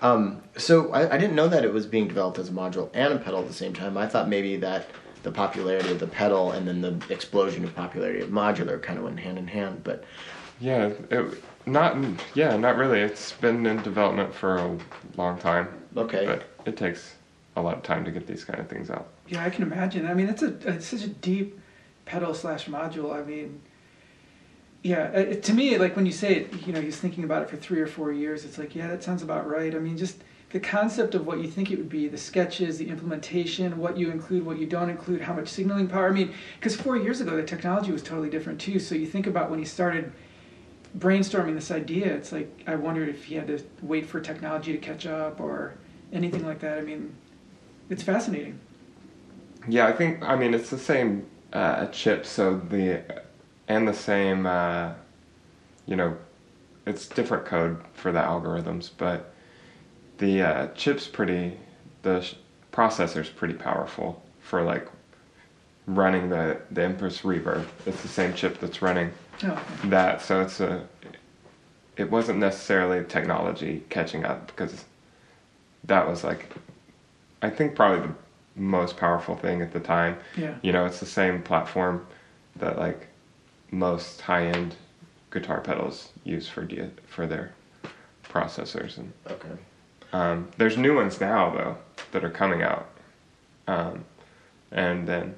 Um, 0.00 0.42
so 0.56 0.92
I, 0.92 1.14
I 1.14 1.18
didn't 1.18 1.34
know 1.36 1.48
that 1.48 1.64
it 1.64 1.72
was 1.72 1.86
being 1.86 2.08
developed 2.08 2.38
as 2.38 2.48
a 2.48 2.52
module 2.52 2.90
and 2.94 3.12
a 3.14 3.18
pedal 3.18 3.40
at 3.40 3.48
the 3.48 3.54
same 3.54 3.72
time. 3.72 3.96
I 3.96 4.06
thought 4.06 4.28
maybe 4.28 4.56
that 4.56 4.86
the 5.22 5.32
popularity 5.32 5.90
of 5.90 5.98
the 6.00 6.06
pedal 6.06 6.52
and 6.52 6.68
then 6.68 6.82
the 6.82 7.00
explosion 7.12 7.64
of 7.64 7.74
popularity 7.74 8.20
of 8.20 8.28
modular 8.28 8.80
kind 8.82 8.98
of 8.98 9.04
went 9.04 9.18
hand 9.20 9.38
in 9.38 9.46
hand. 9.48 9.82
But 9.82 10.04
Yeah, 10.60 10.90
it, 11.10 11.42
not 11.66 11.96
yeah, 12.34 12.56
not 12.56 12.76
really. 12.76 13.00
It's 13.00 13.32
been 13.32 13.64
in 13.66 13.82
development 13.82 14.34
for 14.34 14.56
a 14.56 14.78
long 15.16 15.38
time, 15.38 15.68
okay, 15.96 16.26
but 16.26 16.44
it 16.66 16.76
takes 16.76 17.14
a 17.56 17.62
lot 17.62 17.76
of 17.76 17.82
time 17.82 18.04
to 18.04 18.10
get 18.10 18.26
these 18.26 18.44
kind 18.44 18.60
of 18.60 18.68
things 18.68 18.90
out. 18.90 19.08
Yeah, 19.28 19.44
I 19.44 19.50
can 19.50 19.62
imagine. 19.62 20.06
I 20.06 20.14
mean, 20.14 20.28
it's 20.28 20.42
a 20.42 20.56
it's 20.68 20.86
such 20.86 21.02
a 21.02 21.08
deep 21.08 21.58
pedal 22.04 22.34
slash 22.34 22.66
module. 22.66 23.14
I 23.14 23.22
mean, 23.22 23.60
yeah, 24.82 25.10
uh, 25.14 25.20
it, 25.20 25.42
to 25.44 25.54
me, 25.54 25.78
like 25.78 25.96
when 25.96 26.06
you 26.06 26.12
say 26.12 26.34
it, 26.34 26.66
you 26.66 26.72
know, 26.72 26.80
he's 26.80 26.96
thinking 26.96 27.24
about 27.24 27.42
it 27.42 27.50
for 27.50 27.56
three 27.56 27.80
or 27.80 27.86
four 27.86 28.12
years. 28.12 28.44
It's 28.44 28.58
like, 28.58 28.74
yeah, 28.74 28.88
that 28.88 29.02
sounds 29.02 29.22
about 29.22 29.48
right. 29.48 29.74
I 29.74 29.78
mean, 29.78 29.96
just 29.96 30.22
the 30.50 30.60
concept 30.60 31.14
of 31.14 31.26
what 31.26 31.40
you 31.40 31.50
think 31.50 31.70
it 31.70 31.78
would 31.78 31.88
be, 31.88 32.06
the 32.06 32.18
sketches, 32.18 32.78
the 32.78 32.88
implementation, 32.88 33.76
what 33.78 33.96
you 33.96 34.10
include, 34.10 34.44
what 34.44 34.58
you 34.58 34.66
don't 34.66 34.90
include, 34.90 35.20
how 35.20 35.32
much 35.32 35.48
signaling 35.48 35.88
power. 35.88 36.08
I 36.08 36.12
mean, 36.12 36.32
because 36.60 36.76
four 36.76 36.96
years 36.96 37.20
ago 37.20 37.34
the 37.34 37.42
technology 37.42 37.92
was 37.92 38.02
totally 38.02 38.30
different 38.30 38.60
too. 38.60 38.78
So 38.78 38.94
you 38.94 39.06
think 39.06 39.26
about 39.26 39.50
when 39.50 39.58
he 39.58 39.64
started 39.64 40.12
brainstorming 40.98 41.54
this 41.54 41.70
idea, 41.70 42.06
it's 42.14 42.30
like 42.30 42.62
I 42.66 42.76
wondered 42.76 43.08
if 43.08 43.24
he 43.24 43.34
had 43.34 43.46
to 43.48 43.64
wait 43.82 44.06
for 44.06 44.20
technology 44.20 44.72
to 44.72 44.78
catch 44.78 45.06
up 45.06 45.40
or 45.40 45.74
anything 46.12 46.46
like 46.46 46.60
that. 46.60 46.78
I 46.78 46.82
mean, 46.82 47.14
it's 47.90 48.02
fascinating. 48.02 48.58
Yeah, 49.68 49.86
I 49.86 49.92
think 49.92 50.22
I 50.22 50.36
mean 50.36 50.54
it's 50.54 50.70
the 50.70 50.78
same 50.78 51.26
uh, 51.52 51.86
chip, 51.86 52.26
so 52.26 52.56
the 52.56 53.02
and 53.68 53.88
the 53.88 53.94
same 53.94 54.46
uh, 54.46 54.92
you 55.86 55.96
know, 55.96 56.16
it's 56.86 57.06
different 57.06 57.44
code 57.46 57.80
for 57.94 58.12
the 58.12 58.20
algorithms, 58.20 58.90
but 58.96 59.32
the 60.18 60.42
uh, 60.42 60.66
chip's 60.68 61.06
pretty 61.08 61.58
the 62.02 62.20
sh- 62.20 62.34
processor's 62.72 63.28
pretty 63.30 63.54
powerful 63.54 64.22
for 64.40 64.62
like 64.62 64.86
running 65.86 66.28
the 66.28 66.60
the 66.70 66.82
Empress 66.82 67.20
Reverb. 67.20 67.64
It's 67.86 68.02
the 68.02 68.08
same 68.08 68.34
chip 68.34 68.60
that's 68.60 68.82
running 68.82 69.12
Oh, 69.42 69.48
okay. 69.50 69.88
that 69.88 70.20
so 70.22 70.40
it's 70.42 70.60
a 70.60 70.86
it 71.96 72.10
wasn't 72.10 72.38
necessarily 72.38 73.04
technology 73.04 73.82
catching 73.88 74.24
up 74.24 74.46
because 74.48 74.84
that 75.84 76.06
was 76.08 76.22
like 76.24 76.48
i 77.44 77.50
think 77.50 77.74
probably 77.74 78.06
the 78.06 78.14
most 78.56 78.96
powerful 78.96 79.36
thing 79.36 79.60
at 79.62 79.72
the 79.72 79.80
time 79.80 80.16
yeah. 80.36 80.54
you 80.62 80.72
know 80.72 80.86
it's 80.86 81.00
the 81.00 81.06
same 81.06 81.42
platform 81.42 82.06
that 82.56 82.78
like 82.78 83.08
most 83.70 84.20
high-end 84.20 84.76
guitar 85.30 85.60
pedals 85.60 86.10
use 86.24 86.48
for 86.48 86.64
D- 86.64 86.90
for 87.06 87.26
their 87.26 87.52
processors 88.24 88.96
and 88.98 89.12
okay, 89.30 89.48
um, 90.12 90.48
there's 90.56 90.76
new 90.76 90.94
ones 90.94 91.20
now 91.20 91.50
though 91.50 91.76
that 92.12 92.24
are 92.24 92.30
coming 92.30 92.62
out 92.62 92.88
um, 93.66 94.04
and 94.70 95.06
then 95.06 95.34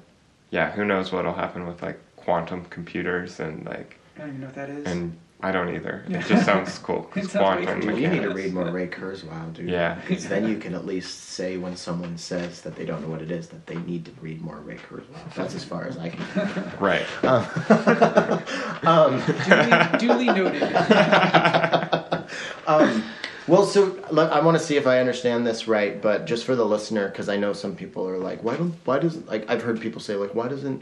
yeah 0.51 0.71
who 0.71 0.85
knows 0.85 1.11
what'll 1.11 1.33
happen 1.33 1.67
with 1.67 1.81
like 1.81 1.99
quantum 2.15 2.63
computers 2.65 3.39
and 3.39 3.65
like 3.65 3.99
I 4.15 4.19
don't 4.21 4.29
even 4.29 4.41
know 4.41 4.47
what 4.47 4.55
that 4.55 4.69
is. 4.69 4.85
and 4.85 5.17
I 5.39 5.51
don't 5.51 5.69
either. 5.75 6.03
It 6.09 6.25
just 6.25 6.45
sounds 6.45 6.79
cool. 6.79 7.03
'cause 7.03 7.25
It 7.25 7.29
sounds 7.29 7.63
quantum 7.65 7.81
cool. 7.81 7.91
well, 7.91 7.99
you 7.99 8.07
need 8.07 8.23
to 8.23 8.31
read 8.33 8.53
more 8.55 8.71
Ray 8.71 8.87
Kurzweil, 8.87 9.53
dude. 9.53 9.69
Yeah. 9.69 9.93
because 10.07 10.27
then 10.27 10.47
you 10.47 10.57
can 10.57 10.73
at 10.73 10.85
least 10.85 11.25
say 11.29 11.57
when 11.57 11.75
someone 11.75 12.17
says 12.17 12.61
that 12.61 12.75
they 12.75 12.85
don't 12.85 13.01
know 13.03 13.07
what 13.07 13.21
it 13.21 13.29
is 13.29 13.47
that 13.49 13.67
they 13.67 13.75
need 13.75 14.05
to 14.05 14.11
read 14.19 14.41
more 14.41 14.57
Ray 14.57 14.77
Kurzweil. 14.77 15.35
That's 15.35 15.53
as 15.53 15.63
far 15.63 15.85
as 15.85 15.97
I 15.99 16.09
can. 16.09 16.25
Go. 16.33 16.71
Right. 16.79 17.05
um, 18.85 19.21
duly, 19.99 20.25
duly 20.25 20.25
noted. 20.25 20.63
um, 22.67 23.03
well, 23.47 23.65
so 23.65 23.97
look, 24.11 24.31
I 24.31 24.39
want 24.41 24.57
to 24.57 24.63
see 24.63 24.75
if 24.75 24.87
I 24.87 24.99
understand 24.99 25.45
this 25.47 25.67
right, 25.67 26.01
but 26.01 26.25
just 26.25 26.45
for 26.45 26.55
the 26.55 26.65
listener, 26.65 27.07
because 27.09 27.29
I 27.29 27.37
know 27.37 27.53
some 27.53 27.75
people 27.75 28.07
are 28.09 28.17
like, 28.17 28.43
why 28.43 28.57
don't, 28.57 28.73
why 28.85 28.99
doesn't, 28.99 29.27
like, 29.27 29.49
I've 29.49 29.61
heard 29.61 29.79
people 29.79 30.01
say, 30.01 30.15
like, 30.15 30.35
why 30.35 30.47
doesn't, 30.47 30.81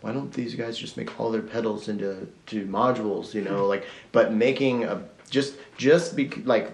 why 0.00 0.12
don't 0.12 0.32
these 0.32 0.54
guys 0.54 0.78
just 0.78 0.96
make 0.96 1.18
all 1.18 1.30
their 1.30 1.42
pedals 1.42 1.88
into 1.88 2.28
to 2.46 2.66
modules, 2.66 3.34
you 3.34 3.42
know, 3.42 3.66
like, 3.66 3.84
but 4.12 4.32
making 4.32 4.84
a 4.84 5.02
just 5.30 5.56
just 5.76 6.16
be 6.16 6.28
like 6.44 6.72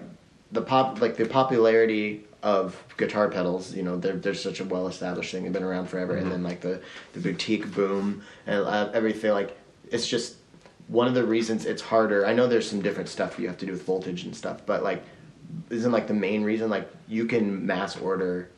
the 0.53 0.63
pop 0.63 1.01
like 1.01 1.17
the 1.17 1.27
popularity 1.27 2.25
of 2.43 2.81
guitar 2.99 3.29
pedals, 3.31 3.75
you 3.75 3.83
know, 3.83 3.97
they're 3.97 4.17
they're 4.17 4.35
such 4.35 4.61
a 4.61 4.65
well 4.65 4.87
established 4.89 5.33
thing. 5.33 5.45
They've 5.45 5.53
been 5.53 5.63
around 5.63 5.89
forever, 5.89 6.17
and 6.17 6.31
then 6.31 6.43
like 6.43 6.61
the 6.61 6.83
the 7.15 7.21
boutique 7.21 7.73
boom 7.75 8.23
and 8.47 8.65
uh, 8.65 8.91
everything, 8.93 9.33
like 9.33 9.57
it's 9.91 10.07
just 10.07 10.37
one 10.89 11.09
of 11.09 11.15
the 11.15 11.25
reasons 11.25 11.65
it's 11.65 11.83
harder. 11.83 12.27
I 12.27 12.35
know 12.35 12.47
there's 12.47 12.69
some 12.69 12.83
different 12.83 13.09
stuff 13.09 13.39
you 13.39 13.49
have 13.49 13.57
to 13.59 13.67
do 13.67 13.73
with 13.73 13.85
voltage 13.85 14.25
and 14.25 14.37
stuff, 14.37 14.61
but 14.67 14.83
like 14.83 15.03
isn't 15.71 15.93
like 15.93 16.07
the 16.07 16.15
main 16.15 16.43
reason 16.43 16.69
like 16.69 16.91
you 17.09 17.27
can 17.27 17.65
mass 17.65 17.97
order 17.97 18.51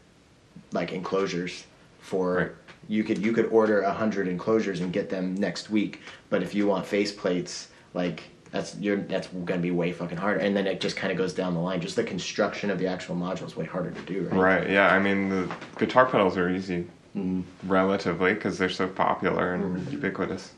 like 0.73 0.93
enclosures 0.93 1.65
for 2.01 2.35
Right. 2.35 2.53
You 2.89 3.05
could 3.05 3.19
you 3.19 3.33
could 3.33 3.47
order 3.47 3.81
a 3.83 3.93
hundred 3.93 4.29
enclosures 4.29 4.81
and 4.81 4.93
get 4.93 5.09
them 5.11 5.35
next 5.35 5.71
week. 5.71 6.01
But 6.31 6.43
if 6.43 6.55
you 6.55 6.67
want 6.67 6.87
face 6.87 7.13
plates, 7.13 7.69
like 7.95 8.25
that's 8.51 8.77
you're 8.77 8.97
that's 8.99 9.27
gonna 9.29 9.61
be 9.61 9.71
way 9.71 9.93
fucking 9.93 10.19
harder. 10.19 10.41
And 10.41 10.57
then 10.57 10.67
it 10.67 10.81
just 10.81 10.97
kind 10.97 11.11
of 11.11 11.19
goes 11.19 11.33
down 11.33 11.55
the 11.55 11.61
line. 11.61 11.81
Just 11.81 11.97
the 11.97 12.05
construction 12.05 12.71
of 12.71 12.79
the 12.79 12.87
actual 12.87 13.17
module 13.17 13.47
is 13.47 13.57
way 13.57 13.65
harder 13.67 13.91
to 13.91 14.01
do, 14.03 14.23
right? 14.31 14.39
Right. 14.61 14.71
Yeah. 14.71 14.89
I 14.95 14.99
mean, 14.99 15.29
the 15.29 15.53
guitar 15.79 16.07
pedals 16.07 16.37
are 16.37 16.49
easy, 16.49 16.87
Mm-hmm. 17.17 17.43
relatively, 17.69 18.35
because 18.35 18.59
they're 18.59 18.69
so 18.69 18.87
popular 18.87 19.55
and 19.55 19.91
ubiquitous. 19.91 20.53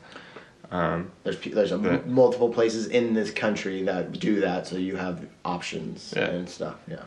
Um, 0.71 1.09
There's 1.23 1.39
there's 1.39 1.71
a 1.71 1.75
m- 1.75 1.83
The- 1.83 2.01
multiple 2.05 2.49
places 2.49 2.87
in 2.87 3.13
this 3.13 3.31
country 3.31 3.81
that 3.83 4.11
do 4.19 4.39
that, 4.41 4.67
so 4.67 4.75
you 4.75 4.97
have 4.97 5.25
options 5.45 6.13
Yeah. 6.15 6.25
and 6.25 6.47
stuff. 6.49 6.75
Yeah. 6.87 7.03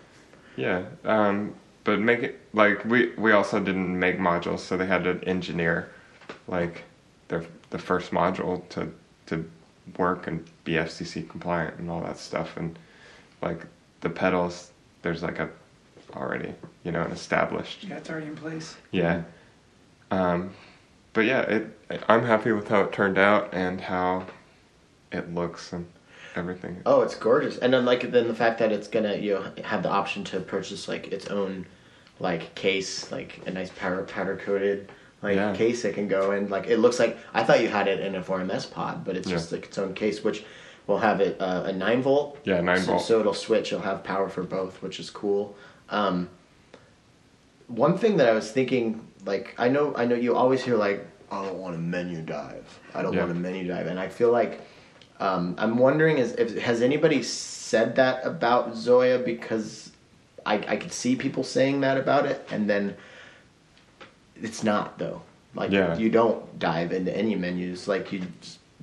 yeah. 0.57 0.83
Um, 1.05 1.55
but 1.85 2.01
make 2.01 2.23
it 2.23 2.41
like 2.53 2.85
we 2.85 3.13
we 3.17 3.33
also 3.33 3.59
didn't 3.61 3.99
make 3.99 4.19
modules, 4.19 4.61
so 4.61 4.77
they 4.77 4.87
had 4.87 5.05
to 5.05 5.23
engineer 5.25 5.91
like 6.47 6.85
their 7.29 7.45
the 7.71 7.79
first 7.79 8.11
module 8.13 8.69
to 8.71 8.93
to 9.27 9.49
work 9.99 10.27
and 10.27 10.45
be 10.65 10.73
FCC 10.73 11.29
compliant 11.29 11.79
and 11.79 11.91
all 11.91 12.01
that 12.03 12.19
stuff, 12.19 12.57
and 12.57 12.79
like 13.41 13.67
the 14.01 14.11
pedals, 14.11 14.71
there's 15.03 15.23
like 15.23 15.39
a 15.39 15.51
already 16.15 16.55
you 16.85 16.93
know 16.93 17.01
an 17.01 17.11
established 17.11 17.85
Yeah, 17.85 17.97
it's 17.97 18.11
already 18.11 18.27
in 18.27 18.37
place. 18.37 18.77
Yeah. 18.91 19.23
Um, 20.11 20.53
but 21.15 21.23
yeah, 21.23 21.41
it. 21.43 21.79
I'm 22.09 22.25
happy 22.25 22.53
with 22.53 22.69
how 22.69 22.83
it 22.83 22.93
turned 22.93 23.19
out 23.19 23.53
and 23.53 23.81
how 23.81 24.27
it 25.11 25.35
looks 25.35 25.73
and 25.73 25.87
everything. 26.37 26.83
Oh, 26.87 27.03
it's 27.03 27.15
gorgeous, 27.15 27.59
and 27.59 27.73
then 27.73 27.85
like 27.85 28.11
then 28.11 28.29
the 28.29 28.35
fact 28.35 28.59
that 28.61 28.73
it's 28.73 28.89
gonna 28.89 29.17
you 29.17 29.35
know, 29.35 29.53
have 29.65 29.83
the 29.83 29.91
option 29.91 30.25
to 30.25 30.41
purchase 30.41 30.89
like 30.89 31.09
its 31.13 31.27
own 31.29 31.67
like 32.21 32.55
case, 32.55 33.11
like 33.11 33.41
a 33.47 33.51
nice 33.51 33.71
powder 33.71 34.03
powder 34.05 34.37
coated 34.37 34.91
like 35.23 35.37
Yeah. 35.37 35.55
case 35.55 35.85
it 35.85 35.95
can 35.95 36.09
go 36.09 36.33
in. 36.33 36.49
Like 36.49 36.67
it 36.67 36.79
looks 36.79 36.99
like 36.99 37.17
I 37.33 37.45
thought 37.45 37.61
you 37.63 37.69
had 37.69 37.87
it 37.89 38.01
in 38.01 38.15
a 38.17 38.23
4MS 38.23 38.71
pod, 38.73 39.05
but 39.05 39.17
it's 39.17 39.29
Yeah. 39.29 39.37
just 39.37 39.53
like 39.53 39.67
its 39.67 39.79
own 39.79 39.95
case, 39.95 40.23
which 40.25 40.45
will 40.87 40.99
have 40.99 41.21
it 41.21 41.41
uh, 41.41 41.63
a 41.67 41.73
nine 41.73 42.03
volt. 42.03 42.39
Yeah, 42.45 42.61
nine 42.61 42.81
so, 42.81 42.87
volt. 42.93 43.03
So 43.03 43.21
it'll 43.21 43.35
switch. 43.35 43.73
It'll 43.73 43.85
have 43.85 44.03
power 44.03 44.29
for 44.29 44.43
both, 44.43 44.83
which 44.83 44.99
is 44.99 45.11
cool. 45.11 45.55
Um, 45.91 46.29
one 47.69 47.97
thing 47.97 48.17
that 48.17 48.29
I 48.29 48.33
was 48.33 48.51
thinking, 48.51 49.07
like 49.25 49.55
I 49.59 49.69
know 49.69 49.95
I 49.97 50.05
know 50.07 50.17
you 50.17 50.35
always 50.35 50.63
hear 50.63 50.77
like 50.77 51.07
I 51.31 51.45
don't 51.47 51.59
want 51.59 51.75
a 51.77 51.79
menu 51.79 52.21
dive. 52.23 52.79
I 52.95 53.03
don't 53.03 53.13
Yeah. 53.15 53.21
want 53.21 53.31
a 53.33 53.35
menu 53.41 53.67
dive, 53.67 53.87
and 53.87 53.99
I 53.99 54.09
feel 54.09 54.31
like 54.31 54.61
um, 55.23 55.55
I'm 55.57 55.79
wondering 55.79 56.19
is 56.19 56.33
if 56.33 56.59
has 56.59 56.83
anybody 56.83 57.23
said 57.23 57.95
that 57.97 58.27
about 58.27 58.73
ZOIA 58.73 59.25
because 59.25 59.93
I 60.45 60.55
I 60.67 60.77
could 60.77 60.93
see 60.93 61.15
people 61.15 61.45
saying 61.45 61.81
that 61.83 61.97
about 61.97 62.27
it, 62.27 62.47
and 62.51 62.69
then 62.69 62.97
it's 64.35 64.65
not 64.65 64.99
though. 64.99 65.23
Like 65.55 65.71
Yeah. 65.71 65.97
you 65.97 66.11
don't 66.11 66.59
dive 66.59 66.93
into 66.93 67.17
any 67.17 67.37
menus. 67.37 67.87
Like 67.87 68.13
you, 68.13 68.23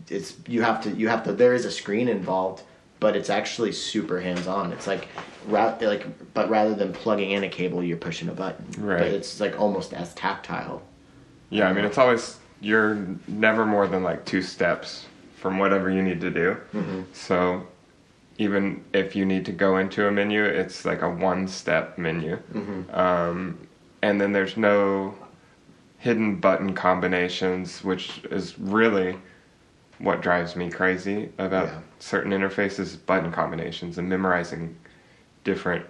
it's 0.08 0.36
you 0.48 0.62
have 0.62 0.82
to 0.84 0.92
you 0.92 1.10
have 1.10 1.24
to. 1.26 1.34
There 1.34 1.54
is 1.54 1.66
a 1.66 1.72
screen 1.72 2.08
involved, 2.08 2.64
but 3.02 3.18
it's 3.18 3.30
actually 3.30 3.74
super 3.74 4.22
hands 4.22 4.48
on. 4.48 4.72
It's 4.72 4.88
like 4.88 5.10
ra- 5.48 5.78
like 5.82 6.06
but 6.34 6.50
rather 6.50 6.74
than 6.74 6.94
plugging 6.94 7.32
in 7.32 7.44
a 7.44 7.50
cable, 7.50 7.84
you're 7.84 7.98
pushing 7.98 8.30
a 8.30 8.34
button. 8.34 8.66
Right. 8.78 9.00
But 9.00 9.08
it's 9.08 9.42
like 9.42 9.60
almost 9.60 9.94
as 9.94 10.14
tactile. 10.14 10.84
Yeah, 11.50 11.68
I 11.68 11.74
mean, 11.74 11.84
it's 11.84 11.98
always 11.98 12.38
you're 12.62 13.06
never 13.28 13.66
more 13.66 13.88
than 13.88 14.04
like 14.04 14.24
two 14.24 14.42
steps 14.42 15.06
from 15.40 15.58
whatever 15.58 15.90
you 15.90 16.02
need 16.02 16.22
to 16.22 16.30
do. 16.30 16.58
So 17.14 17.66
even 18.38 18.84
if 18.94 19.16
you 19.16 19.26
need 19.26 19.46
to 19.46 19.52
go 19.52 19.78
into 19.78 20.08
a 20.08 20.12
menu, 20.12 20.44
it's 20.44 20.86
like 20.86 21.02
a 21.02 21.10
one-step 21.10 21.98
menu, 21.98 22.40
um, 22.94 23.58
and 24.02 24.20
then 24.20 24.32
there's 24.32 24.56
no 24.58 25.16
hidden 25.98 26.36
button 26.38 26.74
combinations, 26.74 27.84
which 27.84 28.22
is 28.32 28.58
really 28.60 29.18
what 29.98 30.22
drives 30.22 30.56
me 30.56 30.70
crazy 30.70 31.30
about 31.38 31.68
Yeah. 31.68 31.80
certain 32.00 32.32
interfaces 32.32 32.98
button 33.06 33.32
combinations 33.34 33.98
and 33.98 34.08
memorizing 34.08 34.78
different 35.44 35.86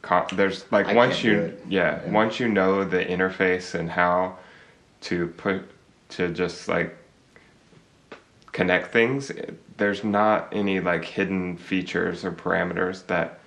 com- 0.00 0.26
there's 0.32 0.64
like 0.72 0.86
I 0.86 0.94
once 0.94 1.22
you 1.22 1.54
yeah, 1.68 2.00
Yeah. 2.06 2.10
once 2.10 2.40
you 2.40 2.48
know 2.48 2.84
the 2.84 3.04
interface 3.04 3.74
and 3.78 3.90
how 3.90 4.38
to 5.02 5.26
put 5.28 5.62
to 6.10 6.28
just 6.30 6.68
like 6.68 6.96
connect 8.60 8.92
things 8.92 9.32
there's 9.78 10.04
not 10.04 10.46
any 10.52 10.80
like 10.80 11.02
hidden 11.02 11.56
features 11.56 12.26
or 12.26 12.30
parameters 12.30 13.06
that 13.06 13.40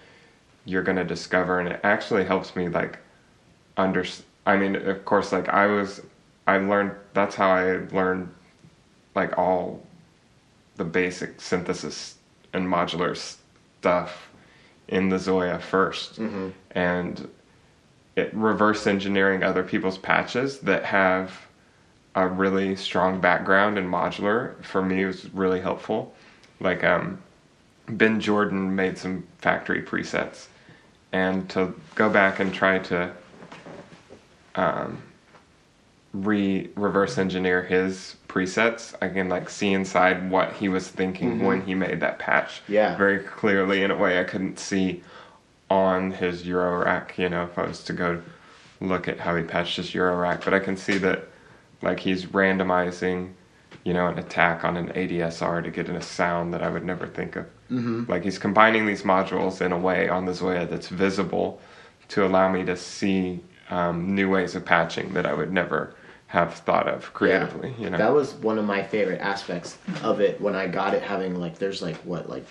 you're 0.66 0.82
going 0.82 0.98
to 0.98 1.04
discover 1.04 1.60
and 1.60 1.70
it 1.70 1.80
actually 1.84 2.24
helps 2.24 2.56
me 2.56 2.68
like 2.68 2.98
under 3.78 4.04
i 4.48 4.58
mean 4.58 4.76
of 4.76 5.06
course 5.06 5.32
like 5.32 5.48
i 5.50 5.68
was 5.68 6.02
i 6.48 6.58
learned 6.58 6.92
that's 7.14 7.36
how 7.36 7.48
i 7.48 7.78
learned 7.92 8.28
like 9.14 9.38
all 9.38 9.80
the 10.78 10.84
basic 10.84 11.40
synthesis 11.40 12.16
and 12.54 12.68
modular 12.68 13.16
stuff 13.16 14.32
in 14.88 15.10
the 15.10 15.18
ZOIA 15.18 15.60
1st 15.60 16.16
mm-hmm. 16.16 16.50
and 16.72 17.30
it 18.16 18.34
reverse 18.34 18.88
engineering 18.88 19.44
other 19.44 19.62
people's 19.62 20.00
patches 20.00 20.58
that 20.62 20.84
have 20.84 21.40
a 22.16 22.28
really 22.28 22.76
strong 22.76 23.20
background 23.20 23.78
in 23.78 23.88
modular 23.88 24.62
for 24.64 24.82
me 24.84 25.06
was 25.06 25.32
really 25.34 25.60
helpful. 25.62 26.14
Like 26.60 26.84
um 26.84 27.22
ben 27.88 28.20
jordan 28.22 28.76
made 28.76 28.98
some 28.98 29.26
factory 29.40 29.82
presets. 29.82 30.48
And 31.12 31.48
to 31.52 31.74
go 31.96 32.10
back 32.10 32.40
and 32.40 32.54
try 32.54 32.80
to 32.80 33.12
um, 34.56 35.02
re 36.14 36.70
reverse 36.76 37.18
engineer 37.18 37.64
his 37.64 38.16
presets 38.28 38.94
i 39.02 39.10
can 39.10 39.30
like 39.30 39.50
see 39.50 39.74
inside 39.74 40.30
what 40.30 40.54
he 40.54 40.70
was 40.70 40.88
thinking 40.88 41.44
when 41.44 41.62
he 41.66 41.74
made 41.74 42.00
that 42.02 42.20
patch 42.20 42.62
Yeah. 42.68 42.96
very 42.98 43.20
clearly 43.20 43.84
in 43.84 43.90
a 43.90 43.98
way 43.98 44.20
i 44.20 44.24
couldn't 44.24 44.60
see 44.60 45.02
on 45.72 46.12
his 46.12 46.46
euro 46.46 46.84
rack 46.86 47.18
you 47.18 47.30
know 47.30 47.44
if 47.46 47.58
i 47.58 47.66
was 47.66 47.84
to 47.86 47.94
go 47.94 48.22
look 48.80 49.08
at 49.08 49.20
how 49.20 49.36
he 49.36 49.44
patched 49.44 49.78
his 49.78 49.96
euro 49.96 50.16
rack. 50.18 50.44
But 50.46 50.54
i 50.54 50.60
can 50.60 50.78
see 50.78 50.98
that 51.00 51.28
like 51.84 52.00
he's 52.00 52.26
randomizing 52.28 53.34
you 53.84 53.94
know 53.94 54.08
an 54.08 54.18
attack 54.20 54.64
on 54.64 54.78
an 54.78 54.88
adsr 54.90 55.64
to 55.64 55.70
get 55.70 55.90
in 55.90 55.96
a 55.96 56.02
sound 56.02 56.54
that 56.54 56.64
i 56.64 56.70
would 56.70 56.86
never 56.86 57.08
think 57.08 57.36
of 57.36 57.46
mm-hmm. 57.70 58.04
like 58.08 58.24
he's 58.24 58.38
combining 58.40 58.86
these 58.86 59.04
modules 59.04 59.62
in 59.62 59.72
a 59.72 59.78
way 59.78 60.08
on 60.10 60.26
the 60.26 60.32
ZOIA 60.32 60.70
that's 60.70 60.88
visible 60.88 61.60
to 62.10 62.26
allow 62.26 62.52
me 62.52 62.64
to 62.66 62.76
see 62.78 63.42
um, 63.70 64.14
new 64.14 64.30
ways 64.30 64.56
of 64.56 64.64
patching 64.66 65.14
that 65.14 65.26
i 65.26 65.34
would 65.34 65.52
never 65.52 65.96
have 66.28 66.56
thought 66.56 66.88
of 66.88 67.14
creatively 67.14 67.70
Yeah. 67.78 67.84
you 67.84 67.90
know 67.92 67.98
That 67.98 68.14
was 68.14 68.34
one 68.34 68.58
of 68.58 68.66
my 68.66 68.82
favorite 68.82 69.22
aspects 69.22 69.78
of 70.02 70.20
it 70.20 70.42
when 70.42 70.56
I 70.56 70.66
got 70.66 70.96
it. 70.96 71.04
Having 71.04 71.40
like 71.40 71.60
there's 71.60 71.80
like 71.80 71.98
what 71.98 72.28
like 72.28 72.44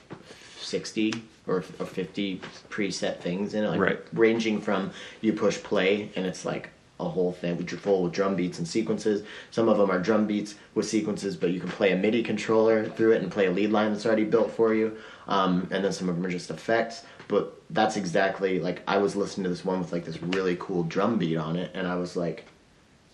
sixty 0.61 1.13
or, 1.49 1.65
or 1.81 1.87
fifty 1.87 2.41
preset 2.71 3.19
things 3.19 3.55
in 3.55 3.65
it, 3.65 3.69
like 3.71 3.81
Right. 3.81 3.99
ranging 4.13 4.61
from 4.61 4.93
you 5.21 5.33
push 5.33 5.61
play 5.61 6.11
and 6.15 6.25
it's 6.25 6.45
like 6.45 6.71
a 7.07 7.11
whole 7.11 7.33
thing 7.33 7.57
which 7.57 7.73
are 7.73 7.77
full 7.79 8.03
with 8.03 8.13
drum 8.13 8.37
beats 8.37 8.59
and 8.59 8.67
sequences. 8.67 9.23
Some 9.51 9.69
of 9.69 9.79
them 9.79 9.91
are 9.91 9.99
drum 9.99 10.27
beats 10.27 10.55
with 10.75 10.87
sequences, 10.87 11.37
but 11.37 11.51
you 11.51 11.61
can 11.61 11.71
play 11.71 11.93
a 11.93 11.97
MIDI 11.97 12.23
controller 12.23 12.89
through 12.89 13.13
it 13.13 13.23
and 13.23 13.31
play 13.31 13.47
a 13.47 13.51
lead 13.51 13.71
line 13.71 13.93
that's 13.93 14.07
already 14.07 14.25
built 14.25 14.51
for 14.51 14.75
you. 14.75 14.97
Um, 15.29 15.69
and 15.71 15.85
then 15.85 15.93
some 15.93 16.09
of 16.09 16.17
them 16.17 16.27
are 16.27 16.31
just 16.31 16.51
effects. 16.51 17.05
But 17.29 17.61
that's 17.71 17.97
exactly 17.97 18.61
like 18.61 18.83
I 18.87 18.99
was 18.99 19.17
listening 19.17 19.45
to 19.45 19.51
this 19.51 19.65
one 19.65 19.81
with 19.81 19.93
like 19.93 20.05
this 20.05 20.23
really 20.23 20.57
cool 20.61 20.83
drum 20.83 21.19
beat 21.19 21.37
on 21.37 21.57
it, 21.57 21.71
and 21.75 21.87
I 21.87 21.97
was 21.97 22.17
like, 22.17 22.45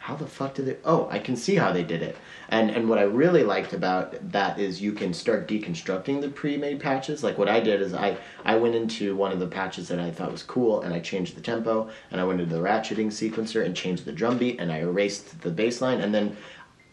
how 0.09 0.17
the 0.17 0.27
fuck 0.27 0.55
did 0.55 0.65
they? 0.65 0.77
oh 0.87 1.07
i 1.11 1.19
can 1.19 1.37
see 1.37 1.55
how 1.55 1.71
they 1.71 1.83
did 1.83 2.01
it 2.01 2.17
and 2.49 2.71
and 2.71 2.89
what 2.89 2.99
i 2.99 3.03
really 3.03 3.43
liked 3.43 3.75
about 3.75 4.17
that 4.33 4.59
is 4.59 4.81
you 4.81 4.91
can 4.91 5.13
start 5.13 5.47
deconstructing 5.47 6.23
the 6.23 6.31
pre-made 6.31 6.81
patches 6.81 7.23
like 7.23 7.37
what 7.37 7.47
i 7.47 7.61
did 7.61 7.83
is 7.83 7.93
i 7.93 8.17
i 8.47 8.57
went 8.57 8.75
into 8.75 9.15
one 9.15 9.33
of 9.33 9.39
the 9.39 9.47
patches 9.47 9.87
that 9.87 10.01
i 10.01 10.11
thought 10.11 10.33
was 10.33 10.43
cool 10.43 10.81
and 10.81 10.95
i 10.95 10.99
changed 10.99 11.37
the 11.37 11.43
tempo 11.43 11.91
and 12.11 12.23
i 12.23 12.25
went 12.25 12.41
into 12.41 12.55
the 12.55 12.63
ratcheting 12.63 13.09
sequencer 13.09 13.63
and 13.63 13.77
changed 13.77 14.07
the 14.07 14.13
drum 14.13 14.39
beat 14.39 14.59
and 14.59 14.73
i 14.73 14.79
erased 14.79 15.43
the 15.43 15.51
bass 15.51 15.83
line 15.83 16.01
and 16.01 16.15
then 16.15 16.35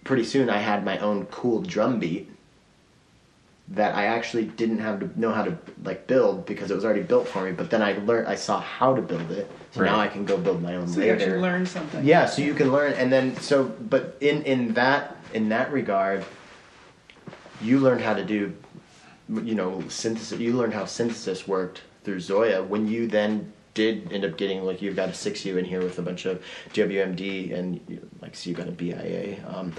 pretty 0.04 0.26
soon 0.26 0.50
i 0.50 0.58
had 0.58 0.84
my 0.84 0.98
own 0.98 1.26
cool 1.28 1.62
drum 1.62 1.98
beat 1.98 2.30
that 3.70 3.96
I 3.96 4.06
actually 4.06 4.46
didn't 4.46 4.78
have 4.78 5.00
to 5.00 5.20
know 5.20 5.32
how 5.32 5.44
to 5.44 5.58
like 5.84 6.06
build 6.06 6.46
because 6.46 6.70
it 6.70 6.76
was 6.76 6.86
already 6.86 7.02
built 7.02 7.28
for 7.28 7.44
me. 7.44 7.52
But 7.52 7.72
then 7.72 7.82
I 7.82 7.94
learned, 7.94 8.28
I 8.28 8.36
saw 8.36 8.60
how 8.60 8.96
to 8.96 9.02
build 9.02 9.32
it, 9.32 9.52
so 9.72 9.84
now 9.84 10.00
I 10.00 10.08
can 10.08 10.24
go 10.24 10.38
build 10.38 10.62
my 10.62 10.76
own 10.76 10.88
So 10.88 11.02
you 11.02 11.12
actually 11.12 11.40
learn 11.40 11.66
something. 11.66 12.06
Yeah, 12.06 12.28
so 12.28 12.44
you 12.44 12.54
can 12.54 12.72
learn, 12.72 12.94
and 12.94 13.12
then 13.12 13.36
so, 13.38 13.64
but 13.64 14.18
in 14.22 14.44
in 14.44 14.74
that 14.76 15.18
in 15.34 15.50
that 15.50 15.72
regard, 15.72 16.24
you 17.60 17.80
learned 17.80 18.02
how 18.02 18.14
to 18.14 18.24
do, 18.24 18.56
you 19.30 19.56
know, 19.56 19.84
synthesis. 19.90 20.40
You 20.40 20.54
learned 20.54 20.74
how 20.74 20.86
synthesis 20.86 21.48
worked 21.48 21.82
through 22.04 22.18
ZOIA. 22.18 22.66
When 22.66 22.88
you 22.88 23.08
then 23.08 23.52
did 23.74 24.14
end 24.14 24.24
up 24.24 24.38
getting 24.38 24.64
like 24.64 24.82
you've 24.82 24.96
got 24.96 25.10
a 25.10 25.14
six 25.14 25.44
U 25.44 25.58
in 25.58 25.66
here 25.66 25.82
with 25.82 25.98
a 25.98 26.02
bunch 26.04 26.26
of 26.26 26.42
WMD 26.74 27.54
and 27.54 28.12
like 28.22 28.36
so 28.36 28.50
you 28.50 28.56
got 28.56 28.68
a 28.68 28.72
BIA. 28.72 29.44
Um, 29.48 29.74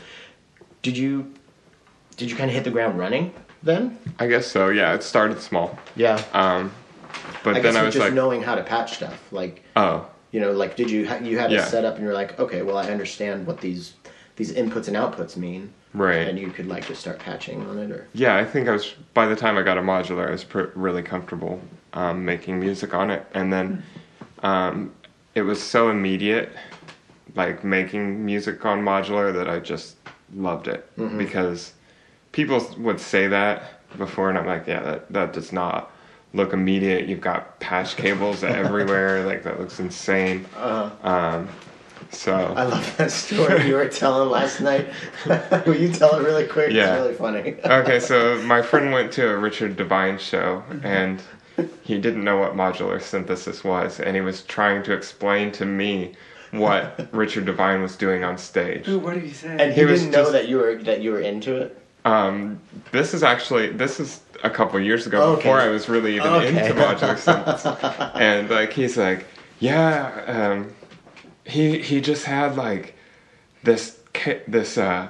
did 0.83 0.99
you 0.99 1.33
did 2.17 2.31
you 2.31 2.37
kind 2.37 2.51
of 2.51 2.55
hit 2.55 2.65
the 2.65 2.71
ground 2.71 2.99
running 2.99 3.33
then? 3.67 3.99
i 4.19 4.27
guess 4.27 4.47
so 4.47 4.69
yeah 4.71 4.95
it 4.95 5.03
started 5.03 5.41
small 5.41 5.79
Yeah. 5.97 6.23
um, 6.33 6.73
but 7.45 7.57
I 7.57 7.61
then 7.61 7.77
i 7.77 7.83
was 7.83 7.93
just 7.95 8.05
like 8.07 8.15
knowing 8.15 8.43
how 8.43 8.55
to 8.55 8.63
patch 8.63 8.95
stuff, 8.95 9.21
like 9.33 9.63
oh 9.77 10.07
You 10.33 10.41
know, 10.41 10.53
like 10.53 10.77
did 10.77 10.91
you 10.91 11.07
ha- 11.09 11.21
you 11.23 11.39
had 11.39 11.51
Yeah. 11.53 11.65
setup 11.67 11.95
and 11.97 12.05
you're 12.05 12.15
like, 12.23 12.39
okay, 12.39 12.61
well 12.63 12.77
I 12.79 12.87
understand 12.91 13.47
what 13.47 13.61
these 13.61 13.95
these 14.37 14.53
inputs 14.53 14.87
and 14.89 14.97
outputs 14.97 15.35
mean, 15.37 15.73
Right. 15.95 16.29
and 16.29 16.39
you 16.39 16.51
could 16.51 16.67
like 16.69 16.87
just 16.87 17.01
start 17.01 17.19
patching 17.19 17.59
on 17.69 17.79
it, 17.79 17.91
or 17.91 18.07
Yeah, 18.13 18.37
I 18.37 18.45
think 18.45 18.69
I 18.69 18.73
was 18.73 18.95
by 19.15 19.27
the 19.27 19.37
time 19.37 19.57
I 19.57 19.63
got 19.63 19.79
a 19.79 19.83
modular, 19.83 20.29
I 20.29 20.33
was 20.33 20.45
pr- 20.45 20.73
really 20.75 21.03
comfortable 21.03 21.61
um, 21.95 22.25
making 22.25 22.61
music 22.61 22.93
on 22.95 23.11
it, 23.11 23.25
and 23.33 23.51
then 23.53 23.83
um, 24.43 24.93
it 25.35 25.43
was 25.43 25.63
so 25.63 25.89
immediate, 25.89 26.51
like 27.35 27.65
making 27.65 28.25
music 28.27 28.65
on 28.67 28.83
modular 28.83 29.33
that 29.33 29.49
I 29.49 29.59
just 29.61 29.97
loved 30.35 30.69
it 30.69 30.83
because 31.17 31.73
people 32.37 32.61
would 32.79 33.01
say 33.01 33.27
that 33.29 33.81
before, 33.97 34.29
and 34.29 34.39
I'm 34.39 34.47
like, 34.47 34.67
yeah, 34.67 34.83
that 34.83 35.13
that 35.13 35.33
does 35.33 35.53
not 35.53 35.91
look 36.35 36.53
immediate. 36.53 37.09
You've 37.09 37.23
got 37.23 37.59
patch 37.61 37.97
cables 37.97 38.45
everywhere, 38.63 39.25
like 39.27 39.43
that 39.45 39.59
looks 39.59 39.81
insane. 39.81 40.45
uh, 40.57 40.91
Um, 41.03 41.49
so 42.11 42.35
I 42.37 42.65
love 42.65 42.97
that 42.99 43.11
story 43.11 43.67
you 43.67 43.75
were 43.75 43.89
telling 43.89 44.29
last 44.31 44.61
night. 44.61 44.87
Will 45.67 45.75
you 45.77 45.91
tell 45.91 46.15
it 46.17 46.23
really 46.25 46.47
quick? 46.47 46.71
Yeah. 46.73 46.95
It's 46.95 47.01
really 47.03 47.15
funny. 47.15 47.57
okay, 47.65 47.99
so 47.99 48.41
my 48.55 48.61
friend 48.63 48.93
went 48.93 49.11
to 49.15 49.29
a 49.31 49.37
Richard 49.37 49.77
Devine 49.77 50.19
show 50.19 50.63
and 50.85 51.21
he 51.83 51.97
didn't 51.99 52.23
know 52.23 52.37
what 52.37 52.53
modular 52.55 53.01
synthesis 53.01 53.65
was, 53.65 53.99
and 53.99 54.15
he 54.15 54.21
was 54.21 54.43
trying 54.43 54.83
to 54.85 54.93
explain 54.93 55.51
to 55.53 55.65
me 55.65 56.13
what 56.53 57.09
Richard 57.13 57.47
Devine 57.47 57.81
was 57.83 57.97
doing 57.97 58.23
on 58.25 58.37
stage. 58.39 58.87
Ooh, 58.89 58.99
what 58.99 59.15
did 59.15 59.25
he 59.25 59.33
say? 59.33 59.49
And 59.59 59.73
he, 59.73 59.81
He 59.81 59.87
didn't 59.87 60.11
know 60.11 60.19
just- 60.25 60.33
that 60.33 60.49
you 60.49 60.59
were 60.59 60.75
that 60.83 61.01
you 61.01 61.13
were 61.13 61.21
into 61.21 61.57
it. 61.57 61.83
Um, 62.07 62.61
this 62.93 63.15
is 63.15 63.25
actually 63.25 63.71
this 63.73 63.99
is 63.99 64.21
a 64.45 64.49
couple 64.51 64.79
years 64.79 65.09
ago 65.09 65.23
Okay. 65.33 65.43
before 65.43 65.61
I 65.61 65.69
was 65.69 65.89
really 65.89 66.15
even 66.15 66.33
Okay. 66.35 66.49
into 66.49 66.73
modular 66.81 67.19
synthesis, 67.27 67.67
and 68.15 68.49
like 68.49 68.73
he's 68.73 68.97
like, 68.97 69.27
yeah, 69.59 70.23
um, 70.29 70.73
he 71.45 71.79
he 71.83 72.01
just 72.01 72.25
had 72.25 72.57
like 72.57 72.95
this 73.65 73.99
this 74.47 74.79
uh 74.79 75.09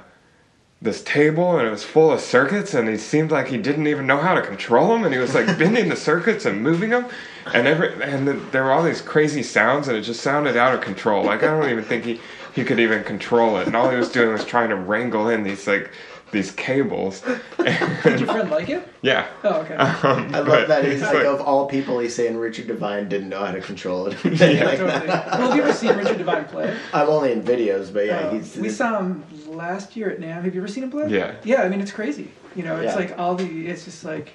this 0.81 1.01
table 1.03 1.57
and 1.57 1.67
it 1.67 1.71
was 1.71 1.83
full 1.83 2.11
of 2.11 2.19
circuits 2.19 2.73
and 2.73 2.87
he 2.89 2.97
seemed 2.97 3.31
like 3.31 3.47
he 3.47 3.57
didn't 3.57 3.87
even 3.87 4.05
know 4.05 4.17
how 4.17 4.35
to 4.35 4.41
control 4.41 4.89
them 4.89 5.03
and 5.05 5.13
he 5.13 5.19
was 5.19 5.33
like 5.33 5.45
bending 5.57 5.89
the 5.89 5.95
circuits 5.95 6.45
and 6.45 6.61
moving 6.61 6.91
them 6.91 7.05
and 7.53 7.65
every 7.67 7.91
and 8.03 8.27
then 8.27 8.39
there 8.51 8.63
were 8.63 8.71
all 8.71 8.83
these 8.83 9.01
crazy 9.01 9.41
sounds 9.41 9.87
and 9.87 9.97
it 9.97 10.01
just 10.01 10.21
sounded 10.21 10.55
out 10.55 10.75
of 10.75 10.81
control 10.81 11.23
like 11.23 11.41
i 11.41 11.47
don't 11.47 11.67
even 11.71 11.83
think 11.83 12.05
he 12.05 12.19
he 12.53 12.63
could 12.63 12.79
even 12.79 13.03
control 13.03 13.57
it 13.57 13.65
and 13.65 13.75
all 13.75 13.89
he 13.89 13.97
was 13.97 14.09
doing 14.09 14.31
was 14.31 14.45
trying 14.45 14.69
to 14.69 14.75
wrangle 14.75 15.29
in 15.29 15.41
these 15.41 15.65
like 15.65 15.89
these 16.31 16.51
cables 16.51 17.21
Did 17.57 18.19
your 18.19 18.27
friend 18.27 18.49
like 18.49 18.69
it? 18.69 18.87
yeah 19.01 19.27
Oh, 19.43 19.61
okay. 19.61 19.75
um, 19.75 20.35
I 20.35 20.39
love 20.39 20.67
that. 20.67 20.83
He's 20.85 21.01
like, 21.01 21.13
like- 21.15 21.25
of 21.25 21.41
all 21.41 21.67
people, 21.67 21.99
he's 21.99 22.13
saying 22.15 22.37
Richard 22.37 22.67
Devine 22.67 23.07
didn't 23.07 23.29
know 23.29 23.43
how 23.45 23.51
to 23.51 23.61
control 23.61 24.07
it. 24.07 24.13
yeah, 24.25 24.65
like 24.65 24.77
totally. 24.79 25.07
Well, 25.07 25.21
have 25.21 25.55
you 25.55 25.61
ever 25.63 25.73
seen 25.73 25.95
Richard 25.97 26.17
Devine 26.17 26.45
play? 26.45 26.77
I'm 26.93 27.07
only 27.07 27.31
in 27.31 27.41
videos, 27.43 27.93
but 27.93 28.05
yeah, 28.05 28.17
Uh, 28.19 28.33
he's. 28.33 28.55
we 28.57 28.69
saw 28.69 28.99
him 28.99 29.23
last 29.47 29.95
year 29.95 30.09
at 30.09 30.19
NAMM. 30.19 30.43
Have 30.43 30.53
you 30.55 30.61
ever 30.61 30.67
seen 30.67 30.83
him 30.83 30.91
play? 30.91 31.07
Yeah. 31.09 31.35
Yeah, 31.43 31.61
I 31.63 31.69
mean 31.69 31.79
it's 31.81 31.91
crazy. 31.91 32.29
You 32.55 32.63
know, 32.63 32.75
it's 32.77 32.93
Yeah. 32.93 32.99
like 32.99 33.17
all 33.19 33.35
the. 33.35 33.67
It's 33.67 33.85
just 33.85 34.03
like. 34.03 34.33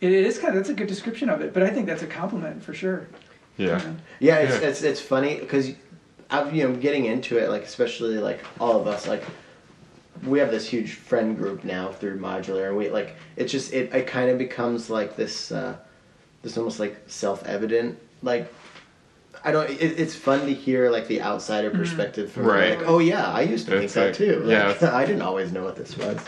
It 0.00 0.12
is 0.12 0.38
kind 0.38 0.50
of 0.50 0.56
that's 0.56 0.68
a 0.68 0.74
good 0.74 0.88
description 0.88 1.30
of 1.30 1.40
it, 1.40 1.54
but 1.54 1.62
I 1.62 1.70
think 1.70 1.86
that's 1.86 2.02
a 2.02 2.06
compliment 2.06 2.62
for 2.62 2.74
sure. 2.74 3.08
yeah 3.56 3.80
Yeah, 4.20 4.36
it's 4.38 4.60
Yeah. 4.60 4.68
it's, 4.68 4.82
it's 4.82 5.00
funny 5.00 5.38
because 5.40 5.70
I've 6.30 6.54
you 6.54 6.68
know 6.68 6.74
getting 6.76 7.06
into 7.06 7.38
it 7.38 7.48
like 7.48 7.62
especially 7.62 8.18
like 8.18 8.40
all 8.60 8.78
of 8.78 8.86
us 8.86 9.06
like 9.08 9.22
we 10.26 10.38
have 10.38 10.50
this 10.50 10.66
huge 10.68 10.94
friend 10.94 11.36
group 11.36 11.64
now 11.64 11.90
through 11.90 12.18
modular 12.18 12.68
and 12.68 12.76
we 12.76 12.88
like 12.90 13.16
it's 13.36 13.50
just 13.50 13.72
it, 13.72 13.92
it 13.94 14.06
kind 14.06 14.30
of 14.30 14.38
becomes 14.38 14.88
like 14.88 15.16
this 15.16 15.50
uh 15.52 15.76
this 16.42 16.56
almost 16.56 16.78
like 16.78 16.96
self-evident 17.06 17.98
like 18.22 18.52
I 19.44 19.50
don't 19.50 19.68
it, 19.68 19.76
it's 19.98 20.14
fun 20.14 20.46
to 20.46 20.54
hear 20.54 20.90
like 20.90 21.08
the 21.08 21.20
outsider 21.20 21.70
perspective 21.70 22.30
from 22.32 22.44
Right. 22.46 22.78
like 22.78 22.88
oh 22.88 22.98
yeah 23.00 23.26
I 23.26 23.42
used 23.42 23.66
to 23.66 23.76
It's 23.76 23.92
think 23.94 24.06
like- 24.06 24.16
that 24.16 24.24
too 24.24 24.44
yeah, 24.46 24.66
like, 24.68 24.76
it's- 24.76 24.92
I 25.00 25.04
didn't 25.04 25.22
always 25.22 25.52
know 25.52 25.64
what 25.64 25.76
this 25.76 25.96
was 25.98 26.18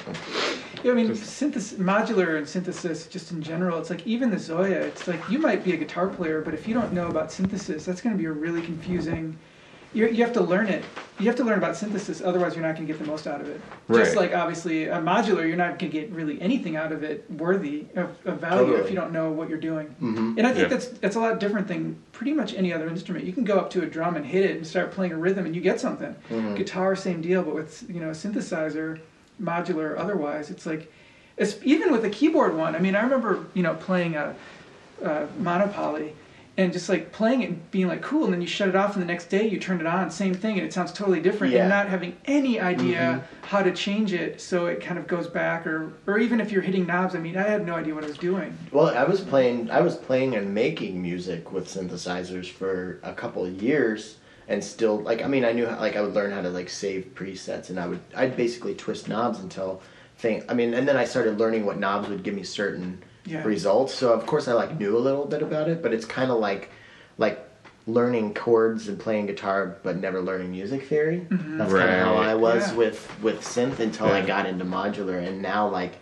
Yeah, 0.85 0.93
I 0.93 0.95
mean, 0.95 1.15
synthesis, 1.17 1.79
modular 1.81 2.37
and 2.39 2.47
synthesis, 2.47 3.07
just 3.07 3.33
in 3.33 3.43
general, 3.43 3.79
it's 3.81 3.91
like 3.91 4.07
even 4.07 4.31
the 4.31 4.37
ZOIA. 4.37 4.83
It's 4.83 5.09
like 5.09 5.21
you 5.29 5.39
might 5.39 5.65
be 5.65 5.73
a 5.73 5.77
guitar 5.77 6.07
player, 6.07 6.43
but 6.43 6.55
if 6.55 6.69
you 6.69 6.75
don't 6.75 6.93
know 6.93 7.09
about 7.09 7.33
synthesis, 7.33 7.85
that's 7.87 8.01
going 8.01 8.15
to 8.15 8.19
be 8.19 8.27
a 8.27 8.31
really 8.31 8.61
confusing. 8.63 9.37
You 9.97 10.09
you 10.09 10.23
have 10.24 10.35
to 10.35 10.43
learn 10.43 10.66
it. 10.68 10.85
You 11.18 11.24
have 11.27 11.36
to 11.36 11.44
learn 11.44 11.56
about 11.56 11.74
synthesis, 11.74 12.20
otherwise 12.20 12.55
you're 12.55 12.62
not 12.66 12.74
going 12.74 12.86
to 12.86 12.93
get 12.93 13.01
the 13.02 13.09
most 13.10 13.27
out 13.27 13.40
of 13.40 13.48
it. 13.48 13.59
Just 13.90 14.14
like 14.16 14.35
obviously 14.35 14.85
a 14.85 14.97
modular, 14.98 15.48
you're 15.48 15.56
not 15.56 15.78
going 15.78 15.90
to 15.90 15.98
get 16.01 16.10
really 16.10 16.39
anything 16.43 16.77
out 16.77 16.93
of 16.93 17.02
it 17.02 17.24
worthy 17.31 17.86
of, 17.97 18.10
of 18.27 18.39
value 18.39 18.66
Totally. 18.66 18.81
if 18.82 18.90
you 18.90 18.97
don't 18.97 19.12
know 19.12 19.31
what 19.31 19.48
you're 19.48 19.56
doing. 19.73 19.86
hmm 19.98 20.35
And 20.36 20.47
I 20.47 20.52
think 20.52 20.64
Yeah. 20.64 20.77
that's 20.77 20.89
that's 20.89 21.16
a 21.16 21.20
lot 21.20 21.40
different 21.40 21.68
than 21.68 21.97
pretty 22.12 22.35
much 22.35 22.52
any 22.52 22.70
other 22.74 22.86
instrument. 22.89 23.24
You 23.24 23.32
can 23.32 23.44
go 23.44 23.56
up 23.59 23.70
to 23.70 23.82
a 23.82 23.86
drum 23.86 24.16
and 24.16 24.27
hit 24.27 24.44
it 24.44 24.56
and 24.59 24.66
start 24.66 24.93
playing 24.93 25.12
a 25.12 25.16
rhythm, 25.16 25.47
and 25.47 25.55
you 25.56 25.62
get 25.62 25.81
something. 25.81 26.14
Mhm. 26.31 26.55
Guitar, 26.56 26.94
same 26.94 27.23
deal, 27.23 27.43
but 27.43 27.55
with 27.55 27.85
you 27.89 28.01
know 28.02 28.09
a 28.10 28.18
synthesizer, 28.23 29.01
modular, 29.43 29.98
otherwise, 29.98 30.51
it's 30.51 30.66
like, 30.66 30.93
it's 31.39 31.56
even 31.64 31.90
with 31.93 32.05
a 32.05 32.10
keyboard 32.10 32.55
one. 32.55 32.77
I 32.77 32.78
mean, 32.78 32.94
I 32.94 33.01
remember 33.02 33.47
you 33.55 33.62
know 33.62 33.73
playing 33.74 34.16
a, 34.16 34.35
a 35.02 35.27
monopoly, 35.39 36.12
and 36.59 36.73
just 36.73 36.89
like 36.89 37.12
playing 37.12 37.43
it 37.43 37.49
and 37.51 37.70
being 37.70 37.87
like 37.87 38.01
cool, 38.01 38.24
and 38.24 38.33
then 38.33 38.41
you 38.41 38.47
shut 38.47 38.69
it 38.69 38.77
off, 38.77 38.95
and 38.95 39.03
the 39.03 39.07
next 39.07 39.27
day 39.28 39.47
you 39.47 39.59
turn 39.59 39.81
it 39.81 39.87
on, 39.87 40.11
same 40.11 40.35
thing, 40.35 40.57
and 40.59 40.66
it 40.66 40.73
sounds 40.73 40.93
totally 40.93 41.20
different. 41.20 41.53
Yeah. 41.53 41.61
And 41.62 41.69
not 41.70 41.89
having 41.89 42.16
any 42.24 42.59
idea 42.61 42.97
Mm-hmm. 42.97 43.47
how 43.47 43.62
to 43.62 43.73
change 43.73 44.12
it, 44.12 44.41
so 44.41 44.66
it 44.66 44.81
kind 44.81 44.99
of 44.99 45.07
goes 45.07 45.27
back, 45.28 45.66
or 45.66 45.93
or 46.07 46.19
even 46.19 46.41
if 46.41 46.51
you're 46.51 46.62
hitting 46.62 46.87
knobs. 46.87 47.15
I 47.15 47.19
mean, 47.19 47.37
I 47.37 47.43
had 47.43 47.66
no 47.66 47.74
idea 47.74 47.95
what 47.95 48.05
I 48.05 48.09
was 48.09 48.19
doing. 48.19 48.57
Well, 48.73 48.89
I 48.97 49.05
was 49.05 49.20
playing. 49.20 49.70
I 49.70 49.81
was 49.83 49.97
playing 49.97 50.35
and 50.35 50.55
making 50.55 51.01
music 51.01 51.53
with 51.53 51.69
synthesizers 51.69 52.51
for 52.51 53.01
a 53.03 53.12
couple 53.12 53.45
of 53.45 53.62
years, 53.62 54.16
and 54.49 54.62
still, 54.65 54.99
like, 55.01 55.23
I 55.23 55.28
mean, 55.28 55.45
I 55.45 55.53
knew 55.53 55.66
how, 55.66 55.78
like 55.78 55.97
I 55.97 56.01
would 56.01 56.15
learn 56.15 56.33
how 56.33 56.41
to 56.43 56.49
like 56.51 56.70
save 56.70 57.12
presets, 57.15 57.69
and 57.70 57.78
I 57.78 57.87
would, 57.87 58.01
I'd 58.15 58.37
basically 58.37 58.74
twist 58.74 59.09
knobs 59.09 59.41
until 59.41 59.83
thing. 60.19 60.43
I 60.49 60.55
mean, 60.55 60.73
and 60.73 60.89
then 60.89 60.97
I 60.97 61.05
started 61.05 61.39
learning 61.39 61.66
what 61.66 61.78
knobs 61.78 62.09
would 62.09 62.23
give 62.23 62.35
me 62.35 62.43
certain 62.45 63.03
Yeah. 63.27 63.43
results. 63.44 63.93
So 63.94 64.12
of 64.12 64.24
course, 64.27 64.48
I 64.48 64.53
like 64.53 64.78
knew 64.78 64.97
a 64.97 65.01
little 65.01 65.27
bit 65.27 65.43
about 65.43 65.69
it, 65.69 65.82
but 65.82 65.93
it's 65.93 66.05
kind 66.05 66.31
of 66.31 66.39
like, 66.39 66.70
like 67.19 67.43
learning 67.89 68.35
chords 68.35 68.89
and 68.89 68.98
playing 68.98 69.27
guitar, 69.27 69.77
but 69.82 69.97
never 69.97 70.20
learning 70.20 70.51
music 70.51 70.85
theory. 70.89 71.27
That's 71.31 71.73
kind 71.73 71.90
of 71.90 71.98
how 72.01 72.15
I 72.16 72.35
was 72.35 72.62
Mm-hmm. 72.65 72.73
Yeah. 72.73 72.77
with 72.78 73.23
with 73.23 73.40
synth 73.43 73.78
until 73.81 74.07
I 74.07 74.24
got 74.24 74.47
into 74.47 74.65
modular, 74.65 75.24
and 75.27 75.43
now 75.43 75.69
like 75.69 75.94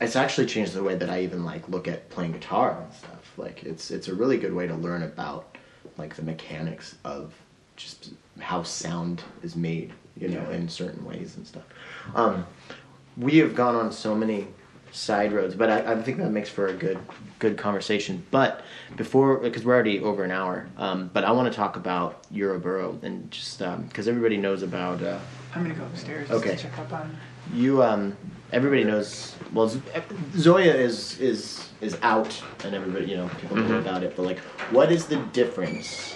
it's 0.00 0.16
actually 0.16 0.46
changed 0.46 0.72
the 0.74 0.82
way 0.82 0.94
that 0.94 1.10
I 1.10 1.22
even 1.22 1.44
like 1.44 1.68
look 1.68 1.86
at 1.88 2.08
playing 2.10 2.32
guitar 2.32 2.78
and 2.82 2.92
stuff. 2.94 3.32
Like 3.36 3.62
it's 3.64 3.90
it's 3.90 4.08
a 4.08 4.14
really 4.14 4.38
good 4.38 4.54
way 4.54 4.66
to 4.66 4.74
learn 4.74 5.02
about 5.02 5.56
like 5.98 6.14
the 6.16 6.22
mechanics 6.22 6.96
of 7.04 7.34
just 7.76 8.10
how 8.38 8.62
sound 8.62 9.22
is 9.42 9.56
made, 9.56 9.92
you 10.16 10.28
know, 10.28 10.46
Yeah. 10.48 10.56
in 10.56 10.68
certain 10.68 11.04
ways 11.04 11.36
and 11.36 11.46
stuff. 11.46 11.64
Um, 12.14 12.46
we 13.16 13.38
have 13.38 13.54
gone 13.54 13.74
on 13.74 13.90
so 13.92 14.14
many 14.14 14.46
side 14.92 15.32
roads, 15.32 15.54
but 15.54 15.70
I, 15.70 15.92
I 15.92 16.02
think 16.02 16.18
that 16.18 16.30
makes 16.30 16.48
for 16.48 16.66
a 16.66 16.72
good 16.72 16.98
good 17.38 17.56
conversation. 17.56 18.24
But 18.30 18.62
before, 18.96 19.38
because 19.38 19.64
we're 19.64 19.74
already 19.74 20.00
over 20.00 20.24
an 20.24 20.30
hour, 20.30 20.66
um, 20.76 21.10
but 21.12 21.24
I 21.24 21.32
want 21.32 21.50
to 21.52 21.56
talk 21.56 21.76
about 21.76 22.24
Euroboro 22.32 23.02
and 23.02 23.30
just 23.30 23.58
because 23.58 24.08
everybody 24.08 24.36
knows 24.36 24.62
about. 24.62 25.02
Uh, 25.02 25.18
I'm 25.54 25.62
gonna 25.62 25.74
go 25.74 25.84
upstairs 25.84 26.30
Okay. 26.30 26.56
to 26.56 26.62
check 26.62 26.78
up 26.78 26.92
on. 26.92 27.16
you 27.52 27.82
um 27.82 28.16
everybody 28.52 28.84
knows 28.84 29.34
well 29.52 29.68
ZOIA 29.68 30.74
is 30.74 31.18
is 31.18 31.68
is 31.80 31.96
out 32.02 32.40
and 32.64 32.72
everybody 32.74 33.06
you 33.06 33.16
know 33.16 33.28
people 33.40 33.56
know 33.56 33.64
Mhm. 33.64 33.80
about 33.80 34.02
it 34.04 34.14
but 34.16 34.22
like 34.24 34.38
what 34.70 34.92
is 34.92 35.06
the 35.06 35.16
difference 35.32 36.14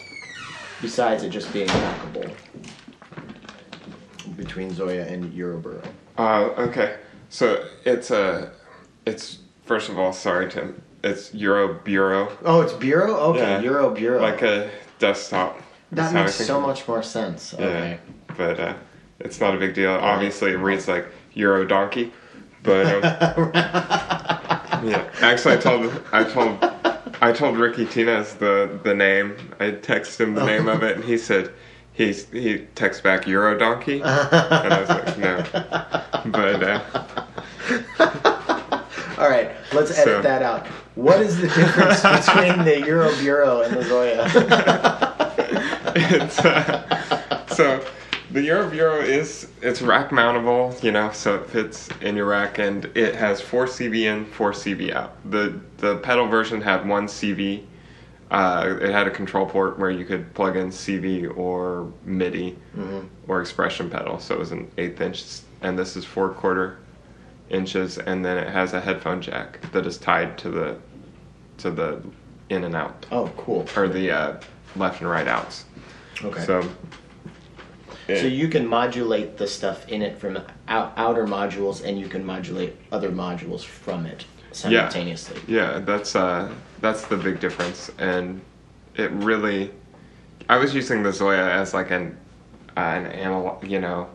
besides 0.81 1.25
it 1.25 1.31
just 1.31 1.53
being 1.53 1.67
hackable 1.69 2.31
between 4.37 4.71
ZOIA 4.71 5.07
and 5.11 5.33
Euroboro 5.33 5.83
Uh, 6.19 6.51
okay, 6.59 6.97
so 7.29 7.65
it's 7.85 8.11
a, 8.13 8.53
it's 9.07 9.39
first 9.65 9.89
of 9.89 9.99
all, 9.99 10.13
sorry 10.13 10.51
Tim, 10.51 10.81
it's 11.03 11.33
Euro 11.35 11.75
Bureau, 11.85 12.31
oh 12.45 12.61
it's 12.61 12.73
Bureau 12.73 13.15
okay 13.31 13.39
Yeah. 13.41 13.61
Euro 13.61 13.91
Bureau 13.91 14.21
like 14.23 14.43
a 14.43 14.71
desktop. 14.99 15.59
that 15.93 16.13
That's 16.13 16.15
makes 16.39 16.47
so 16.47 16.61
much 16.61 16.87
more 16.89 17.03
sense 17.03 17.55
okay 17.55 17.99
Yeah, 18.01 18.35
but 18.37 18.61
uh, 18.61 18.75
it's 19.21 19.41
not 19.41 19.55
a 19.55 19.59
big 19.59 19.75
deal. 19.75 19.93
Obviously, 19.93 20.53
it 20.53 20.57
reads 20.59 20.89
like 20.89 21.07
Euro 21.35 21.65
Donkey, 21.65 22.13
but 22.63 22.87
um, 22.87 23.51
yeah. 23.55 25.09
Actually, 25.21 25.55
I 25.55 25.59
told 25.59 26.03
I 26.13 26.25
told 26.25 26.59
I 27.21 27.33
told 27.33 27.57
Ricky 27.59 27.87
Tinez 27.87 28.39
the 28.39 28.79
the 28.83 28.95
name. 28.95 29.37
I 29.61 29.71
texted 29.73 30.21
him 30.21 30.35
the 30.35 30.45
name 30.45 30.69
of 30.69 30.83
it, 30.83 30.97
and 30.97 31.05
he 31.05 31.17
said 31.19 31.53
he's 31.93 32.29
he 32.31 32.59
texts 32.75 33.03
back 33.03 33.27
Euro 33.27 33.57
Donkey, 33.59 34.01
and 34.01 34.05
I 34.05 34.81
was 34.81 34.89
like 34.89 35.19
no, 35.19 35.43
but 36.27 36.63
uh, 36.63 36.81
all 39.19 39.29
right 39.29 39.51
let's 39.73 39.91
edit 39.93 40.05
So- 40.05 40.23
that 40.23 40.43
out 40.43 40.67
what 40.95 41.21
is 41.21 41.41
the 41.41 41.49
difference 41.49 42.03
between 42.27 42.65
the 42.65 42.87
Euroburo 42.87 43.65
and 43.67 43.77
the 43.77 43.83
ZOIA 43.83 44.27
it's 45.97 46.39
uh, 46.41 47.47
so 47.49 47.85
the 48.31 48.41
Euroburo 48.49 49.03
is 49.05 49.49
it's 49.63 49.81
rack 49.81 50.11
mountable, 50.11 50.83
you 50.83 50.91
know, 50.91 51.13
so 51.13 51.37
it 51.37 51.47
fits 51.49 51.89
in 52.01 52.17
your 52.17 52.27
rack, 52.27 52.59
and 52.59 52.87
it 52.97 53.15
has 53.15 53.41
four 53.41 53.67
CV 53.67 54.03
in, 54.13 54.25
four 54.27 54.51
CV 54.51 54.93
out. 54.93 55.15
The 55.31 55.61
the 55.77 55.99
pedal 55.99 56.27
version 56.27 56.61
had 56.61 56.89
one 56.89 57.07
CV 57.07 57.63
Uh, 58.31 58.79
it 58.81 58.91
had 58.91 59.07
a 59.07 59.11
control 59.11 59.47
port 59.47 59.79
where 59.79 59.91
you 59.91 60.05
could 60.05 60.33
plug 60.35 60.57
in 60.57 60.69
CV 60.71 61.31
or 61.37 61.93
MIDI 62.05 62.57
or 63.29 63.41
expression 63.41 63.89
pedal. 63.89 64.19
So 64.19 64.35
it 64.35 64.39
was 64.41 64.51
an 64.51 64.69
eighth 64.79 65.01
inch, 65.01 65.23
and 65.63 65.79
this 65.79 65.95
is 65.97 66.05
four 66.05 66.31
quarter 66.31 66.79
inches, 67.55 67.99
and 67.99 68.25
then 68.25 68.37
it 68.37 68.49
has 68.49 68.73
a 68.73 68.81
headphone 68.81 69.23
jack 69.23 69.61
that 69.73 69.87
is 69.87 69.97
tied 69.97 70.37
to 70.39 70.51
the 70.51 70.77
to 71.59 71.71
the 71.71 72.03
in 72.51 72.65
and 72.65 72.75
out 72.75 73.07
Oh, 73.11 73.31
cool. 73.37 73.67
or 73.77 73.89
the 73.89 74.11
uh, 74.11 74.41
left 74.77 75.01
and 75.01 75.09
right 75.09 75.29
outs. 75.29 75.65
Okay. 76.23 76.45
So. 76.45 76.69
So 78.07 78.27
you 78.27 78.49
can 78.49 78.67
modulate 78.67 79.39
the 79.39 79.47
stuff 79.47 79.89
in 79.89 80.03
it 80.03 80.19
from 80.19 80.39
out, 80.69 80.93
outer 80.99 81.27
modules, 81.27 81.83
and 81.83 81.99
you 81.99 82.07
can 82.07 82.23
modulate 82.23 82.77
other 82.93 83.11
modules 83.11 83.65
from 83.65 84.05
it 84.05 84.27
simultaneously. 84.53 85.41
Yeah, 85.47 85.73
yeah 85.73 85.79
that's 85.79 86.15
uh, 86.15 86.53
that's 86.83 87.07
the 87.07 87.17
big 87.17 87.41
difference, 87.41 87.91
and 87.99 88.43
it 88.97 89.11
really. 89.13 89.71
I 90.51 90.59
was 90.59 90.75
using 90.75 91.03
the 91.03 91.09
ZOIA 91.11 91.49
as 91.49 91.73
like 91.73 91.91
an 91.91 92.19
an 92.77 93.07
analog, 93.07 93.67
you 93.67 93.81
know, 93.81 94.11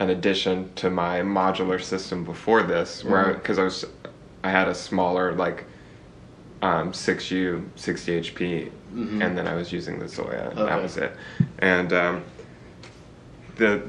an 0.00 0.10
addition 0.10 0.72
to 0.76 0.90
my 0.90 1.20
modular 1.20 1.80
system 1.82 2.24
before 2.24 2.62
this, 2.62 3.04
where 3.04 3.34
because 3.34 3.58
I 3.58 3.64
was 3.64 3.84
I 4.44 4.50
had 4.50 4.68
a 4.68 4.74
smaller 4.74 5.32
like 5.32 5.64
um, 6.62 6.92
6U 6.92 7.64
60 7.76 8.20
HP, 8.20 8.70
and 8.94 9.36
then 9.36 9.46
I 9.46 9.54
was 9.54 9.72
using 9.72 9.98
the 9.98 10.06
ZOIA. 10.06 10.50
and 10.50 10.58
That 10.58 10.82
was 10.82 10.96
it, 10.96 11.12
and 11.58 11.92
um, 11.92 12.24
the 13.56 13.82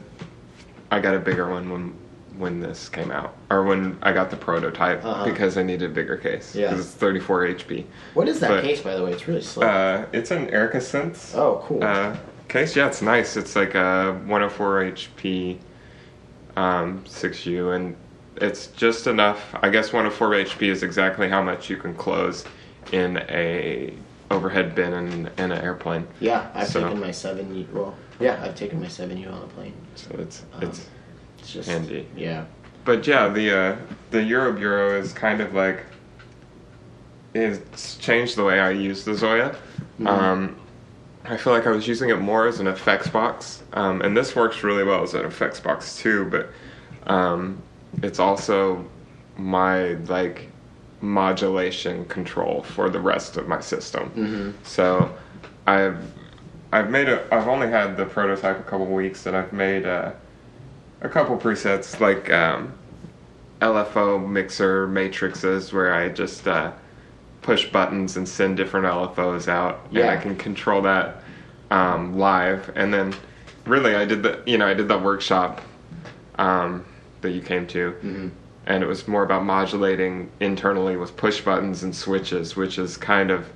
I 0.91 0.99
got 0.99 1.13
a 1.15 1.19
bigger 1.19 1.49
one 1.49 1.69
when 1.69 1.93
when 2.37 2.59
this 2.61 2.87
came 2.89 3.11
out, 3.11 3.35
or 3.51 3.63
when 3.63 3.97
I 4.01 4.13
got 4.13 4.29
the 4.31 4.37
prototype 4.37 5.03
Uh-huh. 5.03 5.25
because 5.25 5.57
I 5.57 5.63
needed 5.63 5.91
a 5.91 5.93
bigger 5.93 6.15
case. 6.15 6.55
Yeah. 6.55 6.69
'cause 6.69 6.79
it's 6.79 6.91
34 6.91 7.47
HP. 7.47 7.85
What 8.13 8.29
is 8.29 8.39
that 8.39 8.47
But- 8.49 8.63
case, 8.63 8.81
by 8.81 8.95
the 8.95 9.03
way? 9.03 9.11
It's 9.11 9.27
really 9.27 9.41
slow. 9.41 9.67
Uh, 9.67 10.05
it's 10.13 10.31
an 10.31 10.49
Erica 10.49 10.77
Synth 10.77 11.35
oh, 11.37 11.61
cool. 11.67 11.83
uh, 11.83 12.15
case. 12.47 12.77
Yeah, 12.77 12.87
it's 12.87 13.01
nice. 13.01 13.35
It's 13.35 13.57
like 13.57 13.75
a 13.75 14.13
104 14.25 14.83
HP 14.85 15.57
um, 16.63 17.03
6U, 17.05 17.75
and 17.75 17.95
it's 18.37 18.67
just 18.67 19.07
enough. 19.07 19.55
I 19.61 19.69
guess 19.69 19.93
104 19.93 20.29
HP 20.31 20.67
is 20.67 20.83
exactly 20.83 21.29
how 21.29 21.41
much 21.41 21.69
you 21.69 21.77
can 21.77 21.95
close 21.95 22.45
in 22.91 23.17
a 23.29 23.93
overhead 24.31 24.75
bin 24.75 24.93
in, 24.93 25.27
in 25.37 25.51
an 25.51 25.53
airplane. 25.53 26.05
yeah, 26.19 26.49
I've 26.53 26.67
so- 26.67 26.81
taken 26.83 26.99
my 26.99 27.11
seven. 27.11 27.55
U- 27.55 27.67
Well, 27.73 27.95
yeah, 28.19 28.41
I've 28.43 28.55
taken 28.55 28.79
my 28.81 28.87
seven 28.87 29.17
U 29.17 29.29
on 29.29 29.41
a 29.41 29.47
plane. 29.47 29.73
So 29.95 30.09
it's 30.19 30.43
Um, 30.55 30.63
it's. 30.63 30.87
It's 31.39 31.53
just 31.53 31.69
Handy. 31.69 32.05
Yeah. 32.17 32.43
But 32.83 33.07
yeah, 33.07 33.29
the 33.29 33.57
uh, 33.57 33.75
the 34.11 34.17
Euroburo 34.17 34.99
is 34.99 35.13
kind 35.13 35.39
of 35.39 35.53
like 35.53 35.85
it's 37.33 37.95
changed 37.97 38.35
the 38.35 38.43
way 38.43 38.59
I 38.59 38.71
use 38.71 39.05
the 39.05 39.11
ZOIA. 39.11 39.55
Um, 40.05 40.57
I 41.25 41.37
feel 41.37 41.53
like 41.53 41.67
I 41.67 41.71
was 41.71 41.87
using 41.87 42.09
it 42.09 42.15
more 42.19 42.47
as 42.47 42.59
an 42.59 42.67
effects 42.67 43.07
box, 43.07 43.61
um, 43.73 44.01
and 44.01 44.15
this 44.15 44.35
works 44.35 44.63
really 44.63 44.83
well 44.83 45.03
as 45.03 45.13
an 45.13 45.25
effects 45.25 45.59
box 45.59 45.97
too. 45.97 46.25
But 46.25 46.49
um, 47.11 47.61
it's 48.01 48.19
also 48.19 48.85
my 49.37 49.93
like 50.07 50.49
modulation 51.01 52.05
control 52.05 52.63
for 52.63 52.89
the 52.89 52.99
rest 52.99 53.37
of 53.37 53.47
my 53.47 53.59
system. 53.59 54.09
Mhm. 54.15 54.53
So 54.67 55.13
I've 55.67 55.99
I've 56.71 56.89
made 56.89 57.09
a 57.09 57.23
I've 57.33 57.47
only 57.47 57.67
had 57.69 57.97
the 57.97 58.05
prototype 58.05 58.59
a 58.59 58.63
couple 58.63 58.85
weeks, 58.87 59.25
and 59.25 59.35
I've 59.35 59.53
made 59.53 59.85
a 59.85 60.15
a 61.01 61.09
couple 61.09 61.37
presets 61.37 61.99
like 61.99 62.31
um, 62.31 62.73
LFO 63.61 64.25
mixer 64.27 64.87
matrices 64.87 65.71
where 65.73 65.93
I 65.93 66.09
just 66.09 66.47
uh, 66.47 66.71
push 67.41 67.65
buttons 67.69 68.17
and 68.17 68.27
send 68.27 68.57
different 68.57 68.85
LFOs 68.85 69.47
out, 69.47 69.81
and 69.89 70.09
I 70.09 70.17
can 70.17 70.35
control 70.35 70.81
that 70.83 71.23
um, 71.71 72.17
live. 72.17 72.71
And 72.75 72.93
then, 72.93 73.13
really, 73.65 73.95
I 73.95 74.05
did 74.05 74.23
the 74.23 74.41
you 74.45 74.57
know 74.57 74.67
I 74.67 74.73
did 74.73 74.87
that 74.89 75.01
workshop 75.01 75.61
um, 76.37 76.85
that 77.21 77.31
you 77.31 77.41
came 77.41 77.67
to, 77.67 77.93
Mhm. 78.03 78.31
and 78.65 78.83
it 78.83 78.87
was 78.87 79.07
more 79.07 79.23
about 79.23 79.43
modulating 79.43 80.29
internally 80.39 80.95
with 80.97 81.15
push 81.17 81.41
buttons 81.41 81.83
and 81.83 81.95
switches, 81.95 82.55
which 82.55 82.77
is 82.77 82.97
kind 82.97 83.29
of 83.31 83.49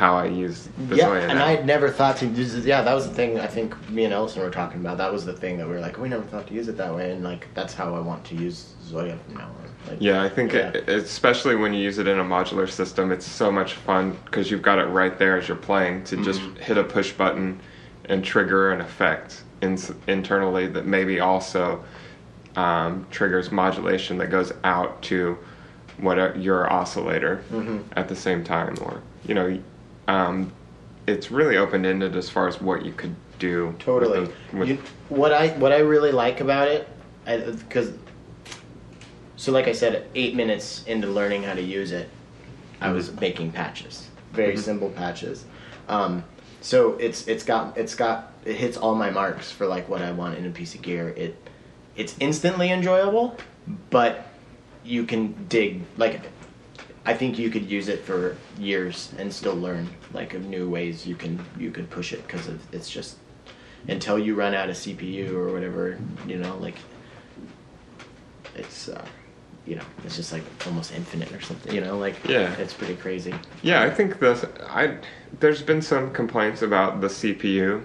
how 0.00 0.16
I 0.16 0.24
use 0.24 0.66
the 0.88 0.96
yeah, 0.96 1.08
ZOIA 1.08 1.28
and 1.28 1.38
now. 1.38 1.44
I 1.44 1.50
had 1.56 1.66
never 1.66 1.90
thought 1.90 2.16
to 2.16 2.26
use 2.26 2.54
it. 2.54 2.64
Yeah, 2.64 2.80
that 2.80 2.94
was 2.94 3.06
the 3.06 3.14
thing. 3.14 3.38
I 3.38 3.46
think 3.46 3.76
me 3.90 4.04
and 4.06 4.14
Ellison 4.14 4.40
were 4.40 4.48
talking 4.50 4.80
about. 4.80 4.96
That 4.96 5.12
was 5.12 5.26
the 5.26 5.34
thing 5.34 5.58
that 5.58 5.66
we 5.66 5.74
were 5.74 5.80
like, 5.80 5.98
we 5.98 6.08
never 6.08 6.22
thought 6.24 6.46
to 6.46 6.54
use 6.54 6.68
it 6.68 6.78
that 6.78 6.94
way, 6.94 7.12
and 7.12 7.22
like 7.22 7.48
that's 7.52 7.74
how 7.74 7.94
I 7.94 8.00
want 8.00 8.24
to 8.24 8.34
use 8.34 8.72
ZOIA 8.88 9.18
from 9.20 9.34
now 9.34 9.44
on. 9.48 9.54
Like, 9.86 9.98
Yeah, 10.00 10.22
I 10.22 10.28
think 10.30 10.54
Yeah. 10.54 10.70
It, 10.70 10.88
especially 10.88 11.54
when 11.54 11.74
you 11.74 11.82
use 11.82 11.98
it 11.98 12.08
in 12.08 12.18
a 12.18 12.24
modular 12.24 12.66
system, 12.66 13.12
it's 13.12 13.26
so 13.26 13.52
much 13.52 13.74
fun 13.74 14.16
because 14.24 14.50
you've 14.50 14.62
got 14.62 14.78
it 14.78 14.86
right 14.86 15.18
there 15.18 15.36
as 15.36 15.46
you're 15.48 15.56
playing 15.58 16.04
to 16.04 16.16
just 16.24 16.40
Mm-hmm. 16.40 16.62
hit 16.62 16.78
a 16.78 16.84
push 16.84 17.12
button 17.12 17.60
and 18.06 18.24
trigger 18.24 18.72
an 18.72 18.80
effect 18.80 19.42
in, 19.60 19.78
internally 20.06 20.66
that 20.68 20.86
maybe 20.86 21.20
also 21.20 21.84
um, 22.56 23.06
triggers 23.10 23.52
modulation 23.52 24.16
that 24.16 24.30
goes 24.30 24.50
out 24.64 25.02
to 25.02 25.36
what 25.98 26.40
your 26.40 26.72
oscillator 26.72 27.44
Mhm. 27.52 27.82
at 27.96 28.08
the 28.08 28.16
same 28.16 28.42
time, 28.42 28.74
or 28.80 29.02
you 29.26 29.34
know, 29.34 29.58
um, 30.10 30.52
it's 31.06 31.30
really 31.30 31.56
open 31.56 31.84
ended 31.86 32.16
as 32.16 32.28
far 32.28 32.48
as 32.48 32.60
what 32.60 32.84
you 32.84 32.92
could 32.92 33.14
do. 33.38 33.68
with 33.68 33.78
Totally. 33.78 34.26
the- 34.52 34.56
with- 34.58 34.68
you, 34.68 34.78
what 35.08 35.32
I 35.32 35.48
what 35.50 35.72
I 35.72 35.78
really 35.78 36.12
like 36.12 36.40
about 36.40 36.68
it, 36.68 36.86
because 37.24 37.92
so 39.36 39.50
like 39.52 39.66
I 39.66 39.72
said, 39.72 40.04
eight 40.14 40.34
minutes 40.34 40.84
into 40.86 41.06
learning 41.08 41.44
how 41.44 41.54
to 41.54 41.62
use 41.62 41.92
it, 41.92 42.08
I 42.80 42.92
was 42.92 43.12
making 43.18 43.52
patches, 43.52 44.08
very 44.32 44.54
Mhm. 44.54 44.58
simple 44.58 44.90
patches. 44.90 45.44
Um, 45.88 46.24
so 46.60 46.94
it's 47.00 47.26
it's 47.26 47.44
got 47.44 47.76
it's 47.78 47.94
got 47.94 48.32
it 48.44 48.56
hits 48.56 48.76
all 48.76 48.94
my 48.94 49.10
marks 49.10 49.50
for 49.50 49.66
like 49.66 49.88
what 49.88 50.02
I 50.02 50.12
want 50.12 50.36
in 50.36 50.44
a 50.46 50.50
piece 50.50 50.74
of 50.74 50.82
gear. 50.82 51.14
It 51.16 51.34
it's 51.96 52.14
instantly 52.20 52.70
enjoyable, 52.70 53.36
but 53.88 54.26
you 54.84 55.04
can 55.04 55.34
dig 55.48 55.82
like 55.96 56.20
I 57.10 57.14
think 57.14 57.40
you 57.40 57.50
could 57.50 57.68
use 57.68 57.88
it 57.88 58.04
for 58.04 58.36
years 58.56 59.12
and 59.18 59.32
still 59.32 59.56
learn 59.56 59.88
like 60.12 60.32
of 60.34 60.46
new 60.46 60.70
ways 60.70 61.04
you 61.04 61.16
can 61.16 61.44
you 61.58 61.72
could 61.72 61.90
push 61.90 62.12
it 62.12 62.24
because 62.24 62.48
it's 62.70 62.88
just 62.88 63.16
until 63.88 64.16
you 64.16 64.36
run 64.36 64.54
out 64.54 64.70
of 64.70 64.76
CPU 64.76 65.32
or 65.32 65.52
whatever 65.52 65.98
you 66.28 66.36
know 66.38 66.56
like 66.58 66.76
it's 68.54 68.88
uh, 68.88 69.04
you 69.66 69.74
know 69.74 69.82
it's 70.04 70.14
just 70.14 70.32
like 70.32 70.44
almost 70.68 70.94
infinite 70.94 71.32
or 71.32 71.40
something 71.40 71.74
you 71.74 71.80
know 71.80 71.98
like 71.98 72.14
Yeah. 72.28 72.54
it's 72.58 72.74
pretty 72.74 72.94
crazy 72.94 73.34
Yeah, 73.62 73.82
I 73.82 73.90
think 73.90 74.20
the 74.20 74.48
I 74.68 74.98
there's 75.40 75.62
been 75.62 75.82
some 75.82 76.12
complaints 76.12 76.62
about 76.62 77.00
the 77.00 77.08
CPU 77.08 77.82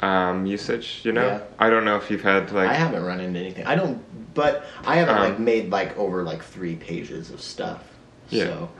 um, 0.00 0.46
usage. 0.46 1.02
You 1.04 1.12
know, 1.12 1.26
Yeah. 1.26 1.40
I 1.58 1.68
don't 1.68 1.84
know 1.84 1.96
if 1.96 2.10
you've 2.10 2.22
had 2.22 2.50
like 2.50 2.70
I 2.70 2.74
haven't 2.74 3.04
run 3.04 3.20
into 3.20 3.38
anything 3.38 3.66
I 3.66 3.74
don't 3.74 4.00
but 4.32 4.64
I 4.86 4.96
haven't 4.96 5.16
Um, 5.16 5.20
like 5.28 5.38
made 5.38 5.68
like 5.70 5.98
over 5.98 6.22
like 6.22 6.42
three 6.42 6.76
pages 6.76 7.30
of 7.30 7.42
stuff 7.42 7.91
Yeah. 8.32 8.44
so 8.44 8.70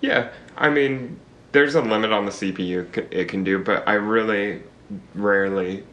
yeah. 0.00 0.30
I 0.56 0.70
mean, 0.70 1.18
there's 1.52 1.74
a 1.74 1.80
limit 1.80 2.12
on 2.12 2.24
the 2.24 2.30
CPU 2.30 3.12
it 3.12 3.28
can 3.28 3.44
do, 3.44 3.58
but 3.58 3.86
I 3.88 3.94
really 3.94 4.62
rarely 5.14 5.84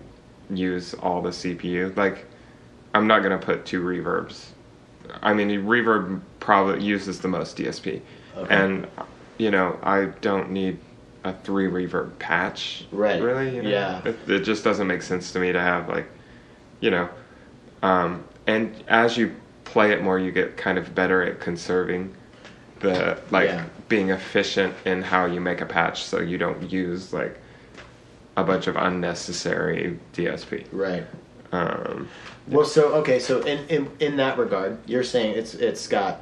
use 0.49 0.93
all 0.95 1.21
the 1.21 1.29
CPU. 1.29 1.95
Like, 1.95 2.25
I'm 2.93 3.07
not 3.07 3.23
gonna 3.23 3.37
put 3.37 3.65
two 3.65 3.81
reverbs. 3.81 4.47
I 5.21 5.33
mean, 5.33 5.49
reverb 5.49 6.21
probably 6.39 6.83
uses 6.83 7.19
the 7.19 7.27
most 7.27 7.57
DSP, 7.57 8.01
Okay. 8.37 8.55
and 8.55 8.87
you 9.37 9.51
know, 9.51 9.77
I 9.83 10.05
don't 10.21 10.51
need 10.51 10.79
a 11.23 11.33
three 11.33 11.67
reverb 11.67 12.17
patch. 12.19 12.85
Right. 12.91 13.21
Really? 13.21 13.55
You 13.55 13.63
know? 13.63 13.69
Yeah. 13.69 14.01
It, 14.05 14.17
it 14.27 14.39
just 14.41 14.63
doesn't 14.63 14.87
make 14.87 15.01
sense 15.01 15.31
to 15.33 15.39
me 15.39 15.51
to 15.51 15.59
have 15.59 15.89
like, 15.89 16.07
you 16.79 16.89
know, 16.89 17.09
um, 17.83 18.23
and 18.47 18.83
as 18.87 19.17
you 19.17 19.35
play 19.63 19.91
it 19.91 20.01
more, 20.01 20.17
you 20.17 20.31
get 20.31 20.57
kind 20.57 20.77
of 20.77 20.95
better 20.95 21.21
at 21.21 21.39
conserving 21.39 22.15
the 22.79 23.17
like 23.31 23.47
Yeah. 23.49 23.65
being 23.89 24.09
efficient 24.09 24.73
in 24.85 25.01
how 25.01 25.25
you 25.25 25.39
make 25.39 25.61
a 25.61 25.65
patch, 25.65 26.03
so 26.03 26.19
you 26.19 26.37
don't 26.37 26.71
use 26.71 27.13
like 27.13 27.37
a 28.35 28.43
bunch 28.43 28.67
of 28.67 28.75
unnecessary 28.75 29.99
DSP. 30.13 30.65
right 30.71 31.05
Um, 31.51 32.09
Well, 32.49 32.65
so 32.65 32.93
okay, 32.95 33.19
so 33.19 33.39
in, 33.41 33.59
in 33.69 33.89
in 33.99 34.17
that 34.17 34.37
regard, 34.37 34.77
you're 34.85 35.03
saying 35.03 35.35
it's 35.35 35.53
it's 35.53 35.87
got. 35.87 36.21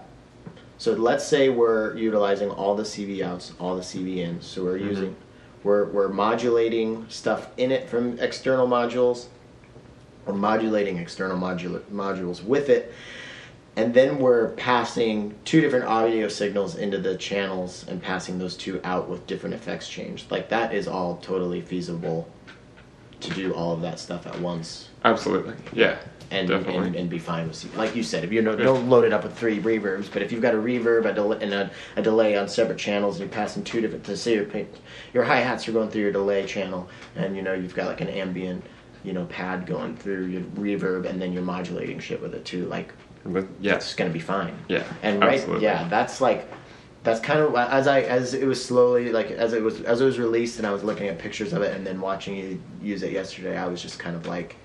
So 0.77 0.91
let's 0.93 1.25
say 1.25 1.49
we're 1.49 1.95
utilizing 1.97 2.49
all 2.51 2.75
the 2.75 2.83
CV 2.83 3.21
outs, 3.23 3.53
all 3.59 3.75
the 3.75 3.81
CV 3.81 4.17
ins. 4.19 4.45
So 4.45 4.63
we're 4.63 4.77
Mhm. 4.77 4.89
using, 4.89 5.15
we're 5.63 5.85
we're 5.85 6.09
modulating 6.09 7.05
stuff 7.09 7.47
in 7.57 7.71
it 7.71 7.89
from 7.89 8.19
external 8.19 8.67
modules. 8.67 9.25
We're 10.27 10.33
modulating 10.33 10.97
external 10.97 11.37
modula- 11.37 11.81
modules 11.93 12.43
with 12.43 12.69
it, 12.69 12.91
and 13.77 13.93
then 13.93 14.19
we're 14.19 14.49
passing 14.51 15.35
two 15.43 15.59
different 15.59 15.85
audio 15.85 16.27
signals 16.27 16.75
into 16.75 16.97
the 16.97 17.17
channels 17.17 17.85
and 17.87 18.01
passing 18.01 18.39
those 18.39 18.55
two 18.55 18.79
out 18.83 19.09
with 19.09 19.27
different 19.27 19.55
effects 19.55 19.89
changed. 19.89 20.31
Like 20.31 20.49
that 20.49 20.73
is 20.73 20.87
all 20.87 21.17
totally 21.17 21.61
feasible 21.61 22.29
to 23.19 23.33
do 23.33 23.53
all 23.53 23.73
of 23.73 23.81
that 23.81 23.99
stuff 23.99 24.27
at 24.27 24.39
once 24.39 24.89
Absolutely. 25.03 25.55
Yeah. 25.73 25.97
and 26.31 26.47
Definitely. 26.47 26.87
and, 26.87 26.95
and 26.95 27.09
be 27.09 27.17
fine 27.19 27.47
with 27.47 27.75
like 27.75 27.95
you 27.95 28.03
said 28.03 28.23
if 28.23 28.31
you 28.31 28.41
know, 28.41 28.55
don't 28.55 28.89
load 28.89 29.05
it 29.05 29.13
up 29.13 29.23
with 29.23 29.37
three 29.37 29.59
reverbs 29.59 30.11
but 30.11 30.21
if 30.21 30.31
you've 30.31 30.41
got 30.41 30.53
a 30.53 30.57
reverb 30.57 31.05
a 31.05 31.13
delay, 31.13 31.37
and 31.41 31.53
a, 31.53 31.71
a 31.95 32.01
delay 32.01 32.37
on 32.37 32.47
separate 32.47 32.77
channels 32.77 33.15
and 33.15 33.29
you're 33.29 33.33
passing 33.33 33.63
two 33.63 33.81
different 33.81 34.03
to 34.03 34.17
say 34.17 34.35
your 34.35 34.47
your 35.13 35.23
hi-hats 35.23 35.67
are 35.67 35.71
going 35.71 35.89
through 35.89 36.01
your 36.01 36.11
delay 36.11 36.45
channel 36.45 36.89
and 37.15 37.35
you 37.35 37.41
know 37.41 37.53
you've 37.53 37.75
got 37.75 37.87
like 37.87 38.01
an 38.01 38.09
ambient 38.09 38.63
you 39.03 39.13
know 39.13 39.25
pad 39.25 39.65
going 39.65 39.95
through 39.95 40.25
your 40.25 40.41
reverb 40.41 41.05
and 41.09 41.21
then 41.21 41.31
you're 41.31 41.43
modulating 41.43 41.99
shit 41.99 42.21
with 42.21 42.33
it 42.33 42.43
too 42.43 42.65
like 42.65 42.93
But 43.25 43.47
yes. 43.59 43.83
it's 43.83 43.95
gonna 43.95 44.11
be 44.11 44.19
fine 44.19 44.55
Yeah, 44.67 44.83
and 45.01 45.19
right 45.21 45.39
absolutely. 45.39 45.63
yeah 45.63 45.87
that's 45.87 46.21
like 46.21 46.47
that's 47.03 47.19
kind 47.19 47.39
of 47.39 47.55
as 47.55 47.87
i 47.87 48.01
as 48.01 48.33
it 48.33 48.45
was 48.45 48.63
slowly 48.63 49.11
like 49.11 49.31
as 49.31 49.53
it 49.53 49.61
was 49.63 49.81
as 49.81 50.01
it 50.01 50.05
was 50.05 50.17
released 50.19 50.57
and 50.57 50.67
i 50.67 50.71
was 50.71 50.83
looking 50.83 51.07
at 51.07 51.17
pictures 51.19 51.53
of 51.53 51.61
it 51.61 51.75
and 51.75 51.85
then 51.85 51.99
watching 52.01 52.35
you 52.35 52.61
use 52.81 53.03
it 53.03 53.11
yesterday 53.11 53.57
i 53.57 53.65
was 53.67 53.81
just 53.81 53.99
kind 53.99 54.15
of 54.15 54.25
like 54.27 54.55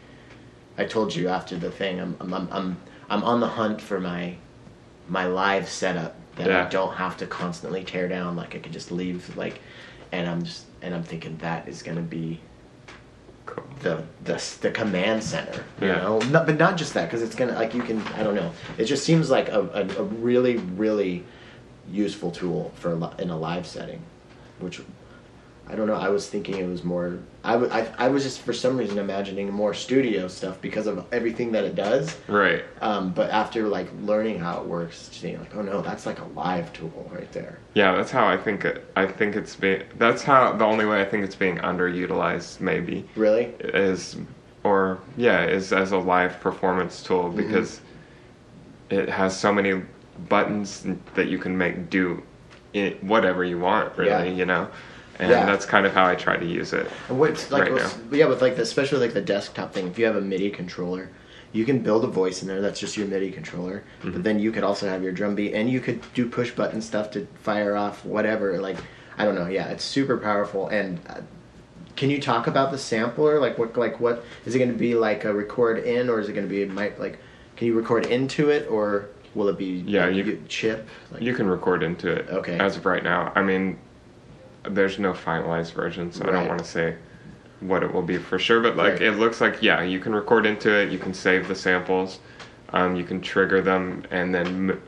i 0.78 0.84
told 0.84 1.14
you 1.14 1.28
after 1.28 1.56
the 1.56 1.70
thing 1.70 2.00
i'm 2.00 2.16
i'm 2.20 2.32
i'm, 2.34 2.48
I'm, 2.52 2.76
I'm 3.10 3.24
on 3.24 3.40
the 3.40 3.48
hunt 3.48 3.80
for 3.80 4.00
my 4.00 4.36
my 5.08 5.26
live 5.26 5.68
setup 5.68 6.16
that 6.36 6.50
i 6.50 6.68
don't 6.68 6.94
have 6.94 7.16
to 7.18 7.26
constantly 7.26 7.84
tear 7.84 8.08
down 8.08 8.36
like 8.36 8.54
i 8.54 8.58
could 8.58 8.72
just 8.72 8.90
leave 8.90 9.36
like 9.36 9.60
and 10.12 10.28
i'm 10.28 10.42
just 10.42 10.64
and 10.82 10.94
i'm 10.94 11.02
thinking 11.02 11.36
that 11.38 11.68
is 11.68 11.82
going 11.82 11.96
to 11.96 12.02
be. 12.02 12.40
The 13.80 14.02
the 14.24 14.42
the 14.60 14.70
command 14.70 15.22
center. 15.24 15.64
You 15.80 15.88
Yeah. 15.88 15.96
know, 16.02 16.18
not, 16.18 16.46
but 16.46 16.58
not 16.58 16.76
just 16.76 16.94
that 16.94 17.06
because 17.06 17.22
it's 17.22 17.34
gonna 17.34 17.54
like 17.54 17.74
you 17.74 17.82
can 17.82 18.00
I 18.18 18.22
don't 18.22 18.34
know. 18.34 18.52
It 18.78 18.84
just 18.84 19.04
seems 19.04 19.30
like 19.30 19.48
a, 19.48 19.60
a, 19.60 20.02
a 20.02 20.04
really 20.04 20.56
really 20.56 21.24
useful 21.90 22.30
tool 22.30 22.72
for 22.76 22.92
in 23.18 23.30
a 23.30 23.36
live 23.36 23.66
setting, 23.66 24.00
which 24.60 24.80
I 25.70 25.76
don't 25.76 25.86
know. 25.86 25.94
I 25.94 26.08
was 26.08 26.28
thinking 26.28 26.56
it 26.58 26.66
was 26.66 26.82
more. 26.82 27.18
I 27.44 27.52
w- 27.52 27.70
I, 27.72 27.86
I 27.96 28.08
was 28.08 28.24
just 28.24 28.40
for 28.40 28.52
some 28.52 28.76
reason 28.76 28.98
imagining 28.98 29.52
more 29.52 29.72
studio 29.72 30.26
stuff 30.26 30.60
because 30.60 30.88
of 30.88 31.06
everything 31.12 31.52
that 31.52 31.64
it 31.64 31.76
does. 31.76 32.16
Right. 32.26 32.64
Um, 32.80 33.12
but 33.12 33.30
after 33.30 33.68
like 33.68 33.88
learning 34.02 34.40
how 34.40 34.60
it 34.60 34.66
works, 34.66 35.08
seeing 35.12 35.38
like, 35.38 35.54
oh 35.54 35.62
no, 35.62 35.80
that's 35.80 36.06
like 36.06 36.18
a 36.20 36.24
live 36.34 36.72
tool 36.72 37.08
right 37.14 37.30
there. 37.32 37.58
Yeah, 37.74 37.94
that's 37.94 38.10
how 38.10 38.26
I 38.26 38.36
think 38.36 38.64
it. 38.64 38.90
I 38.96 39.06
think 39.06 39.36
it's 39.36 39.54
being. 39.54 39.84
That's 39.96 40.22
how 40.24 40.52
the 40.54 40.64
only 40.64 40.86
way 40.86 41.00
I 41.00 41.04
think 41.04 41.24
it's 41.24 41.36
being 41.36 41.58
underutilized. 41.58 42.60
Maybe 42.60 43.08
Really? 43.14 43.44
is, 43.60 44.16
or 44.64 44.98
yeah, 45.16 45.44
is 45.44 45.72
as 45.72 45.92
a 45.92 45.98
live 45.98 46.40
performance 46.40 47.02
tool 47.02 47.24
Mm-hmm. 47.24 47.36
because 47.36 47.80
it 48.90 49.08
has 49.08 49.38
so 49.38 49.52
many 49.52 49.82
buttons 50.28 50.84
that 51.14 51.28
you 51.28 51.38
can 51.38 51.56
make 51.56 51.88
do 51.90 52.22
it, 52.72 53.02
whatever 53.04 53.44
you 53.44 53.58
want. 53.60 53.96
Really, 53.96 54.10
Yeah. 54.30 54.34
you 54.36 54.44
know, 54.46 54.68
and 55.20 55.30
Yeah. 55.30 55.44
that's 55.46 55.66
kind 55.66 55.86
of 55.86 55.92
how 55.92 56.06
I 56.06 56.14
try 56.14 56.36
to 56.36 56.46
use 56.46 56.72
it. 56.72 56.90
And 57.08 57.18
What's 57.18 57.50
like 57.50 57.64
Right 57.64 57.72
what's- 57.74 57.98
yeah, 58.10 58.26
with 58.26 58.40
like 58.42 58.56
the, 58.56 58.62
especially 58.62 58.98
like 58.98 59.12
the 59.14 59.20
desktop 59.20 59.72
thing. 59.72 59.86
If 59.86 59.98
you 59.98 60.06
have 60.06 60.16
a 60.16 60.20
MIDI 60.20 60.50
controller, 60.50 61.10
you 61.52 61.64
can 61.64 61.80
build 61.80 62.04
a 62.04 62.08
voice 62.08 62.42
in 62.42 62.48
there. 62.48 62.60
That's 62.62 62.80
just 62.80 62.96
your 62.96 63.06
MIDI 63.06 63.30
controller. 63.30 63.82
Mm-hmm. 64.00 64.12
But 64.12 64.24
then 64.24 64.38
you 64.38 64.50
could 64.50 64.64
also 64.64 64.88
have 64.88 65.02
your 65.02 65.12
drum 65.12 65.34
beat, 65.34 65.52
and 65.52 65.68
you 65.68 65.80
could 65.80 66.00
do 66.14 66.26
push 66.28 66.50
button 66.52 66.80
stuff 66.80 67.10
to 67.12 67.26
fire 67.42 67.76
off 67.76 68.04
whatever. 68.04 68.58
Like 68.60 68.78
I 69.18 69.24
don't 69.26 69.34
know. 69.34 69.46
Yeah, 69.48 69.68
it's 69.68 69.84
super 69.84 70.16
powerful. 70.16 70.68
And 70.68 70.98
uh, 71.08 71.20
can 71.96 72.08
you 72.08 72.20
talk 72.20 72.46
about 72.46 72.70
the 72.72 72.78
sampler? 72.78 73.38
Like 73.40 73.58
what? 73.58 73.76
Like 73.76 74.00
what 74.00 74.24
is 74.46 74.54
it 74.54 74.58
going 74.58 74.72
to 74.72 74.78
be? 74.78 74.94
Like 74.94 75.24
a 75.24 75.34
record 75.34 75.78
in, 75.84 76.08
or 76.08 76.18
is 76.20 76.28
it 76.30 76.32
going 76.32 76.48
to 76.48 76.54
be 76.54 76.64
mic? 76.64 76.98
Like 76.98 77.18
can 77.56 77.66
you 77.66 77.74
record 77.74 78.06
into 78.06 78.48
it, 78.48 78.66
or 78.70 79.08
will 79.34 79.48
it 79.48 79.58
be? 79.58 79.84
Yeah, 79.86 80.08
you- 80.08 80.22
get 80.24 80.48
chip. 80.48 80.88
Like, 81.12 81.20
You 81.20 81.34
can 81.34 81.46
record 81.46 81.82
into 81.82 82.08
it. 82.10 82.26
Okay. 82.30 82.58
As 82.58 82.76
of 82.78 82.86
right 82.86 83.02
now, 83.04 83.32
I 83.34 83.42
mean, 83.42 83.76
there's 84.64 84.98
no 84.98 85.12
finalized 85.12 85.72
version, 85.72 86.12
so 86.12 86.24
I 86.26 86.32
don't 86.32 86.48
want 86.48 86.58
to 86.60 86.64
say 86.64 86.96
what 87.60 87.82
it 87.82 87.92
will 87.92 88.02
be 88.02 88.16
for 88.18 88.38
sure. 88.38 88.60
But 88.60 88.76
like, 88.76 88.94
Right. 88.94 89.02
it 89.02 89.12
looks 89.12 89.40
like 89.40 89.62
yeah, 89.62 89.82
you 89.82 90.00
can 90.00 90.14
record 90.14 90.46
into 90.46 90.70
it. 90.74 90.90
You 90.90 90.98
can 90.98 91.14
save 91.14 91.48
the 91.48 91.54
samples. 91.54 92.18
Um, 92.72 92.94
you 92.96 93.04
can 93.04 93.20
trigger 93.20 93.60
them 93.60 94.04
and 94.10 94.34
then 94.34 94.80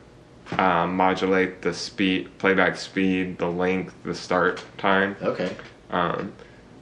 um, 0.57 0.95
modulate 0.95 1.61
the 1.61 1.73
speed, 1.73 2.29
playback 2.37 2.77
speed, 2.77 3.37
the 3.37 3.47
length, 3.47 3.93
the 4.03 4.15
start 4.15 4.63
time. 4.77 5.15
Okay. 5.21 5.53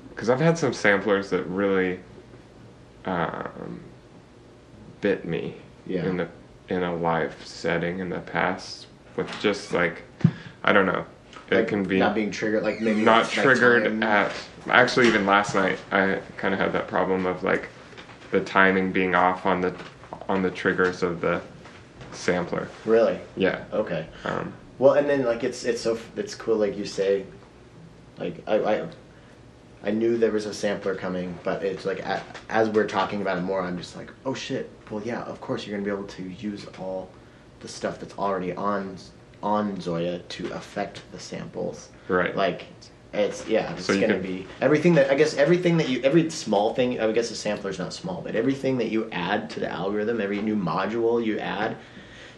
Because 0.09 0.29
I've 0.29 0.39
had 0.39 0.57
some 0.57 0.73
samplers 0.73 1.29
that 1.31 1.43
really 1.45 1.99
um, 3.05 3.79
bit 5.01 5.25
me 5.25 5.55
Yeah. 5.87 6.05
in 6.05 6.17
the 6.17 6.27
in 6.69 6.83
a 6.83 6.95
live 6.95 7.35
setting 7.43 7.99
in 7.99 8.09
the 8.09 8.19
past 8.19 8.87
with 9.17 9.27
just 9.41 9.73
like 9.73 10.03
I 10.63 10.71
don't 10.71 10.85
know. 10.85 11.05
It 11.51 11.67
can 11.67 11.83
be 11.83 11.99
not 11.99 12.15
being 12.15 12.31
triggered. 12.31 12.63
Like 12.63 12.79
maybe 12.79 13.03
not 13.03 13.29
triggered 13.29 13.83
time- 13.83 14.03
at 14.03 14.31
actually 14.69 15.07
even 15.07 15.25
last 15.25 15.53
night 15.53 15.77
I 15.91 16.21
kind 16.37 16.53
of 16.53 16.59
had 16.59 16.71
that 16.73 16.87
problem 16.87 17.25
of 17.25 17.43
like 17.43 17.67
the 18.31 18.39
timing 18.39 18.91
being 18.91 19.15
off 19.15 19.45
on 19.45 19.59
the 19.59 19.75
on 20.29 20.41
the 20.41 20.49
triggers 20.51 21.03
of 21.03 21.19
the 21.19 21.41
sampler. 22.13 22.69
Really. 22.85 23.19
Yeah. 23.35 23.65
Okay. 23.73 24.07
Um, 24.23 24.53
Well, 24.79 24.93
and 24.93 25.09
then 25.09 25.23
like 25.25 25.43
it's 25.43 25.65
it's 25.65 25.81
so 25.81 25.99
it's 26.15 26.35
cool 26.35 26.55
like 26.55 26.77
you 26.77 26.85
say, 26.85 27.25
like 28.17 28.41
I 28.47 28.55
I, 28.59 28.87
I 29.83 29.91
knew 29.91 30.17
there 30.17 30.31
was 30.31 30.45
a 30.45 30.53
sampler 30.53 30.95
coming, 30.95 31.37
but 31.43 31.63
it's 31.63 31.85
like 31.85 32.01
as 32.49 32.69
we're 32.69 32.87
talking 32.87 33.21
about 33.21 33.37
it 33.37 33.41
more, 33.41 33.61
I'm 33.61 33.77
just 33.77 33.97
like, 33.97 34.11
oh 34.25 34.33
shit. 34.33 34.69
Well, 34.89 35.01
yeah, 35.03 35.23
of 35.23 35.41
course 35.41 35.67
you're 35.67 35.77
gonna 35.77 35.85
be 35.85 35.91
able 35.91 36.07
to 36.09 36.23
use 36.23 36.65
all 36.79 37.09
the 37.59 37.67
stuff 37.67 37.99
that's 37.99 38.17
already 38.17 38.53
on 38.53 38.95
on 39.43 39.77
ZOIA 39.77 40.27
to 40.29 40.51
affect 40.53 41.01
the 41.11 41.19
samples. 41.19 41.89
Right. 42.07 42.35
Like 42.35 42.65
it's 43.13 43.47
yeah, 43.47 43.73
it's 43.73 43.85
So 43.85 43.93
gonna 43.93 44.13
can- 44.13 44.21
be 44.21 44.47
everything 44.61 44.95
that 44.95 45.09
I 45.11 45.15
guess 45.15 45.35
everything 45.35 45.77
that 45.77 45.89
you 45.89 46.01
every 46.03 46.29
small 46.29 46.73
thing. 46.73 46.99
I 46.99 47.11
guess 47.11 47.29
a 47.31 47.35
sampler's 47.35 47.79
not 47.79 47.93
small, 47.93 48.21
but 48.21 48.35
everything 48.35 48.77
that 48.77 48.89
you 48.89 49.09
add 49.11 49.49
to 49.51 49.59
the 49.59 49.69
algorithm, 49.69 50.21
every 50.21 50.41
new 50.41 50.55
module 50.55 51.23
you 51.23 51.37
add, 51.39 51.77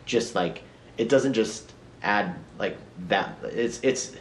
just 0.05 0.33
like 0.35 0.63
it 0.97 1.09
doesn't 1.09 1.33
just 1.33 1.73
add 2.01 2.35
like 2.57 2.77
that. 3.07 3.37
It's 3.43 3.79
it's 3.83 4.15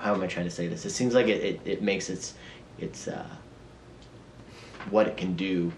how 0.00 0.14
am 0.14 0.22
I 0.22 0.26
trying 0.26 0.46
to 0.46 0.50
say 0.52 0.68
this? 0.68 0.84
It 0.86 0.90
seems 0.90 1.14
like 1.14 1.26
it 1.26 1.42
it, 1.42 1.60
it 1.64 1.82
makes 1.82 2.08
its 2.10 2.34
it's 2.78 3.08
uh, 3.08 3.26
what 4.90 5.06
it 5.08 5.16
can 5.16 5.34
do, 5.34 5.72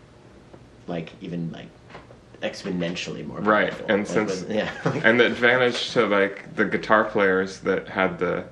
like 0.86 1.10
even 1.22 1.50
like 1.52 1.68
exponentially 2.42 3.26
more. 3.26 3.40
Right, 3.40 3.72
and 3.88 4.00
Like, 4.00 4.06
since 4.06 4.40
with- 4.42 4.50
yeah, 4.56 4.70
and 5.04 5.18
the 5.20 5.26
advantage 5.26 5.90
to 5.92 6.06
like 6.06 6.54
the 6.56 6.64
guitar 6.64 7.04
players 7.04 7.60
that 7.60 7.88
had 7.88 8.18
the 8.18 8.44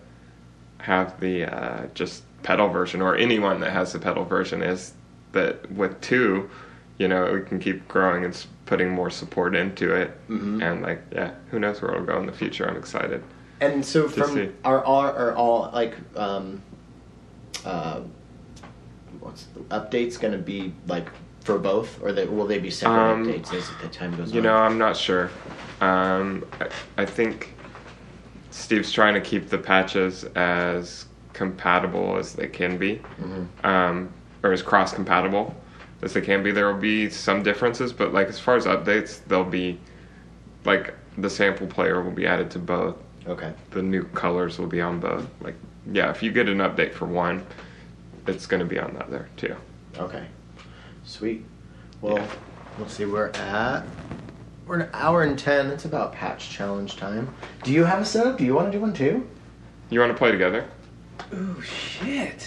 have 0.78 1.19
the 1.20 1.44
uh, 1.44 1.86
just 1.94 2.23
pedal 2.43 2.69
version 2.69 3.02
or 3.02 3.16
anyone 3.16 3.60
that 3.60 3.73
has 3.73 3.93
the 3.93 3.98
pedal 3.98 4.24
version 4.24 4.62
is 4.62 4.93
that 5.32 5.70
with 5.73 6.01
two 6.01 6.48
you 6.98 7.09
know 7.09 7.32
we 7.32 7.43
can 7.43 7.59
keep 7.59 7.86
growing 7.89 8.24
and 8.24 8.47
putting 8.66 8.89
more 8.90 9.10
support 9.10 9.55
into 9.56 9.93
it 9.93 10.16
Mhm. 10.28 10.62
and 10.62 10.82
like 10.82 11.02
yeah 11.12 11.32
who 11.51 11.59
knows 11.59 11.82
where 11.82 11.93
it'll 11.93 12.06
go 12.06 12.19
in 12.19 12.27
the 12.27 12.32
future 12.32 12.69
i'm 12.69 12.77
excited 12.77 13.23
And 13.60 13.85
so 13.85 14.09
from 14.09 14.35
see. 14.35 14.51
are 14.65 14.82
all 14.85 15.02
are 15.02 15.35
all 15.35 15.70
like 15.74 15.94
um 16.16 16.62
uh 17.65 18.01
what's 19.20 19.47
the 19.47 19.60
updates 19.77 20.19
going 20.19 20.32
to 20.32 20.39
be 20.39 20.73
like 20.86 21.09
for 21.48 21.58
both 21.58 22.02
or 22.02 22.12
they, 22.12 22.26
will 22.26 22.46
they 22.46 22.58
be 22.58 22.70
separate 22.70 23.12
Um, 23.12 23.24
updates 23.26 23.54
as 23.54 23.70
the 23.80 23.88
time 23.88 24.14
goes 24.14 24.30
you 24.32 24.40
on? 24.40 24.44
You 24.44 24.50
know 24.50 24.56
i'm 24.56 24.76
not 24.76 24.94
sure 24.96 25.30
um, 25.80 26.44
I, 26.60 26.68
I 27.02 27.06
think 27.06 27.54
steve's 28.50 28.92
trying 28.92 29.14
to 29.14 29.20
keep 29.20 29.48
the 29.48 29.56
patches 29.56 30.24
as 30.34 31.06
compatible 31.32 32.18
as 32.18 32.34
they 32.34 32.48
can 32.48 32.76
be 32.76 33.00
Mhm. 33.18 33.46
um, 33.64 34.10
or 34.42 34.52
as 34.52 34.60
cross 34.60 34.92
compatible 34.92 35.54
as 36.02 36.12
they 36.12 36.20
can 36.20 36.42
be. 36.44 36.52
There 36.52 36.72
will 36.72 36.80
be 36.80 37.10
some 37.10 37.42
differences, 37.42 37.92
but 37.92 38.12
like 38.12 38.28
as 38.28 38.38
far 38.38 38.54
as 38.54 38.66
updates, 38.66 39.20
they'll 39.26 39.42
be 39.42 39.78
like 40.64 40.94
the 41.16 41.28
sample 41.30 41.66
player 41.66 42.00
will 42.02 42.12
be 42.12 42.24
added 42.26 42.50
to 42.52 42.58
both. 42.60 42.96
Okay. 43.26 43.52
The 43.70 43.82
new 43.82 44.04
colors 44.04 44.58
will 44.60 44.68
be 44.68 44.80
on 44.80 45.00
both. 45.00 45.26
Like 45.40 45.56
yeah, 45.92 46.10
if 46.10 46.22
you 46.22 46.30
get 46.30 46.48
an 46.48 46.58
update 46.58 46.92
for 46.92 47.06
one, 47.06 47.44
it's 48.28 48.46
going 48.46 48.60
to 48.60 48.66
be 48.66 48.78
on 48.78 48.94
the 48.94 49.04
other 49.04 49.28
too. 49.36 49.56
Okay. 49.98 50.24
Sweet. 51.09 51.44
Well, 52.02 52.18
Yeah. 52.18 52.26
let's 52.78 52.93
see. 52.94 53.06
We're 53.06 53.28
at 53.30 53.85
we're 54.66 54.80
an 54.80 54.89
hour 54.93 55.22
and 55.22 55.39
ten. 55.39 55.68
It's 55.68 55.86
about 55.86 56.12
patch 56.12 56.51
challenge 56.51 56.98
time. 56.98 57.32
Do 57.64 57.72
you 57.72 57.85
have 57.85 58.01
a 58.02 58.05
setup? 58.05 58.36
Do 58.36 58.44
you 58.44 58.55
want 58.55 58.70
to 58.70 58.76
do 58.76 58.82
one 58.82 58.93
too? 58.93 59.26
You 59.89 60.01
want 60.01 60.12
to 60.12 60.18
play 60.18 60.30
together? 60.30 60.66
Oh 61.32 61.60
shit! 61.62 62.47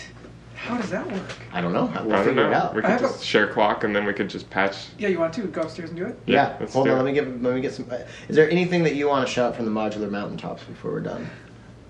How 0.55 0.77
does 0.77 0.91
that 0.91 1.11
work? 1.11 1.23
I 1.51 1.59
don't 1.59 1.73
know. 1.73 1.85
We'll 1.85 2.13
I 2.13 2.17
don't 2.17 2.25
figure 2.25 2.43
know. 2.43 2.51
it 2.51 2.53
out. 2.53 2.75
We 2.75 2.81
I 2.81 2.83
could 2.83 2.91
have 2.91 2.99
a- 3.01 3.03
just 3.05 3.25
share 3.25 3.47
clock 3.47 3.83
and 3.83 3.95
then 3.95 4.05
we 4.05 4.13
could 4.13 4.29
just 4.29 4.47
patch. 4.51 4.75
Yeah, 4.99 5.07
you 5.09 5.17
want 5.19 5.33
to 5.33 5.41
go 5.47 5.61
upstairs 5.61 5.89
and 5.89 5.97
do 5.97 6.05
it? 6.05 6.19
yeah. 6.27 6.49
Yeah, 6.51 6.57
let's 6.59 6.73
Hold 6.73 6.85
do 6.85 6.91
on. 6.91 6.99
it. 6.99 7.03
Let 7.03 7.05
me 7.07 7.13
get 7.13 7.41
let 7.43 7.55
me 7.55 7.61
get 7.61 7.73
some. 7.73 7.87
uh, 7.91 7.97
Is 8.29 8.35
there 8.35 8.49
anything 8.51 8.83
that 8.83 8.93
you 8.93 9.07
want 9.07 9.27
to 9.27 9.33
shout 9.33 9.55
from 9.55 9.65
the 9.65 9.71
modular 9.71 10.09
mountaintops 10.11 10.63
before 10.63 10.91
we're 10.91 10.99
done? 10.99 11.27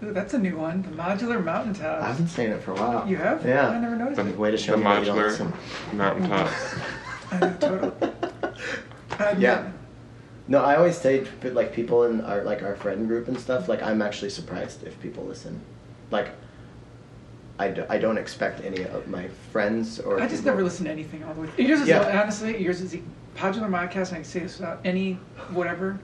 Ooh, 0.04 0.12
that's 0.14 0.34
a 0.34 0.40
new 0.40 0.58
one. 0.58 0.82
The 0.82 0.90
modular 0.90 1.44
mountaintop. 1.44 2.02
I've 2.02 2.18
been 2.18 2.28
saying 2.28 2.52
it 2.52 2.64
for 2.64 2.72
a 2.72 2.76
while. 2.76 3.08
You 3.08 3.18
have? 3.18 3.46
Yeah. 3.46 3.70
I 3.70 3.80
never 3.80 3.96
noticed 3.96 4.22
The, 4.24 4.28
it. 4.30 4.38
Way 4.38 4.52
to 4.52 4.58
show 4.58 4.72
the 4.72 4.78
me 4.80 4.84
that 4.86 5.00
you 5.02 5.06
don't 5.06 5.18
modular 5.18 5.28
listen. 5.28 5.54
mountaintops. 5.94 6.76
I 7.32 7.40
know, 7.40 7.58
totally. 7.60 8.14
Um, 9.20 9.40
Yeah. 9.42 9.72
No, 10.48 10.64
I 10.64 10.76
always 10.76 10.98
say, 10.98 11.26
like 11.44 11.72
people 11.72 12.04
in 12.06 12.22
our 12.22 12.44
like 12.44 12.64
our 12.64 12.76
friend 12.76 13.08
group 13.08 13.28
and 13.28 13.40
stuff. 13.40 13.70
Like 13.70 13.82
I'm 13.84 14.02
actually 14.02 14.32
surprised 14.32 14.84
if 14.86 15.00
people 15.02 15.24
listen. 15.24 15.62
Like, 16.10 16.30
I, 17.60 17.70
do, 17.70 17.86
I 17.88 18.00
don't 18.00 18.18
expect 18.18 18.62
any 18.66 18.84
of 18.84 19.08
my 19.08 19.28
friends 19.52 20.00
or. 20.00 20.18
I 20.20 20.22
just 20.24 20.38
people- 20.42 20.46
never 20.54 20.64
listen 20.64 20.86
to 20.86 20.92
anything 20.92 21.24
all 21.24 21.34
the 21.36 21.42
way. 21.42 21.48
Through. 21.48 21.66
Yours 21.66 21.82
is 21.82 21.88
Yeah. 21.88 22.22
honestly, 22.22 22.62
yours 22.62 22.82
is 22.82 22.92
the 22.92 23.02
Podular 23.38 23.70
Podcast, 23.70 24.08
and 24.10 24.14
I 24.14 24.16
can 24.16 24.24
say 24.26 24.40
this 24.40 24.58
without 24.60 24.80
any 24.84 25.14
whatever. 25.52 26.00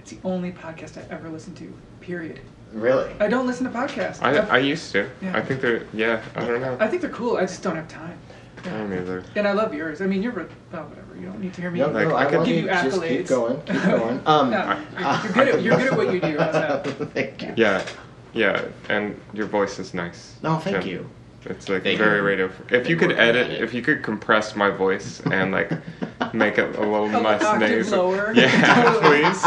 It's 0.00 0.10
the 0.12 0.18
only 0.24 0.50
podcast 0.52 0.96
I 0.98 1.04
ever 1.14 1.28
listen 1.28 1.54
to. 1.56 1.72
Period. 2.00 2.40
Really? 2.72 3.10
I 3.20 3.28
don't 3.28 3.46
listen 3.46 3.64
to 3.64 3.72
podcasts. 3.72 4.22
I, 4.22 4.36
I 4.38 4.58
used 4.58 4.92
to. 4.92 5.08
Yeah. 5.22 5.36
I 5.36 5.40
think 5.42 5.60
they're 5.60 5.84
yeah. 5.92 6.22
I 6.34 6.44
don't 6.46 6.60
know. 6.60 6.76
I 6.80 6.86
think 6.88 7.02
they're 7.02 7.10
cool. 7.10 7.36
I 7.36 7.42
just 7.42 7.62
don't 7.62 7.76
have 7.76 7.88
time. 7.88 8.18
I 8.58 8.68
don't 8.70 8.92
either. 8.92 9.24
And 9.36 9.46
I 9.46 9.52
love 9.52 9.72
yours. 9.72 10.00
I 10.00 10.06
mean, 10.06 10.22
you're 10.22 10.32
re- 10.32 10.46
well, 10.72 10.84
whatever. 10.84 11.16
You 11.16 11.26
don't 11.26 11.40
need 11.40 11.54
to 11.54 11.60
hear 11.60 11.70
me. 11.70 11.78
No, 11.78 11.88
Like, 11.88 12.08
no, 12.08 12.14
I 12.16 12.26
I, 12.26 12.30
could 12.30 12.44
give 12.44 12.56
you 12.56 12.62
you 12.62 12.68
to 12.68 12.82
just 12.82 13.02
keep 13.02 13.26
going. 13.26 13.60
Keep 13.62 13.82
going. 13.84 14.20
Um, 14.26 14.50
No, 14.50 14.84
you're, 14.98 15.02
you're 15.24 15.32
good 15.32 15.48
at 15.48 15.62
you're 15.62 15.76
good 15.76 15.92
at 15.92 15.96
what 15.96 16.12
you 16.12 16.20
do. 16.20 17.06
Thank 17.14 17.42
you. 17.42 17.54
Yeah, 17.56 17.86
yeah, 18.34 18.64
and 18.88 19.18
your 19.32 19.46
voice 19.46 19.78
is 19.78 19.94
nice. 19.94 20.34
No, 20.42 20.58
thank 20.58 20.82
Tim. 20.82 20.88
you. 20.88 21.10
It's 21.44 21.68
like 21.68 21.84
Thank 21.84 21.98
very 21.98 22.18
you. 22.18 22.24
radio. 22.24 22.50
If 22.70 22.88
you 22.88 22.96
could 22.96 23.12
edit, 23.12 23.50
it. 23.50 23.62
if 23.62 23.72
you 23.72 23.80
could 23.80 24.02
compress 24.02 24.56
my 24.56 24.70
voice 24.70 25.20
and 25.30 25.52
like 25.52 25.70
make 26.34 26.58
it 26.58 26.74
a 26.76 26.80
little 26.80 27.06
An 27.06 27.22
less 27.22 27.42
octave 27.44 27.70
nasal. 27.70 28.08
lower. 28.08 28.32
Yeah, 28.36 28.98
please. 29.00 29.42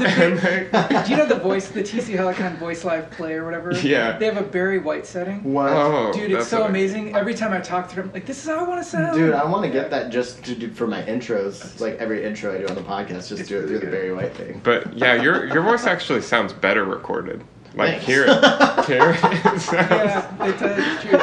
The 0.00 0.24
And, 0.24 0.40
big- 0.40 0.72
like, 0.72 1.04
do 1.04 1.10
you 1.10 1.16
know 1.16 1.26
the 1.26 1.34
voice, 1.40 1.68
the 1.68 1.82
TC 1.82 2.14
Helicon 2.16 2.56
Voice 2.58 2.84
Live 2.84 3.10
Play 3.10 3.34
or 3.34 3.44
whatever? 3.44 3.72
Yeah. 3.72 4.16
They 4.18 4.26
have 4.26 4.36
a 4.36 4.42
Barry 4.42 4.78
White 4.78 5.04
setting. 5.04 5.42
What? 5.42 5.70
oh, 5.72 6.12
Dude, 6.12 6.30
it's 6.30 6.46
so 6.46 6.60
what 6.60 6.66
I- 6.66 6.70
amazing. 6.70 7.16
Every 7.16 7.34
time 7.34 7.52
I 7.52 7.60
talk 7.60 7.88
to 7.90 7.96
them, 7.96 8.10
like 8.14 8.24
this 8.24 8.38
is 8.42 8.48
how 8.48 8.64
I 8.64 8.68
want 8.68 8.82
to 8.82 8.88
sound. 8.88 9.16
Dude, 9.16 9.34
I 9.34 9.44
want 9.44 9.64
to 9.64 9.70
get 9.70 9.90
that 9.90 10.10
just 10.10 10.44
to 10.44 10.54
do 10.54 10.70
for 10.70 10.86
my 10.86 11.02
intros. 11.02 11.80
Like 11.80 11.96
every 11.96 12.24
intro 12.24 12.54
I 12.54 12.58
do 12.58 12.68
on 12.68 12.76
the 12.76 12.82
podcast, 12.82 13.28
just 13.28 13.32
It's 13.40 13.48
do 13.48 13.58
it 13.58 13.62
really 13.62 13.80
through 13.80 13.90
the. 13.90 13.96
Barry 13.96 14.12
White 14.14 14.34
thing. 14.36 14.60
But 14.62 14.96
yeah, 14.96 15.20
your 15.20 15.46
your 15.46 15.62
voice 15.62 15.86
actually 15.86 16.20
sounds 16.22 16.52
better 16.52 16.84
recorded. 16.84 17.42
Like 17.76 17.90
Thanks. 17.90 18.06
hear 18.06 18.24
it, 18.26 18.84
hear 18.86 19.10
it. 19.10 19.18
it 19.54 19.60
sounds- 19.60 19.90
Yeah, 19.90 20.46
it 20.46 20.58
does. 20.58 20.78
It's 20.78 21.02
true. 21.02 21.18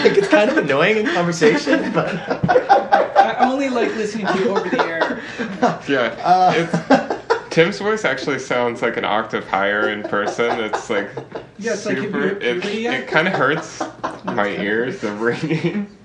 like 0.00 0.16
it's 0.18 0.28
kind 0.28 0.50
of 0.50 0.56
annoying 0.56 0.96
in 0.96 1.06
conversation, 1.06 1.92
but 1.92 2.08
I 2.48 3.36
only 3.40 3.68
like 3.68 3.94
listening 3.94 4.26
to 4.26 4.38
you 4.38 4.48
over 4.56 4.68
the 4.70 4.82
air. 4.84 5.20
Yeah, 5.86 6.16
Uh, 6.24 6.52
it's, 6.56 7.14
Tim's 7.54 7.78
voice 7.78 8.04
actually 8.06 8.38
sounds 8.38 8.80
like 8.82 8.96
an 8.96 9.04
octave 9.04 9.46
higher 9.48 9.90
in 9.90 10.02
person. 10.02 10.58
It's 10.60 10.88
like 10.88 11.10
Yeah, 11.58 11.72
it's 11.74 11.84
like, 11.84 11.96
have 11.96 12.04
super. 12.06 12.20
hit 12.20 12.42
it 12.42 12.64
it 12.66 13.08
kind 13.08 13.28
of 13.28 13.34
hurts 13.34 13.82
my 14.24 14.48
ears, 14.48 15.00
the 15.00 15.12
ringing. 15.12 15.90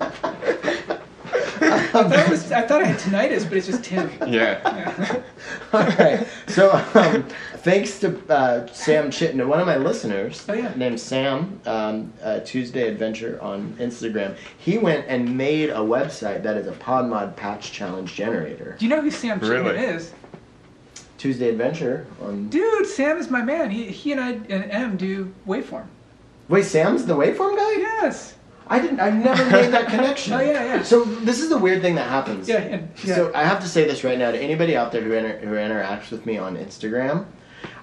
I 1.60 1.86
thought, 1.88 2.12
it 2.12 2.28
was, 2.30 2.52
I 2.52 2.62
thought 2.62 2.82
I 2.82 2.86
had 2.86 2.98
tinnitus, 2.98 3.44
but 3.48 3.56
it's 3.58 3.66
just 3.66 3.84
Tim. 3.84 4.10
Yeah. 4.26 4.60
Yeah. 4.64 5.22
all 5.72 5.86
right. 5.86 6.26
So 6.48 6.72
um, 6.94 7.22
thanks 7.58 7.98
to 8.00 8.18
uh, 8.32 8.66
Sam 8.68 9.10
Chitton, 9.10 9.46
one 9.48 9.60
of 9.60 9.66
my 9.66 9.76
listeners, 9.76 10.44
Oh, 10.48 10.52
yeah. 10.54 10.72
named 10.76 10.98
Sam, 11.00 11.60
um, 11.66 12.12
uh, 12.22 12.40
Tuesday 12.40 12.88
Adventure 12.88 13.38
on 13.42 13.74
Instagram. 13.78 14.36
He 14.58 14.78
went 14.78 15.06
and 15.08 15.36
made 15.36 15.70
a 15.70 15.78
website 15.78 16.42
that 16.42 16.56
is 16.56 16.66
a 16.66 16.72
PodMod 16.72 17.36
patch 17.36 17.72
challenge 17.72 18.14
generator. 18.14 18.76
Do 18.78 18.84
you 18.84 18.90
know 18.94 19.00
who 19.00 19.10
Sam 19.10 19.40
Chipman 19.40 19.64
Really? 19.64 19.78
is? 19.78 20.12
Tuesday 21.18 21.48
Adventure 21.48 22.06
on. 22.20 22.48
Dude, 22.50 22.86
Sam 22.86 23.16
is 23.16 23.30
my 23.30 23.42
man. 23.42 23.70
He, 23.70 23.84
he 23.86 24.12
and 24.12 24.20
I 24.20 24.30
and 24.32 24.70
M 24.70 24.96
do 24.96 25.32
waveform. 25.46 25.86
Wait, 26.48 26.64
Sam's 26.66 27.06
the 27.06 27.14
waveform 27.14 27.56
guy? 27.56 27.72
Yes. 27.80 28.34
I 28.66 28.78
didn't. 28.80 29.00
I 29.00 29.10
never 29.10 29.44
made 29.50 29.70
that 29.72 29.88
connection. 29.94 30.32
Oh, 30.32 30.40
yeah, 30.40 30.64
yeah. 30.64 30.82
So 30.82 31.04
this 31.04 31.40
is 31.40 31.48
the 31.50 31.58
weird 31.58 31.82
thing 31.82 31.94
that 31.96 32.08
happens. 32.08 32.48
Yeah, 32.48 32.60
and 32.60 32.88
yeah. 33.04 33.14
So 33.14 33.32
I 33.34 33.44
have 33.44 33.60
to 33.60 33.68
say 33.68 33.84
this 33.84 34.04
right 34.04 34.18
now 34.18 34.30
to 34.30 34.38
anybody 34.38 34.76
out 34.76 34.90
there 34.92 35.02
who, 35.02 35.12
inter- 35.12 35.38
who 35.38 35.54
interacts 35.54 36.10
with 36.10 36.24
me 36.24 36.38
on 36.38 36.56
Instagram. 36.56 37.26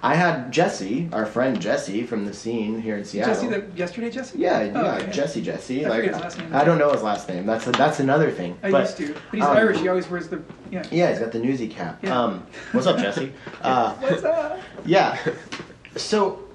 I 0.04 0.16
had 0.16 0.52
Jesse, 0.52 1.10
our 1.14 1.28
friend 1.28 1.62
Jesse 1.62 2.04
from 2.04 2.26
the 2.26 2.34
scene 2.34 2.82
here 2.82 2.98
in 2.98 3.06
Seattle. 3.06 3.34
Jesse, 3.36 3.48
the, 3.48 3.66
yesterday, 3.76 4.10
Jesse? 4.10 4.40
yeah, 4.40 4.72
Oh, 4.74 4.82
yeah, 4.82 4.96
okay. 4.96 5.12
Jesse, 5.12 5.42
Jesse. 5.44 5.86
I 5.86 5.90
like, 5.90 6.04
his 6.06 6.18
last 6.18 6.40
name. 6.40 6.56
I 6.56 6.64
don't 6.64 6.80
know 6.80 6.92
his 6.92 7.04
last 7.04 7.30
name. 7.30 7.46
That's 7.46 7.66
that's 7.66 8.00
another 8.00 8.32
thing. 8.32 8.58
I 8.64 8.72
but, 8.72 8.82
used 8.82 8.98
to, 8.98 9.14
but 9.14 9.22
he's 9.32 9.44
um, 9.44 9.58
Irish. 9.58 9.80
He 9.80 9.88
always 9.88 10.10
wears 10.10 10.28
the 10.28 10.42
yeah. 10.72 10.84
Yeah, 10.92 11.10
he's 11.12 11.20
got 11.20 11.32
the 11.32 11.40
newsy 11.40 11.68
cap. 11.68 12.00
Yeah. 12.02 12.20
Um, 12.20 12.48
what's 12.72 12.88
up, 12.88 12.98
Jesse? 12.98 13.32
Uh, 13.62 13.94
What's 13.96 14.24
up? 14.24 14.60
yeah. 14.86 15.20
So 15.96 16.48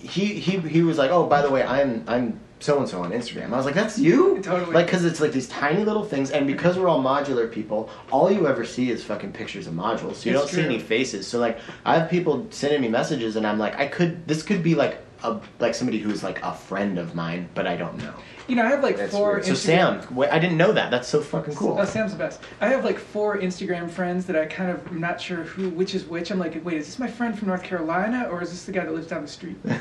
he 0.00 0.26
he 0.40 0.58
he 0.58 0.82
was 0.82 0.96
like, 0.96 1.10
"Oh, 1.10 1.26
by 1.26 1.42
the 1.42 1.50
way, 1.50 1.62
I'm 1.62 2.02
I'm 2.06 2.40
so 2.60 2.78
and 2.78 2.88
so 2.88 3.02
on 3.02 3.10
Instagram." 3.12 3.52
I 3.52 3.56
was 3.56 3.66
like, 3.66 3.74
"That's 3.74 3.98
you?" 3.98 4.40
Totally. 4.42 4.72
Like, 4.72 4.86
because 4.86 5.04
it's 5.04 5.20
like 5.20 5.32
these 5.32 5.48
tiny 5.48 5.84
little 5.84 6.04
things, 6.04 6.30
and 6.30 6.46
because 6.46 6.78
we're 6.78 6.88
all 6.88 7.02
modular 7.02 7.50
people, 7.50 7.90
all 8.10 8.30
you 8.30 8.46
ever 8.46 8.64
see 8.64 8.90
is 8.90 9.02
fucking 9.04 9.32
pictures 9.32 9.66
of 9.66 9.74
modules. 9.74 10.16
So 10.16 10.30
you 10.30 10.36
It's 10.36 10.44
don't 10.44 10.48
see 10.48 10.64
any 10.64 10.78
faces. 10.78 11.26
So 11.26 11.38
like, 11.38 11.58
I 11.84 11.98
have 11.98 12.10
people 12.10 12.46
sending 12.50 12.80
me 12.80 12.88
messages, 12.88 13.36
and 13.36 13.46
I'm 13.46 13.58
like, 13.58 13.76
I 13.78 13.86
could 13.86 14.26
this 14.26 14.42
could 14.42 14.62
be 14.62 14.74
like 14.74 14.98
a 15.24 15.40
like 15.58 15.74
somebody 15.74 15.98
who's 15.98 16.22
like 16.22 16.42
a 16.42 16.54
friend 16.54 16.98
of 16.98 17.14
mine, 17.14 17.48
but 17.54 17.66
I 17.66 17.76
don't 17.76 17.96
know. 17.98 18.14
You 18.46 18.56
know, 18.56 18.64
I 18.64 18.68
have 18.70 18.82
like 18.82 18.96
That's 18.96 19.12
four. 19.12 19.32
weird. 19.32 19.44
So 19.44 19.52
Instagram- 19.52 20.02
Sam, 20.06 20.14
wait, 20.14 20.30
I 20.30 20.38
didn't 20.38 20.56
know 20.56 20.72
that. 20.72 20.90
That's 20.90 21.06
so 21.06 21.20
fucking 21.20 21.54
cool. 21.54 21.76
Oh, 21.78 21.84
Sam's 21.84 22.12
the 22.12 22.18
best. 22.18 22.40
I 22.62 22.68
have 22.68 22.82
like 22.82 22.98
four 22.98 23.36
Instagram 23.36 23.90
friends 23.90 24.24
that 24.24 24.36
I 24.36 24.46
kind 24.46 24.70
of 24.70 24.86
I'm 24.86 25.00
not 25.00 25.20
sure 25.20 25.38
who 25.42 25.68
which 25.70 25.94
is 25.94 26.04
which. 26.06 26.30
I'm 26.30 26.38
like, 26.38 26.64
wait, 26.64 26.78
is 26.78 26.86
this 26.86 26.98
my 26.98 27.08
friend 27.08 27.38
from 27.38 27.48
North 27.48 27.62
Carolina 27.62 28.26
or 28.30 28.42
is 28.42 28.50
this 28.50 28.64
the 28.64 28.72
guy 28.72 28.84
that 28.86 28.94
lives 28.94 29.06
down 29.08 29.20
the 29.22 29.28
street? 29.28 29.56
And 29.64 29.74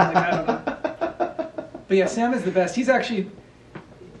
I'm 0.00 0.14
like, 0.14 0.16
I 0.16 0.30
don't 0.30 0.46
know. 0.48 0.59
But 1.90 1.96
yeah, 1.96 2.06
Sam 2.06 2.32
is 2.34 2.44
the 2.44 2.52
best. 2.52 2.76
He's 2.76 2.88
actually, 2.88 3.28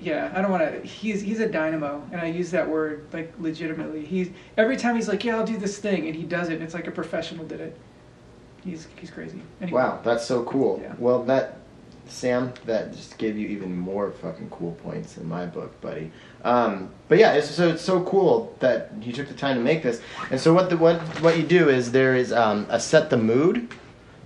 yeah, 0.00 0.32
I 0.34 0.42
don't 0.42 0.50
want 0.50 0.64
to. 0.64 0.80
He's 0.80 1.20
he's 1.20 1.38
a 1.38 1.48
dynamo, 1.48 2.02
and 2.10 2.20
I 2.20 2.26
use 2.26 2.50
that 2.50 2.68
word 2.68 3.06
like 3.12 3.32
legitimately. 3.38 4.04
He's 4.04 4.30
every 4.56 4.76
time 4.76 4.96
he's 4.96 5.06
like, 5.06 5.22
yeah, 5.22 5.36
I'll 5.36 5.46
do 5.46 5.56
this 5.56 5.78
thing, 5.78 6.08
and 6.08 6.16
he 6.16 6.24
does 6.24 6.48
it. 6.48 6.54
And 6.54 6.64
it's 6.64 6.74
like 6.74 6.88
a 6.88 6.90
professional 6.90 7.44
did 7.44 7.60
it. 7.60 7.78
He's 8.64 8.88
he's 8.96 9.12
crazy. 9.12 9.40
Anyway. 9.60 9.80
Wow, 9.80 10.00
that's 10.02 10.26
so 10.26 10.42
cool. 10.42 10.80
Yeah. 10.82 10.96
Well, 10.98 11.22
that 11.26 11.58
Sam, 12.08 12.52
that 12.64 12.92
just 12.92 13.16
gave 13.18 13.38
you 13.38 13.46
even 13.46 13.78
more 13.78 14.10
fucking 14.10 14.50
cool 14.50 14.72
points 14.82 15.16
in 15.16 15.28
my 15.28 15.46
book, 15.46 15.80
buddy. 15.80 16.10
Um, 16.42 16.90
but 17.06 17.18
yeah, 17.18 17.34
it's, 17.34 17.48
so 17.48 17.68
it's 17.68 17.82
so 17.82 18.02
cool 18.02 18.52
that 18.58 18.90
you 19.00 19.12
took 19.12 19.28
the 19.28 19.34
time 19.34 19.56
to 19.56 19.62
make 19.62 19.84
this. 19.84 20.00
And 20.32 20.40
so 20.40 20.52
what 20.52 20.70
the 20.70 20.76
what 20.76 20.98
what 21.22 21.36
you 21.36 21.44
do 21.44 21.68
is 21.68 21.92
there 21.92 22.16
is 22.16 22.32
um, 22.32 22.66
a 22.68 22.80
set 22.80 23.10
the 23.10 23.16
mood. 23.16 23.72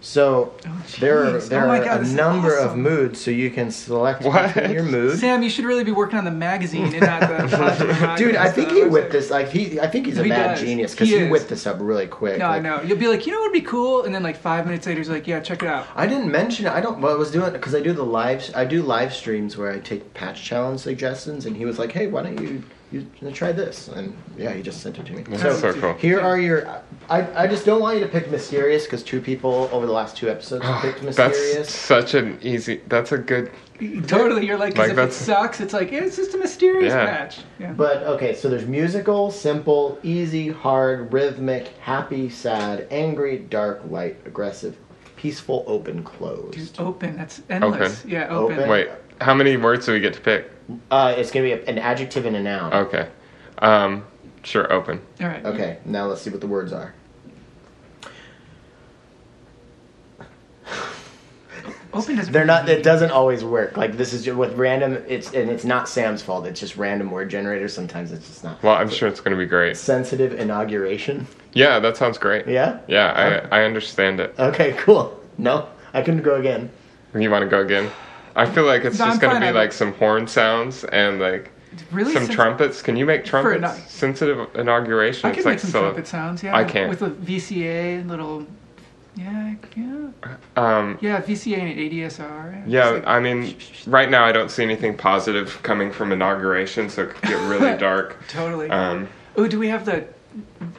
So 0.04 0.52
Oh, 0.66 0.82
there 1.00 1.24
are 1.24 1.32
jeez. 1.38 1.48
there 1.48 1.64
Oh 1.66 1.70
are 1.70 1.82
God, 1.82 1.96
a 1.96 1.98
this 2.00 2.08
is 2.08 2.14
number 2.14 2.58
of 2.58 2.76
moods, 2.76 3.18
so 3.18 3.30
you 3.30 3.50
can 3.50 3.70
select 3.70 4.22
What? 4.22 4.70
your 4.70 4.82
mood. 4.82 5.18
Sam, 5.18 5.42
you 5.42 5.48
should 5.48 5.64
really 5.64 5.82
be 5.82 5.92
working 5.92 6.18
on 6.18 6.26
the 6.26 6.30
magazine 6.30 6.92
and 6.92 7.00
not 7.00 7.20
the. 7.22 8.14
Dude, 8.18 8.36
I 8.36 8.50
think 8.50 8.70
he 8.70 8.82
whipped 8.84 9.12
this 9.12 9.30
like 9.30 9.48
he. 9.48 9.80
I 9.80 9.86
think 9.86 10.04
he's 10.04 10.18
a 10.18 10.22
He 10.22 10.28
mad 10.28 10.56
does. 10.56 10.60
genius 10.60 10.92
because 10.92 11.08
He 11.08 11.18
he, 11.20 11.28
whipped 11.30 11.48
this 11.48 11.66
up 11.66 11.78
really 11.80 12.06
quick. 12.06 12.38
No, 12.38 12.44
I 12.44 12.48
like- 12.58 12.62
know. 12.62 12.82
You'll 12.82 12.98
be 12.98 13.08
like, 13.08 13.24
you 13.26 13.32
know 13.32 13.40
what 13.40 13.46
would 13.52 13.58
be 13.58 13.62
cool? 13.66 14.04
And 14.04 14.14
then 14.14 14.22
like 14.22 14.36
five 14.36 14.66
minutes 14.66 14.86
later, 14.86 15.00
he's 15.00 15.08
like, 15.08 15.26
yeah, 15.26 15.40
check 15.40 15.62
it 15.62 15.68
out. 15.68 15.86
I 15.96 16.06
didn't 16.06 16.30
mention 16.30 16.66
it. 16.66 16.72
I 16.72 16.82
don't. 16.82 17.00
Well, 17.00 17.14
I 17.14 17.16
was 17.16 17.30
doing 17.30 17.52
because 17.52 17.74
I 17.74 17.80
do 17.80 17.94
the 17.94 18.04
live. 18.04 18.50
I 18.54 18.66
do 18.66 18.82
live 18.82 19.14
streams 19.14 19.56
where 19.56 19.72
I 19.72 19.78
take 19.78 20.12
patch 20.12 20.44
challenge 20.44 20.80
suggestions, 20.80 21.46
and 21.46 21.56
he 21.56 21.64
was 21.64 21.78
like, 21.78 21.92
"Hey, 21.92 22.08
why 22.08 22.24
don't 22.24 22.38
you 22.42 22.62
you 23.20 23.30
try 23.32 23.52
this?" 23.52 23.88
And 23.88 24.16
yeah, 24.36 24.52
he 24.52 24.62
just 24.62 24.80
sent 24.82 24.98
it 24.98 25.06
to 25.06 25.12
me. 25.12 25.22
That's 25.22 25.42
So 25.42 25.54
so 25.56 25.72
cool. 25.74 25.94
here 25.94 26.20
are 26.20 26.38
your. 26.38 26.66
I 27.10 27.44
I 27.44 27.46
just 27.46 27.64
don't 27.66 27.80
want 27.80 27.98
you 27.98 28.04
to 28.04 28.10
pick 28.10 28.30
mysterious 28.30 28.84
because 28.84 29.02
two 29.02 29.20
people 29.20 29.68
over 29.72 29.86
the 29.86 29.92
last 29.92 30.16
two 30.16 30.28
episodes 30.28 30.64
have 30.64 30.82
picked 30.82 31.02
That's 31.16 31.72
such 31.72 32.14
an 32.14 32.38
easy. 32.42 32.80
That's 32.88 33.12
a 33.12 33.18
good. 33.18 33.50
Totally, 34.06 34.46
you're 34.46 34.56
like, 34.56 34.74
'cause 34.76 34.88
Like, 34.88 34.98
if 34.98 35.08
it 35.10 35.12
sucks, 35.12 35.60
it's 35.60 35.72
like 35.72 35.92
it's 35.92 36.16
just 36.16 36.32
a 36.34 36.38
mysterious 36.38 36.92
Yeah. 36.92 37.04
match. 37.04 37.40
Yeah. 37.58 37.72
But 37.72 38.04
okay, 38.04 38.34
so 38.34 38.48
there's 38.48 38.66
musical, 38.66 39.30
simple, 39.32 39.98
easy, 40.04 40.48
hard, 40.48 41.12
rhythmic, 41.12 41.68
happy, 41.80 42.28
sad, 42.30 42.86
angry, 42.92 43.38
dark, 43.38 43.82
light, 43.90 44.16
aggressive, 44.26 44.76
peaceful, 45.16 45.64
open, 45.66 46.04
closed. 46.04 46.52
Dude, 46.52 46.70
open. 46.78 47.16
That's 47.16 47.42
endless. 47.50 48.00
Open. 48.00 48.10
Yeah, 48.10 48.28
open. 48.28 48.56
Open. 48.58 48.70
Wait, 48.70 48.88
how 49.20 49.34
many 49.34 49.56
words 49.56 49.86
do 49.86 49.92
we 49.92 49.98
get 50.00 50.14
to 50.14 50.20
pick? 50.20 50.50
Uh, 50.90 51.14
it's 51.16 51.30
gonna 51.30 51.44
be 51.44 51.52
a, 51.52 51.64
an 51.64 51.78
adjective 51.78 52.26
and 52.26 52.36
a 52.36 52.42
noun. 52.42 52.72
Okay. 52.72 53.08
Um, 53.58 54.04
sure, 54.42 54.72
open. 54.72 55.00
All 55.20 55.26
right. 55.28 55.44
Okay, 55.44 55.78
now 55.84 56.06
let's 56.06 56.22
see 56.22 56.30
what 56.30 56.40
the 56.40 56.46
words 56.46 56.72
are. 56.72 56.94
Open 61.94 62.16
doesn't. 62.16 62.32
They're 62.32 62.44
not. 62.44 62.64
really 62.66 62.80
It 62.80 62.82
doesn't 62.82 63.12
always 63.12 63.44
work. 63.44 63.76
Like 63.76 63.96
this 63.96 64.12
is 64.12 64.24
just 64.24 64.36
with 64.36 64.54
random. 64.54 65.04
It's 65.06 65.32
and 65.32 65.48
it's 65.48 65.64
not 65.64 65.88
Sam's 65.88 66.22
fault. 66.22 66.44
It's 66.44 66.58
just 66.58 66.76
random 66.76 67.10
word 67.10 67.30
generator. 67.30 67.68
Sometimes 67.68 68.10
it's 68.10 68.26
just 68.26 68.42
not. 68.42 68.60
Well, 68.64 68.74
I'm 68.74 68.90
sure 68.90 69.08
it's 69.08 69.20
going 69.20 69.36
to 69.36 69.38
be 69.38 69.46
great. 69.46 69.76
Sensitive 69.76 70.32
inauguration. 70.32 71.26
Yeah, 71.52 71.78
that 71.78 71.96
sounds 71.96 72.18
great. 72.18 72.48
Yeah. 72.48 72.80
Yeah, 72.88 73.48
I, 73.52 73.60
I 73.60 73.64
understand 73.64 74.18
it. 74.18 74.34
Okay. 74.38 74.72
Cool. 74.72 75.18
No, 75.38 75.68
I 75.92 76.02
couldn't 76.02 76.22
go 76.22 76.34
again. 76.34 76.68
You 77.14 77.30
want 77.30 77.42
to 77.42 77.48
go 77.48 77.60
again? 77.60 77.90
I 78.36 78.46
feel 78.46 78.64
like 78.64 78.84
it's 78.84 78.98
No, 78.98 79.06
just 79.06 79.20
going 79.20 79.34
to 79.34 79.40
be 79.40 79.46
I- 79.46 79.50
like 79.52 79.72
some 79.72 79.92
horn 79.94 80.26
sounds 80.26 80.84
and 80.84 81.20
like 81.20 81.50
Really? 81.90 82.12
some 82.12 82.26
Sen- 82.26 82.34
trumpets. 82.34 82.82
Can 82.82 82.96
you 82.96 83.04
make 83.06 83.24
trumpets? 83.24 83.90
sensitive 83.92 84.48
inauguration. 84.56 85.26
I 85.26 85.30
it's 85.30 85.38
can 85.38 85.44
like 85.44 85.52
make 85.54 85.60
some 85.60 85.70
so- 85.70 85.80
trumpet 85.82 86.06
sounds. 86.06 86.42
Yeah. 86.42 86.54
I 86.56 86.62
with- 86.62 86.72
can't. 86.72 86.88
With 86.90 87.02
a 87.02 87.10
VCA 87.10 88.00
and 88.00 88.08
little. 88.10 88.46
Yeah. 89.16 89.54
Yeah. 89.76 90.08
Um, 90.56 90.98
Yeah. 91.00 91.20
VCA 91.20 91.58
and 91.60 91.78
ADSR. 91.78 92.62
yeah, 92.66 92.88
like- 92.88 93.06
I 93.06 93.20
mean, 93.20 93.54
right 93.86 94.10
now 94.10 94.24
I 94.24 94.32
don't 94.32 94.50
see 94.50 94.62
anything 94.64 94.96
positive 94.96 95.60
coming 95.62 95.92
from 95.92 96.10
inauguration, 96.12 96.88
so 96.88 97.02
it 97.02 97.10
could 97.10 97.22
get 97.30 97.40
really 97.48 97.76
dark. 97.78 98.16
Totally. 98.28 98.70
Um, 98.70 99.08
oh, 99.36 99.46
do 99.46 99.58
we 99.58 99.68
have 99.68 99.84
the 99.84 100.04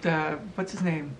the 0.02 0.38
what's 0.56 0.74
his 0.74 0.82
name? 0.82 1.16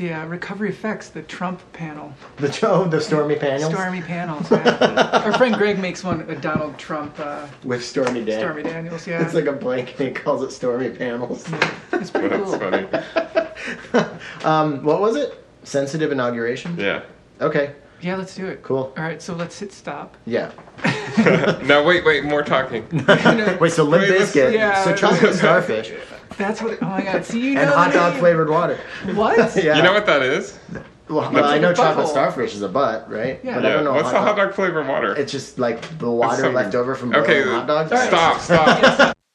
The 0.00 0.14
uh, 0.14 0.24
recovery 0.26 0.70
effects, 0.70 1.10
the 1.10 1.20
Trump 1.22 1.60
panel, 1.74 2.14
The 2.38 2.58
oh, 2.66 2.84
the 2.88 3.00
Stormy 3.02 3.36
panels 3.36 3.70
Stormy 3.74 4.00
panels. 4.00 4.50
Yeah. 4.50 5.20
Our 5.24 5.34
friend 5.36 5.54
Greg 5.54 5.78
makes 5.78 6.02
one, 6.02 6.22
a 6.22 6.34
Donald 6.36 6.78
Trump 6.78 7.14
uh, 7.20 7.46
with 7.64 7.84
Stormy 7.84 8.24
Dan. 8.24 8.40
Stormy 8.40 8.62
Daniels. 8.62 9.06
Yeah, 9.06 9.22
It's 9.22 9.34
like 9.34 9.44
a 9.44 9.52
blanket. 9.52 10.00
and 10.00 10.08
he 10.08 10.14
calls 10.14 10.42
it 10.42 10.52
Stormy 10.52 10.88
panels. 10.88 11.44
it's 11.92 12.10
pretty 12.10 12.28
That's 12.30 12.50
cool. 12.50 12.58
funny. 12.58 12.88
Um, 14.44 14.82
what 14.84 15.00
was 15.02 15.16
it? 15.16 15.44
Sensitive 15.64 16.12
inauguration. 16.12 16.78
Yeah. 16.78 17.02
Okay. 17.42 17.74
Yeah, 18.00 18.16
let's 18.16 18.34
do 18.34 18.46
it. 18.46 18.62
Cool. 18.62 18.94
All 18.96 19.02
right, 19.04 19.20
so 19.20 19.34
let's 19.34 19.58
hit 19.58 19.72
stop. 19.72 20.16
Yeah. 20.24 20.50
No, 21.64 21.82
wait, 21.84 22.04
wait, 22.06 22.24
more 22.24 22.42
talking. 22.42 22.86
Wait. 23.60 23.72
So 23.72 23.82
Limp 23.84 24.08
let's- 24.08 24.32
Bizkit. 24.32 24.54
yeah. 24.54 24.82
So 24.84 24.94
chocolate 24.94 25.34
starfish 25.34 25.92
That's 26.40 26.62
what. 26.62 26.78
Oh 26.82 26.86
my 26.86 27.02
God! 27.02 27.24
See, 27.24 27.38
you 27.38 27.54
know 27.54 27.60
and 27.60 27.70
hot 27.70 27.92
dog 27.92 28.18
flavored 28.18 28.48
water. 28.48 28.80
What? 29.14 29.54
Yeah. 29.62 29.76
You 29.76 29.82
know 29.82 29.92
what 29.92 30.06
that 30.06 30.22
is? 30.22 30.58
Well, 31.08 31.30
well, 31.32 31.44
I 31.44 31.58
know 31.58 31.74
chocolate 31.74 32.06
butthole. 32.06 32.10
starfish 32.10 32.54
is 32.54 32.62
a 32.62 32.68
butt, 32.68 33.10
right? 33.10 33.40
Yeah. 33.44 33.56
But 33.56 33.66
I 33.66 33.72
don't 33.72 33.84
know. 33.84 33.92
What's 33.92 34.10
the 34.10 34.18
hot 34.18 34.36
dog 34.36 34.54
flavored 34.54 34.86
water? 34.88 35.14
It's 35.16 35.30
just 35.32 35.58
like 35.58 35.82
the 35.98 36.10
water 36.10 36.36
something- 36.36 36.54
left 36.54 36.74
over 36.74 36.94
from 36.94 37.10
boiling 37.10 37.24
Okay, 37.30 37.42
hot 37.42 37.66
dogs. 37.66 37.88
stop, 37.90 38.40
stop. 38.40 39.16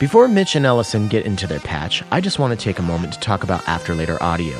Before 0.00 0.26
Mitch 0.26 0.56
and 0.56 0.66
Ellison 0.66 1.06
get 1.08 1.24
into 1.26 1.46
their 1.46 1.60
patch, 1.60 2.02
I 2.10 2.20
just 2.20 2.38
want 2.40 2.58
to 2.58 2.62
take 2.62 2.78
a 2.80 2.82
moment 2.82 3.12
to 3.12 3.20
talk 3.20 3.44
about 3.44 3.66
After 3.68 3.94
Later 3.94 4.20
Audio. 4.20 4.58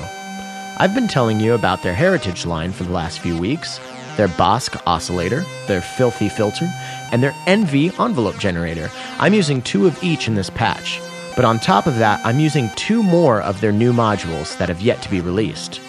I've 0.78 0.94
been 0.94 1.08
telling 1.08 1.40
you 1.40 1.54
about 1.54 1.82
their 1.82 1.94
Heritage 1.94 2.46
line 2.46 2.70
for 2.72 2.84
the 2.84 2.92
last 2.92 3.18
few 3.20 3.36
weeks, 3.36 3.80
their 4.16 4.28
Bosk 4.28 4.80
oscillator, 4.86 5.44
their 5.66 5.80
Filthy 5.80 6.28
filter, 6.28 6.70
and 7.12 7.22
their 7.22 7.34
Envy 7.46 7.90
envelope 7.98 8.38
generator. 8.38 8.90
I'm 9.18 9.34
using 9.34 9.62
two 9.62 9.86
of 9.86 10.02
each 10.02 10.28
in 10.28 10.34
this 10.34 10.50
patch, 10.50 11.00
but 11.36 11.44
on 11.44 11.58
top 11.58 11.86
of 11.86 11.98
that, 11.98 12.24
I'm 12.24 12.40
using 12.40 12.70
two 12.76 13.02
more 13.02 13.40
of 13.40 13.60
their 13.60 13.72
new 13.72 13.92
modules 13.92 14.56
that 14.58 14.68
have 14.68 14.80
yet 14.80 15.02
to 15.02 15.10
be 15.10 15.20
released. 15.20 15.80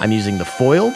I'm 0.00 0.12
using 0.12 0.38
the 0.38 0.44
foiled 0.44 0.94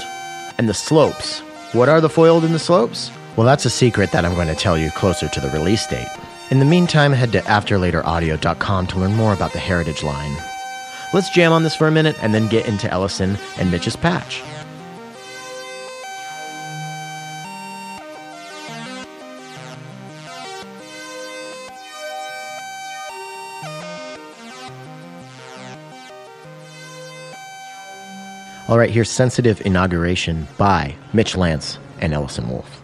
and 0.59 0.69
the 0.69 0.75
slopes. 0.75 1.41
What 1.73 1.89
are 1.89 2.01
the 2.01 2.09
foiled 2.09 2.45
and 2.45 2.55
the 2.55 2.59
slopes? 2.59 3.11
Well, 3.37 3.47
that's 3.47 3.67
a 3.67 3.71
secret 3.71 4.13
that 4.13 4.25
I'm 4.25 4.35
going 4.35 4.49
to 4.49 4.55
tell 4.55 4.79
you 4.79 4.91
closer 4.93 5.29
to 5.29 5.41
the 5.41 5.51
release 5.51 5.87
date. 5.87 6.09
In 6.51 6.59
the 6.59 6.65
meantime, 6.65 7.13
head 7.13 7.33
to 7.33 7.41
afterlateraudio.com 7.41 8.87
to 8.87 8.99
learn 8.99 9.15
more 9.15 9.33
about 9.33 9.53
the 9.53 9.59
Heritage 9.59 10.03
line. 10.03 10.37
Let's 11.13 11.31
jam 11.31 11.53
on 11.53 11.63
this 11.63 11.75
for 11.75 11.89
a 11.89 11.93
minute 11.93 12.17
and 12.23 12.35
then 12.35 12.49
get 12.49 12.67
into 12.67 12.91
Ellison 12.91 13.37
and 13.59 13.71
Mitch's 13.71 13.97
patch. 13.97 14.43
All 28.67 28.79
right, 28.79 28.91
here's 28.91 29.11
Sensitive 29.11 29.61
Inauguration 29.67 30.49
by 30.57 30.95
Mitch 31.13 31.37
Lance 31.37 31.79
and 32.01 32.15
Ellison 32.15 32.49
Wolf. 32.49 32.84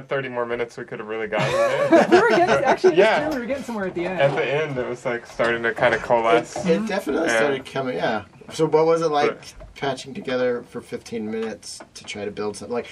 Had 0.00 0.08
30 0.08 0.28
more 0.30 0.46
minutes, 0.46 0.76
we 0.76 0.84
could 0.84 0.98
have 0.98 1.08
really 1.08 1.26
gotten 1.28 1.48
it. 1.92 2.10
we 2.10 2.20
were 2.20 2.28
getting 2.30 2.64
actually 2.64 2.96
Yeah. 2.96 3.20
yeah. 3.20 3.28
we 3.30 3.38
were 3.38 3.46
getting 3.46 3.62
somewhere 3.62 3.86
at 3.86 3.94
the 3.94 4.06
end. 4.06 4.20
At 4.20 4.34
the 4.34 4.44
end, 4.44 4.78
it 4.78 4.86
was 4.88 5.04
like 5.04 5.26
starting 5.26 5.62
to 5.62 5.72
kind 5.74 5.94
of 5.94 6.02
coalesce. 6.02 6.56
It 6.66 6.86
definitely 6.86 7.28
Yeah. 7.28 7.36
started 7.36 7.64
coming. 7.66 7.96
Yeah. 7.96 8.24
So 8.52 8.66
what 8.66 8.86
was 8.86 9.02
it 9.02 9.08
like 9.10 9.30
But- 9.38 9.54
patching 9.76 10.14
together 10.14 10.62
for 10.68 10.80
15 10.80 11.30
minutes 11.30 11.80
to 11.94 12.04
try 12.04 12.24
to 12.24 12.30
build 12.30 12.56
something 12.56 12.74
like? 12.74 12.88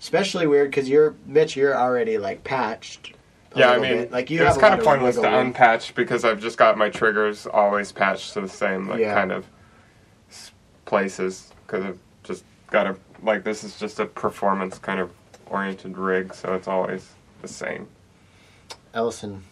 Especially 0.00 0.46
weird 0.46 0.70
because 0.70 0.88
you're 0.88 1.14
Mitch. 1.26 1.56
You're 1.56 1.76
already 1.76 2.18
like 2.18 2.44
patched. 2.44 3.14
Yeah, 3.56 3.70
I 3.70 3.78
mean, 3.78 3.96
bit. 3.98 4.12
like 4.12 4.30
you 4.30 4.40
it's 4.42 4.48
have 4.48 4.56
a 4.56 4.60
kind 4.60 4.74
of 4.78 4.84
pointless 4.84 5.14
to 5.14 5.22
wiggle 5.22 5.38
unpatch 5.38 5.94
because 5.94 6.24
I've 6.24 6.40
just 6.40 6.58
got 6.58 6.76
my 6.76 6.90
triggers 6.90 7.46
always 7.46 7.92
patched 7.92 8.34
to 8.34 8.40
the 8.40 8.48
same 8.48 8.88
like 8.88 8.98
Yeah. 9.00 9.14
kind 9.14 9.30
of 9.32 9.46
places 10.84 11.52
because 11.66 11.84
I've 11.84 11.98
just 12.24 12.44
got 12.70 12.86
a 12.88 12.96
like 13.22 13.44
this 13.44 13.64
is 13.64 13.78
just 13.78 14.00
a 14.00 14.06
performance 14.06 14.78
kind 14.78 15.00
of 15.00 15.10
oriented 15.58 15.96
rig, 15.96 16.34
so 16.34 16.54
it's 16.54 16.66
always 16.68 17.12
the 17.40 17.48
same. 17.48 17.86
Ellison, 18.92 19.42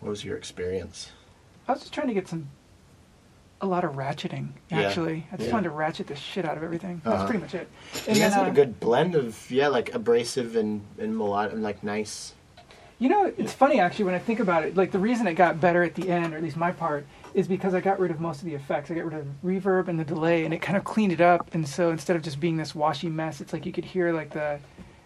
what 0.00 0.08
was 0.10 0.24
your 0.24 0.36
experience? 0.36 1.10
I 1.68 1.72
was 1.72 1.82
just 1.82 1.92
trying 1.92 2.08
to 2.08 2.14
get 2.14 2.28
some, 2.28 2.48
a 3.60 3.66
lot 3.66 3.84
of 3.84 3.92
ratcheting. 3.94 4.48
Yeah. 4.70 4.80
Actually, 4.80 5.26
I 5.32 5.36
just 5.36 5.48
Yeah. 5.48 5.54
wanted 5.54 5.64
to 5.68 5.74
ratchet 5.74 6.06
the 6.06 6.16
shit 6.16 6.44
out 6.46 6.56
of 6.56 6.62
everything. 6.62 7.02
That's 7.04 7.16
Uh-huh. 7.16 7.26
pretty 7.26 7.40
much 7.40 7.54
it. 7.54 7.68
You 8.08 8.14
guys 8.20 8.34
had 8.34 8.46
uh, 8.46 8.50
a 8.50 8.54
good 8.54 8.80
blend 8.80 9.14
of 9.14 9.50
yeah, 9.50 9.68
like 9.68 9.94
abrasive 9.94 10.56
and 10.56 10.82
and 10.98 11.16
melodic 11.16 11.52
and 11.52 11.62
like 11.62 11.82
nice. 11.82 12.32
You 13.00 13.08
know, 13.08 13.32
it's 13.38 13.52
funny 13.52 13.78
actually 13.78 14.06
when 14.06 14.14
I 14.14 14.18
think 14.18 14.40
about 14.40 14.64
it. 14.64 14.76
Like 14.76 14.90
the 14.90 14.98
reason 14.98 15.26
it 15.28 15.34
got 15.34 15.60
better 15.60 15.82
at 15.84 15.94
the 15.94 16.08
end, 16.10 16.34
or 16.34 16.36
at 16.38 16.42
least 16.42 16.56
my 16.56 16.72
part, 16.72 17.06
is 17.32 17.46
because 17.46 17.72
I 17.74 17.80
got 17.80 18.00
rid 18.00 18.10
of 18.10 18.18
most 18.20 18.40
of 18.40 18.46
the 18.46 18.54
effects. 18.54 18.90
I 18.90 18.94
got 18.94 19.04
rid 19.04 19.14
of 19.14 19.26
reverb 19.44 19.86
and 19.88 20.00
the 20.00 20.04
delay, 20.04 20.44
and 20.44 20.52
it 20.54 20.60
kind 20.62 20.76
of 20.76 20.82
cleaned 20.84 21.12
it 21.12 21.20
up. 21.20 21.54
And 21.54 21.66
so 21.68 21.90
instead 21.90 22.16
of 22.16 22.22
just 22.22 22.40
being 22.40 22.56
this 22.56 22.74
washy 22.74 23.08
mess, 23.08 23.40
it's 23.40 23.52
like 23.52 23.66
you 23.66 23.72
could 23.72 23.84
hear 23.84 24.12
like 24.12 24.30
the 24.30 24.58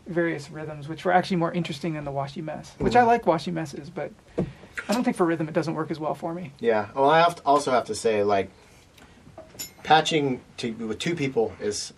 various 0.06 0.50
rhythms, 0.50 0.88
which 0.88 1.04
were 1.04 1.12
actually 1.12 1.36
more 1.36 1.52
interesting 1.52 1.94
than 1.94 2.04
the 2.04 2.10
washy 2.10 2.42
mess. 2.42 2.74
Which 2.78 2.96
I 2.96 3.00
mm-hmm. 3.00 3.08
like 3.08 3.26
washy 3.26 3.50
messes, 3.50 3.90
but 3.90 4.12
I 4.36 4.92
don't 4.92 5.04
think 5.04 5.16
for 5.16 5.26
rhythm 5.26 5.48
it 5.48 5.54
doesn't 5.54 5.74
work 5.74 5.90
as 5.90 6.00
well 6.00 6.14
for 6.14 6.34
me. 6.34 6.52
Yeah. 6.58 6.88
Well, 6.94 7.10
I 7.10 7.20
have 7.20 7.36
to 7.36 7.42
also 7.44 7.70
have 7.70 7.86
to 7.86 7.94
say 7.94 8.22
like 8.22 8.50
patching 9.82 10.40
to 10.58 10.72
with 10.72 10.98
two 10.98 11.14
people 11.14 11.52
is 11.60 11.92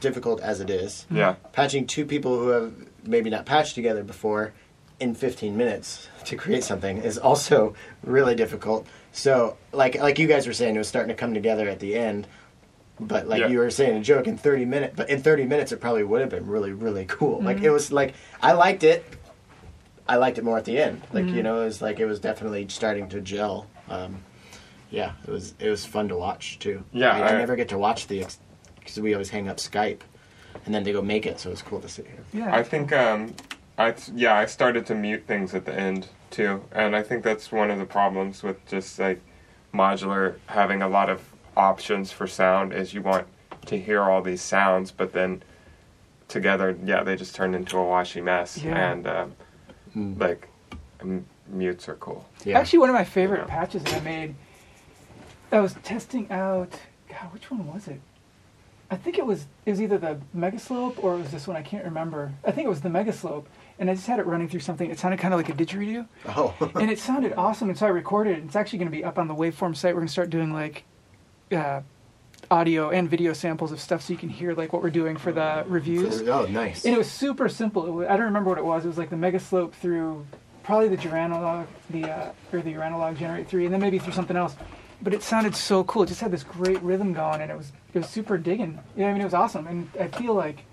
difficult 0.00 0.40
as 0.40 0.60
it 0.60 0.70
is. 0.70 1.06
Yeah, 1.10 1.36
patching 1.52 1.86
two 1.86 2.04
people 2.04 2.38
who 2.38 2.48
have 2.48 2.72
maybe 3.04 3.30
not 3.30 3.46
patched 3.46 3.74
together 3.74 4.02
before 4.02 4.52
in 5.00 5.14
15 5.14 5.56
minutes 5.56 6.08
to 6.24 6.36
create 6.36 6.64
something 6.64 6.98
is 6.98 7.18
also 7.18 7.74
really 8.02 8.34
difficult. 8.34 8.86
So, 9.12 9.56
like 9.72 9.96
like 9.96 10.18
you 10.18 10.26
guys 10.26 10.46
were 10.46 10.52
saying, 10.52 10.74
it 10.74 10.78
was 10.78 10.88
starting 10.88 11.08
to 11.08 11.14
come 11.14 11.34
together 11.34 11.68
at 11.68 11.80
the 11.80 11.96
end. 11.96 12.26
But 13.00 13.28
like 13.28 13.40
Yeah. 13.40 13.48
you 13.48 13.58
were 13.58 13.70
saying, 13.70 13.96
a 13.96 14.02
joke 14.02 14.26
in 14.26 14.36
30 14.36 14.64
minutes. 14.64 14.94
But 14.96 15.08
in 15.10 15.22
30 15.22 15.44
minutes, 15.46 15.70
it 15.72 15.80
probably 15.80 16.04
would 16.04 16.20
have 16.20 16.30
been 16.30 16.46
really 16.46 16.72
really 16.72 17.04
cool. 17.06 17.40
Like 17.42 17.56
Mm-hmm. 17.58 17.66
it 17.66 17.70
was 17.70 17.92
like 17.92 18.14
I 18.42 18.52
liked 18.52 18.82
it. 18.84 19.04
I 20.08 20.16
liked 20.16 20.38
it 20.38 20.44
more 20.44 20.56
at 20.58 20.64
the 20.64 20.78
end. 20.78 21.02
Like 21.12 21.24
Mm-hmm. 21.26 21.36
you 21.36 21.42
know, 21.42 21.60
it 21.62 21.64
was 21.66 21.82
like 21.82 22.00
it 22.00 22.06
was 22.06 22.18
definitely 22.20 22.66
starting 22.68 23.08
to 23.10 23.20
gel. 23.20 23.66
Um, 23.88 24.22
yeah, 24.90 25.12
it 25.26 25.30
was 25.30 25.54
it 25.58 25.68
was 25.68 25.84
fun 25.84 26.08
to 26.08 26.16
watch 26.16 26.58
too. 26.58 26.82
Yeah, 26.92 27.10
I, 27.12 27.18
I 27.20 27.28
I- 27.34 27.38
never 27.38 27.56
get 27.56 27.68
to 27.70 27.78
watch 27.78 28.06
the 28.06 28.24
because 28.80 28.98
we 29.00 29.12
always 29.12 29.28
hang 29.30 29.48
up 29.48 29.58
Skype, 29.58 30.00
and 30.64 30.74
then 30.74 30.82
they 30.82 30.92
go 30.92 31.02
make 31.02 31.26
it, 31.26 31.38
so 31.38 31.50
it's 31.50 31.60
cool 31.62 31.80
to 31.80 31.88
see. 31.88 32.04
Yeah. 32.32 32.54
I 32.54 32.62
think 32.62 32.92
um, 32.92 33.34
I 33.76 33.94
yeah 34.14 34.34
I 34.34 34.46
started 34.46 34.86
to 34.86 34.94
mute 34.94 35.24
things 35.26 35.54
at 35.54 35.66
the 35.66 35.74
end 35.78 36.08
too, 36.30 36.64
and 36.72 36.96
I 36.96 37.02
think 37.02 37.22
that's 37.22 37.52
one 37.52 37.70
of 37.70 37.78
the 37.78 37.84
problems 37.84 38.42
with 38.42 38.64
just 38.66 38.98
like 38.98 39.20
modular 39.74 40.36
having 40.46 40.80
a 40.82 40.88
lot 40.88 41.10
of 41.10 41.20
options 41.68 42.12
for 42.12 42.26
sound 42.26 42.72
is 42.72 42.94
you 42.94 43.02
want 43.02 43.26
to 43.66 43.78
hear 43.78 44.02
all 44.02 44.22
these 44.22 44.40
sounds, 44.40 44.90
but 44.92 45.12
then 45.12 45.42
together, 46.28 46.76
yeah, 46.84 47.02
they 47.02 47.16
just 47.16 47.34
turn 47.34 47.54
into 47.54 47.76
a 47.76 47.84
washy 47.84 48.20
mess, 48.20 48.56
Yeah. 48.58 48.92
and 48.92 49.06
um, 49.06 49.32
Mm. 49.96 50.20
like 50.20 50.48
m- 51.00 51.26
mutes 51.48 51.88
are 51.88 51.94
cool. 51.96 52.24
Yeah. 52.44 52.58
Actually, 52.58 52.80
one 52.80 52.90
of 52.90 52.94
my 52.94 53.04
favorite 53.04 53.40
Yeah. 53.40 53.46
patches 53.46 53.82
that 53.84 53.94
I 53.94 54.00
made, 54.00 54.34
I 55.50 55.60
was 55.60 55.74
testing 55.82 56.30
out. 56.30 56.78
God, 57.08 57.32
which 57.32 57.50
one 57.50 57.66
was 57.66 57.88
it? 57.88 58.00
I 58.90 58.96
think 58.96 59.18
it 59.18 59.26
was 59.26 59.46
it 59.66 59.70
was 59.70 59.82
either 59.82 59.98
the 59.98 60.18
Mega 60.32 60.58
Slope 60.58 61.02
or 61.02 61.14
it 61.14 61.18
was 61.18 61.30
this 61.30 61.46
one. 61.48 61.56
I 61.56 61.62
can't 61.62 61.84
remember. 61.84 62.32
I 62.44 62.52
think 62.52 62.66
it 62.66 62.68
was 62.70 62.80
the 62.82 62.88
Mega 62.90 63.12
Slope, 63.12 63.48
and 63.78 63.90
I 63.90 63.94
just 63.94 64.06
had 64.06 64.18
it 64.18 64.26
running 64.26 64.48
through 64.48 64.60
something. 64.60 64.90
It 64.90 64.98
sounded 64.98 65.18
kind 65.20 65.32
of 65.34 65.40
like 65.40 65.48
a 65.48 65.52
didgeridoo, 65.52 66.06
Oh, 66.28 66.54
and 66.74 66.90
it 66.90 66.98
sounded 66.98 67.32
awesome. 67.36 67.68
And 67.70 67.78
so 67.78 67.86
I 67.86 67.90
recorded 67.90 68.38
it. 68.38 68.44
It's 68.44 68.56
actually 68.56 68.78
going 68.80 68.90
to 68.90 68.96
be 68.96 69.04
up 69.04 69.18
on 69.18 69.26
the 69.28 69.34
Waveform 69.34 69.74
site. 69.76 69.94
We're 69.94 70.00
going 70.00 70.06
to 70.08 70.12
start 70.12 70.30
doing 70.30 70.52
like 70.52 70.84
uh, 71.52 71.80
audio 72.50 72.90
and 72.90 73.08
video 73.08 73.32
samples 73.32 73.72
of 73.72 73.80
stuff, 73.80 74.02
so 74.02 74.12
you 74.12 74.18
can 74.18 74.28
hear 74.28 74.54
like 74.54 74.72
what 74.72 74.82
we're 74.82 74.90
doing 74.90 75.16
for 75.16 75.32
the 75.32 75.64
reviews. 75.66 76.22
oh, 76.22 76.46
nice. 76.46 76.84
And 76.84 76.94
it 76.94 76.98
was 76.98 77.10
super 77.10 77.48
simple. 77.48 77.86
It 77.86 77.90
was, 77.90 78.08
I 78.08 78.16
don't 78.16 78.26
remember 78.26 78.50
what 78.50 78.58
it 78.58 78.64
was. 78.64 78.84
It 78.84 78.88
was 78.88 78.98
like 78.98 79.10
the 79.10 79.16
mega 79.16 79.40
slope 79.40 79.74
through 79.74 80.26
probably 80.62 80.88
the 80.88 80.96
Geranalog, 80.96 81.66
the 81.90 82.04
uh, 82.04 82.32
or 82.52 82.60
the 82.60 82.72
Uranalog 82.72 83.16
Generate 83.18 83.48
Three, 83.48 83.64
and 83.64 83.72
then 83.72 83.80
maybe 83.80 83.98
through 83.98 84.12
something 84.12 84.36
else. 84.36 84.56
But 85.00 85.14
it 85.14 85.22
sounded 85.22 85.54
so 85.54 85.84
cool. 85.84 86.02
It 86.02 86.06
just 86.06 86.20
had 86.20 86.30
this 86.30 86.42
great 86.42 86.82
rhythm 86.82 87.12
going, 87.12 87.40
and 87.40 87.50
it 87.50 87.56
was 87.56 87.72
it 87.94 87.98
was 87.98 88.08
super 88.08 88.38
digging. 88.38 88.78
Yeah, 88.96 89.08
I 89.08 89.12
mean 89.12 89.20
it 89.20 89.24
was 89.24 89.34
awesome. 89.34 89.66
And 89.66 89.88
I 90.00 90.08
feel 90.08 90.34
like 90.34 90.64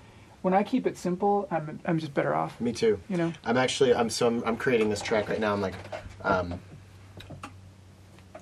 when 0.41 0.53
I 0.53 0.63
keep 0.63 0.85
it 0.87 0.97
simple, 0.97 1.47
I'm 1.51 1.79
I'm 1.85 1.99
just 1.99 2.13
better 2.13 2.33
off. 2.33 2.59
Me 2.59 2.71
too. 2.71 2.99
You 3.09 3.17
know. 3.17 3.33
I'm 3.43 3.57
actually 3.57 3.93
I'm 3.93 4.09
so 4.09 4.27
I'm, 4.27 4.43
I'm 4.45 4.57
creating 4.57 4.89
this 4.89 5.01
track 5.01 5.29
right 5.29 5.39
now. 5.39 5.53
I'm 5.53 5.61
like, 5.61 5.75
um, 6.23 6.59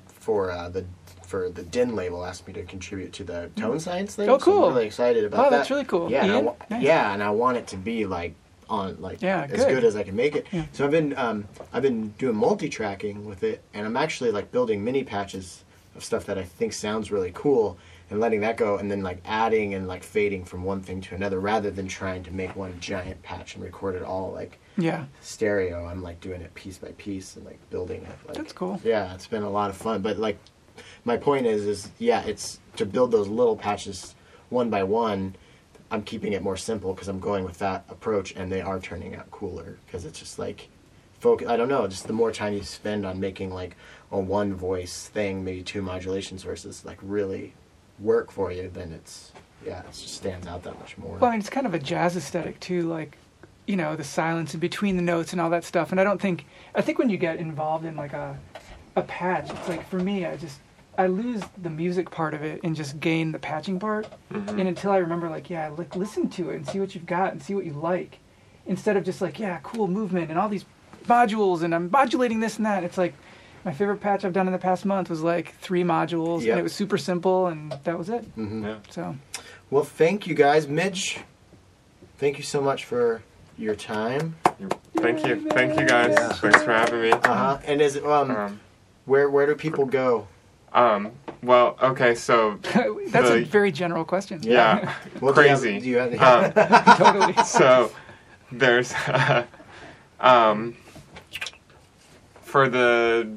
for 0.07 0.51
uh, 0.51 0.69
the 0.69 0.85
for 1.33 1.49
the 1.49 1.63
DIN 1.63 1.95
label 1.95 2.23
asked 2.23 2.45
me 2.45 2.53
to 2.53 2.61
contribute 2.61 3.11
to 3.11 3.23
the 3.23 3.49
tone 3.55 3.79
science 3.79 4.13
thing. 4.13 4.29
Oh, 4.29 4.37
so 4.37 4.45
cool. 4.45 4.65
I'm 4.65 4.75
really 4.75 4.85
excited 4.85 5.23
about 5.23 5.47
Oh, 5.47 5.49
that. 5.49 5.57
that's 5.57 5.71
really 5.71 5.83
cool. 5.83 6.11
Yeah, 6.11 6.25
and 6.25 6.45
wa- 6.45 6.53
Nice. 6.69 6.83
yeah, 6.83 7.11
and 7.11 7.23
I 7.23 7.31
want 7.31 7.57
it 7.57 7.65
to 7.69 7.75
be 7.77 8.05
like 8.05 8.35
on 8.69 9.01
like 9.01 9.19
Yeah, 9.19 9.47
as 9.49 9.65
good. 9.65 9.73
good 9.73 9.83
as 9.83 9.95
I 9.95 10.03
can 10.03 10.15
make 10.15 10.35
it. 10.35 10.45
Yeah. 10.51 10.65
So 10.73 10.85
I've 10.85 10.91
been 10.91 11.17
um, 11.17 11.45
I've 11.73 11.81
been 11.81 12.09
doing 12.19 12.35
multi-tracking 12.35 13.25
with 13.25 13.41
it, 13.43 13.63
and 13.73 13.83
I'm 13.83 13.97
actually 13.97 14.29
like 14.31 14.51
building 14.51 14.83
mini 14.83 15.03
patches 15.03 15.63
of 15.95 16.03
stuff 16.03 16.23
that 16.27 16.37
I 16.37 16.43
think 16.43 16.71
sounds 16.71 17.11
really 17.11 17.31
cool, 17.33 17.79
and 18.11 18.19
letting 18.19 18.41
that 18.41 18.55
go, 18.55 18.77
and 18.77 18.91
then 18.91 19.01
like 19.01 19.17
adding 19.25 19.73
and 19.73 19.87
like 19.87 20.03
fading 20.03 20.45
from 20.45 20.63
one 20.63 20.81
thing 20.81 21.01
to 21.01 21.15
another, 21.15 21.39
rather 21.39 21.71
than 21.71 21.87
trying 21.87 22.21
to 22.25 22.31
make 22.31 22.55
one 22.55 22.79
giant 22.79 23.23
patch 23.23 23.55
and 23.55 23.63
record 23.63 23.95
it 23.95 24.03
all 24.03 24.31
like 24.31 24.59
Yeah, 24.77 25.05
stereo. 25.21 25.87
I'm 25.87 26.03
like 26.03 26.21
doing 26.21 26.41
it 26.41 26.53
piece 26.53 26.77
by 26.77 26.89
piece 26.99 27.37
and 27.37 27.43
like 27.43 27.57
building 27.71 28.03
it. 28.03 28.27
Like, 28.27 28.37
That's 28.37 28.53
cool. 28.53 28.79
Yeah, 28.83 29.15
it's 29.15 29.25
been 29.27 29.41
a 29.43 29.49
lot 29.49 29.71
of 29.71 29.77
fun. 29.77 30.03
But 30.03 30.17
like, 30.19 30.37
my 31.05 31.17
point 31.17 31.45
is, 31.45 31.65
is 31.65 31.89
yeah, 31.99 32.23
it's 32.23 32.59
to 32.77 32.85
build 32.85 33.11
those 33.11 33.27
little 33.27 33.55
patches 33.55 34.15
one 34.49 34.69
by 34.69 34.83
one. 34.83 35.35
I'm 35.91 36.03
keeping 36.03 36.33
it 36.33 36.41
more 36.41 36.57
simple 36.57 36.93
because 36.93 37.07
I'm 37.07 37.19
going 37.19 37.43
with 37.43 37.59
that 37.59 37.85
approach, 37.89 38.33
and 38.35 38.51
they 38.51 38.61
are 38.61 38.79
turning 38.79 39.15
out 39.15 39.29
cooler 39.31 39.77
because 39.85 40.05
it's 40.05 40.19
just 40.19 40.39
like 40.39 40.69
focus. 41.19 41.47
I 41.47 41.57
don't 41.57 41.69
know, 41.69 41.87
just 41.87 42.07
the 42.07 42.13
more 42.13 42.31
time 42.31 42.53
you 42.53 42.63
spend 42.63 43.05
on 43.05 43.19
making 43.19 43.53
like 43.53 43.75
a 44.11 44.19
one 44.19 44.53
voice 44.53 45.07
thing, 45.07 45.43
maybe 45.43 45.63
two 45.63 45.81
modulations 45.81 46.43
versus 46.43 46.83
like 46.85 46.97
really 47.01 47.53
work 47.99 48.31
for 48.31 48.51
you, 48.51 48.69
then 48.73 48.91
it's 48.91 49.31
yeah, 49.65 49.79
it 49.79 49.85
just 49.87 50.15
stands 50.15 50.47
out 50.47 50.63
that 50.63 50.77
much 50.79 50.97
more. 50.97 51.17
Well, 51.17 51.29
I 51.29 51.31
mean, 51.31 51.39
it's 51.39 51.49
kind 51.49 51.67
of 51.67 51.73
a 51.73 51.79
jazz 51.79 52.17
aesthetic 52.17 52.59
too, 52.59 52.83
like 52.83 53.17
you 53.65 53.75
know 53.75 53.95
the 53.95 54.03
silence 54.03 54.53
in 54.53 54.59
between 54.59 54.97
the 54.97 55.01
notes 55.01 55.31
and 55.31 55.39
all 55.39 55.49
that 55.51 55.63
stuff. 55.63 55.91
And 55.91 55.99
I 55.99 56.03
don't 56.03 56.19
think 56.21 56.45
I 56.75 56.81
think 56.81 56.97
when 56.97 57.09
you 57.09 57.17
get 57.17 57.37
involved 57.37 57.85
in 57.85 57.95
like 57.95 58.13
a 58.13 58.37
a 58.95 59.01
patch, 59.03 59.49
it's 59.49 59.69
like 59.69 59.87
for 59.89 59.99
me, 59.99 60.25
I 60.25 60.37
just 60.37 60.59
I 60.97 61.07
lose 61.07 61.41
the 61.61 61.69
music 61.69 62.11
part 62.11 62.33
of 62.33 62.43
it 62.43 62.61
and 62.63 62.75
just 62.75 62.99
gain 62.99 63.31
the 63.31 63.39
patching 63.39 63.79
part. 63.79 64.07
Mm-hmm. 64.31 64.59
And 64.59 64.67
until 64.67 64.91
I 64.91 64.97
remember, 64.97 65.29
like, 65.29 65.49
yeah, 65.49 65.69
like 65.69 65.95
listen 65.95 66.29
to 66.31 66.49
it 66.51 66.55
and 66.55 66.67
see 66.67 66.79
what 66.79 66.93
you've 66.93 67.05
got 67.05 67.31
and 67.31 67.41
see 67.41 67.55
what 67.55 67.65
you 67.65 67.73
like, 67.73 68.19
instead 68.65 68.95
of 68.97 69.03
just 69.03 69.21
like, 69.21 69.39
yeah, 69.39 69.59
cool 69.63 69.87
movement 69.87 70.29
and 70.29 70.37
all 70.39 70.49
these 70.49 70.65
modules 71.05 71.63
and 71.63 71.73
I'm 71.75 71.89
modulating 71.91 72.39
this 72.39 72.57
and 72.57 72.65
that. 72.65 72.83
It's 72.83 72.97
like 72.97 73.13
my 73.65 73.73
favorite 73.73 73.97
patch 73.97 74.23
I've 74.23 74.33
done 74.33 74.47
in 74.47 74.53
the 74.53 74.59
past 74.59 74.85
month 74.85 75.09
was 75.09 75.21
like 75.21 75.55
three 75.57 75.83
modules 75.83 76.41
Yep. 76.43 76.49
and 76.51 76.59
it 76.59 76.63
was 76.63 76.73
super 76.73 76.97
simple 76.97 77.47
and 77.47 77.71
that 77.83 77.97
was 77.97 78.09
it. 78.09 78.25
Yeah. 78.37 78.77
So 78.89 79.15
Well, 79.69 79.83
thank 79.83 80.27
you 80.27 80.35
guys, 80.35 80.67
Mitch. 80.67 81.19
Thank 82.19 82.37
you 82.37 82.43
so 82.43 82.61
much 82.61 82.85
for 82.85 83.21
your 83.57 83.75
time. 83.75 84.35
Thank 84.95 85.25
you, 85.27 85.49
thank 85.49 85.77
you 85.79 85.85
guys. 85.85 86.11
Yeah. 86.13 86.29
Thanks 86.33 86.63
for 86.63 86.71
having 86.71 87.01
me. 87.01 87.11
Uh 87.11 87.19
huh. 87.23 87.57
And 87.65 87.81
is 87.81 87.95
it, 87.97 88.05
um, 88.05 88.31
Um, 88.31 88.59
where 89.05 89.29
where 89.29 89.45
do 89.45 89.55
people 89.55 89.85
go? 89.85 90.27
Um, 90.73 91.11
well, 91.43 91.77
okay, 91.81 92.15
so 92.15 92.57
that's 93.07 93.29
a 93.29 93.43
very 93.43 93.71
general 93.71 94.03
question. 94.05 94.39
yeah, 94.43 94.95
Well, 95.21 95.33
do 95.33 95.41
you 95.41 95.47
have- 95.49 95.59
crazy. 95.61 95.79
Do 95.79 95.89
you 95.89 95.97
have, 95.97 96.57
Um, 96.57 96.95
totally. 96.97 97.33
so 97.45 97.91
there's 98.51 98.93
um 100.19 100.75
for 102.41 102.69
the 102.69 103.27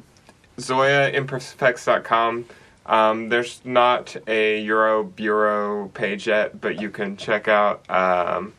zoyaimperfects.com 0.59 2.45
um, 2.87 3.29
there's 3.31 3.61
not 3.65 4.15
a 4.29 4.65
Euroburo 4.67 5.93
page 5.95 6.27
yet 6.29 6.61
but 6.61 6.81
you 6.81 6.91
can 6.91 7.17
check 7.17 7.49
out 7.49 7.89
um, 7.91 8.53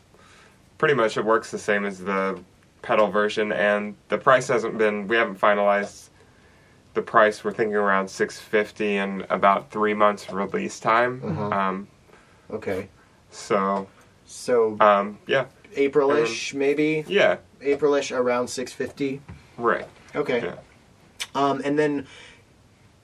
pretty 0.78 0.94
much 0.94 1.16
it 1.16 1.24
works 1.24 1.50
the 1.50 1.58
same 1.58 1.84
as 1.86 1.98
the 2.00 2.38
pedal 2.82 3.08
version 3.08 3.52
and 3.52 3.94
the 4.08 4.18
price 4.18 4.48
hasn't 4.48 4.76
been 4.78 5.06
we 5.08 5.16
haven't 5.16 5.38
finalized 5.40 6.08
the 6.98 7.02
price 7.02 7.44
we're 7.44 7.52
thinking 7.52 7.76
around 7.76 8.08
650 8.08 8.96
and 8.96 9.24
about 9.30 9.70
three 9.70 9.94
months 9.94 10.28
release 10.32 10.80
time 10.80 11.22
Uh-huh. 11.24 11.44
um, 11.60 11.88
okay. 12.50 12.88
so 13.30 13.86
So 14.26 14.76
um, 14.80 15.18
yeah 15.28 15.44
Aprilish, 15.76 16.54
maybe 16.54 17.04
yeah 17.06 17.36
Aprilish 17.62 18.10
around 18.16 18.48
six 18.48 18.72
fifty. 18.72 19.20
right 19.56 19.86
Okay. 20.16 20.40
Yeah. 20.44 20.54
Um, 21.34 21.60
and 21.64 21.78
then 21.78 22.06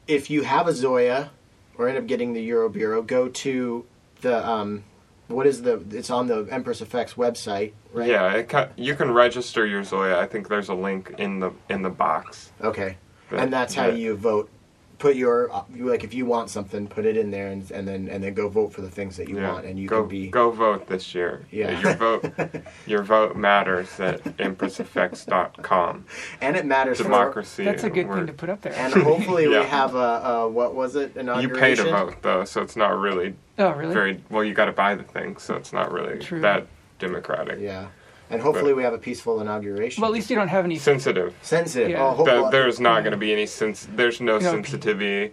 if 0.09 0.29
you 0.31 0.43
have 0.43 0.67
a 0.67 0.73
ZOIA 0.73 1.29
or 1.77 1.89
end 1.89 1.99
up 1.99 2.07
getting 2.07 2.33
the 2.33 2.51
Euroburo, 2.51 3.07
go 3.07 3.29
to 3.29 3.85
the 4.23 4.49
um, 4.49 4.83
what 5.29 5.47
is 5.47 5.63
the? 5.63 5.75
It's 5.91 6.09
on 6.11 6.27
the 6.27 6.47
Empress 6.51 6.81
Effects 6.81 7.15
website, 7.15 7.73
right? 7.93 8.09
Yeah, 8.09 8.33
it 8.33 8.49
ca- 8.49 8.69
you 8.77 8.95
can 8.95 9.11
register 9.13 9.67
your 9.67 9.83
ZOIA. 9.83 10.17
I 10.17 10.27
think 10.27 10.49
there's 10.49 10.69
a 10.71 10.75
link 10.75 11.13
in 11.19 11.41
the 11.41 11.51
in 11.69 11.83
the 11.83 11.91
box. 11.91 12.53
Okay. 12.63 12.97
But- 13.31 13.41
and 13.41 13.53
that's 13.53 13.75
how 13.75 13.87
yeah. 13.87 13.95
you 13.95 14.17
vote. 14.17 14.51
Put 14.97 15.17
your 15.17 15.53
uh, 15.53 15.65
like 15.81 16.05
if 16.05 16.15
you 16.15 16.25
want 16.25 16.49
something, 16.51 16.87
put 16.87 17.05
it 17.05 17.17
in 17.17 17.31
there, 17.31 17.49
and, 17.49 17.69
and 17.73 17.87
then 17.87 18.09
and 18.09 18.23
then 18.23 18.33
go 18.33 18.49
vote 18.49 18.73
for 18.73 18.81
the 18.81 18.89
things 18.89 19.17
that 19.17 19.29
you 19.29 19.39
Yeah. 19.41 19.53
want, 19.53 19.67
and 19.67 19.77
you 19.79 19.89
go 19.89 20.01
can 20.03 20.09
be. 20.09 20.29
go 20.29 20.51
vote 20.53 20.87
this 20.87 21.15
year. 21.15 21.45
Yeah. 21.51 21.79
your 21.81 21.95
vote 21.95 22.31
your 22.87 23.03
vote 23.03 23.37
matters 23.37 23.99
at 23.99 24.23
empresseffects.com. 24.39 26.05
And 26.41 26.57
it 26.57 26.65
matters. 26.65 26.99
for- 26.99 27.05
Democracy. 27.05 27.65
That's 27.65 27.85
a 27.85 27.91
good 27.91 28.07
word. 28.09 28.19
thing 28.19 28.27
to 28.29 28.33
put 28.33 28.49
up 28.49 28.63
there. 28.63 28.73
And 28.75 28.93
hopefully 28.95 29.45
Yeah. 29.51 29.61
we 29.61 29.67
have 29.67 29.95
a, 29.95 29.99
a 29.99 30.49
what 30.49 30.75
was 30.75 30.97
it 30.97 31.17
An 31.17 31.27
you 31.27 31.33
inauguration? 31.33 31.59
pay 31.61 31.91
to 31.91 31.91
vote 31.91 32.23
though, 32.23 32.45
so 32.45 32.63
it's 32.63 32.77
not 32.77 32.97
really 32.99 33.35
oh, 33.59 33.73
really? 33.73 33.93
very 33.93 34.23
well. 34.31 34.45
You 34.45 34.55
got 34.55 34.67
to 34.67 34.73
buy 34.73 34.95
the 34.95 35.03
thing, 35.05 35.37
so 35.39 35.55
it's 35.57 35.73
not 35.73 35.93
really 35.93 36.19
True. 36.21 36.41
that 36.41 36.67
democratic. 36.99 37.59
Yeah, 37.61 37.89
and 38.31 38.41
hopefully 38.41 38.73
we 38.75 38.83
have 38.83 38.95
a 38.95 38.99
peaceful 38.99 39.41
inauguration. 39.41 40.01
well, 40.03 40.11
at 40.11 40.15
least 40.15 40.31
you 40.31 40.37
don't 40.37 40.49
have 40.49 40.65
any. 40.65 40.79
Sensitive. 40.79 41.35
sensitive. 41.43 41.91
Yeah. 41.91 42.05
Oh, 42.07 42.11
hope- 42.13 42.27
Th- 42.27 42.51
there's 42.51 42.81
not 42.81 43.01
going 43.03 43.13
to 43.13 43.17
be 43.19 43.33
any 43.33 43.47
sense. 43.47 43.87
There's 43.95 44.21
no 44.21 44.39
No, 44.39 44.51
sensitivity 44.51 45.33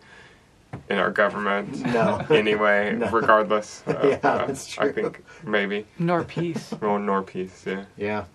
in 0.90 0.98
our 0.98 1.12
government. 1.12 1.80
no. 1.86 2.26
anyway, 2.30 2.94
No. 2.98 3.10
regardless. 3.10 3.84
Uh, 3.88 4.00
Yeah, 4.04 4.20
uh, 4.24 4.46
that's 4.46 4.78
I 4.78 4.92
think 4.92 5.24
maybe. 5.44 5.86
Nor 6.00 6.24
peace. 6.24 6.74
Well, 6.82 7.00
nor 7.00 7.24
peace, 7.24 7.64
yeah. 7.66 7.86
Yeah. 7.98 8.26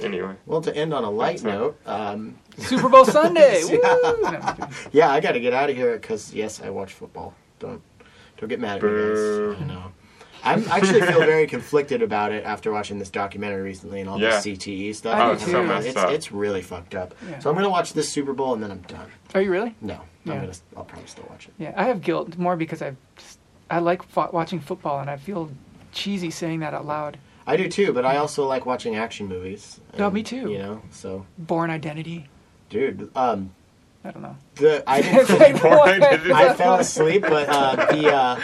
Anyway. 0.00 0.34
Well, 0.46 0.60
to 0.62 0.74
end 0.76 0.92
on 0.92 1.04
a 1.04 1.10
light 1.10 1.38
That's 1.38 1.44
note, 1.44 1.78
um, 1.86 2.36
Super 2.58 2.88
Bowl 2.88 3.04
Sunday. 3.04 3.62
Yeah. 3.68 3.76
Woo! 3.94 4.22
No, 4.22 4.38
I'm 4.42 4.68
yeah, 4.90 5.10
I 5.12 5.20
got 5.20 5.32
to 5.32 5.40
get 5.40 5.52
out 5.52 5.70
of 5.70 5.76
here 5.76 5.92
because 5.96 6.34
yes, 6.34 6.60
I 6.60 6.70
watch 6.70 6.92
football. 6.94 7.32
Don't 7.60 7.80
don't 8.38 8.48
get 8.48 8.58
mad 8.58 8.78
at 8.78 8.82
me, 8.82 8.90
guys. 8.90 9.62
I 9.62 9.64
know. 9.66 9.92
I 10.44 10.54
actually 10.70 11.00
feel 11.00 11.20
very 11.20 11.46
conflicted 11.46 12.02
about 12.02 12.32
it 12.32 12.44
after 12.44 12.70
watching 12.70 12.98
this 12.98 13.10
documentary 13.10 13.62
recently 13.62 14.00
and 14.00 14.08
all 14.10 14.20
Yeah. 14.20 14.40
the 14.40 14.52
CTE 14.56 14.94
stuff. 14.94 15.18
Oh, 15.20 15.32
it's 15.32 15.44
so 15.44 15.62
messed 15.62 15.88
it's, 15.88 15.96
up. 15.96 16.10
it's 16.10 16.30
really 16.32 16.62
fucked 16.62 16.94
up. 16.94 17.14
Yeah. 17.28 17.38
So 17.38 17.48
I'm 17.50 17.56
gonna 17.56 17.70
watch 17.70 17.92
this 17.94 18.08
Super 18.08 18.32
Bowl 18.32 18.52
and 18.54 18.62
then 18.62 18.70
I'm 18.70 18.82
done. 18.82 19.10
Are 19.34 19.40
you 19.40 19.50
really? 19.50 19.74
No, 19.80 20.00
Yeah. 20.24 20.34
I'm 20.34 20.40
gonna. 20.40 20.52
I'll 20.76 20.84
probably 20.84 21.06
still 21.08 21.26
watch 21.30 21.48
it. 21.48 21.54
Yeah, 21.58 21.72
I 21.76 21.84
have 21.84 22.02
guilt 22.02 22.36
more 22.36 22.56
because 22.56 22.82
I, 22.82 22.94
I 23.70 23.78
like 23.78 24.02
fo- 24.02 24.30
watching 24.32 24.60
football 24.60 25.00
and 25.00 25.08
I 25.08 25.16
feel 25.16 25.50
cheesy 25.92 26.30
saying 26.30 26.60
that 26.60 26.74
out 26.74 26.86
loud. 26.86 27.18
I 27.46 27.56
do 27.56 27.68
too, 27.68 27.92
but 27.92 28.04
I 28.04 28.16
also 28.16 28.46
like 28.46 28.64
watching 28.66 28.96
action 28.96 29.26
movies. 29.28 29.80
Oh, 29.98 30.04
and, 30.06 30.14
me 30.14 30.22
too. 30.22 30.50
You 30.50 30.58
know, 30.58 30.82
so 30.90 31.26
Born 31.38 31.70
Identity. 31.70 32.28
dude, 32.70 33.10
um, 33.16 33.54
I 34.04 34.10
don't 34.10 34.22
know. 34.22 34.36
the 34.56 34.84
I 34.86 35.00
didn't. 35.02 35.38
like, 35.38 35.62
Born 35.62 35.78
what? 35.78 36.02
I 36.32 36.54
fell 36.54 36.74
asleep, 36.74 37.22
but 37.22 37.48
uh, 37.48 37.76
the 37.92 38.12
uh, 38.12 38.40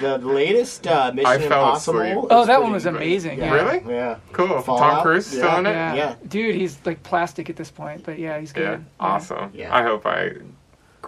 the 0.00 0.18
latest 0.18 0.86
uh, 0.86 1.10
Mission 1.14 1.26
I 1.30 1.38
fell 1.38 1.44
Impossible. 1.64 2.00
asleep. 2.00 2.24
Oh, 2.30 2.44
that 2.44 2.62
one 2.62 2.72
was 2.72 2.84
good. 2.84 2.94
amazing. 2.96 3.38
Yeah. 3.38 3.54
Really? 3.54 3.82
Yeah. 3.94 4.16
Cool. 4.32 4.48
Tom 4.48 4.62
Fallout? 4.62 5.02
Cruise 5.02 5.26
still 5.26 5.44
Yeah. 5.46 5.58
in 5.60 5.66
it? 5.66 5.70
Yeah. 5.70 5.94
Yeah. 5.94 6.14
Dude, 6.28 6.54
he's 6.54 6.78
like 6.84 7.02
plastic 7.02 7.48
at 7.48 7.56
this 7.56 7.70
point, 7.70 8.04
but 8.04 8.18
yeah, 8.18 8.38
he's 8.38 8.52
good. 8.52 8.80
Yeah. 8.80 8.84
Awesome. 9.00 9.50
Yeah. 9.54 9.74
I 9.74 9.82
hope 9.82 10.04
I 10.04 10.32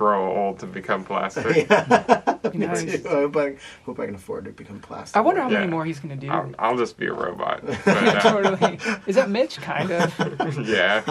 grow 0.01 0.35
old 0.35 0.59
to 0.59 0.67
become 0.67 1.05
plastic. 1.05 1.45
yeah. 1.71 2.39
Me 2.55 2.65
nice. 2.67 2.83
too. 2.85 3.03
I 3.07 3.13
hope 3.13 3.37
I, 3.37 3.57
hope 3.85 4.01
I 4.01 4.07
can 4.07 4.15
afford 4.15 4.47
to 4.47 4.51
become 4.51 4.81
plastic. 4.81 5.15
I 5.15 5.21
wonder 5.21 5.43
how 5.43 5.51
Yeah. 5.51 5.59
many 5.59 5.71
more 5.71 5.85
he's 5.85 6.01
gonna 6.01 6.17
do. 6.17 6.31
I'll, 6.31 6.51
I'll 6.59 6.77
just 6.79 6.97
be 6.97 7.07
a 7.07 7.13
robot. 7.13 7.63
But, 7.85 7.87
uh, 7.87 8.21
totally. 8.21 8.79
Is 9.07 9.17
that 9.17 9.29
Mitch? 9.29 9.59
Kind 9.59 9.91
of. 9.91 10.19
yeah. 10.67 11.03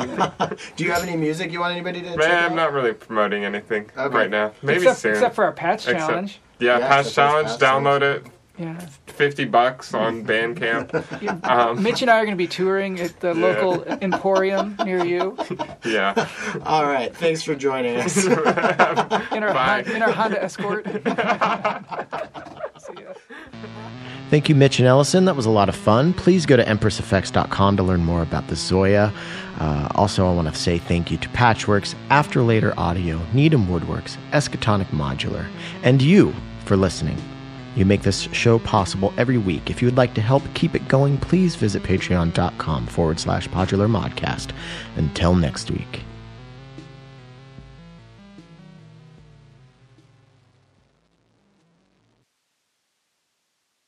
Do 0.76 0.84
you 0.84 0.92
have 0.92 1.04
any 1.04 1.16
music 1.16 1.52
you 1.52 1.60
want 1.60 1.74
anybody 1.74 2.02
to 2.02 2.18
Man, 2.18 2.32
out? 2.32 2.50
I'm 2.50 2.56
not 2.56 2.74
really 2.74 2.94
promoting 2.94 3.46
anything 3.46 3.92
Okay. 3.96 4.16
right 4.16 4.30
now. 4.32 4.54
Maybe 4.64 4.80
except, 4.80 5.00
soon. 5.02 5.12
except 5.12 5.36
for 5.36 5.44
our 5.44 5.52
patch 5.52 5.88
Except- 5.88 6.00
challenge. 6.00 6.40
yeah, 6.58 6.80
Yeah, 6.80 6.88
Patch 6.88 7.06
except 7.08 7.14
for 7.14 7.44
Challenge. 7.44 7.48
Patch 7.48 7.60
Download 7.60 8.02
it. 8.02 8.26
Yeah. 8.58 8.88
50 9.20 9.46
bucks 9.46 9.94
on 9.94 10.24
Bandcamp. 10.30 11.46
Um, 11.46 11.84
Mitch 11.84 12.02
and 12.02 12.10
I 12.10 12.20
are 12.20 12.24
going 12.26 12.34
to 12.38 12.38
be 12.38 12.48
touring 12.48 13.02
at 13.02 13.20
the 13.20 13.34
Yeah. 13.36 13.42
local 13.48 13.84
emporium 14.02 14.78
near 14.86 15.04
you 15.04 15.38
yeah. 15.86 16.28
All 16.66 16.86
right. 16.86 17.14
Thanks 17.16 17.44
for 17.44 17.54
joining 17.54 17.98
us. 17.98 18.26
in 18.26 18.32
our 18.34 18.44
Bye. 19.54 19.84
Hon- 19.86 19.96
in 19.98 20.02
our 20.02 20.12
Honda 20.12 20.42
Escort. 20.42 20.86
See 20.86 20.94
ya. 23.04 23.14
Thank 24.30 24.48
you, 24.48 24.56
Mitch 24.56 24.80
and 24.80 24.88
Ellison. 24.88 25.26
That 25.26 25.36
was 25.36 25.46
a 25.48 25.50
lot 25.50 25.68
of 25.68 25.76
fun. 25.76 26.14
Please 26.14 26.46
go 26.46 26.56
to 26.56 26.64
EmpressEffects.com 26.64 27.76
to 27.78 27.84
learn 27.84 28.06
more 28.06 28.22
about 28.22 28.48
the 28.48 28.56
ZOIA. 28.56 29.12
Uh, 29.60 29.90
also, 29.96 30.26
I 30.30 30.34
want 30.34 30.48
to 30.48 30.56
say 30.56 30.78
thank 30.78 31.12
you 31.12 31.18
to 31.18 31.28
Patchworks, 31.30 31.94
After 32.10 32.42
Later 32.42 32.74
Audio, 32.78 33.20
Needham 33.34 33.66
Woodworks, 33.68 34.16
Eskatonic 34.32 34.86
Modular, 34.92 35.46
and 35.84 36.02
you 36.02 36.34
for 36.64 36.78
listening. 36.78 37.18
You 37.80 37.86
make 37.86 38.02
this 38.02 38.24
show 38.34 38.60
possible 38.60 39.14
every 39.18 39.38
week. 39.38 39.70
If 39.70 39.82
you 39.82 39.88
would 39.88 39.96
like 39.96 40.14
to 40.16 40.22
help 40.22 40.44
keep 40.54 40.76
it 40.76 40.90
going, 40.90 41.18
please 41.18 41.56
visit 41.56 41.82
patreon.com 41.82 42.88
forward 42.88 43.22
slash 43.22 43.48
modcast. 43.88 44.52
Until 44.98 45.34
next 45.34 45.72
week. 45.72 46.02